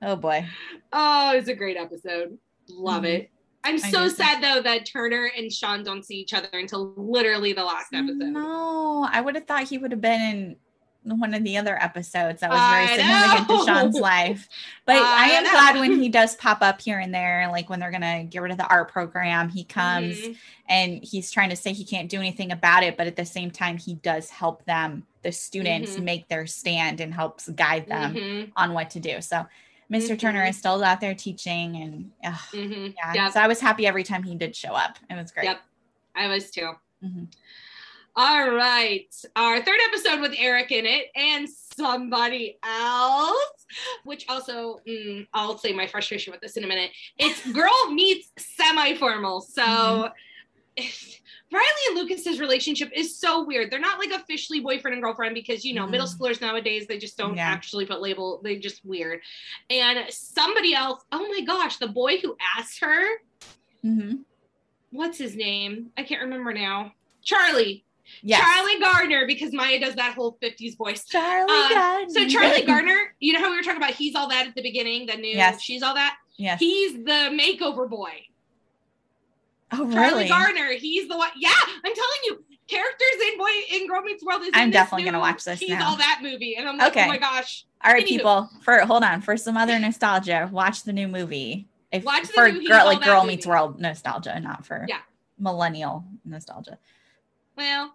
Oh 0.02 0.16
boy. 0.16 0.46
Oh, 0.92 1.32
it's 1.34 1.48
a 1.48 1.54
great 1.54 1.76
episode. 1.76 2.38
Love 2.68 3.02
Mhm. 3.02 3.06
it. 3.06 3.30
I'm 3.62 3.78
so 3.78 4.08
sad 4.08 4.42
though 4.42 4.62
that 4.62 4.86
Turner 4.86 5.30
and 5.36 5.52
Sean 5.52 5.82
don't 5.84 6.02
see 6.04 6.16
each 6.16 6.32
other 6.32 6.48
until 6.52 6.94
literally 6.96 7.52
the 7.52 7.64
last 7.64 7.92
episode. 7.92 8.16
No, 8.32 9.06
I 9.10 9.20
would 9.20 9.34
have 9.34 9.46
thought 9.46 9.64
he 9.68 9.76
would 9.76 9.90
have 9.90 10.00
been 10.00 10.56
in 11.02 11.18
one 11.18 11.34
of 11.34 11.44
the 11.44 11.56
other 11.58 11.76
episodes 11.82 12.40
that 12.40 12.50
was 12.50 12.58
very 12.58 12.84
I 12.84 12.96
significant 12.96 13.48
to. 13.48 13.66
Sean's 13.66 13.96
life. 13.96 14.48
But 14.86 14.96
I, 15.02 15.26
I 15.26 15.28
am 15.32 15.44
know. 15.44 15.50
glad 15.50 15.76
when 15.78 16.00
he 16.00 16.08
does 16.08 16.36
pop 16.36 16.62
up 16.62 16.80
here 16.80 16.98
and 16.98 17.12
there, 17.14 17.48
like 17.50 17.68
when 17.68 17.80
they're 17.80 17.90
gonna 17.90 18.24
get 18.24 18.40
rid 18.40 18.52
of 18.52 18.58
the 18.58 18.66
art 18.68 18.90
program, 18.90 19.50
he 19.50 19.64
comes 19.64 20.16
Mhm. 20.18 20.36
and 20.68 21.04
he's 21.04 21.30
trying 21.30 21.50
to 21.50 21.56
say 21.56 21.72
he 21.74 21.84
can't 21.84 22.08
do 22.08 22.18
anything 22.18 22.52
about 22.52 22.82
it, 22.82 22.96
but 22.96 23.06
at 23.06 23.16
the 23.16 23.26
same 23.26 23.50
time, 23.50 23.76
he 23.76 23.94
does 23.94 24.30
help 24.30 24.64
them, 24.64 25.06
the 25.22 25.32
students, 25.32 25.96
Mhm. 25.96 26.02
make 26.02 26.28
their 26.28 26.46
stand 26.46 27.00
and 27.00 27.12
helps 27.12 27.48
guide 27.50 27.88
them 27.88 28.14
Mhm. 28.14 28.52
on 28.56 28.72
what 28.74 28.88
to 28.90 29.00
do. 29.00 29.20
So 29.20 29.46
mister 29.90 30.16
Turner 30.16 30.42
Mhm. 30.44 30.48
is 30.50 30.56
still 30.56 30.82
out 30.82 31.00
there 31.02 31.14
teaching 31.14 31.76
and 31.76 32.10
ugh, 32.24 32.40
Mhm. 32.52 32.94
yeah. 32.96 33.24
Yep. 33.24 33.32
So 33.32 33.40
I 33.40 33.46
was 33.48 33.60
happy 33.60 33.86
every 33.86 34.04
time 34.04 34.22
he 34.22 34.34
did 34.34 34.56
show 34.56 34.72
up. 34.72 34.98
It 35.10 35.14
was 35.16 35.30
great. 35.30 35.44
Yep. 35.44 35.60
I 36.16 36.26
was 36.28 36.50
too. 36.50 36.72
Mhm. 37.04 37.26
All 38.16 38.50
right. 38.50 39.06
Our 39.36 39.62
third 39.62 39.78
episode 39.88 40.20
with 40.20 40.34
Eric 40.36 40.72
in 40.72 40.84
it 40.84 41.10
and 41.14 41.48
somebody 41.48 42.58
else, 42.64 43.66
which 44.04 44.28
also, 44.28 44.80
mm, 44.86 45.26
I'll 45.32 45.56
say 45.58 45.72
my 45.72 45.86
frustration 45.86 46.32
with 46.32 46.40
this 46.40 46.56
in 46.56 46.64
a 46.64 46.66
minute. 46.66 46.90
It's 47.18 47.46
girl 47.52 47.90
meets 47.92 48.30
semi 48.36 48.94
formal. 48.96 49.40
So 49.40 50.10
Riley 51.52 51.64
and 51.88 51.96
Lucas's 51.98 52.38
relationship 52.38 52.90
is 52.94 53.18
so 53.18 53.44
weird. 53.44 53.70
They're 53.70 53.80
not 53.80 53.98
like 53.98 54.10
officially 54.12 54.60
boyfriend 54.60 54.94
and 54.94 55.02
girlfriend 55.02 55.34
because 55.34 55.64
you 55.64 55.74
know 55.74 55.86
middle 55.86 56.06
Mhm. 56.06 56.16
schoolers 56.18 56.40
nowadays 56.40 56.86
they 56.86 56.98
just 56.98 57.16
don't 57.18 57.36
Yeah. 57.36 57.48
actually 57.48 57.86
put 57.86 58.00
label. 58.00 58.40
They 58.44 58.56
just 58.56 58.84
weird. 58.84 59.20
And 59.68 60.06
somebody 60.12 60.74
else. 60.74 61.02
Oh 61.10 61.26
my 61.28 61.40
gosh, 61.40 61.76
the 61.78 61.88
boy 61.88 62.18
who 62.18 62.36
asked 62.58 62.80
her, 62.80 63.04
hmm 63.82 64.12
what's 64.92 65.18
his 65.18 65.36
name? 65.36 65.90
I 65.96 66.02
can't 66.02 66.20
remember 66.22 66.52
now. 66.52 66.92
Charlie. 67.22 67.84
Yes. 68.22 68.40
Charlie 68.40 68.80
Gardner 68.80 69.24
because 69.24 69.52
Maya 69.52 69.78
does 69.78 69.94
that 69.94 70.14
whole 70.14 70.36
50s 70.42 70.76
voice. 70.76 71.04
Charlie 71.06 71.46
Uh, 71.48 71.68
Gardner. 71.68 72.12
So 72.12 72.26
Charlie 72.28 72.62
Gardner, 72.62 73.14
you 73.20 73.32
know 73.32 73.38
how 73.38 73.50
we 73.50 73.56
were 73.56 73.62
talking 73.62 73.76
about 73.80 73.94
he's 73.94 74.16
all 74.16 74.28
that 74.30 74.48
at 74.48 74.54
the 74.56 74.62
beginning, 74.62 75.06
the 75.06 75.14
new 75.16 75.28
Yes. 75.36 75.62
she's 75.62 75.82
all 75.84 75.94
that. 75.94 76.16
Yes. 76.36 76.58
He's 76.58 76.94
the 76.94 77.30
makeover 77.32 77.88
boy. 77.88 78.26
Oh, 79.72 79.90
Charlie 79.92 79.94
really? 79.96 80.28
Gardner. 80.28 80.72
He's 80.72 81.08
the 81.08 81.16
one. 81.16 81.30
Yeah, 81.36 81.50
I'm 81.66 81.82
telling 81.94 82.20
you, 82.26 82.44
characters 82.66 83.08
in 83.32 83.38
Boy 83.38 83.48
in 83.72 83.86
Girl 83.88 84.02
Meets 84.02 84.24
World 84.24 84.42
is. 84.42 84.50
I'm 84.54 84.64
in 84.64 84.70
definitely 84.70 85.04
gonna 85.04 85.18
watch 85.20 85.44
this 85.44 85.60
He's 85.60 85.70
now. 85.70 85.90
all 85.90 85.96
that 85.96 86.20
movie, 86.22 86.56
and 86.56 86.68
I'm 86.68 86.76
like, 86.78 86.92
Okay. 86.92 87.04
oh 87.04 87.08
my 87.08 87.18
gosh, 87.18 87.64
All 87.84 87.92
right, 87.92 88.04
Anywho. 88.04 88.08
people. 88.08 88.50
For 88.62 88.78
hold 88.80 89.02
on, 89.04 89.20
for 89.20 89.36
some 89.36 89.56
other 89.56 89.78
nostalgia, 89.78 90.48
watch 90.52 90.82
the 90.84 90.92
new 90.92 91.08
movie. 91.08 91.66
If 91.92 92.04
Watch 92.04 92.28
the 92.28 92.32
for 92.34 92.52
new 92.52 92.68
girl 92.68 92.84
like 92.86 93.02
Girl 93.02 93.22
movie. 93.22 93.34
Meets 93.34 93.46
World 93.46 93.80
nostalgia, 93.80 94.38
not 94.40 94.64
for 94.66 94.86
Yeah. 94.88 94.98
millennial 95.38 96.04
nostalgia. 96.24 96.78
well, 97.56 97.94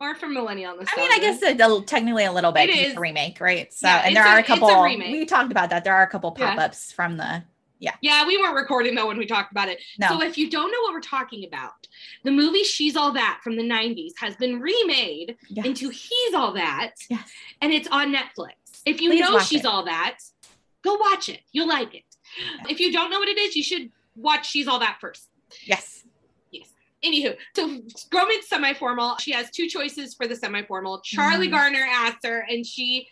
or 0.00 0.14
for 0.14 0.28
millennial. 0.28 0.76
Nostalgia. 0.76 1.00
I 1.00 1.02
mean, 1.02 1.12
I 1.12 1.18
guess 1.20 1.42
a, 1.42 1.56
a- 1.78 1.82
technically 1.84 2.24
a 2.24 2.32
little 2.32 2.52
bit. 2.52 2.68
It 2.70 2.76
it's 2.76 2.96
a 2.96 3.00
remake, 3.00 3.40
right? 3.40 3.72
So, 3.72 3.86
Yeah, 3.86 4.02
and 4.04 4.16
there 4.16 4.26
a- 4.26 4.28
are 4.30 4.36
a 4.36 4.40
it's 4.40 4.50
a 4.50 4.52
couple. 4.58 4.84
we 4.84 5.24
talked 5.24 5.50
about 5.52 5.70
that. 5.70 5.84
There 5.84 5.94
are 5.94 6.02
a 6.02 6.06
couple 6.08 6.32
pop-ups 6.32 6.92
from 6.92 7.16
the. 7.16 7.44
Yeah, 7.78 7.94
Yeah, 8.00 8.26
we 8.26 8.38
weren't 8.38 8.54
recording 8.54 8.94
though 8.94 9.06
when 9.06 9.18
we 9.18 9.26
talked 9.26 9.52
about 9.52 9.68
it. 9.68 9.82
No, 9.98 10.08
So 10.08 10.22
if 10.22 10.38
you 10.38 10.48
don't 10.50 10.70
know 10.70 10.80
what 10.82 10.92
we're 10.94 11.00
talking 11.00 11.44
about, 11.44 11.86
the 12.24 12.30
movie 12.30 12.62
She's 12.62 12.96
All 12.96 13.12
That 13.12 13.40
from 13.44 13.56
the 13.56 13.62
90s 13.62 14.12
has 14.18 14.34
been 14.36 14.60
remade 14.60 15.36
Yes. 15.50 15.66
into 15.66 15.90
He's 15.90 16.34
All 16.34 16.52
That, 16.52 16.92
Yes. 17.10 17.30
and 17.60 17.72
it's 17.72 17.88
on 17.88 18.14
Netflix. 18.14 18.52
If 18.86 19.00
you 19.00 19.10
Please 19.10 19.20
know 19.20 19.38
She's 19.40 19.60
it. 19.60 19.66
All 19.66 19.84
That, 19.84 20.18
go 20.82 20.94
watch 20.94 21.28
it. 21.28 21.40
You'll 21.52 21.68
like 21.68 21.94
it. 21.94 22.04
If 22.68 22.80
you 22.80 22.92
don't 22.92 23.10
know 23.10 23.18
what 23.18 23.28
it 23.28 23.38
is, 23.38 23.54
you 23.54 23.62
should 23.62 23.90
watch 24.14 24.48
She's 24.48 24.66
All 24.68 24.78
That 24.78 24.96
first. 25.00 25.28
Yes. 25.64 26.04
Yes. 26.50 26.68
Anywho, 27.04 27.36
so 27.54 27.66
Girl 28.10 28.26
Meets 28.26 28.48
semi-formal. 28.48 29.16
She 29.18 29.32
has 29.32 29.50
two 29.50 29.68
choices 29.68 30.14
for 30.14 30.26
the 30.26 30.34
semi-formal. 30.34 31.02
Charlie 31.04 31.48
Mhm. 31.48 31.52
Garner 31.52 31.86
asks 31.90 32.20
her, 32.24 32.38
and 32.48 32.64
she 32.66 33.08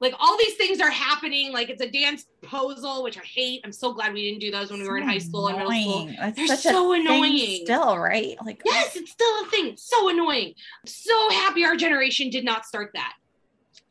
like 0.00 0.14
all 0.18 0.36
these 0.38 0.54
things 0.54 0.80
are 0.80 0.90
happening. 0.90 1.52
Like 1.52 1.68
it's 1.68 1.82
a 1.82 1.90
dance 1.90 2.26
proposal, 2.40 3.02
which 3.02 3.18
I 3.18 3.22
hate. 3.22 3.60
I'm 3.64 3.72
so 3.72 3.92
glad 3.92 4.12
we 4.14 4.22
didn't 4.22 4.40
do 4.40 4.50
those 4.50 4.70
when 4.70 4.80
we 4.80 4.88
were 4.88 4.96
in 4.96 5.06
high 5.06 5.18
school 5.18 5.48
and 5.48 5.58
middle 5.58 5.72
school. 5.72 6.10
That's 6.18 6.36
They're 6.36 6.56
so 6.56 6.92
annoying. 6.92 7.64
Still, 7.64 7.98
right? 7.98 8.36
Like 8.44 8.62
Yes, 8.64 8.96
it's 8.96 9.10
still 9.10 9.44
a 9.44 9.46
thing. 9.50 9.74
So 9.76 10.08
annoying. 10.08 10.54
So 10.86 11.30
happy 11.30 11.64
our 11.64 11.76
generation 11.76 12.30
did 12.30 12.44
not 12.44 12.64
start 12.64 12.90
that. 12.94 13.14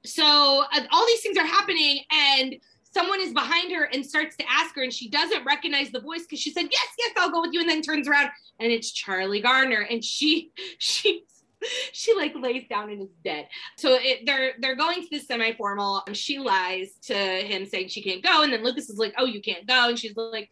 So 0.03 0.63
uh, 0.73 0.81
all 0.91 1.05
these 1.05 1.21
things 1.21 1.37
are 1.37 1.45
happening, 1.45 2.03
and 2.11 2.55
someone 2.93 3.21
is 3.21 3.33
behind 3.33 3.71
her 3.73 3.83
and 3.83 4.05
starts 4.05 4.35
to 4.37 4.45
ask 4.49 4.73
her, 4.75 4.81
and 4.81 4.93
she 4.93 5.09
doesn't 5.09 5.45
recognize 5.45 5.91
the 5.91 5.99
voice 5.99 6.21
because 6.21 6.39
she 6.39 6.51
said, 6.51 6.67
"Yes, 6.71 6.87
yes, 6.97 7.11
I'll 7.17 7.31
go 7.31 7.41
with 7.41 7.53
you," 7.53 7.59
and 7.59 7.69
then 7.69 7.81
turns 7.81 8.07
around 8.07 8.29
and 8.59 8.71
it's 8.71 8.91
Charlie 8.91 9.41
Garner, 9.41 9.85
and 9.89 10.03
she 10.03 10.51
she 10.77 11.23
she 11.91 12.13
like 12.15 12.33
lays 12.35 12.65
down 12.69 12.89
and 12.89 13.01
is 13.01 13.09
dead. 13.23 13.47
So 13.77 13.97
it, 13.99 14.25
they're 14.25 14.53
they're 14.59 14.75
going 14.75 15.01
to 15.03 15.07
this 15.11 15.27
semi-formal. 15.27 16.03
and 16.07 16.15
She 16.15 16.39
lies 16.39 16.93
to 17.03 17.13
him 17.15 17.65
saying 17.65 17.89
she 17.89 18.01
can't 18.01 18.23
go, 18.23 18.43
and 18.43 18.51
then 18.53 18.63
Lucas 18.63 18.89
is 18.89 18.97
like, 18.97 19.13
"Oh, 19.17 19.25
you 19.25 19.41
can't 19.41 19.67
go," 19.67 19.89
and 19.89 19.99
she's 19.99 20.15
like, 20.15 20.49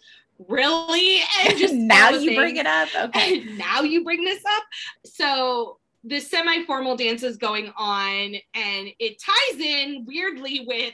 "Really?" 0.48 1.20
And 1.48 1.58
just 1.58 1.74
now 1.96 2.12
the 2.12 2.22
you 2.24 2.36
bring 2.36 2.58
it 2.58 2.68
up. 2.68 2.90
Okay. 2.96 3.40
And 3.40 3.58
now 3.58 3.82
you 3.82 4.04
bring 4.04 4.24
this 4.24 4.44
up. 4.46 4.64
So 5.06 5.80
the 6.04 6.20
semi-formal 6.20 6.96
dance 6.96 7.24
is 7.24 7.38
going 7.38 7.72
on, 7.78 8.36
and 8.54 8.88
it 9.00 9.22
ties 9.22 9.60
in 9.60 10.06
weirdly 10.06 10.64
with 10.68 10.94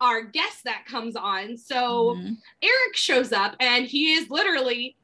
our 0.00 0.22
guest 0.22 0.62
that 0.64 0.84
comes 0.86 1.16
on. 1.16 1.56
So 1.56 2.14
Mhm. 2.16 2.36
Eric 2.62 2.94
shows 2.96 3.32
up, 3.32 3.56
and 3.60 3.84
he 3.86 4.12
is 4.14 4.30
literally 4.30 4.96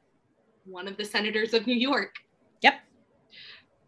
one 0.63 0.87
of 0.87 0.95
the 0.97 1.03
senators 1.05 1.53
of 1.53 1.67
New 1.67 1.75
York. 1.75 2.15
Yep. 2.61 2.79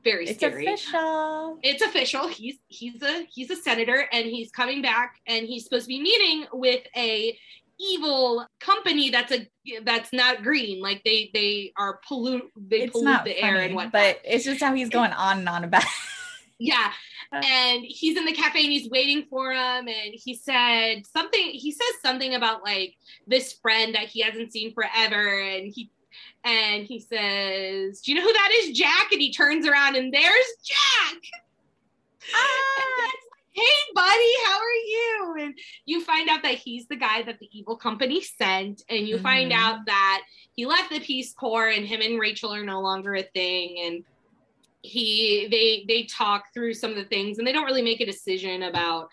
Very 0.04 0.28
It's 0.28 0.38
scary. 0.38 0.66
official. 0.66 1.60
It's 1.64 1.82
official. 1.84 2.28
He's 2.28 2.58
he's 2.68 3.02
a 3.02 3.26
he's 3.34 3.50
a 3.52 3.56
senator, 3.56 4.06
and 4.12 4.26
he's 4.26 4.52
coming 4.52 4.82
back, 4.82 5.16
and 5.28 5.46
he's 5.46 5.64
supposed 5.66 5.84
to 5.86 5.90
be 5.90 6.02
meeting 6.02 6.46
with 6.54 6.84
a 6.96 7.38
evil 7.80 8.46
company 8.60 9.10
that's 9.12 9.32
a 9.32 9.48
that's 9.84 10.12
not 10.14 10.44
green. 10.44 10.82
Like 10.82 11.04
they 11.04 11.30
they 11.34 11.74
are 11.78 12.00
pollute 12.08 12.50
they 12.56 12.84
It's 12.84 12.92
pollute 12.94 13.24
the 13.26 13.38
air 13.38 13.58
and 13.58 13.76
whatnot. 13.76 13.92
but 13.94 14.22
it's 14.24 14.46
just 14.46 14.62
how 14.62 14.74
he's 14.74 14.90
going 14.90 15.12
on 15.12 15.40
and 15.40 15.50
on 15.50 15.64
about. 15.64 15.84
it. 15.84 15.90
Yeah. 16.60 16.92
Uh. 17.30 17.42
And 17.44 17.84
he's 17.86 18.16
in 18.16 18.24
the 18.24 18.32
cafe 18.32 18.64
and 18.64 18.72
he's 18.72 18.90
waiting 18.90 19.26
for 19.30 19.52
him. 19.52 19.90
And 19.90 20.14
he 20.14 20.34
said 20.34 21.06
something, 21.06 21.42
he 21.42 21.74
says 21.74 21.90
something 22.02 22.36
about 22.36 22.64
like 22.64 22.96
this 23.28 23.52
friend 23.52 23.96
that 23.96 24.06
he 24.06 24.22
hasn't 24.22 24.54
seen 24.54 24.74
forever. 24.74 25.42
And 25.42 25.70
he, 25.76 25.92
and 26.44 26.84
he 26.86 27.00
says, 27.00 28.02
Do 28.02 28.12
you 28.12 28.18
know 28.18 28.24
who 28.24 28.34
that 28.34 28.52
is? 28.64 28.78
Jack. 28.78 29.12
And 29.12 29.22
he 29.22 29.34
turns 29.34 29.68
around 29.68 29.96
and 29.96 30.14
there's 30.14 30.46
Jack. 30.64 31.22
Like, 32.34 33.14
Hey, 33.52 33.94
buddy, 33.96 34.34
how 34.46 34.60
are 34.60 34.86
you? 34.86 35.36
And 35.40 35.58
you 35.86 36.04
find 36.04 36.30
out 36.30 36.44
that 36.44 36.56
he's 36.56 36.88
the 36.88 36.96
guy 36.96 37.24
that 37.24 37.40
the 37.40 37.50
evil 37.52 37.76
company 37.76 38.22
sent. 38.22 38.84
And 38.88 39.08
you 39.08 39.18
find 39.18 39.52
Mhm. 39.52 39.56
out 39.56 39.80
that 39.88 40.22
he 40.56 40.68
left 40.68 40.92
the 40.92 41.00
Peace 41.00 41.34
Corps 41.34 41.70
and 41.70 41.86
him 41.86 42.02
and 42.02 42.20
Rachel 42.20 42.54
are 42.54 42.64
no 42.64 42.82
longer 42.82 43.16
a 43.16 43.24
thing. 43.24 43.80
And 43.80 44.04
he 44.84 45.48
they 45.50 45.86
they 45.88 46.04
talk 46.06 46.46
through 46.54 46.74
some 46.74 46.92
of 46.92 46.98
the 46.98 47.06
things 47.06 47.38
and 47.38 47.48
they 47.48 47.52
don't 47.52 47.66
really 47.66 47.82
make 47.82 48.00
a 48.00 48.06
decision 48.06 48.64
about 48.64 49.10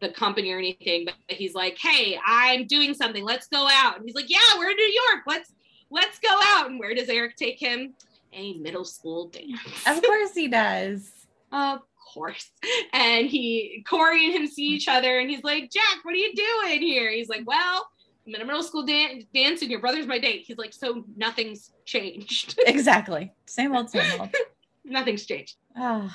the 0.00 0.08
company 0.10 0.52
or 0.52 0.58
anything 0.58 1.04
but 1.04 1.14
he's 1.36 1.54
like 1.54 1.76
hey 1.76 2.18
i'm 2.24 2.66
doing 2.66 2.94
something 2.94 3.24
let's 3.24 3.48
go 3.48 3.68
out 3.70 3.96
and 3.96 4.04
he's 4.06 4.14
like 4.14 4.30
yeah 4.30 4.38
we're 4.56 4.70
in 4.70 4.76
new 4.76 4.82
york 5.10 5.24
let's 5.26 5.52
let's 5.90 6.18
go 6.18 6.28
out. 6.42 6.70
And 6.70 6.78
where 6.78 6.94
does 6.94 7.08
eric 7.08 7.36
take 7.36 7.58
him? 7.58 7.94
A 8.32 8.54
middle 8.58 8.84
school 8.84 9.28
dance. 9.28 9.86
Of 9.86 10.02
course 10.02 10.34
he 10.34 10.48
does. 10.48 11.10
of 11.52 11.80
course. 12.14 12.50
And 12.92 13.26
he 13.26 13.84
corey 13.88 14.24
and 14.26 14.34
him 14.34 14.46
see 14.46 14.66
each 14.66 14.88
other 14.88 15.18
and 15.18 15.28
he's 15.30 15.44
like 15.44 15.70
jack 15.70 16.04
what 16.04 16.14
are 16.14 16.18
you 16.18 16.32
doing 16.34 16.82
here? 16.82 17.10
He's 17.10 17.28
like 17.28 17.42
well 17.46 17.88
i'm 18.26 18.34
in 18.34 18.42
a 18.42 18.44
middle 18.44 18.62
school 18.62 18.84
dan- 18.84 19.26
dance 19.34 19.62
and 19.62 19.70
your 19.70 19.80
brother's 19.80 20.06
my 20.06 20.18
date. 20.18 20.44
He's 20.46 20.58
like 20.58 20.72
so 20.74 21.04
nothing's 21.16 21.72
changed. 21.84 22.58
Exactly. 22.66 23.32
Same 23.46 23.74
old, 23.74 23.90
same 23.90 24.20
old. 24.20 24.34
nothing's 24.84 25.24
changed. 25.26 25.56
Oh, 25.76 26.14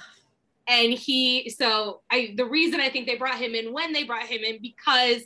and 0.67 0.93
he 0.93 1.49
so 1.49 2.01
i 2.09 2.33
the 2.37 2.45
reason 2.45 2.79
i 2.79 2.87
think 2.89 3.05
they 3.05 3.17
brought 3.17 3.35
him 3.35 3.53
in 3.53 3.73
when 3.73 3.91
they 3.91 4.03
brought 4.03 4.25
him 4.25 4.43
in 4.45 4.61
because 4.61 5.23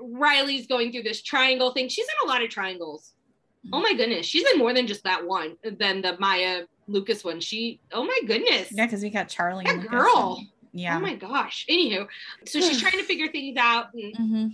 riley's 0.00 0.66
going 0.66 0.90
through 0.90 1.02
this 1.02 1.22
triangle 1.22 1.72
thing. 1.72 1.88
She's 1.88 2.06
in 2.06 2.26
a 2.28 2.32
lot 2.32 2.42
of 2.42 2.48
triangles 2.50 3.11
oh 3.72 3.80
my 3.80 3.92
goodness 3.94 4.26
she's 4.26 4.46
in 4.52 4.58
more 4.58 4.72
than 4.74 4.86
just 4.86 5.04
that 5.04 5.24
one 5.26 5.56
than 5.78 6.02
the 6.02 6.16
maya 6.18 6.62
lucas 6.88 7.22
one 7.24 7.38
she 7.40 7.80
oh 7.92 8.04
my 8.04 8.18
goodness 8.26 8.68
yeah, 8.72 8.86
because 8.86 9.02
we 9.02 9.10
got 9.10 9.28
Charlie. 9.28 9.64
that 9.64 9.86
girl 9.88 10.36
and- 10.38 10.48
yeah. 10.72 10.96
oh 10.96 11.00
my 11.00 11.14
gosh 11.14 11.66
anywho 11.68 12.06
so 12.46 12.60
she's 12.60 12.80
trying 12.80 12.98
to 12.98 13.04
figure 13.04 13.28
things 13.28 13.56
out 13.58 13.92
and, 13.94 14.16
hmm 14.16 14.46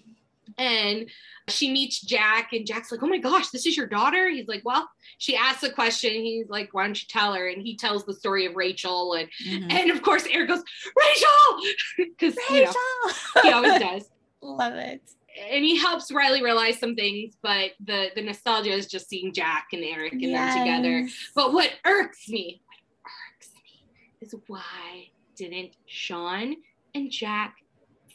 and 0.57 1.09
she 1.49 1.71
meets 1.71 2.01
jack 2.01 2.53
and 2.53 2.67
jack's 2.67 2.91
like 2.91 3.03
oh 3.03 3.07
my 3.07 3.19
gosh 3.19 3.51
this 3.51 3.67
is 3.67 3.77
your 3.77 3.87
daughter 3.87 4.29
he's 4.31 4.49
like 4.49 4.63
well 4.65 4.89
she 5.19 5.37
asks 5.37 5.63
a 5.63 5.71
question 5.71 6.11
he's 6.11 6.49
like 6.49 6.73
why 6.73 6.85
don't 6.85 7.01
you 7.01 7.07
tell 7.09 7.35
her 7.35 7.49
and 7.49 7.61
he 7.63 7.77
tells 7.77 8.05
the 8.07 8.15
story 8.15 8.47
of 8.47 8.57
rachel 8.57 9.13
and 9.15 9.29
Mhm. 9.47 9.71
and 9.71 9.91
of 9.91 10.03
course 10.03 10.27
eric 10.33 10.49
goes 10.49 10.63
rachel 10.97 11.59
because 12.19 12.35
you 12.51 12.63
know, 12.65 12.67
Rachel. 12.67 13.43
he 13.43 13.51
always 13.53 13.79
does. 13.81 14.11
Love 14.43 14.75
it. 14.75 15.03
And 15.51 15.65
he 15.65 15.77
helps 15.79 16.11
Riley 16.13 16.43
realize 16.43 16.79
some 16.79 16.95
things, 16.95 17.35
but 17.43 17.71
the 17.85 18.09
the 18.15 18.23
nostalgia 18.23 18.71
is 18.73 18.87
just 18.87 19.09
seeing 19.09 19.33
Jack 19.33 19.69
and 19.73 19.85
Eric 19.85 20.13
and 20.15 20.35
them 20.35 20.59
together. 20.59 21.09
But 21.35 21.53
what 21.53 21.73
irks 21.85 22.29
me, 22.29 22.61
what 23.03 23.13
irks 23.37 23.51
me, 23.55 23.87
is 24.21 24.35
why 24.47 25.09
didn't 25.37 25.77
Sean 25.87 26.57
and 26.95 27.11
Jack 27.11 27.57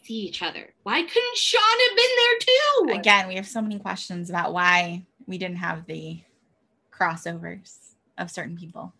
see 0.03 0.15
each 0.15 0.41
other? 0.41 0.73
Why 0.83 1.01
couldn't 1.01 1.37
Sean 1.37 1.61
have 1.61 1.97
been 1.97 2.05
there 2.17 2.39
too? 2.39 2.99
Again, 2.99 3.27
we 3.27 3.35
have 3.35 3.47
so 3.47 3.61
many 3.61 3.79
questions 3.79 4.29
about 4.29 4.53
why 4.53 5.05
we 5.25 5.37
didn't 5.37 5.57
have 5.57 5.85
the 5.85 6.19
crossovers 6.91 7.77
of 8.17 8.29
certain 8.29 8.57
people. 8.57 8.93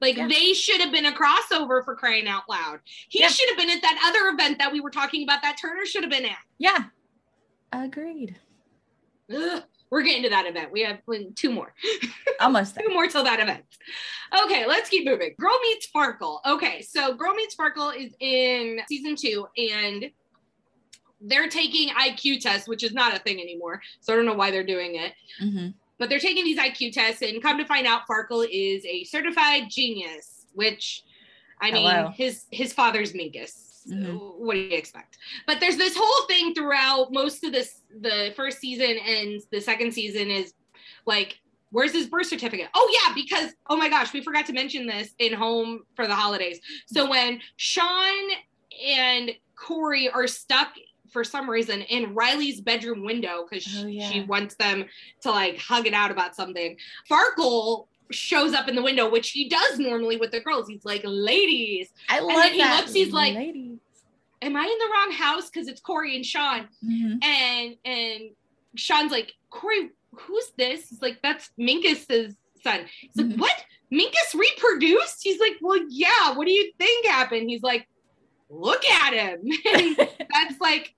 Like 0.00 0.16
Yeah. 0.16 0.26
they 0.26 0.52
should 0.52 0.80
have 0.80 0.90
been 0.90 1.06
a 1.06 1.12
crossover 1.12 1.84
for 1.84 1.94
crying 1.94 2.26
out 2.26 2.48
loud. 2.48 2.80
He 3.08 3.20
Yeah. 3.20 3.28
should 3.28 3.48
have 3.50 3.56
been 3.58 3.70
at 3.70 3.82
that 3.82 4.02
other 4.04 4.28
event 4.34 4.58
that 4.58 4.72
we 4.72 4.80
were 4.80 4.90
talking 4.90 5.22
about 5.22 5.42
that 5.42 5.58
Turner 5.60 5.86
should 5.86 6.02
have 6.02 6.10
been 6.10 6.24
at. 6.24 6.38
Yeah. 6.58 6.84
Agreed. 7.72 8.36
Ugh. 9.34 9.62
We're 9.90 10.02
getting 10.02 10.22
to 10.22 10.30
that 10.30 10.46
event. 10.46 10.72
We 10.72 10.80
have 10.82 11.00
two 11.34 11.50
more. 11.50 11.74
Almost 12.40 12.76
two 12.80 12.88
more 12.88 13.06
till 13.08 13.24
that 13.24 13.40
event. 13.40 13.62
Okay, 14.44 14.66
let's 14.66 14.88
keep 14.88 15.04
moving. 15.04 15.34
Girl 15.38 15.58
Meets 15.62 15.88
Farkle. 15.94 16.38
Okay, 16.46 16.80
so 16.80 17.14
Girl 17.14 17.34
Meets 17.34 17.54
Farkle 17.54 17.94
is 17.94 18.14
in 18.20 18.80
season 18.88 19.16
two, 19.16 19.46
and 19.58 20.10
they're 21.20 21.48
taking 21.50 21.90
IQ 21.90 22.40
tests, 22.40 22.66
which 22.66 22.82
is 22.82 22.94
not 22.94 23.14
a 23.14 23.18
thing 23.18 23.38
anymore. 23.38 23.82
So 24.00 24.12
I 24.12 24.16
don't 24.16 24.24
know 24.24 24.32
why 24.34 24.50
they're 24.50 24.64
doing 24.64 24.96
it. 24.96 25.12
hmm 25.38 25.68
but 25.98 26.08
they're 26.08 26.18
taking 26.18 26.42
these 26.44 26.58
IQ 26.58 26.92
tests 26.92 27.22
and 27.22 27.40
come 27.40 27.58
to 27.58 27.64
find 27.64 27.86
out 27.86 28.08
Farkle 28.10 28.44
is 28.50 28.84
a 28.84 29.04
certified 29.04 29.64
genius, 29.70 30.46
which 30.52 31.04
I 31.60 31.70
mean 31.70 31.86
Hello. 31.88 32.10
his 32.16 32.46
his 32.50 32.72
father's 32.72 33.12
Minkus. 33.12 33.71
Mhm. 33.86 34.38
What 34.38 34.54
do 34.54 34.60
you 34.60 34.76
expect? 34.76 35.18
But 35.46 35.60
there's 35.60 35.76
this 35.76 35.96
whole 35.96 36.26
thing 36.26 36.54
throughout 36.54 37.12
most 37.12 37.44
of 37.44 37.52
this 37.52 37.80
the 38.00 38.32
first 38.36 38.58
season 38.60 38.96
and 38.98 39.40
the 39.50 39.60
second 39.60 39.92
season 39.92 40.30
is 40.30 40.54
like 41.06 41.38
where's 41.70 41.92
his 41.92 42.06
birth 42.06 42.26
certificate? 42.26 42.68
Oh 42.74 43.00
yeah, 43.06 43.14
because 43.14 43.52
oh 43.68 43.76
my 43.76 43.88
gosh, 43.88 44.12
we 44.12 44.22
forgot 44.22 44.46
to 44.46 44.52
mention 44.52 44.86
this 44.86 45.14
in 45.18 45.32
home 45.32 45.80
for 45.96 46.06
the 46.06 46.14
holidays. 46.14 46.60
So 46.86 47.08
when 47.08 47.40
Sean 47.56 48.28
and 48.86 49.30
Corey 49.56 50.08
are 50.10 50.26
stuck 50.26 50.68
for 51.10 51.24
some 51.24 51.48
reason 51.48 51.82
in 51.82 52.14
Riley's 52.14 52.60
bedroom 52.60 53.04
window 53.04 53.46
because 53.48 53.66
Oh, 53.82 53.86
yeah. 53.86 54.08
she 54.10 54.22
wants 54.22 54.54
them 54.56 54.86
to 55.22 55.30
like 55.30 55.58
hug 55.58 55.86
it 55.86 55.92
out 55.94 56.10
about 56.10 56.34
something. 56.34 56.76
Farkle 57.10 57.86
shows 58.10 58.52
up 58.54 58.68
in 58.68 58.74
the 58.74 58.82
window, 58.82 59.10
which 59.10 59.30
he 59.30 59.48
does 59.48 59.78
normally 59.78 60.16
with 60.16 60.30
the 60.32 60.40
girls. 60.40 60.68
He's 60.68 60.84
like, 60.84 61.02
ladies, 61.04 61.88
I 62.08 62.20
love 62.20 62.34
then 62.36 62.52
he 62.52 62.58
that. 62.58 62.80
looks, 62.80 62.92
he's 62.92 63.12
like- 63.12 63.34
ladies. 63.34 63.78
am 64.42 64.56
I 64.56 64.64
in 64.64 64.78
the 64.78 64.92
wrong 64.92 65.12
house? 65.12 65.48
Because 65.50 65.68
it's 65.68 65.80
Corey 65.80 66.16
and 66.16 66.26
Sean. 66.26 66.68
Mhm. 66.84 67.24
And 67.24 67.76
and 67.84 68.30
Sean's 68.76 69.12
like, 69.12 69.32
Corey, 69.50 69.90
who's 70.14 70.50
this? 70.58 70.88
He's 70.90 71.00
like, 71.02 71.20
that's 71.22 71.50
Minkus's 71.58 72.34
son. 72.62 72.80
He's 73.00 73.10
like, 73.16 73.26
Mhm. 73.26 73.38
what? 73.38 73.64
Minkus 73.92 74.34
reproduced? 74.34 75.20
He's 75.22 75.38
like, 75.38 75.56
well, 75.60 75.78
yeah. 75.88 76.32
What 76.34 76.46
do 76.46 76.52
you 76.52 76.72
think 76.78 77.06
happened? 77.06 77.48
He's 77.50 77.62
like, 77.62 77.86
look 78.50 78.84
at 78.86 79.12
him. 79.12 79.40
And 79.74 79.96
that's 80.32 80.60
like, 80.60 80.94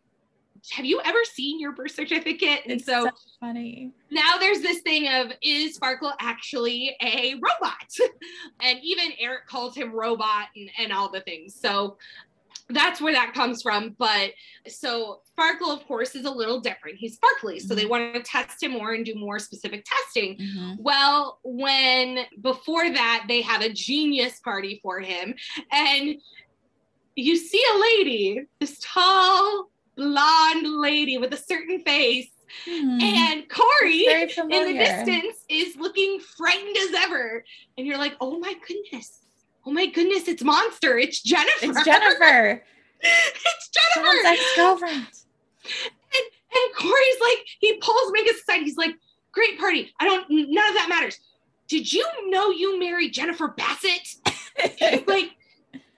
have 0.73 0.85
you 0.85 1.01
ever 1.05 1.19
seen 1.25 1.61
your 1.61 1.73
birth 1.73 1.93
certificate? 1.93 2.61
And 2.65 2.73
It's 2.73 2.87
so 2.87 3.05
so 3.05 3.11
funny. 3.41 3.93
now 4.11 4.39
there's 4.39 4.61
this 4.61 4.81
thing 4.81 5.09
of 5.09 5.33
is 5.43 5.79
Farkle 5.79 6.13
actually 6.21 6.97
a 7.03 7.35
robot? 7.35 8.11
and 8.61 8.79
even 8.83 9.13
Eric 9.19 9.47
calls 9.47 9.77
him 9.77 9.93
robot 9.93 10.47
and, 10.57 10.71
and 10.79 10.93
all 10.93 11.11
the 11.11 11.21
things. 11.21 11.55
So 11.55 11.99
that's 12.71 12.99
where 12.99 13.13
that 13.13 13.35
comes 13.35 13.61
from. 13.61 13.95
But 13.99 14.31
so 14.67 15.21
Farkle, 15.39 15.71
of 15.77 15.87
course, 15.87 16.15
is 16.15 16.25
a 16.25 16.31
little 16.31 16.61
different. 16.61 16.97
He's 16.97 17.15
sparkly. 17.17 17.59
So 17.61 17.75
they 17.75 17.85
want 17.85 18.15
to 18.15 18.23
test 18.23 18.63
him 18.63 18.73
more 18.73 18.93
and 18.93 19.05
do 19.05 19.15
more 19.17 19.39
specific 19.39 19.85
testing. 19.85 20.39
Mhm. 20.39 20.77
Well, 20.79 21.41
when 21.45 22.21
before 22.41 22.91
that, 22.91 23.27
they 23.29 23.43
have 23.43 23.61
a 23.61 23.71
genius 23.71 24.41
party 24.41 24.81
for 24.83 25.01
him, 25.01 25.35
and 25.73 26.17
you 27.17 27.37
see 27.37 27.63
a 27.75 27.79
lady, 27.79 28.45
this 28.61 28.79
tall, 28.81 29.71
blonde 29.97 30.67
lady 30.81 31.19
with 31.19 31.33
a 31.33 31.37
certain 31.37 31.81
face, 31.85 32.29
Mhm. 32.67 33.03
and 33.03 33.49
Corey 33.49 34.07
in 34.07 34.29
the 34.29 34.75
distance 34.75 35.45
is 35.49 35.77
looking 35.77 36.21
frightened 36.21 36.77
as 36.77 36.93
ever. 37.05 37.45
And 37.77 37.87
you're 37.87 37.99
like, 37.99 38.15
oh 38.21 38.39
my 38.39 38.55
goodness. 38.67 39.21
Oh 39.67 39.73
my 39.73 39.87
goodness, 39.87 40.29
it's 40.29 40.43
Monster. 40.45 40.99
It's 40.99 41.21
Jennifer. 41.23 41.51
It's 41.63 41.85
Jennifer, 41.85 42.63
it's 43.01 43.71
Jennifer. 43.71 44.27
ex-girlfriend. 44.27 45.07
And, 45.65 46.27
and 46.55 46.75
Corey's 46.77 47.21
like, 47.21 47.47
he 47.61 47.75
pulls 47.79 48.13
Minkus 48.13 48.41
aside. 48.43 48.61
He's 48.63 48.77
like, 48.77 48.95
great 49.33 49.59
party. 49.59 49.93
I 49.99 50.05
don't, 50.05 50.27
none 50.31 50.69
of 50.69 50.75
that 50.75 50.87
matters. 50.89 51.19
Did 51.67 51.91
you 51.93 52.05
know 52.27 52.51
you 52.51 52.79
married 52.79 53.15
Jennifer 53.15 53.49
Bassett? 53.49 54.17
like, 55.09 55.31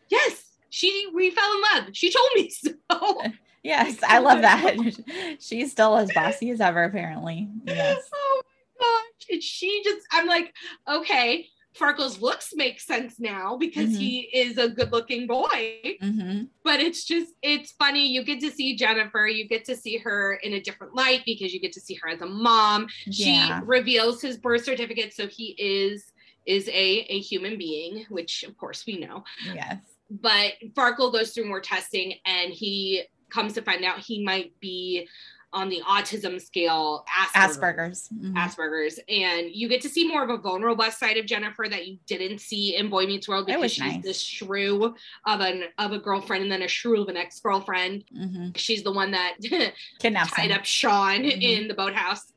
yes, 0.08 0.44
she, 0.70 1.08
we 1.12 1.30
fell 1.30 1.50
in 1.52 1.60
love. 1.84 1.88
She 1.92 2.10
told 2.12 2.28
me 2.36 2.48
so. 2.50 2.70
yes, 3.66 3.98
I 4.06 4.18
love 4.18 4.40
that. 4.42 4.76
She's 5.40 5.72
still 5.72 5.96
as 5.96 6.12
bossy 6.12 6.50
as 6.50 6.60
ever, 6.60 6.84
apparently. 6.84 7.48
Yes. 7.64 7.98
Oh 8.14 8.42
my 8.80 8.84
gosh. 8.86 9.26
And 9.30 9.42
she 9.42 9.82
just, 9.84 10.06
I'm 10.12 10.26
like, 10.26 10.52
okay, 10.88 11.46
Farkle's 11.78 12.20
looks 12.20 12.50
make 12.54 12.78
sense 12.80 13.18
now 13.18 13.56
because 13.56 13.90
Mhm. 13.90 13.96
he 13.98 14.20
is 14.20 14.58
a 14.58 14.68
good 14.68 14.92
looking 14.92 15.26
boy. 15.26 15.80
hmm 16.00 16.42
But 16.62 16.80
it's 16.80 17.04
just, 17.04 17.32
it's 17.42 17.72
funny. 17.72 18.06
You 18.06 18.22
get 18.24 18.40
to 18.40 18.50
see 18.50 18.76
Jennifer, 18.76 19.26
you 19.26 19.48
get 19.48 19.64
to 19.66 19.76
see 19.76 19.96
her 19.98 20.34
in 20.42 20.52
a 20.54 20.60
different 20.60 20.94
light 20.94 21.22
because 21.24 21.54
you 21.54 21.60
get 21.60 21.72
to 21.72 21.80
see 21.80 21.94
her 22.02 22.08
as 22.10 22.20
a 22.20 22.26
mom. 22.26 22.86
She 23.10 23.24
Yeah. 23.48 23.60
reveals 23.64 24.20
his 24.20 24.36
birth 24.36 24.64
certificate. 24.64 25.14
So 25.14 25.26
he 25.26 25.54
is 25.58 26.04
is 26.44 26.68
a, 26.68 26.72
a 27.08 27.18
human 27.18 27.58
being, 27.58 28.04
which 28.08 28.44
of 28.44 28.56
course 28.58 28.84
we 28.86 28.98
know. 28.98 29.24
Yes. 29.54 29.78
But 30.10 30.52
Farkle 30.74 31.10
goes 31.12 31.32
through 31.32 31.48
more 31.48 31.60
testing 31.60 32.14
and 32.24 32.52
he 32.52 33.02
comes 33.30 33.52
to 33.54 33.62
find 33.62 33.84
out 33.84 33.98
he 33.98 34.22
might 34.24 34.58
be 34.60 35.08
on 35.52 35.68
the 35.70 35.80
autism 35.88 36.40
scale 36.40 37.04
Asperger's. 37.34 37.56
Asperger's. 37.56 38.08
Mhm. 38.14 38.34
Asperger's, 38.34 39.00
and 39.08 39.50
you 39.54 39.68
get 39.68 39.80
to 39.82 39.88
see 39.88 40.06
more 40.06 40.22
of 40.22 40.28
a 40.28 40.36
vulnerable 40.36 40.90
side 40.90 41.16
of 41.16 41.24
Jennifer 41.24 41.66
that 41.68 41.86
you 41.86 41.98
didn't 42.06 42.40
see 42.40 42.76
in 42.76 42.90
Boy 42.90 43.06
Meets 43.06 43.26
World 43.26 43.46
because 43.46 43.60
was 43.62 43.72
she's 43.72 43.80
nice. 43.84 44.02
this 44.02 44.20
shrew 44.20 44.94
of 45.24 45.40
an 45.40 45.64
of 45.78 45.92
a 45.92 45.98
girlfriend 45.98 46.42
and 46.42 46.52
then 46.52 46.62
a 46.62 46.68
shrew 46.68 47.00
of 47.00 47.08
an 47.08 47.16
ex 47.16 47.40
girlfriend. 47.40 48.04
Mhm. 48.14 48.56
She's 48.56 48.82
the 48.82 48.92
one 48.92 49.12
that 49.12 49.36
Kidnaps 49.98 50.32
tied 50.32 50.50
him. 50.50 50.58
up 50.58 50.64
Sean 50.66 51.20
Mhm. 51.22 51.40
in 51.42 51.68
the 51.68 51.74
boathouse. 51.74 52.32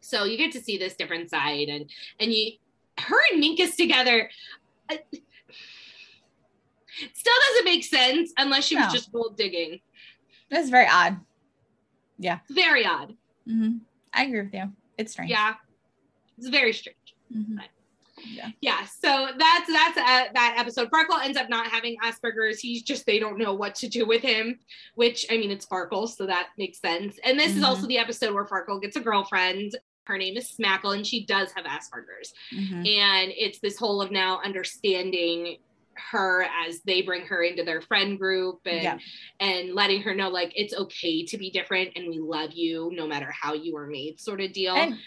So 0.00 0.24
you 0.24 0.36
get 0.36 0.50
to 0.52 0.60
see 0.60 0.76
this 0.78 0.94
different 0.96 1.30
side, 1.30 1.68
and 1.68 1.88
and 2.18 2.32
you, 2.32 2.52
her 2.98 3.18
and 3.30 3.42
Minkus 3.42 3.76
together. 3.76 4.30
uh, 4.90 4.96
Still 7.14 7.32
doesn't 7.48 7.64
make 7.64 7.84
sense 7.84 8.32
unless 8.36 8.66
she 8.66 8.76
was 8.76 8.92
just 8.92 9.10
gold 9.12 9.36
digging. 9.36 9.80
It's 10.52 10.68
very 10.70 10.86
odd. 10.90 11.16
Yeah. 12.18 12.38
Very 12.50 12.84
odd. 12.86 13.14
hmm 13.46 13.78
I 14.14 14.24
agree 14.26 14.42
with 14.42 14.52
you. 14.54 14.70
It's 14.98 15.12
strange. 15.12 15.30
Yeah, 15.30 15.54
it's 16.38 16.48
very 16.48 16.72
strange. 16.72 16.96
Mhm. 17.34 17.58
yeah 18.60 18.84
so 18.84 19.28
that's 19.38 19.66
that's 19.72 19.96
uh, 19.96 20.24
that 20.34 20.54
episode 20.58 20.88
farkle 20.90 21.24
ends 21.24 21.36
up 21.38 21.48
not 21.48 21.66
having 21.66 21.96
asperger's 22.04 22.60
he's 22.60 22.82
just 22.82 23.04
they 23.06 23.18
don't 23.18 23.36
know 23.38 23.52
what 23.54 23.74
to 23.74 23.88
do 23.88 24.06
with 24.06 24.20
him 24.22 24.58
which 24.94 25.24
i 25.30 25.36
mean 25.38 25.50
it's 25.50 25.66
farkle 25.66 26.06
so 26.08 26.24
that 26.26 26.48
makes 26.58 26.78
sense 26.78 27.18
and 27.24 27.40
this 27.40 27.56
is 27.56 27.62
Mhm. 27.62 27.66
also 27.66 27.86
the 27.88 27.98
episode 27.98 28.32
where 28.34 28.44
farkle 28.44 28.80
gets 28.80 28.96
a 28.96 29.00
girlfriend 29.00 29.76
her 30.04 30.18
name 30.18 30.36
is 30.36 30.52
smackle 30.56 30.94
and 30.94 31.04
she 31.06 31.24
does 31.24 31.50
have 31.52 31.64
asperger's 31.64 32.32
Mhm. 32.52 32.86
and 32.96 33.32
it's 33.34 33.58
this 33.60 33.76
whole 33.78 34.00
of 34.02 34.10
now 34.12 34.40
understanding 34.44 35.56
her 35.96 36.46
as 36.66 36.80
they 36.82 37.02
bring 37.02 37.26
her 37.26 37.42
into 37.42 37.64
their 37.64 37.80
friend 37.80 38.18
group 38.18 38.60
and 38.66 38.82
Yeah. 38.82 38.98
and 39.40 39.74
letting 39.74 40.02
her 40.02 40.14
know 40.14 40.28
like 40.28 40.52
it's 40.56 40.74
okay 40.74 41.24
to 41.26 41.36
be 41.38 41.50
different 41.50 41.90
and 41.96 42.08
we 42.08 42.18
love 42.18 42.52
you 42.52 42.90
no 42.94 43.06
matter 43.06 43.30
how 43.30 43.54
you 43.54 43.74
were 43.74 43.86
made 43.86 44.20
sort 44.20 44.40
of 44.40 44.52
deal 44.52 44.74
And 44.74 44.98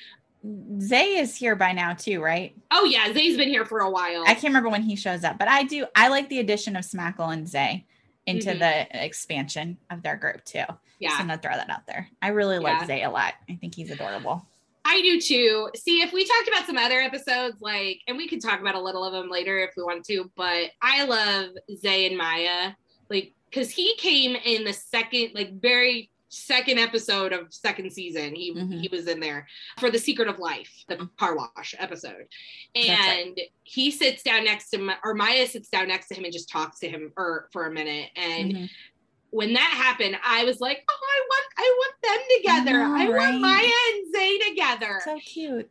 Zay 0.80 1.18
is 1.18 1.36
here 1.36 1.56
by 1.56 1.72
now 1.72 1.94
too, 1.94 2.22
right? 2.22 2.54
oh 2.72 2.86
yeah 2.86 3.12
zay's 3.14 3.36
been 3.38 3.50
here 3.50 3.66
for 3.66 3.80
a 3.80 3.90
while 3.90 4.24
I 4.28 4.34
can't 4.34 4.46
remember 4.46 4.70
when 4.70 4.84
he 4.84 4.96
shows 4.96 5.24
up, 5.24 5.40
but 5.40 5.48
I 5.48 5.64
do. 5.64 5.86
I 5.96 6.08
like 6.10 6.30
the 6.30 6.40
addition 6.40 6.76
of 6.76 6.84
Smackle 6.86 7.34
and 7.34 7.48
Zay 7.48 7.86
into 8.28 8.52
Mhm. 8.52 8.60
the 8.60 9.04
expansion 9.06 9.78
of 9.90 10.02
their 10.04 10.16
group 10.18 10.44
too. 10.46 10.64
So 10.68 10.78
yeah 11.00 11.12
I'm 11.14 11.28
gonna 11.28 11.40
throw 11.40 11.52
that 11.56 11.70
out 11.70 11.86
there. 11.88 12.10
I 12.22 12.28
really 12.30 12.60
like 12.60 12.86
Zay 12.86 13.04
a 13.04 13.10
lot. 13.10 13.34
I 13.50 13.56
think 13.56 13.74
he's 13.76 13.90
adorable. 13.92 14.46
I 14.88 15.02
do 15.02 15.20
too. 15.20 15.70
See, 15.76 16.02
if 16.02 16.14
we 16.14 16.26
talked 16.26 16.48
about 16.48 16.68
some 16.68 16.78
other 16.78 17.00
episodes, 17.02 17.58
like, 17.60 18.02
and 18.08 18.16
we 18.18 18.28
could 18.28 18.42
talk 18.42 18.62
about 18.62 18.76
a 18.76 18.80
little 18.82 19.04
of 19.04 19.14
them 19.14 19.30
later 19.30 19.58
if 19.60 19.72
we 19.76 19.84
want 19.84 20.06
to, 20.06 20.32
but 20.36 20.70
I 20.82 21.04
love 21.06 21.50
Zay 21.76 22.06
and 22.06 22.18
Maya, 22.18 22.74
like, 23.10 23.34
because 23.50 23.72
he 23.72 23.96
came 23.98 24.36
in 24.36 24.64
the 24.64 24.74
second, 24.74 25.32
like, 25.34 25.60
very 25.60 26.12
second 26.30 26.78
episode 26.80 27.32
of 27.34 27.54
second 27.54 27.92
season. 27.94 28.36
He 28.36 28.54
Mhm. 28.54 28.82
he 28.82 28.90
was 28.90 29.08
in 29.08 29.22
there 29.22 29.48
for 29.80 29.90
the 29.90 29.98
Secret 30.00 30.28
of 30.28 30.38
Life, 30.38 30.84
the 30.90 31.10
car 31.18 31.36
wash 31.36 31.74
episode, 31.80 32.28
That's 32.76 32.90
right. 32.90 33.26
and 33.28 33.40
he 33.64 33.90
sits 33.90 34.22
down 34.22 34.44
next 34.44 34.70
to 34.72 34.78
Ma- 34.80 34.98
or 35.04 35.14
Maya 35.14 35.48
sits 35.48 35.70
down 35.70 35.88
next 35.88 36.10
to 36.10 36.16
him 36.16 36.26
and 36.26 36.34
just 36.34 36.50
talks 36.50 36.80
to 36.80 36.90
him 36.90 37.14
or 37.16 37.48
for 37.54 37.68
a 37.68 37.72
minute, 37.72 38.10
and 38.18 38.52
Mhm. 38.54 38.70
When 39.36 39.54
that 39.54 39.72
happened, 39.76 40.18
I 40.26 40.46
was 40.46 40.62
like, 40.62 40.84
oh, 40.90 41.00
I 41.16 41.22
want, 41.30 41.46
I 41.58 41.78
want 41.80 41.96
them 42.04 42.64
together. 42.66 42.80
know, 42.88 42.96
I, 42.96 43.10
right? 43.10 43.32
want 43.32 43.42
Maya 43.42 43.80
and 43.94 44.14
Zay 44.16 44.38
together. 44.50 45.02
So 45.04 45.18
cute. 45.20 45.70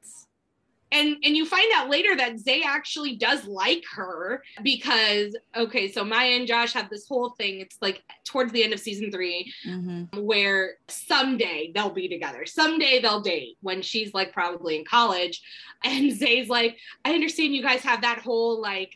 and 0.92 1.16
and 1.24 1.36
you 1.36 1.46
find 1.46 1.70
out 1.74 1.88
later 1.88 2.14
that 2.16 2.38
Zay 2.38 2.62
actually 2.62 3.16
does 3.16 3.46
like 3.46 3.82
her 3.94 4.42
because 4.62 5.34
okay, 5.56 5.90
so 5.90 6.04
Maya 6.04 6.36
and 6.36 6.46
Josh 6.46 6.72
have 6.74 6.90
this 6.90 7.08
whole 7.08 7.30
thing. 7.30 7.60
It's 7.60 7.78
like 7.80 8.02
towards 8.24 8.52
the 8.52 8.62
end 8.62 8.74
of 8.74 8.80
season 8.80 9.10
three 9.10 9.52
hmm 9.64 10.04
where 10.14 10.74
someday 10.88 11.72
they'll 11.74 11.90
be 11.90 12.08
together. 12.08 12.44
Someday 12.46 13.00
they'll 13.00 13.22
date 13.22 13.56
when 13.62 13.80
she's 13.82 14.12
like 14.12 14.32
probably 14.32 14.76
in 14.78 14.84
college. 14.84 15.40
And 15.82 16.12
Zay's 16.12 16.48
like, 16.48 16.78
I 17.04 17.12
understand 17.14 17.54
you 17.54 17.62
guys 17.62 17.80
have 17.80 18.02
that 18.02 18.18
whole 18.20 18.60
like 18.60 18.92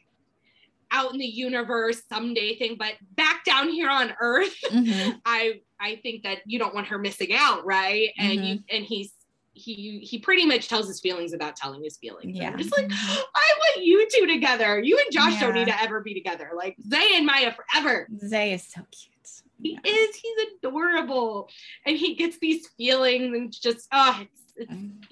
out 0.90 1.12
in 1.12 1.18
the 1.18 1.26
universe 1.26 2.02
someday 2.08 2.56
thing, 2.56 2.76
but 2.78 2.94
back 3.14 3.44
down 3.44 3.68
here 3.68 3.88
on 3.90 4.14
Earth, 4.20 4.54
hmm 4.70 5.10
I 5.24 5.60
I 5.80 5.96
think 6.02 6.22
that 6.24 6.38
you 6.46 6.58
don't 6.58 6.74
want 6.74 6.86
her 6.88 6.98
missing 6.98 7.32
out, 7.34 7.64
right? 7.64 8.10
And 8.18 8.32
you 8.34 8.54
Mm-hmm. 8.56 8.76
and 8.76 8.84
he's 8.84 9.12
he 9.54 9.98
he 10.00 10.18
pretty 10.18 10.46
much 10.46 10.68
tells 10.68 10.86
his 10.86 11.00
feelings 11.00 11.32
without 11.32 11.56
telling 11.56 11.82
his 11.82 11.96
feelings. 11.98 12.36
Yeah. 12.36 12.54
Just 12.56 12.76
like, 12.76 12.86
Mhm. 12.88 12.92
I 13.34 13.52
want 13.58 13.84
you 13.84 14.06
two 14.14 14.26
together. 14.26 14.78
You 14.80 14.96
and 14.98 15.12
Josh 15.12 15.40
don't 15.40 15.54
need 15.54 15.66
to 15.66 15.82
ever 15.82 16.00
be 16.00 16.14
together. 16.14 16.52
Like 16.56 16.76
Zay 16.88 17.16
and 17.16 17.26
Maya 17.26 17.52
forever. 17.52 18.08
Zay 18.26 18.52
is 18.54 18.62
so 18.62 18.80
cute. 18.90 19.14
He 19.60 19.72
Yeah. 19.72 19.80
is, 19.84 20.16
he's 20.16 20.36
adorable. 20.62 21.48
And 21.84 21.96
he 21.96 22.14
gets 22.14 22.38
these 22.38 22.68
feelings 22.76 23.34
and 23.36 23.52
just 23.52 23.88
oh 23.92 24.20
it's 24.22 24.40
it's 24.56 24.72
Mm. 24.72 25.04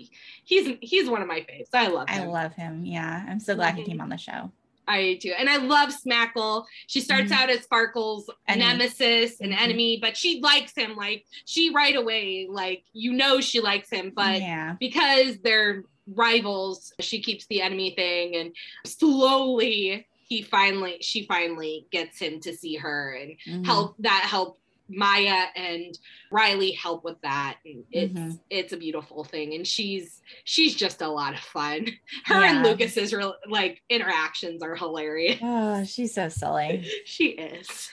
he's 0.45 0.77
he's 0.81 1.09
one 1.11 1.23
of 1.23 1.29
my 1.29 1.41
faves. 1.41 1.69
I 1.75 1.89
love 1.89 2.07
I 2.09 2.15
him. 2.21 2.29
love 2.31 2.53
him. 2.55 2.85
Yeah. 2.87 3.25
I'm 3.29 3.41
so 3.41 3.55
glad 3.57 3.75
he 3.75 3.83
Mhm. 3.83 3.87
came 3.87 4.01
on 4.01 4.09
the 4.11 4.17
show. 4.17 4.51
I 4.89 5.19
do. 5.21 5.33
And 5.33 5.49
I 5.49 5.57
love 5.57 5.91
Smackle. 5.93 6.65
She 6.87 7.01
starts 7.01 7.31
Mhm. 7.33 7.37
out 7.37 7.51
as 7.51 7.67
Farkle's 7.67 8.31
Enemy. 8.49 8.65
nemesis 8.79 9.41
and 9.41 9.53
Mhm. 9.53 9.61
enemy, 9.61 9.99
but 10.01 10.17
she 10.17 10.41
likes 10.41 10.75
him. 10.77 10.97
Like 10.97 11.25
she 11.45 11.71
right 11.71 11.97
away, 11.97 12.47
like 12.49 12.85
you 12.93 13.13
know 13.13 13.41
she 13.41 13.61
likes 13.61 13.91
him, 13.91 14.13
but 14.15 14.41
yeah. 14.41 14.77
because 14.79 15.39
they're 15.39 15.85
rivals, 16.15 16.93
she 17.01 17.21
keeps 17.21 17.47
the 17.47 17.61
enemy 17.63 17.91
thing 17.91 18.37
and 18.37 18.55
slowly 18.85 20.07
he 20.29 20.43
finally 20.43 20.99
she 21.01 21.25
finally 21.27 21.87
gets 21.93 22.19
him 22.19 22.41
to 22.41 22.53
see 22.57 22.75
her 22.77 23.13
and 23.15 23.37
Mhm. 23.47 23.65
help 23.67 23.95
that 24.01 24.25
help 24.29 24.59
Maya 24.89 25.47
and 25.57 25.99
Riley 26.31 26.73
help 26.73 27.05
with 27.05 27.21
that. 27.23 27.57
And 27.65 27.85
it's 27.91 28.13
Mhm. 28.15 28.41
it's 28.51 28.73
a 28.73 28.77
beautiful 28.77 29.25
thing. 29.25 29.55
And 29.55 29.67
she's 29.67 30.23
she's 30.45 30.75
just 30.75 31.03
a 31.03 31.09
lot 31.09 31.35
of 31.35 31.41
fun. 31.41 31.87
Her 32.25 32.41
Yeah. 32.41 32.57
and 32.57 32.63
Lucas's 32.67 33.13
real 33.13 33.35
like 33.49 33.83
interactions 33.89 34.63
are 34.63 34.77
hilarious. 34.77 35.39
Oh, 35.43 35.85
she's 35.85 36.15
so 36.15 36.29
silly. 36.29 36.87
she 37.05 37.27
is. 37.31 37.91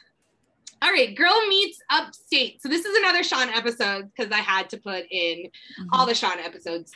All 0.82 0.92
right, 0.92 1.16
Girl 1.16 1.48
Meets 1.48 1.80
Upstate. 1.90 2.62
So 2.62 2.68
this 2.68 2.86
is 2.86 2.96
another 2.98 3.24
Sean 3.24 3.50
episode 3.50 4.12
because 4.16 4.32
I 4.32 4.40
had 4.40 4.70
to 4.72 4.78
put 4.78 5.06
in 5.10 5.50
all 5.94 6.06
the 6.06 6.14
Sean 6.14 6.40
episodes. 6.40 6.92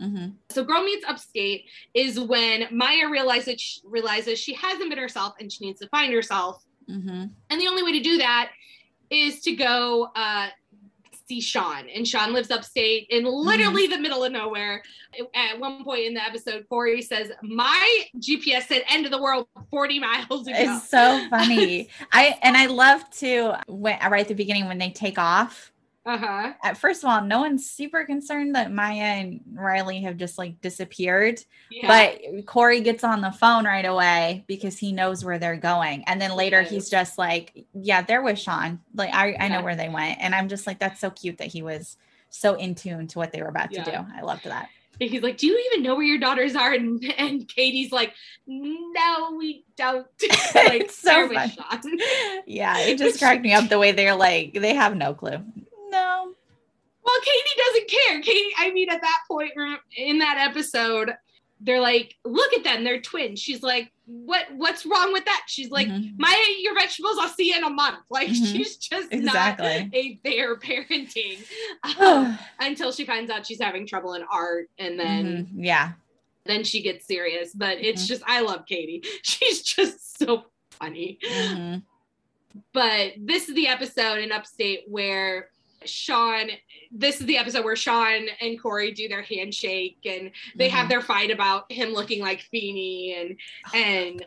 Mhm. 0.00 0.34
So 0.50 0.62
Girl 0.62 0.82
Meets 0.84 1.04
Upstate 1.06 1.64
is 1.94 2.20
when 2.20 2.68
Maya 2.70 3.08
realizes 3.10 3.60
she, 3.60 3.80
realizes 3.84 4.38
she 4.38 4.54
hasn't 4.54 4.90
been 4.90 4.98
herself 4.98 5.34
and 5.40 5.50
she 5.50 5.64
needs 5.64 5.80
to 5.80 5.88
find 5.88 6.12
herself. 6.12 6.62
Mhm. 6.88 7.30
And 7.48 7.60
the 7.60 7.66
only 7.68 7.82
way 7.82 7.92
to 7.92 8.00
do 8.00 8.18
that 8.18 8.52
is 9.10 9.40
to 9.42 9.54
go 9.54 10.10
uh, 10.14 10.48
see 11.30 11.40
Sean. 11.40 11.88
And 11.88 12.06
Sean 12.06 12.32
lives 12.32 12.50
upstate 12.50 13.06
in 13.10 13.24
literally 13.24 13.86
the 13.86 13.98
middle 13.98 14.24
of 14.24 14.32
nowhere. 14.32 14.82
At 15.34 15.60
one 15.60 15.84
point 15.84 16.06
in 16.06 16.14
the 16.14 16.24
episode, 16.24 16.66
Corey 16.68 17.02
says, 17.02 17.30
My 17.42 18.04
GPS 18.18 18.62
said 18.62 18.82
end 18.88 19.06
of 19.06 19.12
the 19.12 19.22
world 19.22 19.46
40 19.70 20.00
miles 20.00 20.46
ago. 20.48 20.56
It's 20.56 20.88
so 20.88 21.24
funny. 21.30 21.88
I 22.12 22.36
and 22.42 22.56
I 22.56 22.66
love 22.66 23.08
to 23.18 23.54
when 23.68 23.98
right 24.10 24.22
at 24.22 24.28
the 24.28 24.34
beginning 24.34 24.66
when 24.66 24.78
they 24.78 24.90
take 24.90 25.18
off. 25.18 25.70
Uh-huh. 26.06 26.52
At 26.62 26.78
first 26.78 27.04
of 27.04 27.10
all, 27.10 27.22
no 27.22 27.40
one's 27.40 27.68
super 27.68 28.04
concerned 28.04 28.54
that 28.54 28.72
Maya 28.72 28.94
and 29.02 29.40
Riley 29.52 30.00
have 30.02 30.16
just 30.16 30.38
like 30.38 30.60
disappeared. 30.62 31.40
Yeah. 31.70 31.86
But 31.86 32.46
Corey 32.46 32.80
gets 32.80 33.04
on 33.04 33.20
the 33.20 33.30
phone 33.32 33.64
right 33.66 33.84
away 33.84 34.44
because 34.46 34.78
he 34.78 34.92
knows 34.92 35.24
where 35.24 35.38
they're 35.38 35.56
going. 35.56 36.04
And 36.06 36.20
then 36.20 36.34
later 36.34 36.62
he's 36.62 36.88
just 36.88 37.18
like, 37.18 37.66
Yeah, 37.74 38.00
they're 38.02 38.22
with 38.22 38.38
Sean. 38.38 38.80
Like 38.94 39.12
I, 39.12 39.36
I 39.38 39.48
know 39.48 39.62
where 39.62 39.76
they 39.76 39.90
went. 39.90 40.18
And 40.20 40.34
I'm 40.34 40.48
just 40.48 40.66
like, 40.66 40.78
that's 40.78 41.00
so 41.00 41.10
cute 41.10 41.38
that 41.38 41.48
he 41.48 41.62
was 41.62 41.96
so 42.30 42.54
in 42.54 42.74
tune 42.74 43.06
to 43.08 43.18
what 43.18 43.32
they 43.32 43.42
were 43.42 43.48
about 43.48 43.70
to 43.72 43.82
do. 43.82 43.92
I 43.92 44.22
loved 44.22 44.44
that. 44.44 44.68
he's 44.98 45.22
like, 45.22 45.36
Do 45.36 45.46
you 45.48 45.62
even 45.72 45.82
know 45.82 45.96
where 45.96 46.04
your 46.04 46.18
daughters 46.18 46.56
are? 46.56 46.72
And, 46.72 47.04
and 47.18 47.46
Katie's 47.46 47.92
like, 47.92 48.14
No, 48.46 49.34
we 49.36 49.64
don't. 49.76 50.06
like, 50.54 50.80
It's 50.82 50.96
so 50.96 51.10
"They're 51.10 51.28
with 51.28 51.36
funny. 51.36 51.52
Sean." 51.52 51.98
Yeah, 52.46 52.78
it 52.78 52.96
just 52.98 53.18
cracked 53.18 53.42
me 53.42 53.52
up 53.52 53.68
the 53.68 53.78
way 53.78 53.92
they're 53.92 54.16
like, 54.16 54.54
they 54.54 54.74
have 54.74 54.96
no 54.96 55.12
clue. 55.14 55.38
No. 55.90 56.34
Well, 57.02 57.20
Katie 57.22 57.62
doesn't 57.64 57.90
care. 57.90 58.20
Katie, 58.22 58.54
I 58.58 58.70
mean, 58.72 58.90
at 58.90 59.00
that 59.00 59.18
point 59.26 59.52
in 59.96 60.18
that 60.18 60.36
episode, 60.38 61.14
they're 61.60 61.80
like, 61.80 62.16
"Look 62.24 62.52
at 62.54 62.62
them, 62.64 62.84
they're 62.84 63.00
twins." 63.00 63.40
She's 63.40 63.62
like, 63.62 63.90
"What? 64.06 64.46
What's 64.54 64.86
wrong 64.86 65.12
with 65.12 65.24
that?" 65.24 65.42
She's 65.46 65.70
like, 65.70 65.88
Mhm. 65.88 66.14
"My, 66.18 66.56
your 66.60 66.74
vegetables, 66.74 67.16
I'll 67.20 67.28
see 67.28 67.48
you 67.50 67.56
in 67.56 67.64
a 67.64 67.70
month." 67.70 67.98
Like 68.10 68.28
Mhm. 68.28 68.52
she's 68.52 68.76
just 68.76 69.12
Exactly. 69.12 69.84
not 69.84 69.94
a 69.94 70.16
fair 70.22 70.56
parenting 70.56 71.38
um, 72.00 72.38
until 72.60 72.92
she 72.92 73.04
finds 73.04 73.30
out 73.30 73.46
she's 73.46 73.60
having 73.60 73.86
trouble 73.86 74.14
in 74.14 74.22
art, 74.30 74.70
and 74.78 74.98
then 74.98 75.46
Mhm. 75.46 75.64
Yeah. 75.66 75.92
then 76.44 76.64
she 76.64 76.80
gets 76.82 77.06
serious. 77.06 77.52
But 77.54 77.78
it's 77.80 78.04
Mhm. 78.04 78.08
just, 78.08 78.22
I 78.26 78.40
love 78.40 78.64
Katie. 78.66 79.02
She's 79.22 79.62
just 79.62 80.18
so 80.18 80.46
funny 80.70 81.18
Mhm. 81.30 81.82
but 82.72 83.12
this 83.18 83.48
is 83.50 83.54
the 83.54 83.68
episode 83.68 84.18
in 84.18 84.32
Upstate 84.32 84.84
where 84.88 85.50
Sean, 85.84 86.48
this 86.92 87.20
is 87.20 87.26
the 87.26 87.38
episode 87.38 87.64
where 87.64 87.76
Sean 87.76 88.26
and 88.40 88.60
Corey 88.60 88.92
do 88.92 89.08
their 89.08 89.22
handshake 89.22 89.98
and 90.04 90.30
they 90.56 90.68
have 90.68 90.86
Mhm. 90.86 90.90
their 90.90 91.00
fight 91.00 91.30
about 91.30 91.70
him 91.72 91.90
looking 91.90 92.20
like 92.20 92.42
Feeney 92.50 93.14
and 93.14 93.36
and 93.74 94.24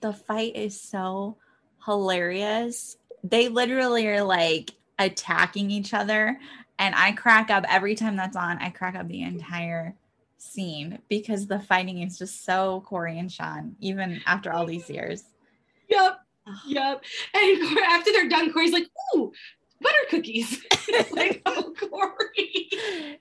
the 0.00 0.12
fight 0.12 0.54
is 0.56 0.80
so 0.80 1.36
hilarious. 1.84 2.96
They 3.24 3.48
literally 3.48 4.06
are 4.06 4.22
like 4.22 4.70
attacking 4.98 5.70
each 5.70 5.92
other. 5.92 6.38
And 6.78 6.94
I 6.94 7.12
crack 7.12 7.50
up 7.50 7.64
every 7.68 7.96
time 7.96 8.14
that's 8.16 8.36
on. 8.36 8.58
I 8.58 8.70
crack 8.70 8.94
up 8.94 9.08
the 9.08 9.22
entire 9.22 9.96
scene 10.36 11.00
because 11.08 11.48
the 11.48 11.58
fighting 11.58 12.00
is 12.02 12.16
just 12.18 12.44
so 12.44 12.82
Corey 12.86 13.18
and 13.18 13.30
Sean, 13.32 13.74
even 13.80 14.22
after 14.26 14.52
all 14.52 14.64
these 14.64 14.88
years. 14.88 15.24
yep, 15.88 16.20
yep. 16.66 17.02
And 17.34 17.78
after 17.84 18.12
they're 18.12 18.28
done, 18.28 18.52
Corey's 18.52 18.72
like, 18.72 18.86
"Ooh, 19.16 19.32
butter 19.80 19.98
cookies!" 20.10 20.62
It's 20.88 21.12
like, 21.12 21.42
oh, 21.46 21.72
Corey. 21.78 22.68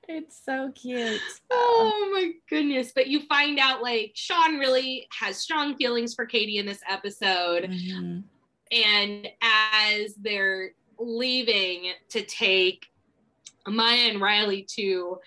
It's 0.10 0.42
so 0.44 0.72
cute. 0.74 1.20
Oh 1.52 2.10
my 2.14 2.32
goodness. 2.50 2.92
But 2.94 3.08
you 3.08 3.22
find 3.28 3.60
out 3.60 3.82
like 3.82 4.12
Sean 4.16 4.58
really 4.58 5.08
has 5.20 5.38
strong 5.38 5.76
feelings 5.76 6.14
for 6.16 6.26
Katie 6.26 6.58
in 6.58 6.66
this 6.66 6.82
episode. 6.90 7.64
Mhm. 7.66 8.24
and 8.72 9.28
as 9.42 10.16
they're 10.16 10.72
leaving 11.00 11.94
to 12.10 12.22
take 12.24 12.88
Maya 13.68 14.10
and 14.10 14.20
Riley 14.22 14.64
to 14.76 15.20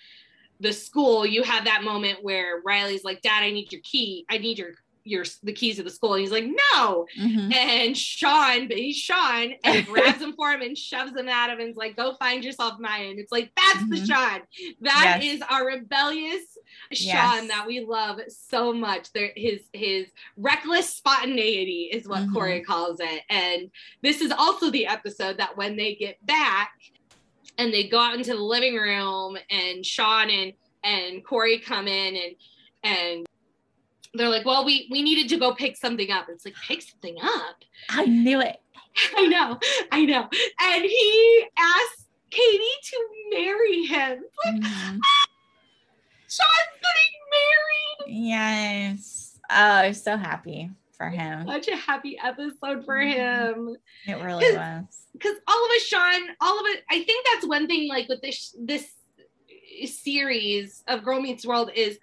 the 0.60 0.72
school, 0.72 1.24
you 1.24 1.42
have 1.42 1.64
that 1.64 1.84
moment 1.84 2.22
where 2.22 2.60
Riley's 2.64 3.04
like, 3.04 3.22
"Dad, 3.22 3.42
I 3.42 3.50
need 3.50 3.72
your 3.72 3.80
key. 3.82 4.26
I 4.28 4.38
need 4.38 4.58
your 4.58 4.72
your 5.04 5.24
the 5.42 5.52
keys 5.52 5.78
of 5.78 5.84
the 5.84 5.90
school." 5.90 6.14
And 6.14 6.20
he's 6.22 6.30
like, 6.32 6.46
"No." 6.74 7.06
Mhm. 7.18 7.52
And 7.54 7.96
Sean, 7.96 8.68
but 8.68 8.76
he's 8.76 8.96
Sean, 8.96 9.54
and 9.64 9.86
grabs 9.86 10.18
them 10.18 10.34
for 10.34 10.50
him 10.52 10.62
and 10.62 10.76
shoves 10.76 11.12
them 11.12 11.28
at 11.28 11.50
him 11.50 11.60
and 11.60 11.70
is 11.70 11.76
like, 11.76 11.96
"Go 11.96 12.14
find 12.18 12.44
yourself, 12.44 12.78
Maya." 12.78 13.08
And 13.10 13.18
it's 13.18 13.32
like 13.32 13.52
that's 13.56 13.88
the 13.88 13.96
Mhm. 13.96 14.06
Sean. 14.06 14.42
That 14.80 15.20
is 15.22 15.38
Yes. 15.40 15.48
our 15.50 15.66
rebellious 15.66 16.58
Sean 16.92 17.48
that 17.48 17.64
we 17.66 17.80
love 17.80 18.20
so 18.28 18.72
much. 18.72 19.12
There, 19.12 19.32
his 19.36 19.62
his 19.72 20.06
reckless 20.36 20.94
spontaneity 20.94 21.90
is 21.92 22.08
what 22.08 22.22
Mhm. 22.22 22.32
Corey 22.32 22.60
calls 22.62 23.00
it. 23.00 23.22
And 23.28 23.70
this 24.02 24.20
is 24.20 24.30
also 24.32 24.70
the 24.70 24.86
episode 24.86 25.38
that 25.38 25.56
when 25.56 25.76
they 25.76 25.94
get 25.94 26.24
back 26.24 26.72
and 27.58 27.72
they 27.72 27.88
go 27.88 27.98
out 27.98 28.14
into 28.14 28.32
the 28.34 28.40
living 28.42 28.74
room 28.76 29.36
and 29.50 29.84
Sean 29.84 30.30
and 30.30 30.52
and 30.82 31.24
Corey 31.24 31.58
come 31.58 31.86
in 31.88 32.16
and 32.16 32.34
and 32.82 33.26
they're 34.14 34.28
like, 34.28 34.44
well, 34.44 34.64
we 34.64 34.88
we 34.90 35.02
needed 35.02 35.28
to 35.30 35.36
go 35.36 35.54
pick 35.54 35.76
something 35.76 36.10
up. 36.10 36.26
It's 36.28 36.44
like 36.44 36.54
pick 36.66 36.82
something 36.82 37.16
up. 37.22 37.56
I 37.88 38.06
knew 38.06 38.40
it. 38.40 38.60
I 39.16 39.26
know, 39.26 39.58
I 39.92 40.04
know. 40.04 40.28
And 40.60 40.84
he 40.84 41.44
asked 41.58 42.08
Katie 42.30 42.64
to 42.84 42.96
marry 43.30 43.84
him. 43.86 44.24
Mhm. 44.46 44.98
Sean's 46.28 46.76
getting 46.82 48.06
married. 48.08 48.26
Yes. 48.28 49.38
Oh, 49.50 49.54
I'm 49.54 49.94
so 49.94 50.16
happy 50.16 50.70
for 50.92 51.08
him. 51.08 51.46
Such 51.46 51.68
a 51.68 51.76
happy 51.76 52.18
episode 52.22 52.84
for 52.84 52.96
Mhm. 52.96 53.12
him. 53.12 53.76
It 54.06 54.14
really 54.22 54.56
was. 54.56 55.06
Because 55.12 55.36
all 55.48 55.64
of 55.64 55.70
us, 55.72 55.82
Sean, 55.86 56.28
all 56.40 56.58
of 56.60 56.66
it. 56.66 56.84
I 56.90 57.02
think 57.02 57.26
that's 57.32 57.46
one 57.46 57.66
thing. 57.66 57.88
Like 57.88 58.08
with 58.08 58.20
this 58.22 58.54
this 58.60 58.92
series 59.86 60.82
of 60.88 61.02
Girl 61.04 61.20
Meets 61.20 61.46
World 61.46 61.70
is 61.74 61.98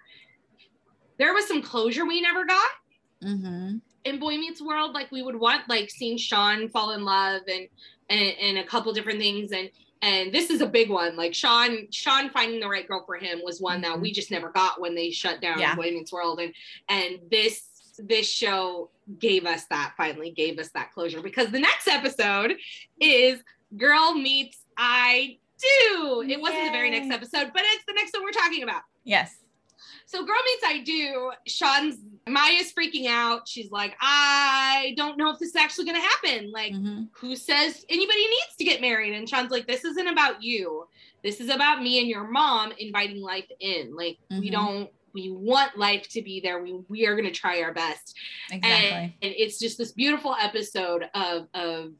there 1.18 1.34
was 1.34 1.46
some 1.48 1.62
closure 1.62 2.06
we 2.06 2.20
never 2.20 2.44
got 2.44 2.70
Mm-hmm. 3.22 3.78
in 4.04 4.18
Boy 4.20 4.36
Meets 4.36 4.62
World. 4.62 4.92
Like 4.94 5.10
we 5.10 5.22
would 5.22 5.34
want 5.36 5.68
like 5.68 5.90
seeing 5.90 6.16
Sean 6.16 6.68
fall 6.68 6.92
in 6.92 7.04
love 7.04 7.42
and 7.48 7.66
and, 8.08 8.34
and 8.40 8.58
a 8.58 8.64
couple 8.64 8.92
different 8.92 9.18
things 9.20 9.52
and. 9.52 9.70
And 10.00 10.32
this 10.32 10.48
is 10.48 10.60
a 10.60 10.66
big 10.68 10.90
one. 10.90 11.16
Like 11.16 11.34
Sean, 11.34 11.88
Sean 11.90 12.30
finding 12.30 12.60
the 12.60 12.68
right 12.68 12.86
girl 12.86 13.02
for 13.04 13.16
him 13.16 13.40
was 13.42 13.60
one 13.60 13.80
that 13.80 14.00
we 14.00 14.12
just 14.12 14.30
never 14.30 14.48
got 14.50 14.80
when 14.80 14.94
they 14.94 15.10
shut 15.10 15.40
down 15.40 15.58
Yeah. 15.58 15.74
Boy 15.74 15.90
Meets 15.90 16.12
World. 16.12 16.38
And 16.38 16.54
and 16.88 17.18
this 17.32 17.64
this 17.98 18.30
show 18.30 18.90
gave 19.18 19.44
us 19.44 19.64
that 19.70 19.94
finally 19.96 20.30
gave 20.30 20.60
us 20.60 20.68
that 20.68 20.92
closure 20.94 21.20
because 21.20 21.50
the 21.50 21.58
next 21.58 21.88
episode 21.88 22.54
is 23.00 23.40
Girl 23.76 24.14
Meets 24.14 24.58
I 24.76 25.38
Do. 25.60 26.22
It 26.28 26.40
wasn't 26.40 26.66
the 26.66 26.70
very 26.70 26.90
next 26.90 27.10
episode, 27.10 27.50
but 27.52 27.62
it's 27.64 27.84
the 27.88 27.94
next 27.94 28.12
one 28.14 28.22
we're 28.22 28.30
talking 28.30 28.62
about. 28.62 28.82
Yes. 29.02 29.34
So 30.08 30.24
Girl 30.24 30.36
Meets 30.46 30.64
I 30.66 30.78
Do, 30.84 31.32
Sean's 31.46 31.96
Maya's 32.26 32.72
freaking 32.72 33.06
out. 33.08 33.46
She's 33.46 33.70
like, 33.70 33.94
I 34.00 34.94
don't 34.96 35.18
know 35.18 35.30
if 35.30 35.38
this 35.38 35.50
is 35.50 35.56
actually 35.56 35.84
gonna 35.84 36.00
happen. 36.00 36.50
Like, 36.50 36.72
Mhm. 36.72 37.08
who 37.12 37.36
says 37.36 37.84
anybody 37.90 38.26
needs 38.26 38.56
to 38.58 38.64
get 38.64 38.80
married? 38.80 39.12
And 39.12 39.28
Sean's 39.28 39.50
like, 39.50 39.66
this 39.66 39.84
isn't 39.84 40.08
about 40.08 40.42
you. 40.42 40.88
This 41.22 41.40
is 41.42 41.50
about 41.50 41.82
me 41.82 41.98
and 42.00 42.08
your 42.08 42.26
mom 42.26 42.72
inviting 42.78 43.20
life 43.20 43.50
in. 43.60 43.94
Like, 43.94 44.16
we 44.30 44.48
Mhm. 44.48 44.52
don't 44.52 44.90
we 45.14 45.30
want 45.30 45.76
life 45.76 46.06
to 46.10 46.22
be 46.22 46.38
there. 46.40 46.62
We 46.62 46.72
we 46.88 47.06
are 47.06 47.14
gonna 47.16 47.30
try 47.30 47.60
our 47.62 47.72
best. 47.74 48.14
Exactly. 48.50 48.88
And, 48.88 49.12
and 49.20 49.34
it's 49.36 49.58
just 49.58 49.76
this 49.76 49.92
beautiful 49.92 50.34
episode 50.40 51.08
of 51.14 51.48
of 51.52 51.92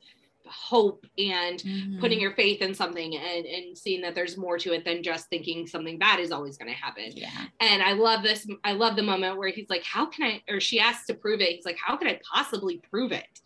hope 0.50 1.06
and 1.18 1.60
Mhm. 1.62 2.00
putting 2.00 2.20
your 2.20 2.32
faith 2.34 2.60
in 2.62 2.74
something 2.74 3.16
and 3.16 3.46
and 3.46 3.76
seeing 3.78 4.00
that 4.02 4.14
there's 4.14 4.36
more 4.36 4.58
to 4.58 4.72
it 4.72 4.84
than 4.84 5.02
just 5.02 5.28
thinking 5.28 5.66
something 5.66 5.98
bad 5.98 6.20
is 6.20 6.32
always 6.32 6.56
going 6.56 6.68
to 6.70 6.74
happen 6.76 7.10
yeah. 7.14 7.46
and 7.60 7.82
i 7.82 7.92
love 7.92 8.22
this 8.22 8.46
i 8.64 8.72
love 8.72 8.96
the 8.96 9.02
moment 9.02 9.36
where 9.38 9.48
he's 9.48 9.68
like 9.70 9.82
how 9.84 10.06
can 10.06 10.24
i 10.26 10.42
or 10.52 10.60
she 10.60 10.78
asks 10.80 11.06
to 11.06 11.14
prove 11.14 11.40
it 11.40 11.48
he's 11.56 11.64
like 11.64 11.78
how 11.84 11.96
could 11.96 12.08
i 12.08 12.18
possibly 12.32 12.80
prove 12.90 13.12
it 13.12 13.40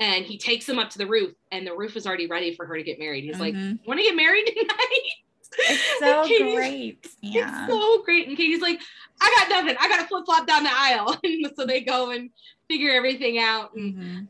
and 0.00 0.24
he 0.24 0.38
takes 0.38 0.68
him 0.68 0.78
up 0.78 0.90
to 0.90 0.98
the 0.98 1.06
roof 1.06 1.32
and 1.52 1.66
the 1.66 1.74
roof 1.76 1.96
is 1.96 2.06
already 2.06 2.26
ready 2.26 2.54
for 2.54 2.66
her 2.66 2.76
to 2.76 2.82
get 2.82 2.98
married 2.98 3.24
he's 3.24 3.40
like 3.40 3.54
Mhm. 3.54 3.78
want 3.86 3.98
to 3.98 4.04
get 4.04 4.16
married 4.16 4.46
tonight 4.46 5.12
It's 5.60 5.82
so 5.98 6.28
great. 6.54 7.06
Yeah. 7.22 7.40
it's 7.66 7.72
so 7.72 8.02
great. 8.04 8.28
And 8.28 8.36
Katie's 8.36 8.60
like, 8.60 8.80
I 9.20 9.34
got 9.38 9.48
nothing. 9.64 9.76
I 9.80 9.88
got 9.88 10.00
to 10.02 10.06
flip 10.06 10.24
flop 10.26 10.46
down 10.46 10.62
the 10.62 10.70
aisle. 10.72 11.18
And 11.24 11.50
so 11.56 11.64
they 11.66 11.80
go 11.80 12.10
and 12.10 12.28
figure 12.68 12.92
everything 12.92 13.38
out. 13.38 13.74
And 13.74 13.94
Mhm. 13.94 14.28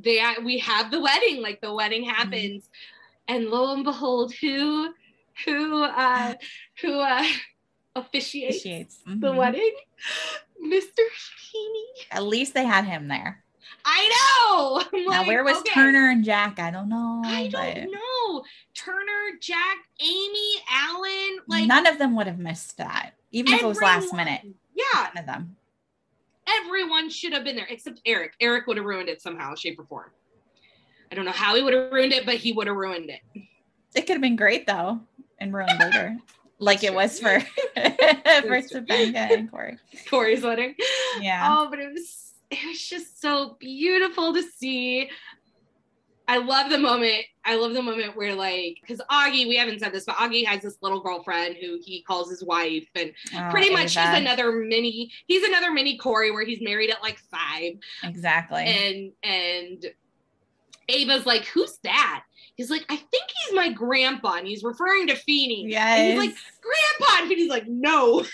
They 0.00 0.22
we 0.44 0.58
have 0.58 0.90
the 0.90 1.00
wedding. 1.00 1.42
Like 1.42 1.60
the 1.60 1.72
wedding 1.74 2.04
happens, 2.04 2.68
and 3.26 3.46
lo 3.46 3.74
and 3.74 3.84
behold, 3.84 4.32
who 4.34 4.92
who 5.44 5.82
uh 5.84 6.34
who 6.82 7.00
uh 7.00 7.24
officiates 7.96 8.58
Appreciates. 8.58 8.98
the 9.06 9.28
Mhm. 9.32 9.36
wedding? 9.36 9.74
Mr. 10.62 11.02
Feeney. 11.36 11.84
At 12.10 12.24
least 12.24 12.54
they 12.54 12.64
had 12.64 12.84
him 12.84 13.08
there. 13.08 13.42
I 13.84 14.08
know. 14.08 14.82
Now, 15.10 15.24
where 15.26 15.42
was 15.44 15.56
okay. 15.58 15.72
Turner 15.72 16.10
and 16.10 16.24
Jack? 16.24 16.58
I 16.58 16.70
don't 16.70 16.88
know. 16.88 17.22
I 17.24 17.48
but 17.50 17.74
don't 17.76 17.92
know. 17.92 18.44
Turner, 18.74 19.38
Jack, 19.40 19.76
Amy, 20.00 20.50
Alan, 20.70 21.38
like 21.46 21.66
none 21.66 21.86
of 21.86 21.98
them 21.98 22.14
would 22.16 22.26
have 22.26 22.38
missed 22.38 22.76
that, 22.78 23.12
even 23.30 23.54
if 23.54 23.62
it 23.62 23.66
was 23.66 23.80
last 23.80 24.12
minute. 24.12 24.42
Yeah, 24.74 25.08
None 25.14 25.18
of 25.18 25.26
them. 25.26 25.56
Everyone 26.60 27.10
should 27.10 27.32
have 27.32 27.44
been 27.44 27.56
there 27.56 27.66
except 27.68 28.00
Eric. 28.04 28.34
Eric 28.40 28.66
would 28.66 28.76
have 28.76 28.86
ruined 28.86 29.08
it 29.08 29.20
somehow, 29.20 29.54
shape, 29.54 29.78
or 29.78 29.84
form. 29.84 30.10
I 31.10 31.14
don't 31.14 31.24
know 31.24 31.32
how 31.32 31.54
he 31.54 31.62
would 31.62 31.72
have 31.74 31.92
ruined 31.92 32.12
it, 32.12 32.26
but 32.26 32.36
he 32.36 32.52
would 32.52 32.66
have 32.66 32.76
ruined 32.76 33.10
it. 33.10 33.20
It 33.94 34.02
could 34.02 34.10
have 34.14 34.20
been 34.20 34.36
great 34.36 34.66
though, 34.66 35.00
and 35.38 35.52
ruined 35.54 35.78
later, 35.80 36.16
like 36.58 36.84
it 36.84 36.92
was 36.92 37.18
for 37.18 37.40
for. 37.74 37.76
Topanga 37.76 39.16
and 39.16 39.50
Corey. 39.50 39.78
Corey's 40.08 40.42
wedding. 40.42 40.74
Yeah. 41.20 41.56
Oh, 41.56 41.70
but 41.70 41.78
it 41.78 41.92
was 41.92 42.34
it 42.50 42.58
was 42.66 42.86
just 42.86 43.20
so 43.20 43.56
beautiful 43.58 44.34
to 44.34 44.42
see. 44.42 45.10
I 46.26 46.38
love 46.38 46.70
the 46.70 46.78
moment. 46.78 47.24
I 47.48 47.54
love 47.56 47.72
the 47.72 47.82
moment 47.82 48.14
where 48.14 48.34
like 48.34 48.76
because 48.80 49.00
Augie, 49.10 49.48
we 49.48 49.56
haven't 49.56 49.80
said 49.80 49.92
this, 49.92 50.04
but 50.04 50.16
Augie 50.16 50.44
has 50.44 50.60
this 50.60 50.76
little 50.82 51.00
girlfriend 51.00 51.56
who 51.56 51.78
he 51.82 52.02
calls 52.02 52.28
his 52.28 52.44
wife, 52.44 52.86
and 52.94 53.12
Oh, 53.34 53.48
pretty 53.50 53.70
much 53.72 53.96
Ava. 53.96 54.10
he's 54.10 54.20
another 54.20 54.52
mini. 54.52 55.10
He's 55.26 55.42
another 55.44 55.70
mini 55.72 55.96
Corey 55.96 56.30
where 56.30 56.44
he's 56.44 56.60
married 56.60 56.90
at 56.90 57.02
like 57.02 57.18
five, 57.30 57.72
Exactly. 58.04 58.64
and 58.64 59.12
and 59.22 59.86
Ava's 60.90 61.24
like, 61.26 61.44
"Who's 61.46 61.78
that?" 61.84 62.24
He's 62.56 62.70
like, 62.70 62.84
"I 62.90 62.96
think 62.96 63.24
he's 63.46 63.54
my 63.54 63.70
grandpa," 63.70 64.34
and 64.34 64.46
he's 64.46 64.62
referring 64.62 65.06
to 65.06 65.14
Feeney. 65.16 65.62
And 65.62 65.70
yes. 65.70 66.10
he's 66.10 66.18
like, 66.18 66.36
"Grandpa," 66.60 67.20
and 67.22 67.28
Feeney's 67.28 67.50
like, 67.50 67.66
"No, 67.68 68.24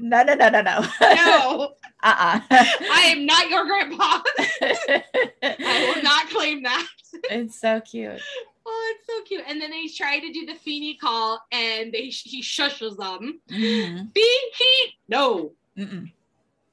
no, 0.00 0.22
no, 0.22 0.34
no, 0.34 0.48
no, 0.48 0.60
no. 0.60 0.80
no, 1.00 1.72
uh-uh. 2.02 2.40
I 2.50 3.02
am 3.14 3.26
not 3.26 3.48
your 3.48 3.64
grandpa. 3.66 4.20
I 5.42 5.92
will 5.94 6.02
not 6.02 6.28
claim 6.30 6.62
that." 6.62 6.86
it's 7.30 7.58
so 7.60 7.80
cute. 7.80 8.20
Oh, 8.68 8.94
it's 8.96 9.06
so 9.06 9.22
cute. 9.22 9.44
And 9.46 9.60
then 9.60 9.70
they 9.70 9.86
try 9.86 10.18
to 10.18 10.32
do 10.32 10.44
the 10.44 10.54
Feeney 10.56 10.94
call, 10.96 11.40
and 11.52 11.92
they 11.92 12.06
he 12.08 12.42
shushes 12.42 12.96
them. 12.96 13.40
Mhm. 13.48 14.12
Feeney, 14.12 14.96
no, 15.08 15.52
Mm-mm. 15.78 16.10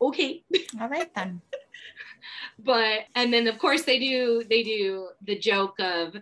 okay. 0.02 0.44
All 0.82 0.90
right 0.90 1.14
then. 1.14 1.40
but 2.60 3.02
and 3.16 3.34
then 3.34 3.48
of 3.48 3.58
course 3.60 3.84
they 3.84 4.00
do 4.00 4.44
they 4.50 4.64
do 4.64 5.10
the 5.24 5.38
joke 5.38 5.76
of 5.80 6.16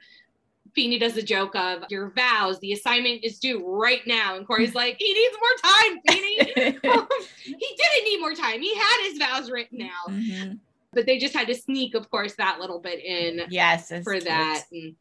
Feeney 0.74 0.98
does 0.98 1.14
the 1.14 1.22
joke 1.22 1.54
of 1.56 1.84
your 1.90 2.12
vows, 2.12 2.58
the 2.60 2.72
assignment 2.72 3.24
is 3.26 3.40
due 3.40 3.66
right 3.68 4.00
now. 4.08 4.38
And 4.38 4.48
Corey's 4.48 4.74
like, 4.84 4.96
he 5.00 5.14
needs 5.14 5.36
more 5.38 5.72
time, 5.74 6.00
Feeney. 6.08 6.36
he 7.44 7.76
didn't 7.78 8.06
need 8.06 8.20
more 8.22 8.34
time. 8.34 8.62
He 8.62 8.74
had 8.74 9.10
his 9.10 9.18
vows 9.20 9.52
written 9.52 9.82
out. 9.82 10.10
Mhm. 10.12 10.60
But 10.94 11.06
they 11.06 11.18
just 11.18 11.34
had 11.34 11.48
to 11.48 11.56
sneak, 11.56 11.94
of 11.94 12.10
course, 12.10 12.36
that 12.36 12.60
little 12.62 12.80
bit 12.80 13.04
in 13.04 13.42
Yes, 13.50 13.90
for 14.04 14.14
cute. 14.14 14.24
that. 14.26 14.64
And, 14.72 14.96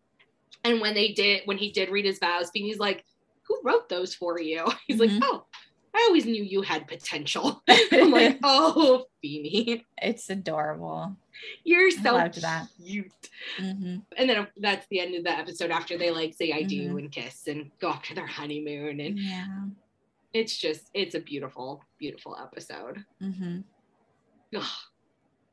and 0.65 0.81
when 0.81 0.95
they 0.95 1.09
did, 1.13 1.43
when 1.47 1.59
he 1.59 1.71
did 1.73 1.91
read 1.91 2.05
his 2.05 2.19
vows, 2.19 2.51
Feeney's 2.53 2.79
like, 2.79 3.05
who 3.47 3.61
wrote 3.65 3.89
those 3.89 4.15
for 4.15 4.41
you? 4.41 4.67
He's 4.87 4.99
Mhm. 5.01 5.21
like, 5.21 5.23
oh, 5.25 5.47
I 5.95 6.05
always 6.09 6.25
knew 6.27 6.43
you 6.43 6.63
had 6.63 6.87
potential. 6.87 7.63
I'm 7.93 8.11
like, 8.11 8.39
oh, 8.45 9.07
Feeney, 9.21 9.85
it's 10.01 10.31
adorable. 10.31 11.17
you're 11.65 11.91
so 11.91 12.13
loved 12.15 12.43
that. 12.43 12.69
cute. 12.77 13.11
hmm 13.59 13.97
and 14.17 14.29
then 14.29 14.47
that's 14.59 14.87
the 14.91 15.01
end 15.01 15.15
of 15.15 15.25
the 15.25 15.31
episode 15.31 15.71
after 15.71 15.97
they 15.97 16.11
like 16.11 16.35
say 16.35 16.53
I 16.53 16.63
do 16.65 16.91
Mhm. 16.95 16.99
and 16.99 17.13
kiss 17.13 17.47
and 17.47 17.71
go 17.81 17.89
off 17.89 18.03
to 18.05 18.15
their 18.15 18.27
honeymoon 18.27 19.01
and 19.01 19.19
Yeah. 19.19 19.47
it's 20.35 20.57
just 20.57 20.91
it's 20.95 21.15
a 21.15 21.21
beautiful 21.21 21.83
beautiful 21.99 22.37
episode 22.37 23.05
hmm 23.21 23.61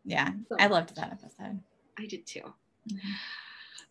Yeah. 0.05 0.29
So 0.49 0.55
I 0.59 0.67
loved 0.67 0.95
that 0.95 1.11
episode. 1.11 1.59
I 1.97 2.05
did 2.05 2.25
too 2.25 2.53
Mhm. 2.91 2.99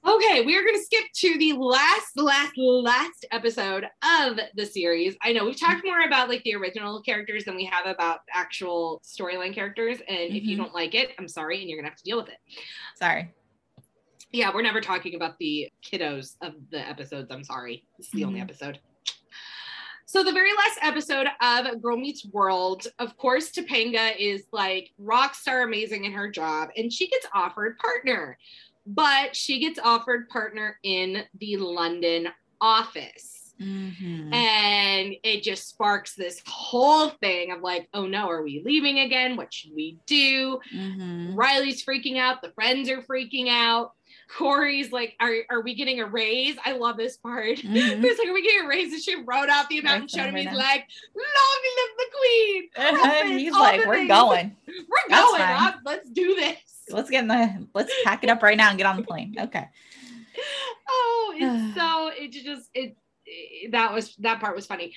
Okay 0.05 0.45
we 0.45 0.57
are 0.57 0.63
going 0.63 0.75
to 0.77 0.83
skip 0.85 1.05
to 1.15 1.39
the 1.39 1.53
last 1.55 2.17
last 2.17 2.53
last 2.57 3.25
episode 3.33 3.85
of 4.21 4.39
the 4.55 4.65
series 4.67 5.17
I 5.23 5.33
know 5.33 5.45
we've 5.45 5.59
talked 5.59 5.85
more 5.85 6.03
about 6.03 6.29
like 6.29 6.43
the 6.45 6.55
original 6.55 7.01
characters 7.03 7.45
than 7.45 7.57
we 7.57 7.65
have 7.65 7.87
about 7.87 8.21
actual 8.33 9.01
storyline 9.05 9.55
characters 9.55 9.99
and 10.09 10.35
if 10.35 10.45
you 10.45 10.57
Mhm. 10.57 10.61
don't 10.61 10.75
like 10.75 10.95
it 10.95 11.11
I'm 11.19 11.29
sorry 11.29 11.61
and 11.61 11.69
you're 11.69 11.79
gonna 11.79 11.89
have 11.89 11.99
to 11.99 12.05
deal 12.05 12.19
with 12.19 12.29
it 12.29 12.39
Sorry. 12.97 13.33
yeah, 14.33 14.53
we're 14.55 14.63
never 14.63 14.81
talking 14.81 15.15
about 15.15 15.39
the 15.39 15.71
kiddos 15.83 16.37
of 16.43 16.55
the 16.71 16.79
episodes. 16.87 17.31
I'm 17.31 17.45
sorry. 17.45 17.87
This 17.97 18.07
is 18.09 18.13
the 18.13 18.25
only 18.25 18.41
Mhm. 18.41 18.45
episode. 18.45 18.81
So 20.05 20.23
the 20.23 20.33
very 20.33 20.53
last 20.53 20.79
episode 20.83 21.27
of 21.41 21.81
Girl 21.83 21.97
Meets 21.97 22.27
World, 22.27 22.87
of 22.99 23.17
course, 23.17 23.51
Topanga 23.51 24.15
is 24.19 24.45
like 24.53 24.91
rock 24.99 25.35
star 25.35 25.63
amazing 25.63 26.05
in 26.05 26.13
her 26.13 26.31
job, 26.31 26.69
and 26.77 26.93
she 26.93 27.09
gets 27.09 27.27
offered 27.35 27.77
partner, 27.79 28.39
but 28.87 29.35
she 29.35 29.59
gets 29.59 29.79
offered 29.79 30.29
partner 30.29 30.79
in 30.83 31.25
the 31.39 31.57
London 31.57 32.29
office. 32.61 33.33
Mm-hmm. 33.61 34.35
And 34.35 35.15
it 35.23 35.43
just 35.43 35.69
sparks 35.69 36.15
this 36.15 36.43
whole 36.47 37.09
thing 37.09 37.53
of 37.53 37.63
like, 37.63 37.89
oh 37.95 38.07
no, 38.07 38.29
are 38.29 38.43
we 38.43 38.63
leaving 38.65 38.99
again? 38.99 39.37
What 39.37 39.53
should 39.53 39.73
we 39.75 39.99
do? 40.07 40.61
hmm 40.71 41.35
Riley's 41.35 41.83
freaking 41.85 42.19
out. 42.19 42.43
The 42.43 42.51
friends 42.51 42.91
are 42.91 43.01
freaking 43.01 43.49
out. 43.49 43.93
Corey's 44.29 44.93
like, 44.93 45.15
are, 45.21 45.35
are 45.51 45.61
we 45.63 45.75
getting 45.75 46.01
a 46.01 46.07
raise? 46.07 46.57
I 46.65 46.73
love 46.73 46.97
this 46.97 47.17
part. 47.17 47.57
Mhm. 47.67 48.03
He's 48.03 48.19
like, 48.19 48.29
are 48.29 48.35
we 48.35 48.43
getting 48.43 48.67
a 48.67 48.69
raise? 48.69 48.93
And 48.93 49.03
she 49.03 49.17
wrote 49.17 49.49
out 49.49 49.69
the 49.69 49.79
amount 49.79 50.03
and 50.03 50.11
showed 50.11 50.27
him. 50.27 50.37
He's 50.37 50.45
now. 50.47 50.57
like, 50.57 50.87
long 51.17 51.63
live 51.77 51.97
the 51.99 53.29
queen. 53.31 53.39
He's 53.39 53.53
like, 53.53 53.87
we're 53.87 53.95
things. 53.97 54.09
going. 54.09 54.57
We're 54.67 55.09
That's 55.09 55.31
going. 55.31 55.75
Let's 55.85 56.11
do 56.11 56.35
this. 56.35 56.57
Let's 56.91 57.11
get 57.11 57.23
in 57.23 57.29
the 57.29 57.67
let's 57.75 57.93
pack 58.05 58.23
it 58.25 58.31
up 58.31 58.43
right 58.43 58.57
now 58.57 58.69
and 58.71 58.79
get 58.79 58.87
on 58.87 58.97
the 58.97 59.03
plane. 59.03 59.35
Okay. 59.39 59.67
Oh, 60.89 61.35
it's 61.35 61.75
so, 61.79 62.11
it 62.15 62.31
just, 62.31 62.69
it, 62.75 62.97
it- 63.25 63.73
that 63.73 63.93
was, 63.93 64.15
that 64.17 64.39
part 64.41 64.55
was 64.55 64.67
funny. 64.67 64.93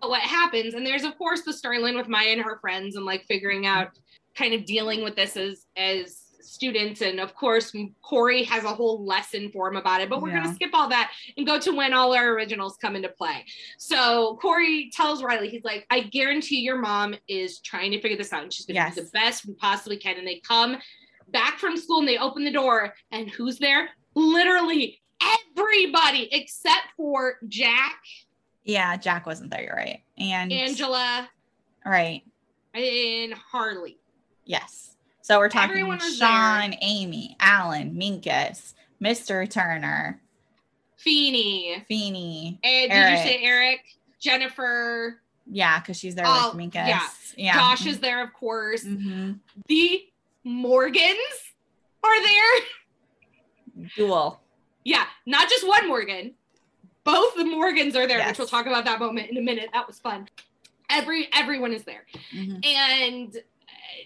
But 0.00 0.08
what 0.10 0.22
happens, 0.22 0.74
and 0.74 0.84
there's 0.86 1.04
of 1.04 1.16
course 1.18 1.42
the 1.42 1.52
storyline 1.52 1.94
with 1.96 2.08
Maya 2.08 2.30
and 2.30 2.40
her 2.40 2.58
friends 2.58 2.96
and 2.96 3.04
like 3.04 3.24
figuring 3.26 3.66
out 3.66 3.90
kind 4.34 4.54
of 4.54 4.64
dealing 4.64 5.04
with 5.04 5.14
this 5.16 5.36
as, 5.36 5.66
as, 5.76 6.22
students 6.40 7.00
and 7.02 7.18
of 7.20 7.34
course 7.34 7.72
corey 8.02 8.42
has 8.44 8.64
a 8.64 8.68
whole 8.68 9.04
lesson 9.04 9.50
for 9.52 9.68
him 9.68 9.76
about 9.76 10.00
it 10.00 10.08
but 10.08 10.22
we're 10.22 10.30
going 10.30 10.42
to 10.42 10.54
skip 10.54 10.70
all 10.72 10.88
that 10.88 11.10
and 11.36 11.46
go 11.46 11.58
to 11.58 11.74
when 11.74 11.92
all 11.92 12.14
our 12.14 12.28
originals 12.32 12.76
come 12.80 12.94
into 12.96 13.08
play 13.08 13.44
so 13.76 14.38
corey 14.40 14.90
tells 14.92 15.22
riley 15.22 15.48
he's 15.48 15.64
like 15.64 15.84
i 15.90 16.00
guarantee 16.00 16.60
your 16.60 16.78
mom 16.78 17.14
is 17.28 17.58
trying 17.60 17.90
to 17.90 18.00
figure 18.00 18.16
this 18.16 18.32
out 18.32 18.42
and 18.42 18.52
she's 18.52 18.66
going 18.66 18.74
to 18.76 18.80
Yes. 18.80 18.94
do 18.94 19.02
the 19.02 19.10
best 19.12 19.46
we 19.46 19.54
possibly 19.54 19.96
can 19.96 20.16
and 20.16 20.26
they 20.26 20.40
come 20.40 20.76
back 21.30 21.58
from 21.58 21.76
school 21.76 21.98
and 22.00 22.08
they 22.08 22.18
open 22.18 22.44
the 22.44 22.52
door 22.52 22.94
and 23.10 23.28
who's 23.30 23.58
there 23.58 23.88
literally 24.14 25.00
everybody 25.56 26.28
except 26.32 26.86
for 26.96 27.36
jack 27.48 27.98
Yeah, 28.64 28.96
Jack 28.96 29.26
wasn't 29.26 29.50
there, 29.50 29.62
you're 29.62 29.74
right. 29.76 30.02
And 30.18 30.52
angela 30.52 31.28
Right. 31.84 32.22
and 32.74 33.34
harley 33.34 33.98
Yes. 34.44 34.94
So 35.28 35.38
we're 35.38 35.50
talking 35.50 35.68
Everyone 35.72 36.00
Sean, 36.00 36.74
Amy, 36.80 37.36
Alan, 37.38 37.94
Minkus, 37.94 38.72
Mr. 39.04 39.48
Turner, 39.48 40.22
feeney 40.96 41.84
Feeny. 41.86 42.58
and 42.64 42.90
did 42.90 42.96
Eric. 42.96 43.10
you 43.10 43.16
say 43.18 43.38
eric 43.44 43.80
jennifer 44.20 45.20
Yeah, 45.46 45.78
because 45.78 45.96
she's 45.98 46.14
there 46.16 46.24
Oh, 46.26 46.52
with 46.56 46.60
Minkus. 46.72 46.74
yeah. 46.88 47.06
Yeah. 47.36 47.54
josh 47.54 47.86
is 47.86 48.00
there 48.00 48.20
of 48.24 48.32
course 48.32 48.82
hmm 48.84 49.32
the 49.68 50.02
morgans 50.42 51.14
are 52.02 52.22
there 52.24 53.86
Dual. 53.96 54.40
yeah 54.84 55.04
not 55.24 55.48
just 55.48 55.68
one 55.68 55.86
morgan 55.86 56.34
both 57.04 57.36
the 57.36 57.44
morgans 57.44 57.94
are 57.94 58.08
there 58.08 58.18
Yes. 58.18 58.30
which 58.30 58.38
we'll 58.38 58.48
talk 58.48 58.66
about 58.66 58.84
that 58.86 58.98
moment 58.98 59.30
in 59.30 59.36
a 59.36 59.42
minute 59.42 59.68
that 59.72 59.86
was 59.86 60.00
fun 60.00 60.26
every 60.90 61.28
everyone 61.32 61.72
is 61.72 61.84
there 61.84 62.06
Mhm. 62.34 62.66
and 62.66 63.36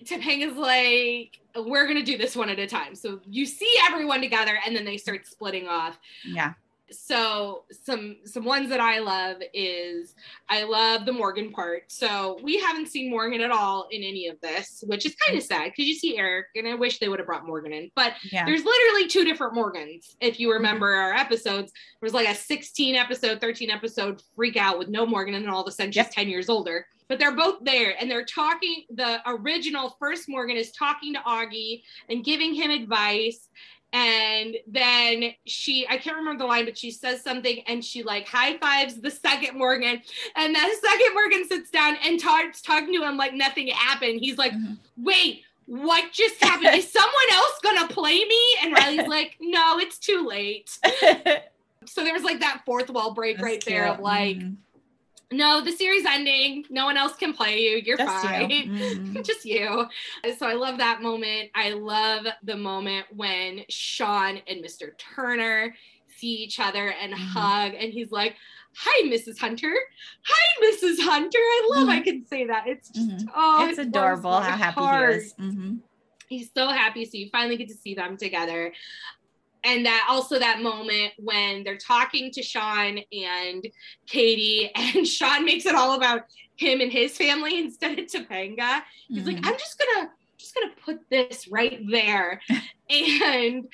Topanga's 0.05 0.57
like, 0.57 1.41
we're 1.57 1.87
gonna 1.87 2.03
do 2.03 2.19
this 2.19 2.37
one 2.37 2.49
at 2.49 2.59
a 2.59 2.67
time. 2.67 2.95
So 2.95 3.21
you 3.27 3.47
see 3.47 3.73
everyone 3.89 4.21
together, 4.21 4.59
and 4.67 4.75
then 4.75 4.85
they 4.85 4.97
start 4.97 5.27
splitting 5.27 5.69
off. 5.69 5.99
Yeah. 6.27 6.55
So 6.93 7.65
some 7.71 8.17
some 8.25 8.45
ones 8.45 8.69
that 8.69 8.81
I 8.81 8.99
love 8.99 9.39
is 9.55 10.15
I 10.49 10.65
love 10.65 11.07
the 11.07 11.13
Morgan 11.13 11.51
part. 11.51 11.85
So 11.91 12.39
we 12.43 12.59
haven't 12.59 12.89
seen 12.89 13.11
Morgan 13.11 13.41
at 13.41 13.51
all 13.51 13.89
in 13.91 14.03
any 14.03 14.29
of 14.29 14.41
this, 14.41 14.85
which 14.87 15.07
is 15.07 15.15
kind 15.27 15.39
of 15.39 15.43
sad 15.45 15.65
because 15.71 15.87
you 15.87 15.95
see 15.95 16.19
Eric, 16.19 16.47
and 16.55 16.69
I 16.69 16.75
wish 16.75 16.99
they 16.99 17.09
would 17.09 17.19
have 17.19 17.27
brought 17.27 17.47
Morgan 17.47 17.73
in. 17.73 17.91
But 17.95 18.15
Yeah. 18.31 18.45
there's 18.45 18.65
literally 18.65 19.09
two 19.09 19.25
different 19.25 19.55
Morgans. 19.55 20.17
If 20.21 20.39
you 20.39 20.53
remember 20.53 20.93
mm-hmm. 20.93 21.13
our 21.13 21.15
episodes, 21.15 21.73
there 21.73 22.07
was 22.07 22.15
like 22.15 22.29
a 22.29 22.35
16 22.35 22.95
episode, 22.95 23.41
13 23.41 23.71
episode 23.71 24.23
freak 24.37 24.57
out 24.57 24.79
with 24.79 24.89
no 24.89 25.07
Morgan, 25.07 25.35
and 25.35 25.45
then 25.45 25.53
all 25.53 25.63
of 25.63 25.69
a 25.69 25.73
sudden 25.73 25.93
she's 25.93 25.97
Yep. 26.05 26.11
10 26.13 26.29
years 26.29 26.49
older. 26.49 26.87
But 27.13 27.19
they're 27.19 27.37
both 27.37 27.59
there 27.63 27.95
and 28.01 28.11
they're 28.11 28.25
talking. 28.25 28.85
The 28.89 29.21
original 29.27 29.95
first 30.01 30.31
Morgan 30.31 30.57
is 30.57 30.73
talking 30.73 31.13
to 31.13 31.21
Augie 31.21 31.83
and 32.09 32.25
giving 32.25 32.55
him 32.55 32.71
advice. 32.71 33.51
And 33.93 34.57
then 34.67 35.35
she, 35.45 35.87
I 35.91 35.99
can't 35.99 36.17
remember 36.17 36.43
the 36.43 36.49
line, 36.49 36.65
but 36.65 36.79
she 36.79 36.91
says 36.91 37.21
something 37.23 37.61
and 37.67 37.85
she 37.85 38.03
like 38.03 38.27
high 38.27 38.57
fives 38.57 38.99
the 38.99 39.11
second 39.11 39.59
Morgan. 39.59 40.01
And 40.37 40.55
that 40.55 40.75
second 40.83 41.13
Morgan 41.13 41.47
sits 41.47 41.69
down 41.69 41.99
and 42.03 42.19
starts 42.19 42.63
talking 42.63 42.95
to 42.99 43.07
him 43.07 43.19
like 43.19 43.35
nothing 43.35 43.67
happened. 43.67 44.21
He's 44.23 44.39
like, 44.39 44.53
Mhm. 44.55 44.79
wait, 44.97 45.43
what 45.67 46.13
just 46.13 46.43
happened? 46.43 46.75
Is 46.75 46.91
someone 46.91 47.13
else 47.33 47.59
gonna 47.63 47.89
play 47.89 48.25
me? 48.25 48.41
And 48.63 48.73
Riley's 48.73 49.07
like, 49.17 49.37
no, 49.39 49.79
it's 49.81 49.99
too 49.99 50.27
late. 50.27 50.79
So 51.85 52.05
there 52.05 52.15
was 52.15 52.23
like 52.23 52.39
that 52.39 52.63
fourth 52.65 52.89
wall 52.91 53.13
break 53.13 53.39
That's 53.39 53.45
right 53.45 53.65
there 53.65 53.87
of 53.89 53.97
cute. 53.97 54.05
like, 54.05 54.37
Mhm. 54.37 54.55
No, 55.33 55.61
the 55.63 55.73
series 55.73 56.05
ending. 56.07 56.65
No 56.71 56.85
one 56.85 56.97
else 56.97 57.17
can 57.17 57.33
play 57.33 57.61
you. 57.61 57.83
You're 57.85 57.97
Just 57.97 58.25
you. 58.25 58.31
fine. 58.31 58.51
Mhm. 58.51 59.25
Just 59.25 59.45
you. 59.45 59.87
So 60.39 60.47
I 60.47 60.55
love 60.55 60.79
that 60.79 61.03
moment. 61.03 61.51
I 61.55 61.71
love 61.71 62.27
the 62.43 62.57
moment 62.57 63.07
when 63.15 63.65
Sean 63.69 64.39
and 64.47 64.63
Mr. 64.65 64.97
Turner 64.99 65.75
see 66.17 66.29
each 66.35 66.61
other 66.61 66.91
and 66.93 67.13
Mhm. 67.13 67.17
hug, 67.17 67.73
and 67.75 67.93
he's 67.93 68.13
like, 68.13 68.37
Hi, 68.75 69.03
Mrs. 69.07 69.39
Hunter. 69.39 69.75
Hi, 70.25 70.65
Mrs. 70.67 70.99
Hunter. 71.01 71.39
I 71.39 71.69
love 71.77 71.89
I 71.91 72.01
can 72.01 72.25
say 72.27 72.47
that. 72.47 72.67
It's 72.67 72.89
just 72.89 73.27
Mhm. 73.27 73.29
oh, 73.35 73.69
it's 73.69 73.79
it 73.79 73.89
adorable 73.89 74.41
how 74.41 74.57
happy 74.57 74.81
heart 74.81 75.11
he 75.13 75.17
is. 75.19 75.35
Mhm. 75.35 75.81
he's 76.29 76.51
so 76.55 76.69
happy 76.69 77.05
so 77.05 77.19
you 77.19 77.29
finally 77.31 77.57
get 77.59 77.69
to 77.69 77.75
see 77.75 77.95
them 77.95 78.17
together 78.17 78.73
and 79.65 79.87
that 79.87 80.07
also 80.09 80.39
that 80.39 80.61
moment 80.61 81.13
when 81.19 81.63
they're 81.65 81.77
talking 81.79 82.31
to 82.33 82.43
sean 82.43 82.99
and 83.13 83.67
katie 84.07 84.71
and 84.77 85.07
sean 85.07 85.45
makes 85.45 85.67
it 85.67 85.75
all 85.75 85.95
about 85.97 86.23
him 86.57 86.81
and 86.81 86.93
his 86.93 87.17
family 87.17 87.59
instead 87.65 87.99
of 87.99 88.07
topanga. 88.07 88.83
He's 89.09 89.27
like 89.27 89.37
Mhm. 89.37 89.47
i'm 89.47 89.59
just 89.59 89.79
gonna 89.79 90.11
just 90.39 90.55
gonna 90.55 90.73
put 90.85 90.99
this 91.11 91.49
right 91.49 91.81
there. 91.91 92.41
And 92.91 93.65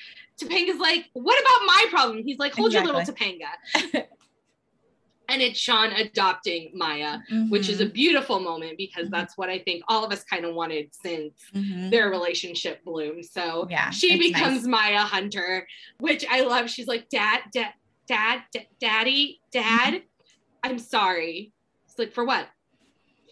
topanga's 0.41 0.79
like 0.79 1.05
what 1.13 1.37
about 1.41 1.65
my 1.65 1.85
problem? 1.89 2.23
He's 2.23 2.37
like 2.39 2.53
hold 2.55 2.71
your 2.71 2.85
little 2.85 3.01
topanga 3.01 3.49
and 5.29 5.41
it's 5.41 5.59
sean 5.59 5.91
adopting 5.93 6.71
maya 6.73 7.19
which 7.49 7.69
is 7.69 7.79
a 7.81 7.85
beautiful 7.85 8.39
moment 8.39 8.77
because 8.77 9.07
Mhm. 9.07 9.11
that's 9.11 9.37
what 9.37 9.49
i 9.49 9.59
think 9.59 9.83
all 9.87 10.03
of 10.03 10.11
us 10.11 10.23
kind 10.23 10.43
of 10.45 10.55
wanted 10.55 10.89
since 10.93 11.33
Mhm. 11.53 11.91
their 11.91 12.09
relationship 12.09 12.83
blooms. 12.83 13.31
So 13.31 13.67
Yeah, 13.69 13.89
she 13.91 14.17
becomes 14.17 14.67
Maya 14.67 14.99
Hunter, 14.99 15.67
which 15.99 16.25
I 16.29 16.41
love. 16.41 16.69
She's 16.69 16.87
like, 16.87 17.09
Dad, 17.09 17.41
dad, 17.53 17.73
dad, 18.07 18.43
da- 18.53 18.67
daddy, 18.79 19.41
dad, 19.51 19.93
Mm-hmm. 19.95 20.05
I'm 20.63 20.79
sorry. 20.79 21.51
It's 21.85 21.97
like, 21.97 22.11
for 22.13 22.25
what? 22.25 22.47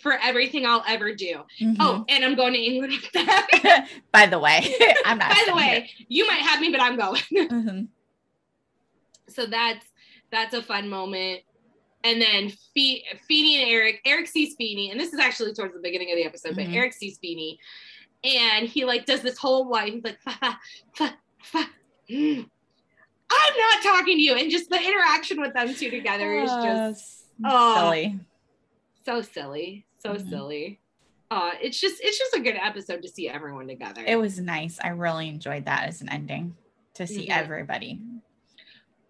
For 0.01 0.13
everything 0.13 0.65
I'll 0.65 0.83
ever 0.87 1.13
do. 1.13 1.43
Mhm. 1.59 1.75
Oh, 1.79 2.05
and 2.09 2.23
I'm 2.23 2.35
going 2.35 2.53
to 2.53 2.59
England 2.59 2.93
with 2.93 3.11
them. 3.11 3.87
by 4.11 4.25
the 4.27 4.39
way, 4.39 4.59
I'm 5.05 5.17
not. 5.17 5.29
By 5.31 5.43
the 5.47 5.55
way, 5.55 5.89
you 6.07 6.25
might 6.27 6.41
have 6.41 6.59
me, 6.61 6.69
but 6.71 6.81
I'm 6.81 6.95
going. 6.97 7.21
here. 7.29 7.87
So 9.29 9.45
that's 9.45 9.85
that's 10.31 10.53
a 10.53 10.61
fun 10.61 10.89
moment. 10.89 11.41
And 12.03 12.21
then 12.21 12.49
Fe- 12.75 13.03
Feeny 13.27 13.61
and 13.61 13.69
Eric, 13.71 14.01
Eric 14.05 14.27
sees 14.27 14.55
Feeny, 14.55 14.91
and 14.91 14.99
this 14.99 15.13
is 15.13 15.19
actually 15.19 15.53
towards 15.53 15.73
the 15.73 15.79
beginning 15.79 16.11
of 16.11 16.17
the 16.17 16.23
episode, 16.25 16.53
Mhm. 16.53 16.55
but 16.55 16.67
Eric 16.67 16.93
sees 16.93 17.17
Feeny, 17.17 17.59
and 18.23 18.67
he 18.67 18.85
like 18.85 19.05
does 19.05 19.21
this 19.21 19.37
whole 19.37 19.67
line. 19.69 19.93
He's 19.93 20.03
like, 20.03 20.21
fa, 20.21 20.57
fa, 20.95 21.17
fa, 21.41 21.69
mm. 22.09 22.49
I'm 23.29 23.57
not 23.57 23.83
talking 23.83 24.15
to 24.17 24.21
you, 24.21 24.35
and 24.35 24.49
just 24.49 24.69
the 24.69 24.79
interaction 24.81 25.41
with 25.41 25.53
them 25.53 25.73
two 25.73 25.89
together 25.89 26.39
is 26.39 26.49
Oh, 26.51 26.63
just 26.63 27.01
s- 27.01 27.23
oh. 27.43 27.75
silly. 27.75 28.19
so 29.05 29.21
silly, 29.21 29.85
so 29.97 30.13
Mhm. 30.15 30.29
silly. 30.29 30.79
Uh, 31.29 31.51
it's 31.61 31.77
just 31.79 31.99
it's 32.01 32.17
just 32.17 32.33
a 32.35 32.39
good 32.39 32.55
episode 32.55 33.01
to 33.01 33.09
see 33.09 33.27
everyone 33.27 33.67
together. 33.67 34.01
It 34.05 34.15
was 34.17 34.39
nice. 34.39 34.79
I 34.81 34.89
really 34.89 35.27
enjoyed 35.27 35.65
that 35.65 35.87
as 35.89 36.01
an 36.01 36.07
ending 36.09 36.55
to 36.93 37.05
see 37.05 37.27
Mhm. 37.27 37.31
everybody. 37.37 37.99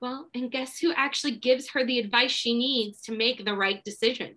Well, 0.01 0.27
and 0.33 0.51
guess 0.51 0.77
who 0.79 0.93
actually 0.93 1.37
gives 1.37 1.69
her 1.69 1.85
the 1.85 1.99
advice 1.99 2.31
she 2.31 2.57
needs 2.57 3.01
to 3.03 3.15
make 3.15 3.43
the 3.43 3.53
right 3.53 3.83
decision? 3.83 4.35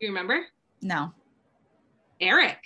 You 0.00 0.08
remember? 0.08 0.46
No, 0.82 1.12
Eric. 2.20 2.58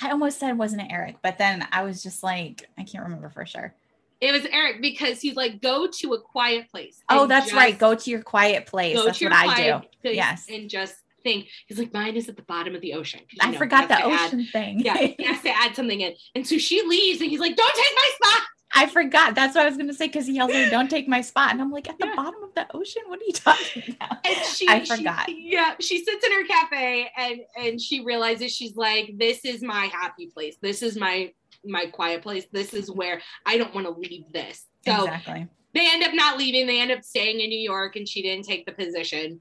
I 0.00 0.10
almost 0.10 0.40
said 0.40 0.58
wasn't 0.58 0.82
it 0.82 0.88
Eric, 0.90 1.16
but 1.22 1.38
then 1.38 1.66
I 1.70 1.84
was 1.84 2.02
just 2.02 2.22
like, 2.22 2.68
I 2.78 2.82
can't 2.84 3.04
remember 3.04 3.28
for 3.30 3.46
sure. 3.46 3.74
It 4.20 4.32
was 4.32 4.46
Eric 4.50 4.80
because 4.80 5.20
he's 5.20 5.34
like, 5.34 5.60
go 5.60 5.88
to 6.00 6.14
a 6.14 6.20
quiet 6.20 6.70
place. 6.70 7.02
Oh, 7.08 7.26
that's 7.26 7.52
right. 7.52 7.76
Go 7.76 7.94
to 7.94 8.10
your 8.10 8.22
quiet 8.22 8.66
place. 8.66 8.96
That's 9.04 9.20
what 9.20 9.32
I 9.32 9.80
do. 10.02 10.10
Yes. 10.10 10.46
And 10.48 10.70
just 10.70 10.94
think. 11.24 11.48
He's 11.66 11.78
like, 11.78 11.92
mine 11.92 12.16
is 12.16 12.28
at 12.28 12.36
the 12.36 12.42
bottom 12.42 12.74
of 12.74 12.80
the 12.80 12.94
ocean. 12.94 13.20
I 13.40 13.50
know, 13.50 13.58
forgot 13.58 13.82
he 13.82 13.86
the 13.88 13.94
to 13.94 14.06
add- 14.06 14.26
ocean 14.28 14.44
thing. 14.46 14.80
yeah, 14.80 14.96
he 14.96 15.24
has 15.24 15.42
to 15.42 15.50
add 15.50 15.74
something 15.74 16.00
in. 16.00 16.14
And 16.34 16.46
so 16.46 16.56
she 16.58 16.82
leaves 16.86 17.20
and 17.20 17.30
he's 17.30 17.40
like, 17.40 17.56
don't 17.56 17.74
take 17.74 17.94
my 17.96 18.10
spot. 18.28 18.42
I 18.74 18.86
forgot. 18.86 19.34
That's 19.34 19.54
what 19.54 19.64
I 19.64 19.68
was 19.68 19.76
gonna 19.76 19.92
say 19.94 20.06
because 20.06 20.26
he 20.26 20.34
yells, 20.34 20.50
at 20.52 20.64
her, 20.64 20.70
"Don't 20.70 20.88
take 20.90 21.06
my 21.08 21.20
spot," 21.20 21.50
and 21.52 21.60
I'm 21.60 21.70
like, 21.70 21.88
"At 21.88 21.98
the 21.98 22.06
Yeah. 22.06 22.14
bottom 22.16 22.42
of 22.42 22.54
the 22.54 22.66
ocean? 22.74 23.02
What 23.06 23.20
are 23.20 23.24
you 23.24 23.32
talking 23.34 23.82
about?" 24.00 24.26
And 24.26 24.36
she, 24.46 24.66
I 24.68 24.82
she- 24.82 24.96
forgot. 24.96 25.28
yeah, 25.28 25.74
she 25.80 26.04
sits 26.04 26.24
in 26.24 26.32
her 26.32 26.44
cafe 26.46 27.10
and 27.16 27.40
and 27.58 27.80
she 27.80 28.02
realizes 28.04 28.54
she's 28.54 28.74
like, 28.76 29.12
this 29.18 29.44
is 29.44 29.62
my 29.62 29.86
happy 29.86 30.26
place. 30.28 30.56
This 30.62 30.82
is 30.82 30.96
my 30.98 31.32
my 31.64 31.86
quiet 31.86 32.22
place. 32.22 32.46
This 32.50 32.72
is 32.74 32.90
where 32.90 33.20
I 33.46 33.56
don't 33.58 33.74
want 33.74 33.86
to 33.86 33.92
leave 33.92 34.24
this. 34.32 34.64
So 34.86 35.04
exactly. 35.04 35.46
they 35.74 35.86
end 35.90 36.02
up 36.02 36.14
not 36.14 36.38
leaving. 36.38 36.66
They 36.66 36.80
end 36.80 36.90
up 36.90 37.02
staying 37.04 37.40
in 37.40 37.50
New 37.50 37.60
York, 37.60 37.96
and 37.96 38.08
she 38.08 38.22
didn't 38.22 38.46
take 38.46 38.66
the 38.66 38.72
position 38.72 39.38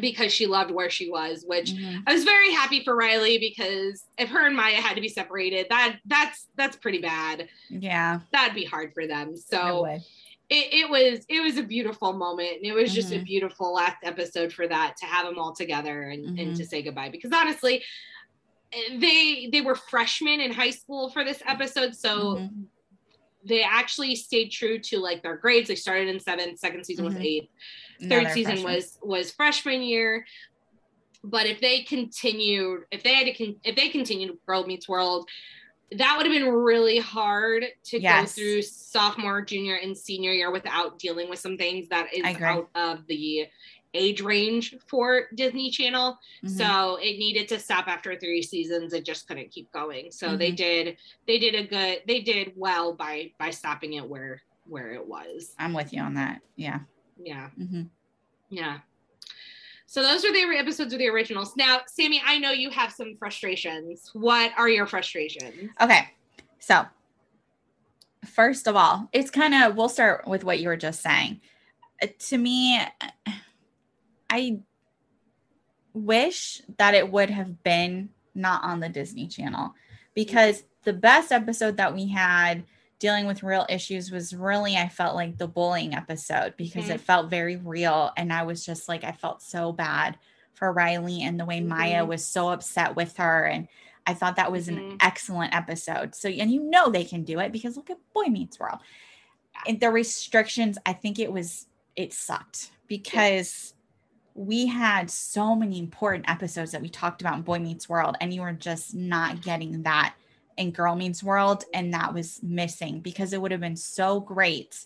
because 0.00 0.32
she 0.32 0.46
loved 0.46 0.70
where 0.70 0.90
she 0.90 1.10
was. 1.10 1.44
Which 1.46 1.72
Mhm. 1.72 2.02
I 2.06 2.12
was 2.12 2.24
very 2.24 2.52
happy 2.52 2.84
for 2.84 2.94
Riley 2.94 3.38
because 3.38 4.04
if 4.18 4.28
her 4.28 4.46
and 4.46 4.54
Maya 4.54 4.76
had 4.80 4.94
to 4.94 5.00
be 5.00 5.08
separated, 5.08 5.66
that 5.70 5.98
that's 6.06 6.46
that's 6.56 6.76
pretty 6.76 7.00
bad. 7.00 7.48
Yeah, 7.68 8.20
That'd 8.32 8.54
be 8.54 8.64
hard 8.64 8.92
for 8.94 9.06
them. 9.06 9.36
So 9.36 9.86
it, 9.86 9.98
it 10.48 10.90
was 10.90 11.24
it 11.28 11.40
was 11.40 11.58
a 11.58 11.62
beautiful 11.62 12.12
moment 12.12 12.56
and 12.56 12.66
it 12.66 12.72
was 12.72 12.92
just 12.94 13.12
a 13.12 13.16
Mhm. 13.16 13.24
beautiful 13.24 13.72
last 13.72 13.96
episode 14.04 14.52
for 14.52 14.66
that 14.68 14.96
to 14.98 15.06
have 15.06 15.26
them 15.26 15.38
all 15.38 15.54
together 15.54 16.02
and, 16.10 16.38
and 16.38 16.52
Mhm. 16.52 16.56
to 16.56 16.64
say 16.66 16.82
goodbye 16.82 17.08
because 17.08 17.32
honestly 17.32 17.82
they 18.98 19.48
they 19.52 19.60
were 19.60 19.74
freshmen 19.74 20.40
in 20.40 20.52
high 20.52 20.70
school 20.70 21.10
for 21.10 21.24
this 21.24 21.42
episode 21.46 21.94
so 21.94 22.36
Mhm. 22.36 22.64
they 23.44 23.62
actually 23.62 24.14
stayed 24.14 24.48
true 24.50 24.78
to 24.78 24.98
like 24.98 25.22
their 25.22 25.36
grades 25.36 25.68
they 25.68 25.74
started 25.74 26.08
in 26.08 26.20
seventh 26.20 26.58
second 26.58 26.84
season 26.84 27.04
was 27.04 27.16
eighth 27.16 27.48
third 28.08 28.30
season 28.32 28.52
freshmen. 28.62 28.74
was 28.74 28.98
was 29.02 29.30
freshman 29.32 29.82
year 29.82 30.24
but 31.22 31.46
if 31.46 31.60
they 31.60 31.82
continued 31.82 32.84
if 32.90 33.02
they 33.02 33.14
had 33.14 33.26
to 33.26 33.32
con- 33.34 33.56
if 33.64 33.76
they 33.76 33.88
continued 33.88 34.36
girl 34.46 34.66
meets 34.66 34.88
world 34.88 35.28
that 35.92 36.14
would 36.16 36.24
have 36.24 36.32
been 36.32 36.48
really 36.52 36.98
hard 36.98 37.64
to 37.84 38.00
Yes. 38.00 38.34
go 38.36 38.40
through 38.42 38.62
sophomore 38.62 39.42
junior 39.42 39.74
and 39.76 39.96
senior 39.96 40.32
year 40.32 40.50
without 40.50 40.98
dealing 40.98 41.28
with 41.28 41.38
some 41.40 41.56
things 41.56 41.88
that 41.88 42.12
is 42.14 42.24
out 42.40 42.68
of 42.74 43.06
the 43.06 43.46
age 43.92 44.20
range 44.22 44.76
for 44.86 45.26
disney 45.34 45.68
channel 45.68 46.16
Mhm. 46.44 46.50
so 46.56 46.96
it 47.02 47.18
needed 47.18 47.48
to 47.48 47.58
stop 47.58 47.88
after 47.88 48.16
three 48.16 48.40
seasons 48.40 48.92
it 48.92 49.04
just 49.04 49.26
couldn't 49.26 49.50
keep 49.50 49.70
going 49.72 50.12
so 50.12 50.36
they 50.36 50.52
Mhm. 50.52 50.56
did 50.56 50.96
they 51.26 51.38
did 51.38 51.54
a 51.56 51.64
good 51.64 52.02
they 52.06 52.20
did 52.20 52.52
well 52.56 52.94
by 52.94 53.32
by 53.38 53.50
stopping 53.50 53.94
it 53.94 54.08
where 54.08 54.42
where 54.66 54.92
it 54.92 55.04
was 55.04 55.56
I'm 55.58 55.72
with 55.72 55.92
you 55.92 56.00
on 56.02 56.14
that. 56.14 56.40
Yeah. 56.54 56.80
Yeah 57.24 57.50
hmm 57.50 57.82
yeah. 58.50 58.78
So 59.86 60.02
those 60.02 60.24
are 60.24 60.32
the 60.32 60.56
episodes 60.56 60.92
of 60.92 60.98
the 60.98 61.08
originals. 61.08 61.56
Now, 61.56 61.80
Sammy, 61.86 62.22
I 62.24 62.38
know 62.38 62.52
you 62.52 62.70
have 62.70 62.92
some 62.92 63.16
frustrations. 63.16 64.10
What 64.12 64.52
are 64.56 64.68
your 64.68 64.86
frustrations? 64.86 65.70
Okay. 65.80 66.10
So, 66.60 66.84
first 68.24 68.68
of 68.68 68.76
all, 68.76 69.08
it's 69.12 69.30
kind 69.30 69.54
of, 69.54 69.76
we'll 69.76 69.88
start 69.88 70.28
with 70.28 70.44
what 70.44 70.60
you 70.60 70.68
were 70.68 70.76
just 70.76 71.00
saying. 71.00 71.40
Uh, 72.00 72.08
To 72.28 72.38
me, 72.38 72.80
I 74.28 74.60
wish 75.92 76.62
that 76.78 76.94
it 76.94 77.10
would 77.10 77.30
have 77.30 77.64
been 77.64 78.10
not 78.34 78.62
on 78.62 78.78
the 78.78 78.88
Disney 78.88 79.26
Channel 79.26 79.74
because 80.14 80.62
the 80.84 80.92
best 80.92 81.32
episode 81.32 81.78
that 81.78 81.94
we 81.94 82.08
had 82.08 82.62
dealing 83.00 83.26
with 83.26 83.42
real 83.42 83.66
issues 83.68 84.12
was 84.12 84.32
really, 84.34 84.76
I 84.76 84.88
felt 84.88 85.16
like 85.16 85.38
the 85.38 85.48
bullying 85.48 85.94
episode 85.94 86.54
because 86.56 86.84
Mhm. 86.84 86.94
it 86.94 87.00
felt 87.00 87.30
very 87.30 87.56
real. 87.56 88.12
And 88.16 88.32
I 88.32 88.44
was 88.44 88.64
just 88.64 88.88
like, 88.88 89.02
I 89.02 89.12
felt 89.12 89.42
so 89.42 89.72
bad 89.72 90.18
for 90.54 90.72
Riley 90.72 91.22
and 91.22 91.40
the 91.40 91.46
way 91.46 91.60
Maya 91.60 92.04
Mhm. 92.04 92.08
was 92.08 92.24
so 92.24 92.50
upset 92.50 92.94
with 92.94 93.16
her. 93.16 93.46
And 93.46 93.66
I 94.06 94.14
thought 94.14 94.36
that 94.36 94.52
was 94.52 94.68
an 94.68 94.76
Mhm. 94.78 94.96
excellent 95.00 95.54
episode. 95.54 96.14
So, 96.14 96.28
and 96.28 96.52
you 96.52 96.62
know 96.62 96.90
they 96.90 97.04
can 97.04 97.24
do 97.24 97.40
it 97.40 97.52
because 97.52 97.76
look 97.76 97.90
at 97.90 97.98
Boy 98.12 98.26
Meets 98.26 98.60
World. 98.60 98.78
And 99.66 99.80
the 99.80 99.90
restrictions, 99.90 100.78
I 100.84 100.92
think 100.92 101.18
it 101.18 101.32
was, 101.32 101.66
it 101.96 102.12
sucked 102.12 102.70
because 102.86 103.74
we 104.34 104.66
had 104.66 105.10
so 105.10 105.54
many 105.56 105.78
important 105.78 106.28
episodes 106.30 106.72
that 106.72 106.82
we 106.82 106.88
talked 106.88 107.20
about 107.20 107.36
in 107.36 107.42
Boy 107.42 107.58
Meets 107.58 107.88
World, 107.88 108.16
and 108.20 108.32
you 108.32 108.42
were 108.42 108.52
just 108.52 108.94
not 108.94 109.42
getting 109.42 109.82
that 109.82 110.14
in 110.60 110.70
Girl 110.70 110.94
Meets 110.94 111.22
World. 111.22 111.64
And 111.74 111.92
that 111.94 112.14
was 112.14 112.40
missing 112.42 113.00
because 113.00 113.32
it 113.32 113.40
would 113.40 113.50
have 113.50 113.60
been 113.60 113.76
so 113.76 114.20
great 114.20 114.84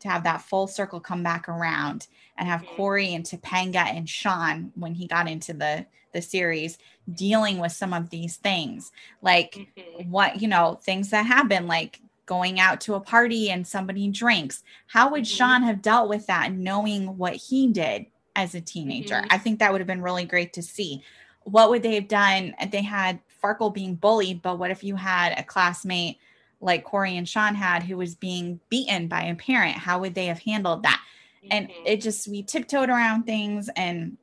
to 0.00 0.08
have 0.08 0.24
that 0.24 0.42
full 0.42 0.66
circle 0.66 1.00
come 1.00 1.22
back 1.22 1.48
around 1.48 2.06
and 2.38 2.48
have 2.48 2.62
Mhm. 2.62 2.76
Corey 2.76 3.14
and 3.14 3.24
Topanga 3.24 3.84
and 3.86 4.08
Sean 4.08 4.72
when 4.74 4.94
he 4.94 5.06
got 5.06 5.28
into 5.28 5.52
the 5.52 5.86
the 6.12 6.22
series 6.22 6.78
dealing 7.12 7.58
with 7.58 7.72
some 7.72 7.92
of 7.92 8.08
these 8.08 8.36
things 8.36 8.90
like 9.20 9.68
Mhm. 9.76 10.08
what 10.08 10.40
you 10.40 10.48
know 10.48 10.78
things 10.82 11.10
that 11.10 11.26
happen 11.26 11.66
like 11.66 12.00
going 12.24 12.58
out 12.58 12.80
to 12.80 12.94
a 12.94 13.00
party 13.00 13.50
and 13.50 13.66
somebody 13.66 14.08
drinks 14.08 14.64
how 14.86 15.10
would 15.10 15.24
Mhm. 15.24 15.36
sean 15.36 15.62
have 15.62 15.82
dealt 15.82 16.08
with 16.08 16.26
that 16.26 16.52
knowing 16.52 17.18
what 17.18 17.34
he 17.36 17.68
did 17.70 18.06
as 18.34 18.54
a 18.54 18.62
teenager 18.62 19.16
Mhm. 19.16 19.26
i 19.28 19.36
think 19.36 19.58
that 19.58 19.70
would 19.72 19.80
have 19.82 19.86
been 19.86 20.00
really 20.00 20.24
great 20.24 20.54
to 20.54 20.62
see 20.62 21.02
what 21.42 21.68
would 21.68 21.82
they 21.82 21.96
have 21.96 22.08
done 22.08 22.54
they 22.70 22.82
had 22.82 23.20
farkle 23.46 23.72
being 23.72 23.94
bullied 23.94 24.42
but 24.42 24.58
what 24.58 24.70
if 24.70 24.82
you 24.82 24.96
had 24.96 25.38
a 25.38 25.42
classmate 25.42 26.18
like 26.60 26.84
corey 26.84 27.16
and 27.16 27.28
sean 27.28 27.54
had 27.54 27.82
who 27.82 27.96
was 27.96 28.14
being 28.14 28.58
beaten 28.68 29.08
by 29.08 29.22
a 29.24 29.34
parent 29.34 29.76
how 29.76 29.98
would 30.00 30.14
they 30.14 30.26
have 30.26 30.40
handled 30.40 30.82
that 30.82 31.00
and 31.50 31.68
Mhm. 31.68 31.74
it 31.84 32.00
just 32.00 32.26
we 32.28 32.42
tiptoed 32.42 32.88
around 32.88 33.24
things 33.24 33.68
and 33.76 34.16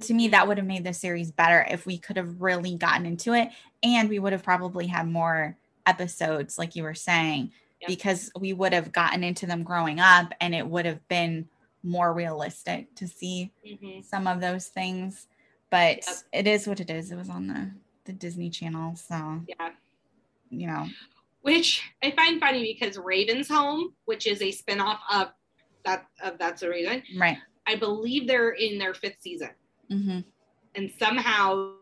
to 0.00 0.14
me 0.14 0.28
that 0.28 0.46
would 0.48 0.58
have 0.58 0.66
made 0.66 0.84
the 0.84 0.92
series 0.94 1.30
better 1.30 1.66
if 1.70 1.86
we 1.86 1.98
could 1.98 2.16
have 2.16 2.40
really 2.40 2.74
gotten 2.76 3.06
into 3.06 3.32
it 3.34 3.50
and 3.82 4.08
we 4.08 4.18
would 4.18 4.32
have 4.32 4.42
probably 4.42 4.86
had 4.86 5.06
more 5.08 5.56
episodes 5.86 6.58
like 6.58 6.74
you 6.76 6.82
were 6.82 6.94
saying 6.94 7.52
Yep. 7.82 7.88
because 7.88 8.30
we 8.40 8.54
would 8.54 8.72
have 8.72 8.90
gotten 8.90 9.22
into 9.22 9.44
them 9.46 9.62
growing 9.62 10.00
up 10.00 10.32
and 10.40 10.54
it 10.54 10.66
would 10.66 10.86
have 10.86 11.06
been 11.08 11.46
more 11.82 12.12
realistic 12.14 12.94
to 12.94 13.06
see 13.06 13.52
Mhm. 13.66 14.02
some 14.04 14.26
of 14.26 14.40
those 14.40 14.68
things 14.68 15.26
but 15.70 15.96
Yep. 15.98 16.16
it 16.32 16.46
is 16.46 16.66
what 16.66 16.80
it 16.80 16.88
is 16.90 17.12
it 17.12 17.16
was 17.16 17.28
on 17.28 17.48
the 17.48 17.70
the 18.06 18.12
disney 18.12 18.48
channel 18.50 18.94
so 18.96 19.40
Yeah. 19.48 19.70
you 20.50 20.66
know 20.66 20.88
Which 21.42 21.82
I 22.02 22.10
find 22.12 22.40
funny 22.40 22.62
because 22.74 22.98
Raven's 22.98 23.48
Home, 23.48 23.94
which 24.06 24.26
is 24.26 24.40
a 24.42 24.50
spinoff 24.50 24.98
of 25.12 25.28
that 25.84 26.06
of 26.22 26.38
That's 26.38 26.60
So 26.60 26.68
Raven, 26.68 27.02
right 27.18 27.38
I 27.66 27.76
believe 27.76 28.26
they're 28.26 28.50
in 28.50 28.78
their 28.78 28.94
fifth 28.94 29.20
season. 29.20 29.50
hmm 29.90 30.20
and 30.74 30.90
somehow 30.98 31.72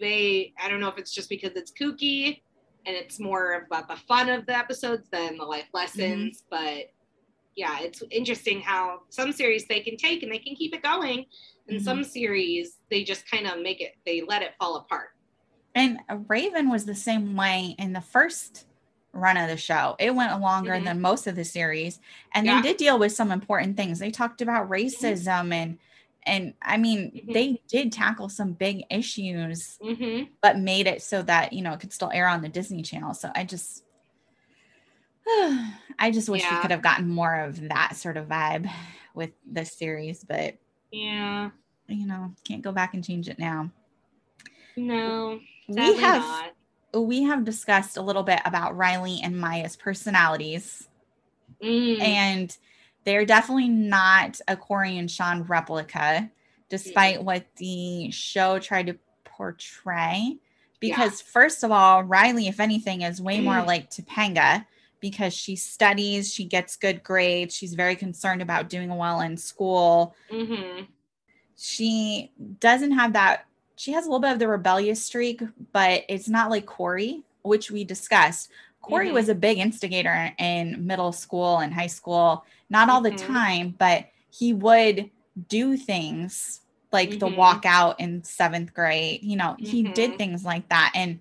they 0.00 0.52
i 0.62 0.68
don't 0.68 0.80
know 0.80 0.88
if 0.88 0.98
it's 0.98 1.12
just 1.12 1.28
because 1.28 1.52
it's 1.56 1.72
kooky 1.72 2.40
and 2.86 2.94
it's 2.96 3.18
more 3.18 3.64
about 3.66 3.88
the 3.88 3.96
fun 4.10 4.28
of 4.28 4.46
the 4.46 4.56
episodes 4.56 5.08
than 5.10 5.36
the 5.38 5.44
life 5.44 5.68
lessons 5.74 6.44
but 6.50 6.84
yeah 7.56 7.80
it's 7.80 8.00
interesting 8.10 8.60
how 8.60 9.00
some 9.08 9.32
series 9.32 9.66
they 9.66 9.80
can 9.80 9.96
take 9.96 10.22
and 10.22 10.30
they 10.32 10.38
can 10.38 10.54
keep 10.54 10.72
it 10.74 10.82
going 10.82 11.24
and 11.68 11.80
Mhm. 11.80 11.84
some 11.88 12.04
series 12.04 12.76
they 12.90 13.02
just 13.02 13.28
kind 13.30 13.46
of 13.48 13.60
make 13.60 13.80
it 13.80 13.92
they 14.06 14.22
let 14.22 14.42
it 14.42 14.52
fall 14.60 14.76
apart 14.76 15.08
And 15.78 16.00
Raven 16.28 16.70
was 16.70 16.84
the 16.86 16.94
same 16.94 17.36
way 17.36 17.76
in 17.78 17.92
the 17.92 18.00
first 18.00 18.66
run 19.12 19.36
of 19.36 19.48
the 19.48 19.56
show. 19.56 19.94
It 20.00 20.14
went 20.14 20.38
longer 20.40 20.72
Mhm. 20.72 20.84
than 20.84 21.00
most 21.00 21.26
of 21.28 21.36
the 21.36 21.44
series, 21.44 22.00
and 22.34 22.46
Yeah. 22.46 22.56
they 22.56 22.68
did 22.68 22.76
deal 22.78 22.98
with 22.98 23.12
some 23.12 23.30
important 23.30 23.76
things. 23.76 23.98
They 24.00 24.10
talked 24.10 24.40
about 24.42 24.68
racism 24.68 25.52
and 25.52 25.78
and 26.24 26.52
I 26.60 26.76
mean, 26.76 27.12
Mhm. 27.12 27.32
they 27.32 27.62
did 27.68 27.90
tackle 27.92 28.28
some 28.28 28.52
big 28.52 28.82
issues, 28.90 29.78
hmm 29.80 30.24
but 30.42 30.58
made 30.58 30.86
it 30.86 31.00
so 31.02 31.22
that 31.22 31.52
you 31.52 31.62
know 31.62 31.72
it 31.72 31.80
could 31.80 31.92
still 31.92 32.10
air 32.12 32.28
on 32.28 32.42
the 32.42 32.48
Disney 32.48 32.82
Channel. 32.82 33.14
So 33.14 33.30
I 33.34 33.44
just, 33.44 33.84
I 35.98 36.10
just 36.12 36.28
wish 36.28 36.42
we 36.50 36.56
could 36.58 36.70
have 36.70 36.82
gotten 36.82 37.08
more 37.08 37.36
of 37.36 37.68
that 37.68 37.96
sort 37.96 38.16
of 38.16 38.26
vibe 38.28 38.68
with 39.14 39.30
this 39.46 39.72
series, 39.72 40.24
but 40.24 40.56
yeah 40.90 41.50
you 41.86 42.06
know, 42.06 42.34
can't 42.44 42.62
go 42.62 42.72
back 42.72 42.92
and 42.94 43.04
change 43.04 43.28
it 43.28 43.38
now. 43.38 43.70
no 44.76 45.40
we 45.68 45.96
have 45.96 46.22
not. 46.22 47.04
we 47.06 47.22
have 47.24 47.44
discussed 47.44 47.96
a 47.96 48.02
little 48.02 48.22
bit 48.22 48.40
about 48.44 48.76
Riley 48.76 49.20
and 49.22 49.38
Maya's 49.40 49.76
personalities, 49.76 50.88
Mm, 51.62 52.00
and 52.00 52.56
they're 53.04 53.26
definitely 53.26 53.68
not 53.68 54.40
a 54.46 54.56
Corey 54.56 54.96
and 54.98 55.10
Sean 55.10 55.42
replica, 55.42 56.30
despite 56.68 57.22
what 57.24 57.46
the 57.56 58.10
show 58.10 58.58
tried 58.58 58.86
to 58.88 58.98
portray. 59.24 60.36
Because, 60.80 61.20
first 61.20 61.64
of 61.64 61.72
all, 61.72 62.04
Riley, 62.04 62.46
if 62.46 62.60
anything, 62.60 63.02
is 63.02 63.20
way 63.20 63.40
more 63.40 63.62
like 63.64 63.90
Topanga 63.90 64.64
because 65.00 65.34
she 65.34 65.56
studies, 65.56 66.32
she 66.32 66.44
gets 66.44 66.76
good 66.76 67.02
grades, 67.02 67.54
she's 67.54 67.74
very 67.74 67.96
concerned 67.96 68.42
about 68.42 68.68
doing 68.68 68.94
well 68.96 69.20
in 69.20 69.36
school. 69.36 70.14
mhm. 70.30 70.86
She 71.56 72.30
doesn't 72.60 72.92
have 72.92 73.14
that. 73.14 73.47
She 73.78 73.92
has 73.92 74.04
a 74.04 74.08
little 74.08 74.20
bit 74.20 74.32
of 74.32 74.40
the 74.40 74.48
rebellious 74.48 75.04
streak, 75.04 75.40
but 75.72 76.04
it's 76.08 76.28
not 76.28 76.50
like 76.50 76.66
Corey, 76.66 77.22
which 77.42 77.70
we 77.70 77.84
discussed. 77.84 78.50
Corey 78.82 79.10
Mhm. 79.10 79.12
was 79.12 79.28
a 79.28 79.34
big 79.36 79.58
instigator 79.58 80.34
in 80.38 80.84
middle 80.84 81.12
school 81.12 81.58
and 81.58 81.72
high 81.72 81.86
school, 81.86 82.44
not 82.68 82.90
all 82.90 83.00
the 83.00 83.12
Mhm. 83.12 83.26
time, 83.26 83.74
but 83.78 84.06
he 84.30 84.52
would 84.52 85.10
do 85.48 85.76
things 85.76 86.60
like 86.90 87.20
the 87.20 87.28
Mhm. 87.28 87.36
walkout 87.36 87.94
in 88.00 88.24
seventh 88.24 88.74
grade. 88.74 89.22
You 89.22 89.36
know, 89.36 89.54
he 89.60 89.84
did 89.84 90.14
Mhm. 90.14 90.18
things 90.18 90.44
like 90.44 90.68
that. 90.70 90.90
And 90.96 91.20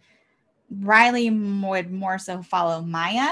Riley 0.70 1.30
would 1.30 1.92
more 1.92 2.18
so 2.18 2.42
follow 2.42 2.82
Maya, 2.82 3.30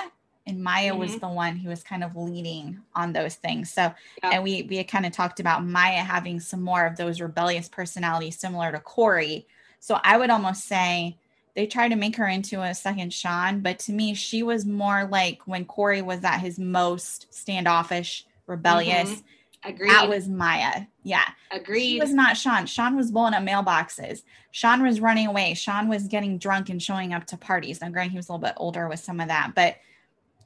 and 0.48 0.64
Maya 0.64 0.96
was 0.96 1.16
Mhm. 1.16 1.20
the 1.22 1.28
one 1.28 1.56
who 1.58 1.70
was 1.70 1.84
kind 1.84 2.04
of 2.04 2.16
leading 2.16 2.80
on 2.94 3.14
those 3.14 3.36
things. 3.36 3.72
So, 3.72 3.94
Yep. 4.24 4.34
and 4.34 4.44
we 4.44 4.64
we 4.64 4.78
had 4.78 4.88
kind 4.88 5.06
of 5.06 5.12
talked 5.12 5.40
about 5.40 5.66
Maya 5.66 6.04
having 6.04 6.40
some 6.40 6.62
more 6.62 6.86
of 6.86 6.98
those 6.98 7.20
rebellious 7.22 7.68
personalities 7.68 8.38
similar 8.38 8.72
to 8.72 8.80
Corey. 8.80 9.48
So 9.80 10.00
I 10.04 10.18
would 10.18 10.30
almost 10.30 10.66
say 10.66 11.18
they 11.56 11.66
tried 11.66 11.90
to 11.90 11.96
make 11.96 12.16
her 12.18 12.28
into 12.28 12.62
a 12.62 12.74
second 12.76 13.14
Sean, 13.14 13.62
but 13.62 13.80
to 13.80 13.94
me, 13.94 14.14
she 14.14 14.44
was 14.44 14.66
more 14.66 15.06
like 15.06 15.40
when 15.46 15.66
Corey 15.66 16.02
was 16.02 16.24
at 16.24 16.40
his 16.40 16.60
most 16.60 17.28
standoffish, 17.34 18.26
rebellious. 18.46 19.24
agreed 19.64 19.90
That 19.90 20.08
was 20.10 20.28
Maya. 20.28 20.84
Yeah. 21.04 21.24
Agreed. 21.50 21.94
She 21.94 22.00
was 22.00 22.14
not 22.14 22.38
Sean. 22.38 22.68
Sean 22.68 22.96
was 22.96 23.10
blowing 23.10 23.34
up 23.34 23.42
mailboxes. 23.42 24.22
Sean 24.52 24.84
was 24.84 25.00
running 25.00 25.26
away. 25.26 25.56
Sean 25.56 25.88
was 25.88 26.08
getting 26.08 26.38
drunk 26.38 26.70
and 26.70 26.82
showing 26.82 27.14
up 27.14 27.26
to 27.28 27.38
parties. 27.38 27.82
Now, 27.82 27.90
granted, 27.90 28.12
he 28.12 28.18
was 28.18 28.30
a 28.30 28.34
little 28.34 28.46
bit 28.48 28.54
older 28.58 28.88
with 28.88 29.00
some 29.00 29.20
of 29.20 29.28
that, 29.30 29.56
but 29.56 29.78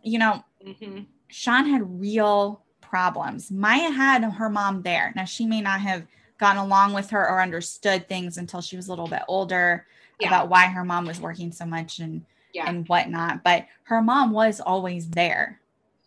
you 0.03 0.19
know, 0.19 0.43
Mhm. 0.65 1.05
Sean 1.30 1.65
had 1.65 1.99
real 1.99 2.63
problems. 2.81 3.51
Maya 3.51 3.91
had 3.91 4.23
her 4.23 4.49
mom 4.49 4.81
there. 4.81 5.13
Now, 5.15 5.26
she 5.26 5.45
may 5.45 5.61
not 5.61 5.80
have 5.81 6.05
gotten 6.38 6.61
along 6.61 6.93
with 6.93 7.09
her 7.11 7.27
or 7.30 7.41
understood 7.41 8.07
things 8.07 8.38
until 8.38 8.61
she 8.61 8.76
was 8.76 8.88
a 8.88 8.91
little 8.91 9.07
bit 9.07 9.21
older 9.27 9.85
Yeah. 10.19 10.27
about 10.27 10.49
why 10.49 10.65
her 10.67 10.84
mom 10.84 11.05
was 11.05 11.19
working 11.21 11.51
so 11.51 11.65
much 11.65 11.99
and 11.99 12.26
yeah 12.53 12.67
and 12.67 12.88
whatnot. 12.88 13.43
But 13.43 13.67
her 13.84 14.01
mom 14.01 14.31
was 14.31 14.59
always 14.59 15.09
there, 15.09 15.59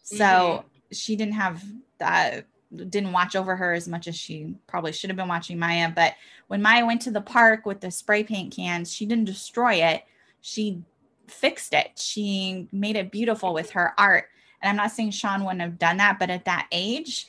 so 0.02 0.16
Mm-hmm. 0.24 0.66
she 0.92 1.16
didn't 1.16 1.34
have 1.34 1.62
that. 1.98 2.46
Didn't 2.74 3.12
watch 3.12 3.36
over 3.36 3.54
her 3.54 3.74
as 3.74 3.86
much 3.86 4.08
as 4.08 4.16
she 4.16 4.54
probably 4.66 4.92
should 4.92 5.10
have 5.10 5.16
been 5.18 5.28
watching 5.28 5.58
Maya. 5.58 5.90
But 5.94 6.14
when 6.48 6.62
Maya 6.62 6.86
went 6.86 7.02
to 7.02 7.10
the 7.10 7.20
park 7.20 7.66
with 7.66 7.80
the 7.82 7.90
spray 7.90 8.24
paint 8.24 8.56
cans, 8.56 8.90
she 8.90 9.04
didn't 9.04 9.26
destroy 9.26 9.74
it. 9.74 10.04
She 10.40 10.82
fixed 11.28 11.72
it. 11.72 11.98
She 11.98 12.68
made 12.72 12.96
it 12.96 13.10
beautiful 13.10 13.52
with 13.54 13.70
her 13.70 13.94
art. 13.98 14.26
And 14.60 14.70
I'm 14.70 14.76
not 14.76 14.92
saying 14.92 15.10
Sean 15.10 15.42
wouldn't 15.44 15.60
have 15.60 15.78
done 15.78 15.96
that, 15.96 16.18
but 16.18 16.30
at 16.30 16.44
that 16.44 16.68
age, 16.70 17.26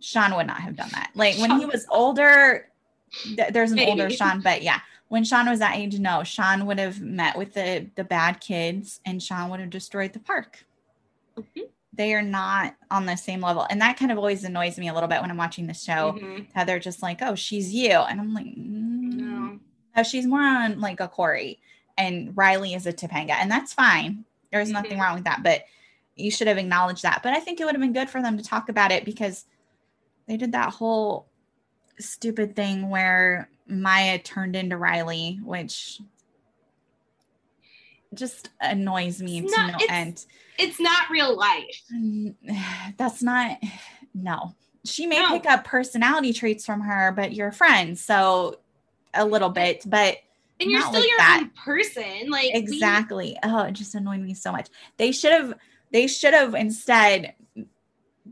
Sean 0.00 0.34
would 0.36 0.46
not 0.46 0.60
have 0.60 0.76
done 0.76 0.88
that. 0.92 1.10
Like 1.14 1.36
when 1.38 1.58
he 1.58 1.66
was 1.66 1.86
older, 1.90 2.68
th- 3.24 3.52
there's 3.52 3.72
an 3.72 3.78
older 3.80 4.08
Sean, 4.10 4.40
but 4.40 4.62
yeah, 4.62 4.80
when 5.08 5.22
Sean 5.24 5.48
was 5.48 5.58
that 5.58 5.76
age, 5.76 5.98
no, 5.98 6.24
Sean 6.24 6.64
would 6.66 6.78
have 6.78 7.00
met 7.00 7.36
with 7.36 7.52
the 7.54 7.86
the 7.94 8.04
bad 8.04 8.40
kids, 8.40 9.00
and 9.04 9.22
Sean 9.22 9.50
would 9.50 9.60
have 9.60 9.70
destroyed 9.70 10.12
the 10.14 10.18
park. 10.20 10.64
Mhm. 11.36 11.68
They 11.94 12.14
are 12.14 12.22
not 12.22 12.74
on 12.90 13.04
the 13.04 13.16
same 13.16 13.42
level, 13.42 13.66
and 13.68 13.80
that 13.82 13.98
kind 13.98 14.10
of 14.10 14.16
always 14.16 14.44
annoys 14.44 14.78
me 14.78 14.88
a 14.88 14.94
little 14.94 15.10
bit 15.10 15.20
when 15.20 15.30
I'm 15.30 15.36
watching 15.36 15.66
the 15.66 15.74
show. 15.74 16.12
Mhm. 16.18 16.46
How 16.54 16.64
they're 16.64 16.78
just 16.78 17.02
like, 17.02 17.20
"Oh, 17.20 17.34
she's 17.34 17.72
you," 17.74 17.90
and 17.92 18.18
I'm 18.18 18.32
like, 18.32 18.46
mm, 18.46 19.12
no 19.12 19.58
no, 19.94 20.02
she's 20.02 20.26
more 20.26 20.40
on 20.42 20.80
like 20.80 21.00
a 21.00 21.08
Corey, 21.08 21.60
and 22.02 22.36
Riley 22.36 22.74
is 22.74 22.86
a 22.86 22.92
Topanga, 22.92 23.30
and 23.32 23.50
that's 23.50 23.72
fine. 23.72 24.24
There's 24.50 24.70
nothing 24.70 24.98
Mhm. 24.98 25.00
wrong 25.02 25.14
with 25.14 25.24
that, 25.24 25.42
but 25.42 25.64
you 26.16 26.30
should 26.30 26.46
have 26.48 26.58
acknowledged 26.58 27.02
that. 27.02 27.22
But 27.22 27.32
I 27.32 27.40
think 27.40 27.60
it 27.60 27.64
would 27.64 27.74
have 27.74 27.80
been 27.80 27.92
good 27.92 28.10
for 28.10 28.20
them 28.20 28.36
to 28.36 28.44
talk 28.44 28.68
about 28.68 28.92
it 28.92 29.04
because 29.04 29.46
they 30.26 30.36
did 30.36 30.52
that 30.52 30.74
whole 30.74 31.26
stupid 31.98 32.54
thing 32.56 32.90
where 32.90 33.48
Maya 33.66 34.18
turned 34.18 34.56
into 34.56 34.76
Riley, 34.76 35.38
which 35.42 36.00
just 38.14 38.50
annoys 38.60 39.22
me 39.22 39.38
It's 39.40 39.52
to 39.54 39.58
not- 39.60 39.70
no 39.72 39.76
it's- 39.76 39.90
end. 39.90 40.26
it's 40.58 40.78
not 40.80 41.08
real 41.10 41.34
life 41.36 41.82
That's 42.98 43.22
not 43.22 43.58
no. 44.14 44.54
She 44.84 45.06
may 45.06 45.20
No. 45.22 45.30
pick 45.30 45.46
up 45.46 45.64
personality 45.64 46.32
traits 46.34 46.66
from 46.66 46.82
her, 46.82 47.12
but 47.12 47.32
you're 47.32 47.52
friends, 47.52 48.02
so 48.04 48.58
a 49.14 49.24
little 49.24 49.48
bit, 49.48 49.84
but 49.86 50.18
and 50.62 50.70
you're 50.70 50.80
still 50.80 50.92
like 51.00 51.08
your 51.08 51.18
that. 51.18 51.40
own 51.42 51.50
person. 51.50 52.30
Like 52.30 52.52
we- 52.52 52.58
exactly. 52.58 53.36
Oh, 53.42 53.64
it 53.64 53.72
just 53.72 53.94
annoyed 53.94 54.20
me 54.20 54.34
so 54.34 54.52
much. 54.52 54.68
They 54.96 55.12
should 55.12 55.32
have 55.32 55.54
they 55.92 56.06
should 56.06 56.32
have 56.34 56.54
instead 56.54 57.34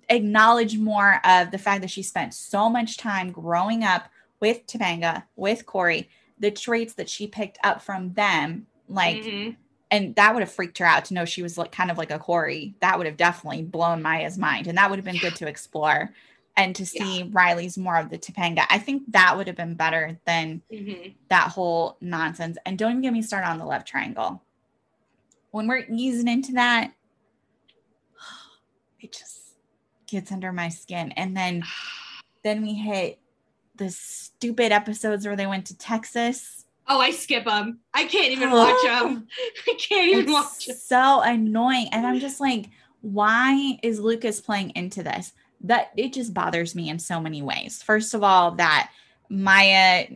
acknowledged 0.09 0.79
more 0.81 1.21
of 1.25 1.51
the 1.51 1.59
fact 1.59 1.83
that 1.83 1.91
she 1.91 2.03
spent 2.03 2.35
so 2.35 2.69
much 2.69 2.97
time 2.97 3.31
growing 3.33 3.85
up 3.85 4.09
with 4.41 4.67
Topanga, 4.67 5.25
with 5.37 5.67
Corey, 5.67 6.09
the 6.39 6.51
traits 6.51 6.95
that 6.95 7.09
she 7.09 7.27
picked 7.27 7.59
up 7.63 7.83
from 7.83 8.13
them, 8.15 8.67
like 8.89 9.19
Mhm. 9.19 9.57
and 9.91 10.15
that 10.17 10.33
would 10.33 10.41
have 10.41 10.53
freaked 10.53 10.79
her 10.79 10.87
out 10.87 11.05
to 11.07 11.15
know 11.15 11.25
she 11.25 11.43
was 11.43 11.59
like 11.59 11.73
kind 11.73 11.91
of 11.91 11.99
like 11.99 12.11
a 12.11 12.19
Corey. 12.19 12.75
That 12.81 12.97
would 12.97 13.07
have 13.07 13.17
definitely 13.17 13.63
blown 13.63 14.01
Maya's 14.03 14.39
mind, 14.39 14.67
and 14.67 14.79
that 14.79 14.89
would 14.89 14.99
have 14.99 15.05
been 15.05 15.19
good 15.19 15.37
to 15.37 15.47
explore 15.47 16.11
and 16.61 16.77
to 16.77 16.85
see 16.85 17.23
Riley's 17.33 17.79
more 17.79 17.97
of 17.97 18.11
the 18.11 18.19
Topanga. 18.19 18.67
I 18.69 18.79
think 18.79 19.05
that 19.13 19.35
would 19.37 19.47
have 19.47 19.57
been 19.57 19.75
better 19.75 20.19
than 20.27 20.61
Mhm. 20.71 21.15
that 21.29 21.49
whole 21.49 21.97
nonsense. 22.03 22.59
And 22.67 22.79
don't 22.79 22.91
even 22.91 23.01
get 23.03 23.13
me 23.15 23.23
started 23.23 23.49
on 23.49 23.59
the 23.59 23.65
love 23.65 23.85
triangle. 23.87 24.43
When 25.53 25.67
we're 25.67 25.87
easing 25.91 26.29
into 26.29 26.53
that, 26.53 26.93
it 29.01 29.13
just 29.13 29.55
gets 30.07 30.31
under 30.31 30.53
my 30.53 30.69
skin. 30.69 31.13
And 31.13 31.37
then 31.37 31.65
then 32.43 32.63
we 32.63 32.75
hit 32.75 33.19
the 33.77 33.91
stupid 33.91 34.73
episodes 34.73 35.27
where 35.27 35.37
they 35.37 35.47
went 35.47 35.67
to 35.67 35.77
Texas. 35.79 36.67
Oh, 36.89 37.01
I 37.01 37.11
skip 37.13 37.45
them. 37.45 37.79
I 37.95 38.05
can't 38.05 38.33
even 38.33 38.51
watch 38.53 38.83
them. 38.85 39.29
I 39.67 39.75
can't 39.79 40.09
even 40.11 40.33
watch 40.33 40.67
them. 40.67 40.77
so 40.77 41.21
annoying. 41.23 41.89
And 41.93 42.07
I'm 42.07 42.19
just 42.21 42.39
like, 42.41 42.67
why 43.01 43.79
is 43.83 43.99
Lucas 44.01 44.41
playing 44.41 44.71
into 44.71 45.03
this? 45.03 45.33
That 45.63 45.91
it 45.97 46.13
just 46.13 46.33
bothers 46.33 46.75
me 46.75 46.89
in 46.89 46.99
so 46.99 47.21
many 47.21 47.43
ways. 47.43 47.83
First 47.83 48.15
of 48.15 48.23
all, 48.23 48.53
that 48.53 48.91
Maya 49.29 50.07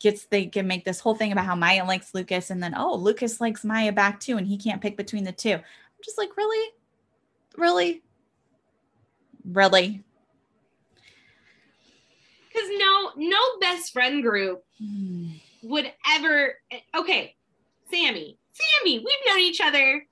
gets 0.00 0.24
they 0.26 0.46
can 0.46 0.66
make 0.66 0.84
this 0.84 1.00
whole 1.00 1.14
thing 1.14 1.30
about 1.32 1.44
how 1.46 1.54
Maya 1.54 1.84
likes 1.84 2.14
Lucas, 2.14 2.50
and 2.50 2.62
then 2.62 2.74
oh, 2.76 2.96
Lucas 2.96 3.40
likes 3.40 3.64
Maya 3.64 3.92
back 3.92 4.18
too, 4.20 4.36
and 4.36 4.46
he 4.46 4.58
can't 4.58 4.80
pick 4.82 4.96
between 4.96 5.24
the 5.24 5.32
two. 5.32 5.52
I'm 5.54 6.04
just 6.04 6.18
like, 6.18 6.36
really? 6.36 6.72
Really? 7.56 8.02
Really? 9.44 10.02
Because 12.52 12.68
no, 12.76 13.12
no 13.16 13.38
best 13.60 13.92
friend 13.92 14.22
group 14.22 14.64
Hmm. 14.78 15.30
would 15.62 15.92
ever. 16.12 16.54
Okay, 16.96 17.36
Sammy, 17.90 18.38
Sammy, 18.52 18.98
we've 18.98 19.26
known 19.26 19.40
each 19.40 19.60
other. 19.60 20.06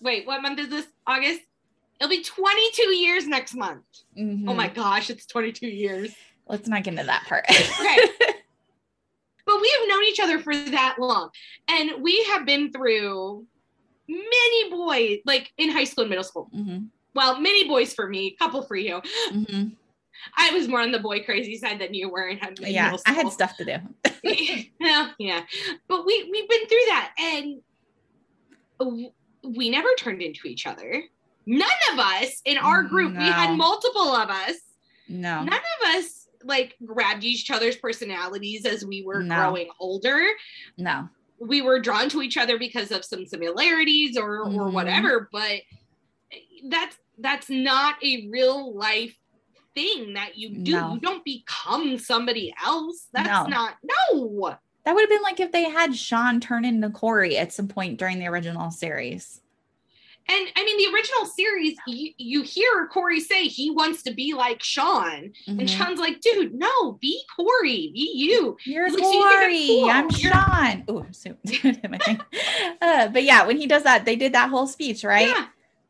Wait, 0.00 0.26
what 0.26 0.42
month 0.42 0.58
is 0.58 0.68
this? 0.68 0.86
August. 1.06 1.40
It'll 2.02 2.10
be 2.10 2.24
22 2.24 2.82
years 2.96 3.28
next 3.28 3.54
month. 3.54 3.84
Oh 4.18 4.20
Mhm. 4.20 4.56
my 4.56 4.66
gosh, 4.66 5.08
it's 5.08 5.24
22 5.24 5.68
years. 5.68 6.12
Let's 6.48 6.66
not 6.66 6.82
get 6.82 6.94
into 6.94 7.04
that 7.04 7.22
part. 7.28 7.44
Okay. 7.48 7.54
but 9.46 9.60
we 9.60 9.72
have 9.78 9.88
known 9.88 10.02
each 10.06 10.18
other 10.18 10.40
for 10.40 10.52
that 10.52 10.96
long, 10.98 11.30
and 11.68 12.02
we 12.02 12.24
have 12.24 12.44
been 12.44 12.72
through 12.72 13.46
many 14.08 14.70
boys, 14.70 15.20
like 15.24 15.52
in 15.58 15.70
high 15.70 15.84
school 15.84 16.02
and 16.02 16.10
middle 16.10 16.24
school. 16.24 16.50
Mhm. 16.52 16.88
Well, 17.14 17.38
many 17.40 17.68
boys 17.68 17.94
for 17.94 18.08
me, 18.08 18.32
couple 18.32 18.62
for 18.62 18.74
you. 18.74 19.00
Mhm. 19.30 19.76
I 20.36 20.50
was 20.50 20.66
more 20.66 20.80
on 20.80 20.90
the 20.90 20.98
boy 20.98 21.22
crazy 21.22 21.56
side 21.56 21.78
than 21.78 21.94
you 21.94 22.08
were 22.08 22.26
in 22.26 22.38
in 22.38 22.54
Yeah, 22.66 22.96
I 23.06 23.12
had 23.12 23.30
stuff 23.30 23.56
to 23.58 23.64
do. 23.64 23.76
yeah, 24.80 25.12
yeah. 25.20 25.46
But 25.86 26.04
we 26.04 26.28
we've 26.32 26.48
been 26.48 26.66
through 26.66 26.86
that, 26.88 27.12
and 27.16 27.62
we 29.44 29.70
never 29.70 29.88
turned 29.96 30.20
into 30.20 30.48
each 30.48 30.66
other. 30.66 31.04
None 31.46 31.68
of 31.92 31.98
us 31.98 32.40
in 32.44 32.58
our 32.58 32.82
group. 32.82 33.16
We 33.16 33.24
had 33.24 33.56
multiple 33.56 34.14
of 34.14 34.30
us. 34.30 34.56
No. 35.08 35.42
None 35.42 35.48
of 35.52 35.88
us 35.96 36.28
like 36.44 36.76
grabbed 36.84 37.24
each 37.24 37.50
other's 37.50 37.76
personalities 37.76 38.64
as 38.66 38.84
we 38.84 39.02
were 39.02 39.22
No. 39.22 39.34
growing 39.36 39.68
older. 39.78 40.26
No. 40.78 41.08
We 41.38 41.62
were 41.62 41.80
drawn 41.80 42.08
to 42.10 42.22
each 42.22 42.36
other 42.36 42.58
because 42.58 42.90
of 42.92 43.04
some 43.04 43.26
similarities 43.26 44.16
or 44.16 44.40
or 44.40 44.46
Mhm. 44.68 44.72
whatever. 44.72 45.28
But 45.32 45.62
that's 46.68 46.96
that's 47.18 47.50
not 47.50 47.96
a 48.02 48.28
real 48.30 48.74
life 48.74 49.14
thing 49.74 50.14
that 50.14 50.36
you 50.38 50.50
do. 50.50 50.72
No. 50.72 50.94
You 50.94 51.00
don't 51.00 51.24
become 51.24 51.98
somebody 51.98 52.54
else. 52.64 53.08
That's 53.12 53.28
No. 53.28 53.46
not 53.46 53.76
no. 53.82 54.56
That 54.84 54.94
would 54.94 55.02
have 55.02 55.10
been 55.10 55.22
like 55.22 55.38
if 55.40 55.52
they 55.52 55.64
had 55.70 55.94
Sean 55.94 56.40
turn 56.40 56.64
into 56.64 56.90
Corey 56.90 57.36
at 57.38 57.52
some 57.52 57.68
point 57.68 57.98
during 57.98 58.18
the 58.18 58.26
original 58.26 58.70
series. 58.70 59.41
And 60.28 60.48
I 60.56 60.64
mean, 60.64 60.78
the 60.78 60.94
original 60.96 61.26
series, 61.26 61.76
you, 61.86 62.12
you 62.16 62.42
hear 62.42 62.86
Corey 62.92 63.20
say 63.20 63.48
he 63.48 63.70
wants 63.70 64.02
to 64.04 64.12
be 64.14 64.34
like 64.34 64.62
Sean, 64.62 65.32
and 65.46 65.60
Mhm. 65.60 65.68
Sean's 65.68 65.98
like, 66.00 66.20
"Dude, 66.20 66.54
no, 66.54 66.92
be 67.00 67.20
Corey, 67.36 67.90
be 67.92 68.10
you." 68.14 68.56
You're 68.64 68.86
He's 68.86 68.94
like, 68.94 69.02
"So 69.04 69.12
you 69.12 69.22
I'm 69.24 69.32
Corey. 69.40 69.66
cool? 69.66 69.90
I'm 69.90 70.10
You're- 70.10 70.32
Sean. 70.32 70.84
Oh, 70.88 71.06
so 71.10 71.36
my 71.90 71.98
thing. 71.98 72.20
Uh, 72.80 73.08
but 73.08 73.24
yeah, 73.24 73.46
when 73.46 73.56
he 73.58 73.66
does 73.66 73.82
that, 73.82 74.04
they 74.04 74.16
did 74.16 74.32
that 74.34 74.48
whole 74.48 74.66
speech, 74.66 75.02
right? 75.04 75.26
Yeah, 75.28 75.46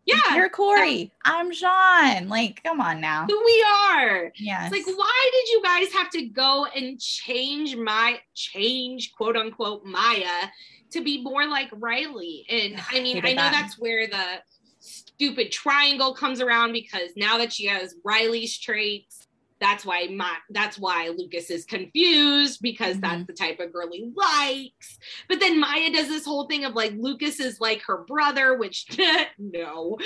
yeah, 0.07 0.35
You're 0.37 0.49
Corey. 0.49 1.13
I'm 1.25 1.53
Sean. 1.53 2.29
Like, 2.29 2.63
come 2.65 2.81
on 2.81 3.01
now. 3.01 3.27
who 3.29 3.39
we 3.45 3.65
are. 3.91 4.33
Yes. 4.37 4.73
It's 4.73 4.87
like, 4.89 4.97
why 4.99 5.31
did 5.33 5.49
you 5.53 5.63
guys 5.63 5.93
have 5.93 6.11
to 6.11 6.23
go 6.25 6.67
and 6.75 6.99
change 7.01 7.77
my 7.77 8.19
change 8.35 9.13
quote 9.13 9.37
unquote 9.37 9.85
Maya 9.85 10.49
to 10.93 11.03
be 11.03 11.23
more 11.23 11.47
like 11.47 11.69
Riley? 11.73 12.47
And 12.49 12.81
I 12.91 13.01
mean, 13.01 13.19
I 13.25 13.31
know 13.31 13.37
that. 13.37 13.53
that's 13.53 13.79
where 13.79 14.07
the 14.07 14.41
stupid 14.81 15.53
triangle 15.53 16.15
comes 16.15 16.41
around 16.41 16.73
because 16.73 17.11
now 17.17 17.39
that 17.39 17.53
she 17.53 17.67
has 17.67 17.95
Riley's 18.05 18.59
traits, 18.59 19.27
that's 19.61 19.85
why 19.85 20.09
my 20.09 20.35
that's 20.51 20.77
why 20.77 21.13
Lucas 21.17 21.49
is 21.49 21.65
confused 21.65 22.61
because 22.63 22.97
Mm-hmm. 22.97 23.01
that's 23.03 23.27
the 23.29 23.33
type 23.33 23.61
of 23.61 23.73
girl 23.73 23.89
he 23.93 24.11
likes. 24.17 24.99
But 25.29 25.39
then 25.39 25.61
Maya 25.61 25.93
does 25.93 26.09
this 26.09 26.25
whole 26.25 26.47
thing 26.49 26.65
of 26.65 26.75
like 26.75 26.95
Lucas 26.97 27.39
is 27.39 27.61
like 27.61 27.83
her 27.87 27.99
brother, 27.99 28.57
which 28.59 28.87
no, 29.39 29.99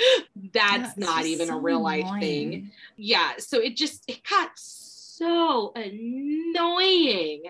that's 0.53 0.89
it's 0.89 0.97
not 0.97 1.25
even 1.25 1.49
a 1.49 1.57
real 1.57 1.81
life 1.81 2.07
thing 2.19 2.71
yeah 2.97 3.31
so 3.37 3.59
it 3.59 3.75
just 3.75 4.03
it 4.07 4.19
got 4.29 4.49
so 4.55 5.71
annoying 5.75 7.43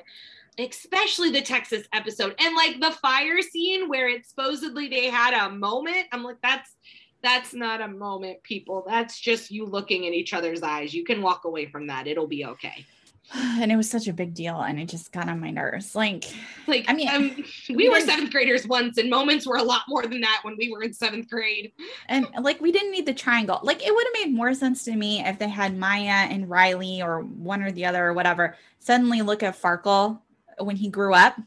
especially 0.59 1.29
the 1.29 1.41
texas 1.41 1.88
episode 1.93 2.35
and 2.39 2.55
like 2.55 2.79
the 2.79 2.91
fire 2.99 3.41
scene 3.41 3.88
where 3.88 4.09
it 4.09 4.25
supposedly 4.25 4.88
they 4.88 5.07
had 5.07 5.34
a 5.34 5.49
moment. 5.51 6.07
I'm 6.11 6.23
like 6.23 6.41
that's 6.41 6.75
that's 7.23 7.53
not 7.53 7.81
a 7.81 7.88
moment 7.88 8.43
people. 8.43 8.84
That's 8.88 9.19
just 9.19 9.51
you 9.51 9.65
looking 9.65 10.03
in 10.03 10.13
each 10.13 10.34
other's 10.34 10.61
eyes. 10.61 10.93
You 10.93 11.03
can 11.03 11.21
walk 11.21 11.45
away 11.45 11.65
from 11.65 11.88
that. 11.88 12.07
It'll 12.07 12.27
be 12.27 12.45
okay. 12.45 12.85
And 13.59 13.71
it 13.71 13.75
was 13.75 13.89
such 13.89 14.07
a 14.07 14.13
big 14.13 14.34
deal, 14.34 14.61
and 14.61 14.79
it 14.79 14.88
just 14.88 15.11
got 15.11 15.27
on 15.27 15.41
my 15.41 15.49
nerves. 15.49 15.95
Like, 15.95 16.23
like 16.67 16.85
I 16.88 16.93
mean, 16.93 17.09
um, 17.09 17.43
we 17.67 17.75
we 17.75 17.89
were 17.89 17.99
seventh 17.99 18.31
graders 18.31 18.65
once 18.65 18.97
and 18.97 19.09
moments 19.09 19.45
were 19.45 19.57
a 19.57 19.63
lot 19.63 19.81
more 19.89 20.03
than 20.03 20.21
that 20.21 20.39
when 20.43 20.55
we 20.57 20.71
were 20.71 20.84
in 20.84 20.93
seventh 20.93 21.29
grade. 21.29 21.73
And 22.07 22.27
like 22.39 22.61
we 22.61 22.71
didn't 22.71 22.91
need 22.91 23.05
the 23.05 23.13
triangle. 23.13 23.59
Like, 23.63 23.85
it 23.85 23.93
would 23.93 24.05
have 24.05 24.25
made 24.25 24.34
more 24.34 24.53
sense 24.53 24.85
to 24.85 24.95
me 24.95 25.21
if 25.25 25.39
they 25.39 25.49
had 25.49 25.77
Maya 25.77 26.27
and 26.29 26.49
Riley 26.49 27.01
or 27.01 27.21
one 27.21 27.61
or 27.61 27.71
the 27.71 27.85
other 27.85 28.05
or 28.05 28.13
whatever 28.13 28.55
suddenly 28.79 29.21
look 29.21 29.43
at 29.43 29.61
Farkle 29.61 30.19
when 30.59 30.75
he 30.75 30.89
grew 30.89 31.13
up. 31.13 31.39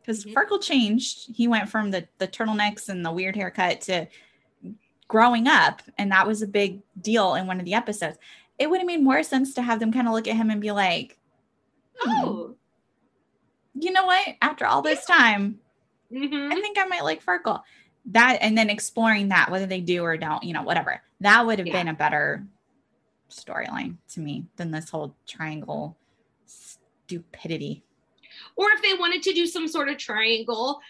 Because 0.00 0.24
Mhm. 0.24 0.34
Farkle 0.34 0.62
changed. 0.62 1.34
He 1.34 1.46
went 1.48 1.68
from 1.68 1.90
the 1.90 2.08
the 2.18 2.26
turtlenecks 2.28 2.88
and 2.88 3.04
the 3.04 3.12
weird 3.12 3.36
haircut 3.36 3.80
to 3.82 4.06
growing 5.08 5.46
up, 5.46 5.82
and 5.98 6.10
that 6.10 6.26
was 6.26 6.42
a 6.42 6.46
big 6.46 6.80
deal 7.00 7.34
in 7.34 7.46
one 7.46 7.58
of 7.58 7.64
the 7.64 7.74
episodes. 7.74 8.18
It 8.58 8.68
would 8.70 8.78
have 8.80 8.86
made 8.86 9.02
more 9.02 9.22
sense 9.22 9.54
to 9.54 9.62
have 9.62 9.78
them 9.80 9.92
kind 9.92 10.06
of 10.08 10.14
look 10.14 10.26
at 10.28 10.36
him 10.36 10.50
and 10.50 10.60
be 10.60 10.72
like, 10.72 11.18
Hmm. 12.00 12.10
oh 12.24 12.56
you 13.74 13.90
know 13.90 14.04
what? 14.04 14.36
After 14.42 14.66
all 14.66 14.82
this 14.82 15.06
time, 15.06 15.58
mhm. 16.12 16.52
I 16.52 16.60
think 16.60 16.78
I 16.78 16.84
might 16.84 17.04
like 17.04 17.24
Farkle. 17.24 17.62
That 18.06 18.38
and 18.42 18.56
then 18.58 18.68
exploring 18.68 19.28
that, 19.28 19.50
whether 19.50 19.64
they 19.66 19.80
do 19.80 20.02
or 20.04 20.16
don't, 20.18 20.42
you 20.44 20.52
know, 20.52 20.62
whatever. 20.62 21.00
That 21.20 21.46
would 21.46 21.58
have 21.58 21.66
Yeah. 21.68 21.72
been 21.74 21.88
a 21.88 21.94
better 21.94 22.46
storyline 23.30 23.96
to 24.10 24.20
me 24.20 24.44
than 24.56 24.72
this 24.72 24.90
whole 24.90 25.14
triangle 25.26 25.96
stupidity. 26.44 27.82
Or 28.56 28.70
if 28.72 28.82
they 28.82 28.94
wanted 28.94 29.22
to 29.22 29.32
do 29.32 29.46
some 29.46 29.66
sort 29.68 29.88
of 29.88 29.96
triangle 29.98 30.80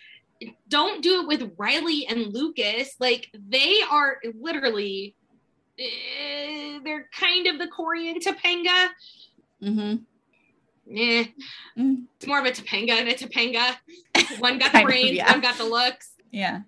don't 0.69 1.03
do 1.03 1.21
it 1.21 1.27
with 1.29 1.53
riley 1.57 2.07
and 2.09 2.33
lucas 2.35 2.95
like 2.99 3.31
they 3.49 3.77
are 3.91 4.19
literally 4.41 5.15
eh, 5.79 6.79
they're 6.85 7.09
kind 7.19 7.47
of 7.47 7.59
the 7.59 7.69
corey 7.69 8.11
and 8.11 8.21
topanga 8.23 8.89
Mm-hmm. 9.63 9.97
Eh, 10.97 11.25
Mm. 11.79 12.05
it's 12.17 12.27
more 12.27 12.41
of 12.41 12.45
a 12.45 12.51
topanga 12.51 12.91
and 12.91 13.09
a 13.09 13.15
topanga 13.15 13.77
one 14.41 14.59
got 14.59 14.73
the 14.73 14.83
brains 14.83 15.13
yeah. 15.13 15.31
one 15.31 15.41
got 15.41 15.57
the 15.57 15.65
looks 15.65 16.11
Yeah. 16.33 16.63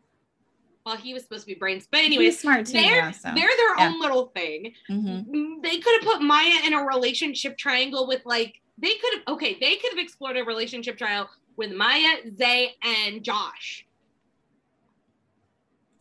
Well 0.85 0.97
he 0.97 1.15
was 1.15 1.23
supposed 1.23 1.43
to 1.43 1.47
be 1.47 1.55
brains 1.55 1.86
but 1.90 2.01
anyway, 2.01 2.31
smart 2.31 2.66
too. 2.66 2.73
they're 2.73 3.06
though, 3.06 3.12
so. 3.12 3.28
they're 3.35 3.48
their 3.56 3.77
yeah. 3.78 3.89
own 3.89 4.01
little 4.01 4.27
thing 4.27 4.73
Mhm. 4.90 5.27
Mm, 5.27 5.62
they 5.62 5.78
could 5.78 6.02
have 6.02 6.12
put 6.12 6.23
Maya 6.23 6.61
in 6.66 6.74
a 6.74 6.82
relationship 6.85 7.56
triangle 7.56 8.06
with 8.06 8.23
like 8.24 8.61
they 8.78 8.94
could 8.97 9.15
have 9.15 9.23
okay 9.35 9.56
they 9.61 9.77
could 9.77 9.90
have 9.93 9.98
explored 9.98 10.36
a 10.36 10.44
relationship 10.44 10.98
trial 10.98 11.28
with 11.56 11.70
Maya, 11.73 12.16
Zay, 12.36 12.74
and 12.82 13.23
Josh. 13.23 13.86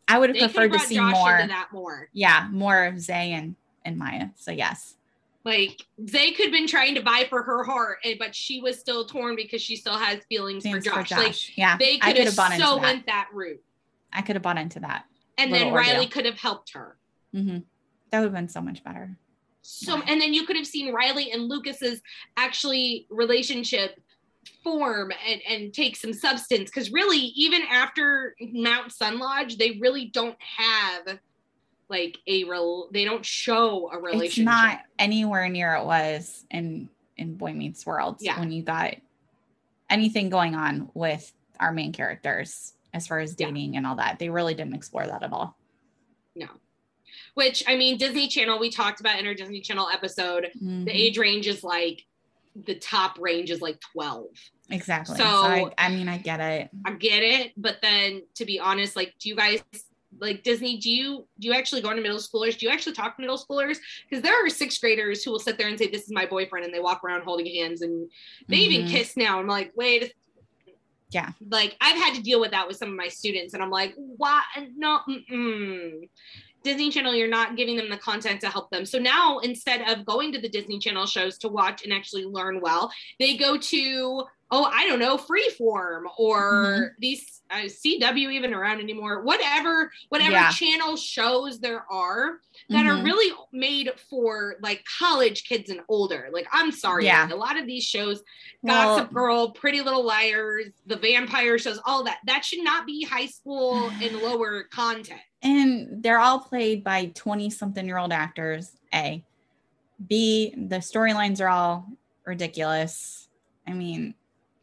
I 0.07 0.17
would 0.17 0.29
have 0.29 0.35
They 0.35 0.41
preferred 0.47 0.73
to 0.73 0.79
see 0.79 0.95
Josh 0.95 1.13
more. 1.13 1.45
that 1.47 1.69
more. 1.71 2.09
Yeah, 2.11 2.47
more 2.51 2.85
of 2.85 2.99
Zay 2.99 3.33
and, 3.33 3.55
and 3.85 3.97
Maya. 3.97 4.29
So 4.35 4.51
yes. 4.51 4.95
Like 5.45 5.85
they 5.97 6.31
could 6.31 6.45
have 6.45 6.51
been 6.53 6.67
trying 6.67 6.95
to 6.95 7.01
vie 7.01 7.25
for 7.25 7.43
her 7.43 7.63
heart, 7.63 7.99
but 8.17 8.33
she 8.33 8.61
was 8.61 8.79
still 8.79 9.05
torn 9.05 9.35
because 9.35 9.61
she 9.61 9.75
still 9.75 9.97
has 9.97 10.21
feelings 10.29 10.63
for 10.63 10.81
Seems 10.81 10.85
Josh. 10.85 11.11
Like 11.11 11.57
yeah, 11.57 11.77
they 11.77 11.97
could 11.97 12.17
have 12.17 12.33
so 12.33 12.41
that. 12.41 12.79
went 12.81 13.05
that 13.05 13.27
route, 13.33 13.61
I 14.13 14.21
could 14.21 14.35
have 14.35 14.43
bought 14.43 14.57
into 14.57 14.79
that. 14.81 15.05
and 15.37 15.51
then 15.51 15.73
Riley 15.73 15.95
ordeal. 15.95 16.09
could 16.09 16.25
have 16.25 16.37
helped 16.39 16.73
her. 16.73 16.97
hmm 17.33 17.59
That 18.11 18.19
would 18.19 18.25
have 18.25 18.33
been 18.33 18.49
so 18.49 18.61
much 18.61 18.83
better. 18.83 19.17
So, 19.63 19.95
Right. 19.95 20.03
and 20.09 20.21
then 20.21 20.33
you 20.33 20.45
could 20.45 20.55
have 20.57 20.67
seen 20.67 20.93
Riley 20.93 21.31
and 21.31 21.47
Lucas's 21.49 22.01
actually 22.37 23.07
relationship 23.09 23.99
form 24.63 25.11
and, 25.27 25.41
and 25.49 25.73
take 25.73 25.95
some 25.95 26.13
substance. 26.13 26.69
Because 26.69 26.91
really, 26.91 27.17
even 27.17 27.61
after 27.63 28.35
Mount 28.41 28.91
Sun 28.91 29.17
Lodge, 29.19 29.57
they 29.57 29.71
really 29.81 30.05
don't 30.05 30.37
have 30.41 31.17
like 31.89 32.17
a 32.27 32.43
real. 32.43 32.89
They 32.91 33.05
don't 33.05 33.25
show 33.25 33.89
a 33.91 33.97
relationship. 33.99 34.25
It's 34.29 34.45
not 34.45 34.81
anywhere 34.99 35.47
near 35.49 35.75
it 35.75 35.85
was 35.85 36.45
in 36.51 36.89
in 37.17 37.35
Boy 37.35 37.53
Meets 37.53 37.85
World 37.85 38.17
Yeah. 38.19 38.39
when 38.39 38.51
you 38.51 38.63
got 38.63 38.95
anything 39.89 40.29
going 40.29 40.55
on 40.55 40.89
with 40.93 41.31
our 41.59 41.71
main 41.71 41.93
characters 41.93 42.72
as 42.93 43.07
far 43.07 43.19
as 43.19 43.35
Yeah. 43.37 43.47
dating 43.47 43.75
and 43.77 43.85
all 43.87 43.95
that. 43.95 44.19
They 44.19 44.29
really 44.29 44.53
didn't 44.53 44.75
explore 44.75 45.05
that 45.07 45.23
at 45.23 45.31
all. 45.33 45.57
no. 46.35 46.47
Which 47.35 47.63
I 47.67 47.75
mean, 47.77 47.97
Disney 47.97 48.27
Channel. 48.27 48.59
We 48.59 48.69
talked 48.71 48.99
about 48.99 49.19
in 49.19 49.25
our 49.27 49.33
Disney 49.35 49.61
Channel 49.61 49.87
episode. 49.91 50.51
Mhm. 50.61 50.85
The 50.85 50.91
age 50.91 51.17
range 51.17 51.47
is 51.47 51.63
like 51.63 52.03
the 52.55 52.75
top 52.75 53.17
range 53.19 53.49
is 53.51 53.61
like 53.61 53.79
twelve. 53.93 54.29
Exactly. 54.69 55.15
So- 55.17 55.23
So, 55.23 55.29
I, 55.29 55.71
I 55.77 55.89
mean, 55.89 56.07
I 56.07 56.17
get 56.17 56.39
it. 56.39 56.69
I 56.85 56.91
get 56.93 57.21
it, 57.23 57.53
but 57.57 57.81
then 57.81 58.23
to 58.35 58.45
be 58.45 58.59
honest, 58.59 58.95
like, 58.95 59.13
do 59.19 59.29
you 59.29 59.35
guys 59.35 59.63
like 60.19 60.43
Disney? 60.43 60.77
Do 60.77 60.89
you 60.91 61.27
do 61.39 61.47
you 61.47 61.53
actually 61.53 61.81
go 61.81 61.89
into 61.91 62.01
middle 62.03 62.17
schoolers? 62.19 62.57
Do 62.57 62.65
you 62.65 62.71
actually 62.71 62.93
talk 62.93 63.15
to 63.15 63.21
middle 63.21 63.37
schoolers? 63.37 63.77
Because 64.09 64.23
there 64.23 64.33
are 64.45 64.49
sixth 64.49 64.79
graders 64.81 65.23
who 65.23 65.31
will 65.31 65.39
sit 65.39 65.57
there 65.57 65.67
and 65.67 65.77
say, 65.77 65.87
"This 65.87 66.03
is 66.03 66.11
my 66.11 66.25
boyfriend," 66.25 66.65
and 66.65 66.73
they 66.73 66.79
walk 66.79 67.03
around 67.03 67.23
holding 67.23 67.47
hands, 67.55 67.81
and 67.81 68.09
they 68.47 68.57
even 68.57 68.85
Mhm. 68.87 68.91
kiss 68.91 69.17
now. 69.17 69.39
I'm 69.39 69.47
like, 69.47 69.71
wait. 69.75 70.13
Yeah. 71.13 71.29
Like 71.49 71.75
I've 71.81 71.97
had 71.97 72.15
to 72.15 72.21
deal 72.21 72.39
with 72.39 72.51
that 72.51 72.67
with 72.67 72.77
some 72.77 72.89
of 72.89 72.95
my 72.95 73.07
students, 73.07 73.53
and 73.53 73.61
I'm 73.61 73.69
like, 73.69 73.93
why? 73.95 74.41
No. 74.75 74.99
Mm-mm. 75.09 76.09
Disney 76.63 76.89
Channel, 76.89 77.13
you're 77.13 77.27
not 77.27 77.57
giving 77.57 77.75
them 77.75 77.89
the 77.89 77.97
content 77.97 78.39
to 78.41 78.49
help 78.49 78.69
them. 78.71 78.85
So 78.85 78.97
now 78.97 79.39
instead 79.39 79.81
of 79.89 80.05
going 80.05 80.31
to 80.31 80.39
the 80.39 80.47
Disney 80.47 80.79
Channel 80.79 81.05
shows 81.05 81.37
to 81.39 81.49
watch 81.49 81.83
and 81.83 81.91
actually 81.91 82.23
learn 82.23 82.61
well, 82.61 82.91
they 83.19 83.35
go 83.35 83.57
to 83.57 84.23
oh 84.51 84.65
I 84.65 84.87
don't 84.87 84.99
know 84.99 85.17
Freeform 85.17 86.03
or 86.17 86.95
these 86.99 87.41
uh, 87.51 87.65
CW 87.67 88.31
even 88.31 88.53
around 88.53 88.79
anymore. 88.79 89.23
Whatever 89.23 89.91
whatever 90.09 90.31
Yeah. 90.31 90.51
channel 90.51 90.95
shows 90.95 91.59
there 91.59 91.85
are 91.91 92.39
that 92.69 92.85
are 92.85 92.95
Mhm. 92.97 93.05
really 93.05 93.33
made 93.51 93.91
for 94.09 94.55
like 94.61 94.83
college 94.99 95.43
kids 95.43 95.69
and 95.69 95.81
older. 95.87 96.29
Like 96.31 96.47
I'm 96.51 96.71
sorry, 96.71 97.05
Yeah. 97.05 97.31
a 97.31 97.35
lot 97.35 97.59
of 97.59 97.65
these 97.67 97.83
shows, 97.83 98.23
Well- 98.61 98.97
Gossip 98.97 99.13
Girl, 99.13 99.51
Pretty 99.51 99.81
Little 99.81 100.03
Liars, 100.03 100.67
the 100.87 100.95
vampire 100.95 101.57
shows, 101.59 101.79
all 101.85 102.03
that 102.05 102.19
that 102.25 102.43
should 102.45 102.63
not 102.63 102.85
be 102.85 103.03
high 103.03 103.27
school 103.27 103.89
and 104.01 104.17
lower 104.21 104.63
content. 104.63 105.21
and 105.43 106.01
they're 106.01 106.19
all 106.19 106.39
played 106.39 106.83
by 106.83 107.07
20 107.13 107.49
something 107.49 107.85
year 107.85 107.97
old 107.97 108.13
actors 108.13 108.77
a 108.93 109.23
b 110.07 110.53
the 110.57 110.77
storylines 110.77 111.41
are 111.41 111.49
all 111.49 111.87
ridiculous 112.25 113.27
i 113.67 113.73
mean 113.73 114.13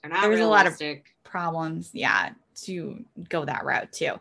They're 0.02 0.10
not 0.12 0.22
There's 0.22 0.40
a 0.40 0.46
lot 0.46 0.66
of- 0.66 0.78
realistic. 0.80 1.14
problems 1.24 1.90
yeah 1.92 2.30
to 2.56 3.04
go 3.28 3.44
that 3.44 3.64
route 3.64 3.92
too 3.92 4.18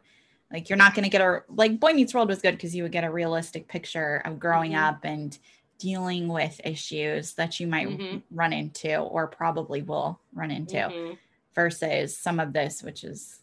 like 0.52 0.70
you're 0.70 0.78
not 0.78 0.94
going 0.94 1.04
to 1.04 1.10
get 1.10 1.22
a 1.22 1.44
like 1.50 1.80
boy 1.80 1.94
meets 1.94 2.14
world 2.14 2.28
was 2.30 2.42
good 2.42 2.52
because 2.52 2.76
you 2.76 2.84
would 2.84 2.92
get 2.92 3.04
a 3.04 3.10
realistic 3.12 3.68
picture 3.68 4.22
of 4.26 4.40
growing 4.40 4.74
Mhm. 4.74 4.84
up 4.90 5.00
and 5.04 5.38
dealing 5.80 6.28
with 6.28 6.60
issues 6.64 7.34
that 7.34 7.60
you 7.60 7.66
might 7.68 7.88
Mhm. 7.88 8.22
run 8.32 8.54
into 8.54 8.96
or 8.96 9.28
probably 9.28 9.82
will 9.82 10.20
run 10.34 10.52
into 10.52 10.76
Mhm. 10.78 11.18
versus 11.56 12.16
some 12.16 12.40
of 12.40 12.54
this 12.54 12.84
which 12.84 13.04
is 13.04 13.40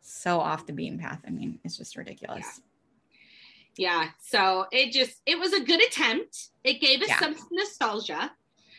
so 0.00 0.38
off 0.40 0.66
the 0.66 0.72
beaten 0.72 0.98
path 0.98 1.20
i 1.26 1.30
mean 1.30 1.58
it's 1.64 1.76
just 1.76 1.96
ridiculous 1.96 2.60
Yeah. 3.76 4.10
So 4.20 4.66
it 4.72 4.92
just 4.92 5.22
it 5.26 5.38
was 5.38 5.52
a 5.52 5.60
good 5.60 5.80
attempt. 5.80 6.48
It 6.64 6.80
gave 6.80 7.00
us 7.02 7.08
Yeah. 7.08 7.18
some 7.20 7.36
nostalgia. 7.52 8.32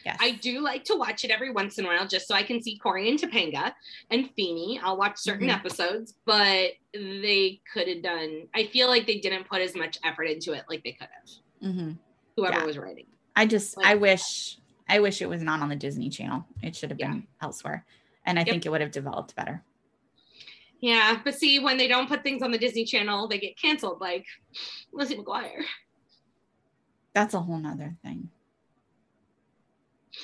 Yes 0.06 0.18
I 0.19 0.32
do 0.32 0.60
like 0.61 0.84
to 0.86 0.95
watch 0.95 1.23
it 1.26 1.32
every 1.32 1.52
once 1.52 1.78
in 1.78 1.86
a 1.86 1.88
while 1.88 2.07
just 2.07 2.28
so 2.28 2.36
I 2.36 2.44
can 2.44 2.61
see 2.61 2.78
Corey 2.78 3.10
and 3.10 3.19
Topanga 3.19 3.73
and 4.10 4.30
Feeny. 4.36 4.80
I'll 4.84 4.98
watch 4.98 5.18
certain 5.18 5.48
Mhm. 5.49 5.56
episodes, 5.56 6.15
but 6.26 6.72
they 6.94 7.61
could 7.73 7.88
have 7.88 8.02
done 8.02 8.48
I 8.53 8.65
feel 8.68 8.88
like 8.88 9.06
they 9.07 9.19
didn't 9.19 9.48
put 9.48 9.61
as 9.61 9.76
much 9.76 9.98
effort 10.03 10.26
into 10.26 10.53
it 10.53 10.64
like 10.69 10.84
they 10.84 10.94
could 10.94 11.07
have. 11.11 11.73
hmm 11.73 11.91
Whoever 12.38 12.60
Yeah. 12.60 12.65
was 12.65 12.78
writing. 12.78 13.07
I 13.36 13.45
just 13.45 13.78
Like- 13.78 13.86
I 13.88 13.95
wish 13.95 14.57
I 14.90 14.99
wish 14.99 15.22
it 15.22 15.28
was 15.30 15.41
not 15.41 15.61
on 15.61 15.69
the 15.69 15.76
Disney 15.76 16.10
Channel. 16.10 16.45
It 16.61 16.76
should 16.76 16.90
have 16.90 16.99
Yeah. 16.99 17.11
been 17.11 17.28
elsewhere. 17.41 17.86
And 18.26 18.38
I 18.38 18.41
Yep. 18.41 18.49
think 18.49 18.65
it 18.65 18.69
would 18.69 18.82
have 18.82 18.91
developed 18.91 19.36
better. 19.36 19.64
Yeah, 20.82 21.22
but 21.23 21.36
see, 21.36 21.60
when 21.60 21.78
they 21.78 21.88
don't 21.88 22.07
put 22.07 22.23
things 22.23 22.41
on 22.41 22.52
the 22.52 22.57
Disney 22.57 22.84
Channel, 22.86 23.28
they 23.28 23.38
get 23.40 23.56
canceled, 23.57 24.02
like 24.02 24.26
Lizzie 24.91 25.15
McGuire. 25.15 25.64
That's 27.14 27.34
a 27.34 27.40
whole 27.41 27.57
nother 27.60 27.95
thing. 28.03 28.30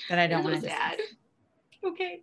That 0.10 0.20
I 0.20 0.28
don't 0.28 0.44
want 0.44 0.62
to 0.64 0.72
add. 0.72 1.00
Okay. 1.84 2.22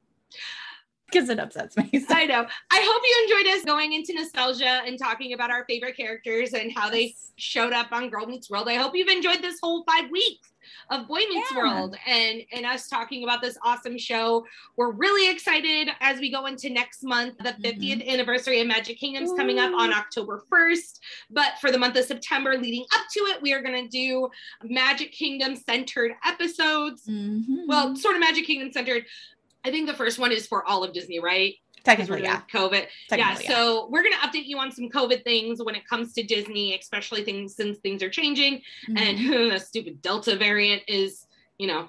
because 1.07 1.29
it 1.29 1.39
upsets 1.39 1.77
me. 1.77 1.91
So- 1.93 2.07
I 2.15 2.27
know. 2.27 2.47
I 2.71 2.81
hope 2.93 3.03
you 3.05 3.37
enjoyed 3.37 3.55
us 3.55 3.65
going 3.65 3.93
into 3.93 4.15
nostalgia 4.15 4.83
and 4.87 4.99
talking 4.99 5.33
about 5.33 5.51
our 5.51 5.65
favorite 5.67 5.97
characters 5.97 6.53
and 6.55 6.73
how 6.75 6.91
they 6.91 7.15
showed 7.37 7.73
up 7.73 7.93
on 7.93 8.11
Girl 8.11 8.27
Meets 8.27 8.51
World. 8.51 8.69
I 8.69 8.75
hope 8.75 8.95
you've 8.95 9.09
enjoyed 9.09 9.41
this 9.43 9.59
whole 9.63 9.85
five 9.85 10.11
weeks 10.11 10.51
of 10.91 11.07
Boy 11.09 11.21
Meets 11.29 11.51
Yeah. 11.53 11.59
World 11.59 11.97
and 12.07 12.43
and 12.53 12.67
us 12.67 12.89
talking 12.89 13.25
about 13.25 13.43
this 13.43 13.57
awesome 13.65 13.99
show. 13.99 14.47
We're 14.77 14.93
really 14.93 15.31
excited 15.31 15.89
as 16.01 16.21
we 16.21 16.31
go 16.31 16.47
into 16.47 16.71
next 16.71 17.03
month. 17.03 17.39
The 17.39 17.53
50th 17.63 18.07
anniversary 18.09 18.61
of 18.61 18.67
Magic 18.67 18.99
Kingdom's 18.99 19.33
coming 19.37 19.59
up 19.59 19.73
on 19.73 19.93
October 19.93 20.45
1st. 20.51 21.01
But 21.31 21.53
for 21.61 21.71
the 21.71 21.79
month 21.79 21.97
of 21.97 22.05
September 22.05 22.57
leading 22.57 22.85
up 22.95 23.03
to 23.13 23.21
it, 23.27 23.43
we 23.43 23.53
are 23.53 23.63
going 23.63 23.85
to 23.85 23.89
do 23.89 24.29
Magic 24.63 25.13
Kingdom 25.13 25.57
centered 25.57 26.13
episodes. 26.25 27.07
Mhm. 27.07 27.67
Well, 27.67 27.97
sort 27.97 28.15
of 28.15 28.21
Magic 28.21 28.47
Kingdom 28.47 28.73
centered. 28.73 29.07
I 29.65 29.71
think 29.71 29.87
the 29.87 29.95
first 29.95 30.19
one 30.19 30.31
is 30.33 30.47
for 30.47 30.65
all 30.67 30.85
of 30.85 30.93
Disney, 30.93 31.21
right? 31.21 31.55
Technically, 31.85 32.23
yeah. 32.23 32.41
COVID. 32.53 32.87
Technically, 33.09 33.45
yeah. 33.45 33.51
so 33.51 33.89
we're 33.91 34.03
gonna 34.03 34.17
update 34.17 34.47
you 34.47 34.59
on 34.59 34.73
some 34.73 34.89
COVID 34.89 35.23
things 35.25 35.63
when 35.63 35.75
it 35.75 35.87
comes 35.87 36.13
to 36.15 36.23
Disney, 36.23 36.77
especially 36.79 37.25
things 37.25 37.55
since 37.55 37.79
things 37.79 38.03
are 38.03 38.11
changing 38.11 38.63
Mhm. 38.89 38.99
and 38.99 39.19
the 39.53 39.59
stupid 39.59 40.01
Delta 40.01 40.35
variant 40.37 40.83
is, 40.89 41.27
you 41.59 41.67
know, 41.67 41.89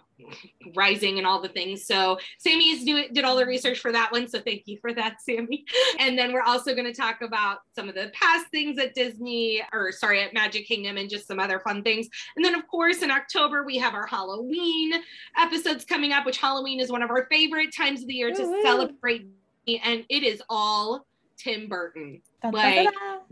rising 0.76 1.18
and 1.18 1.26
all 1.26 1.42
the 1.42 1.50
things. 1.50 1.86
So 1.86 2.20
Sammy's 2.38 2.84
do 2.86 3.08
did 3.10 3.24
all 3.26 3.36
the 3.36 3.46
research 3.46 3.80
for 3.80 3.92
that 3.92 4.12
one. 4.12 4.28
So 4.28 4.40
thank 4.40 4.64
you 4.66 4.78
for 4.80 4.94
that, 4.94 5.22
Sammy. 5.22 5.66
And 6.00 6.18
then 6.18 6.34
we're 6.34 6.42
also 6.42 6.76
gonna 6.76 6.94
talk 6.94 7.22
about 7.22 7.60
some 7.74 7.88
of 7.90 7.96
the 7.96 8.12
past 8.14 8.48
things 8.52 8.78
at 8.78 8.94
Disney, 8.94 9.64
or 9.74 9.92
sorry, 9.92 10.22
at 10.22 10.34
Magic 10.34 10.68
Kingdom 10.68 10.98
and 10.98 11.10
just 11.10 11.26
some 11.28 11.40
other 11.40 11.60
fun 11.62 11.84
things. 11.84 12.08
And 12.36 12.44
then 12.46 12.54
of 12.54 12.68
course 12.68 13.02
in 13.02 13.12
October 13.12 13.64
we 13.64 13.78
have 13.78 13.94
our 13.94 14.06
Halloween 14.08 14.94
episodes 15.38 15.84
coming 15.86 16.12
up, 16.12 16.26
which 16.26 16.38
Halloween 16.38 16.80
is 16.80 16.92
one 16.92 17.02
of 17.02 17.10
our 17.10 17.28
favorite 17.32 17.74
times 17.76 18.02
of 18.02 18.08
the 18.08 18.14
year 18.14 18.32
to 18.32 18.62
celebrate. 18.64 19.26
And 19.68 20.04
it 20.10 20.24
is 20.24 20.42
all 20.50 21.06
Tim 21.38 21.68
Burton 21.68 22.22
like- 22.44 22.88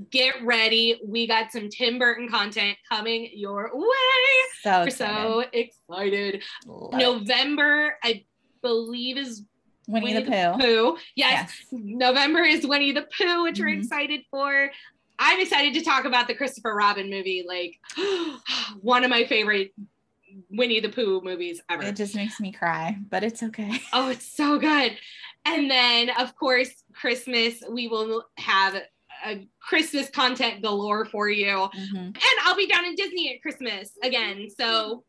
get 0.09 0.43
ready. 0.43 0.99
We 1.05 1.27
got 1.27 1.51
some 1.51 1.69
Tim 1.69 1.99
Burton 1.99 2.27
content 2.29 2.77
coming 2.91 3.29
your 3.33 3.69
way. 3.73 3.87
so 4.61 4.79
We're 4.81 4.87
excited. 4.87 4.95
so 4.97 5.39
excited. 5.53 6.43
Love. 6.65 6.93
November, 6.93 7.97
I 8.03 8.25
believe, 8.61 9.17
is 9.17 9.43
Winnie, 9.87 10.13
the 10.13 10.55
Pooh. 10.59 10.97
Yes. 11.15 11.51
November 11.71 12.39
is 12.41 12.65
Winnie 12.65 12.91
the 12.93 13.05
Pooh, 13.17 13.43
which 13.43 13.59
we're 13.59 13.67
Mhm. 13.67 13.79
excited 13.79 14.21
for. 14.31 14.71
I'm 15.19 15.39
excited 15.39 15.73
to 15.75 15.81
talk 15.81 16.05
about 16.05 16.27
the 16.27 16.33
Christopher 16.33 16.73
Robin 16.73 17.09
movie, 17.09 17.45
like 17.47 17.79
one 18.81 19.03
of 19.03 19.09
my 19.09 19.25
favorite 19.25 19.73
Winnie 20.49 20.79
the 20.79 20.89
Pooh 20.89 21.21
movies 21.23 21.61
ever. 21.69 21.83
It 21.83 21.95
just 21.95 22.15
makes 22.15 22.39
me 22.39 22.51
cry, 22.51 22.97
but 23.09 23.23
it's 23.23 23.43
okay. 23.43 23.79
Oh, 23.93 24.09
it's 24.09 24.25
so 24.25 24.57
good. 24.57 24.97
And 25.45 25.69
then, 25.69 26.09
of 26.19 26.35
course, 26.35 26.83
Christmas, 26.93 27.61
we 27.69 27.87
will 27.87 28.25
have 28.37 28.75
a 29.25 29.47
Christmas 29.59 30.09
content 30.09 30.61
galore 30.61 31.05
for 31.05 31.29
you. 31.29 31.47
Mhm. 31.73 31.95
And 31.95 32.17
I'll 32.43 32.55
be 32.55 32.67
down 32.67 32.85
in 32.85 32.95
Disney 32.95 33.33
at 33.33 33.41
Christmas 33.41 33.91
again. 34.03 34.49
So 34.49 35.03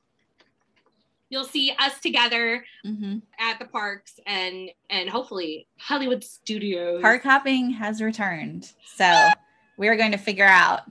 you'll 1.30 1.44
see 1.44 1.72
us 1.72 1.98
together 2.00 2.64
Mhm. 2.84 3.22
at 3.38 3.58
the 3.58 3.64
parks 3.64 4.20
and 4.26 4.70
and 4.90 5.08
hopefully 5.10 5.66
Hollywood 5.78 6.22
Studios. 6.22 7.02
Park 7.02 7.22
hopping 7.24 7.70
has 7.70 8.00
returned. 8.02 8.72
So 8.84 9.30
we 9.76 9.88
are 9.88 9.96
going 9.96 10.12
to 10.12 10.18
figure 10.18 10.44
out 10.46 10.82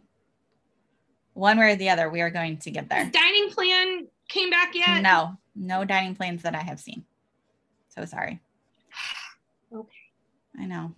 one 1.33 1.57
way 1.57 1.71
or 1.71 1.75
the 1.75 1.89
other. 1.89 2.09
We 2.09 2.21
are 2.21 2.29
going 2.29 2.57
to 2.59 2.71
get 2.71 2.89
there. 2.89 3.09
Dining 3.09 3.49
plan 3.51 4.07
came 4.27 4.49
back 4.49 4.75
yet? 4.75 5.01
No, 5.01 5.37
no 5.55 5.85
dining 5.85 6.15
plans 6.15 6.41
that 6.43 6.55
I 6.55 6.61
have 6.61 6.79
seen. 6.79 7.05
So 7.89 8.03
sorry. 8.05 8.41
I 10.59 10.65
know. 10.65 10.93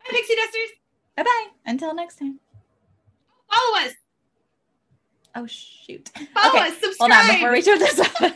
Bye, 0.00 0.10
Pixie 0.10 0.34
Dusters. 0.34 0.70
Bye 1.16 1.22
bye. 1.24 1.46
Until 1.66 1.94
next 1.94 2.18
time. 2.18 2.38
Follow 3.50 3.86
us. 3.86 3.92
Oh 5.34 5.46
shoot. 5.46 6.10
Follow 6.34 6.58
okay, 6.58 6.68
us, 6.68 6.78
subscribe. 6.80 7.12
hold 7.12 7.30
on 7.30 7.34
before 7.34 7.52
we 7.52 7.62
turn 7.62 7.78
this 7.78 8.00
off. 8.22 8.32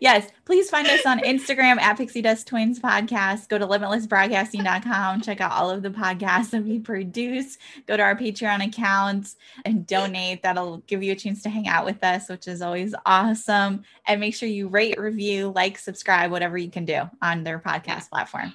yes, 0.00 0.28
please 0.44 0.68
find 0.68 0.86
us 0.88 1.06
on 1.06 1.20
Instagram 1.20 1.80
at 1.80 1.96
Pixie 1.96 2.22
Dust 2.22 2.46
Twins 2.46 2.80
Podcast. 2.80 3.48
Go 3.48 3.58
to 3.58 3.66
limitlessbroadcasting.com. 3.66 5.20
Check 5.20 5.40
out 5.40 5.52
all 5.52 5.70
of 5.70 5.82
the 5.82 5.90
podcasts 5.90 6.50
that 6.50 6.64
we 6.64 6.80
produce. 6.80 7.58
Go 7.86 7.96
to 7.96 8.02
our 8.02 8.16
Patreon 8.16 8.66
account 8.66 9.34
and 9.64 9.86
donate. 9.86 10.42
That'll 10.42 10.78
give 10.78 11.02
you 11.02 11.12
a 11.12 11.16
chance 11.16 11.42
to 11.42 11.48
hang 11.48 11.68
out 11.68 11.84
with 11.84 12.02
us, 12.02 12.28
which 12.28 12.48
is 12.48 12.62
always 12.62 12.94
awesome. 13.06 13.84
And 14.06 14.20
make 14.20 14.34
sure 14.34 14.48
you 14.48 14.68
rate, 14.68 14.98
review, 14.98 15.52
like, 15.54 15.78
subscribe, 15.78 16.30
whatever 16.30 16.58
you 16.58 16.70
can 16.70 16.84
do 16.84 17.08
on 17.22 17.44
their 17.44 17.58
podcast 17.58 18.10
platform. 18.10 18.52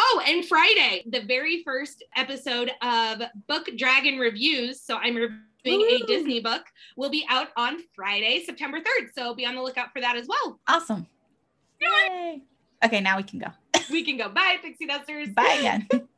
Oh, 0.00 0.22
and 0.24 0.44
Friday, 0.44 1.02
the 1.10 1.22
very 1.22 1.64
first 1.64 2.04
episode 2.16 2.70
of 2.82 3.20
Book 3.48 3.68
Dragon 3.76 4.16
Reviews. 4.18 4.80
So 4.80 4.96
I'm 4.96 5.16
reviewing 5.16 6.02
a 6.02 6.06
Disney 6.06 6.38
book, 6.38 6.62
will 6.96 7.10
be 7.10 7.26
out 7.28 7.48
on 7.56 7.78
Friday, 7.96 8.44
September 8.46 8.78
3rd. 8.78 9.08
So 9.12 9.34
be 9.34 9.44
on 9.44 9.56
the 9.56 9.62
lookout 9.62 9.92
for 9.92 10.00
that 10.00 10.16
as 10.16 10.28
well. 10.28 10.60
Awesome. 10.68 11.04
Yay. 11.80 12.42
Okay, 12.84 13.00
now 13.00 13.16
we 13.16 13.24
can 13.24 13.40
go. 13.40 13.48
We 13.90 14.04
can 14.04 14.16
go. 14.16 14.28
Bye, 14.28 14.58
Pixie 14.62 14.86
Dusters. 14.86 15.30
Bye 15.30 15.56
again. 15.58 15.88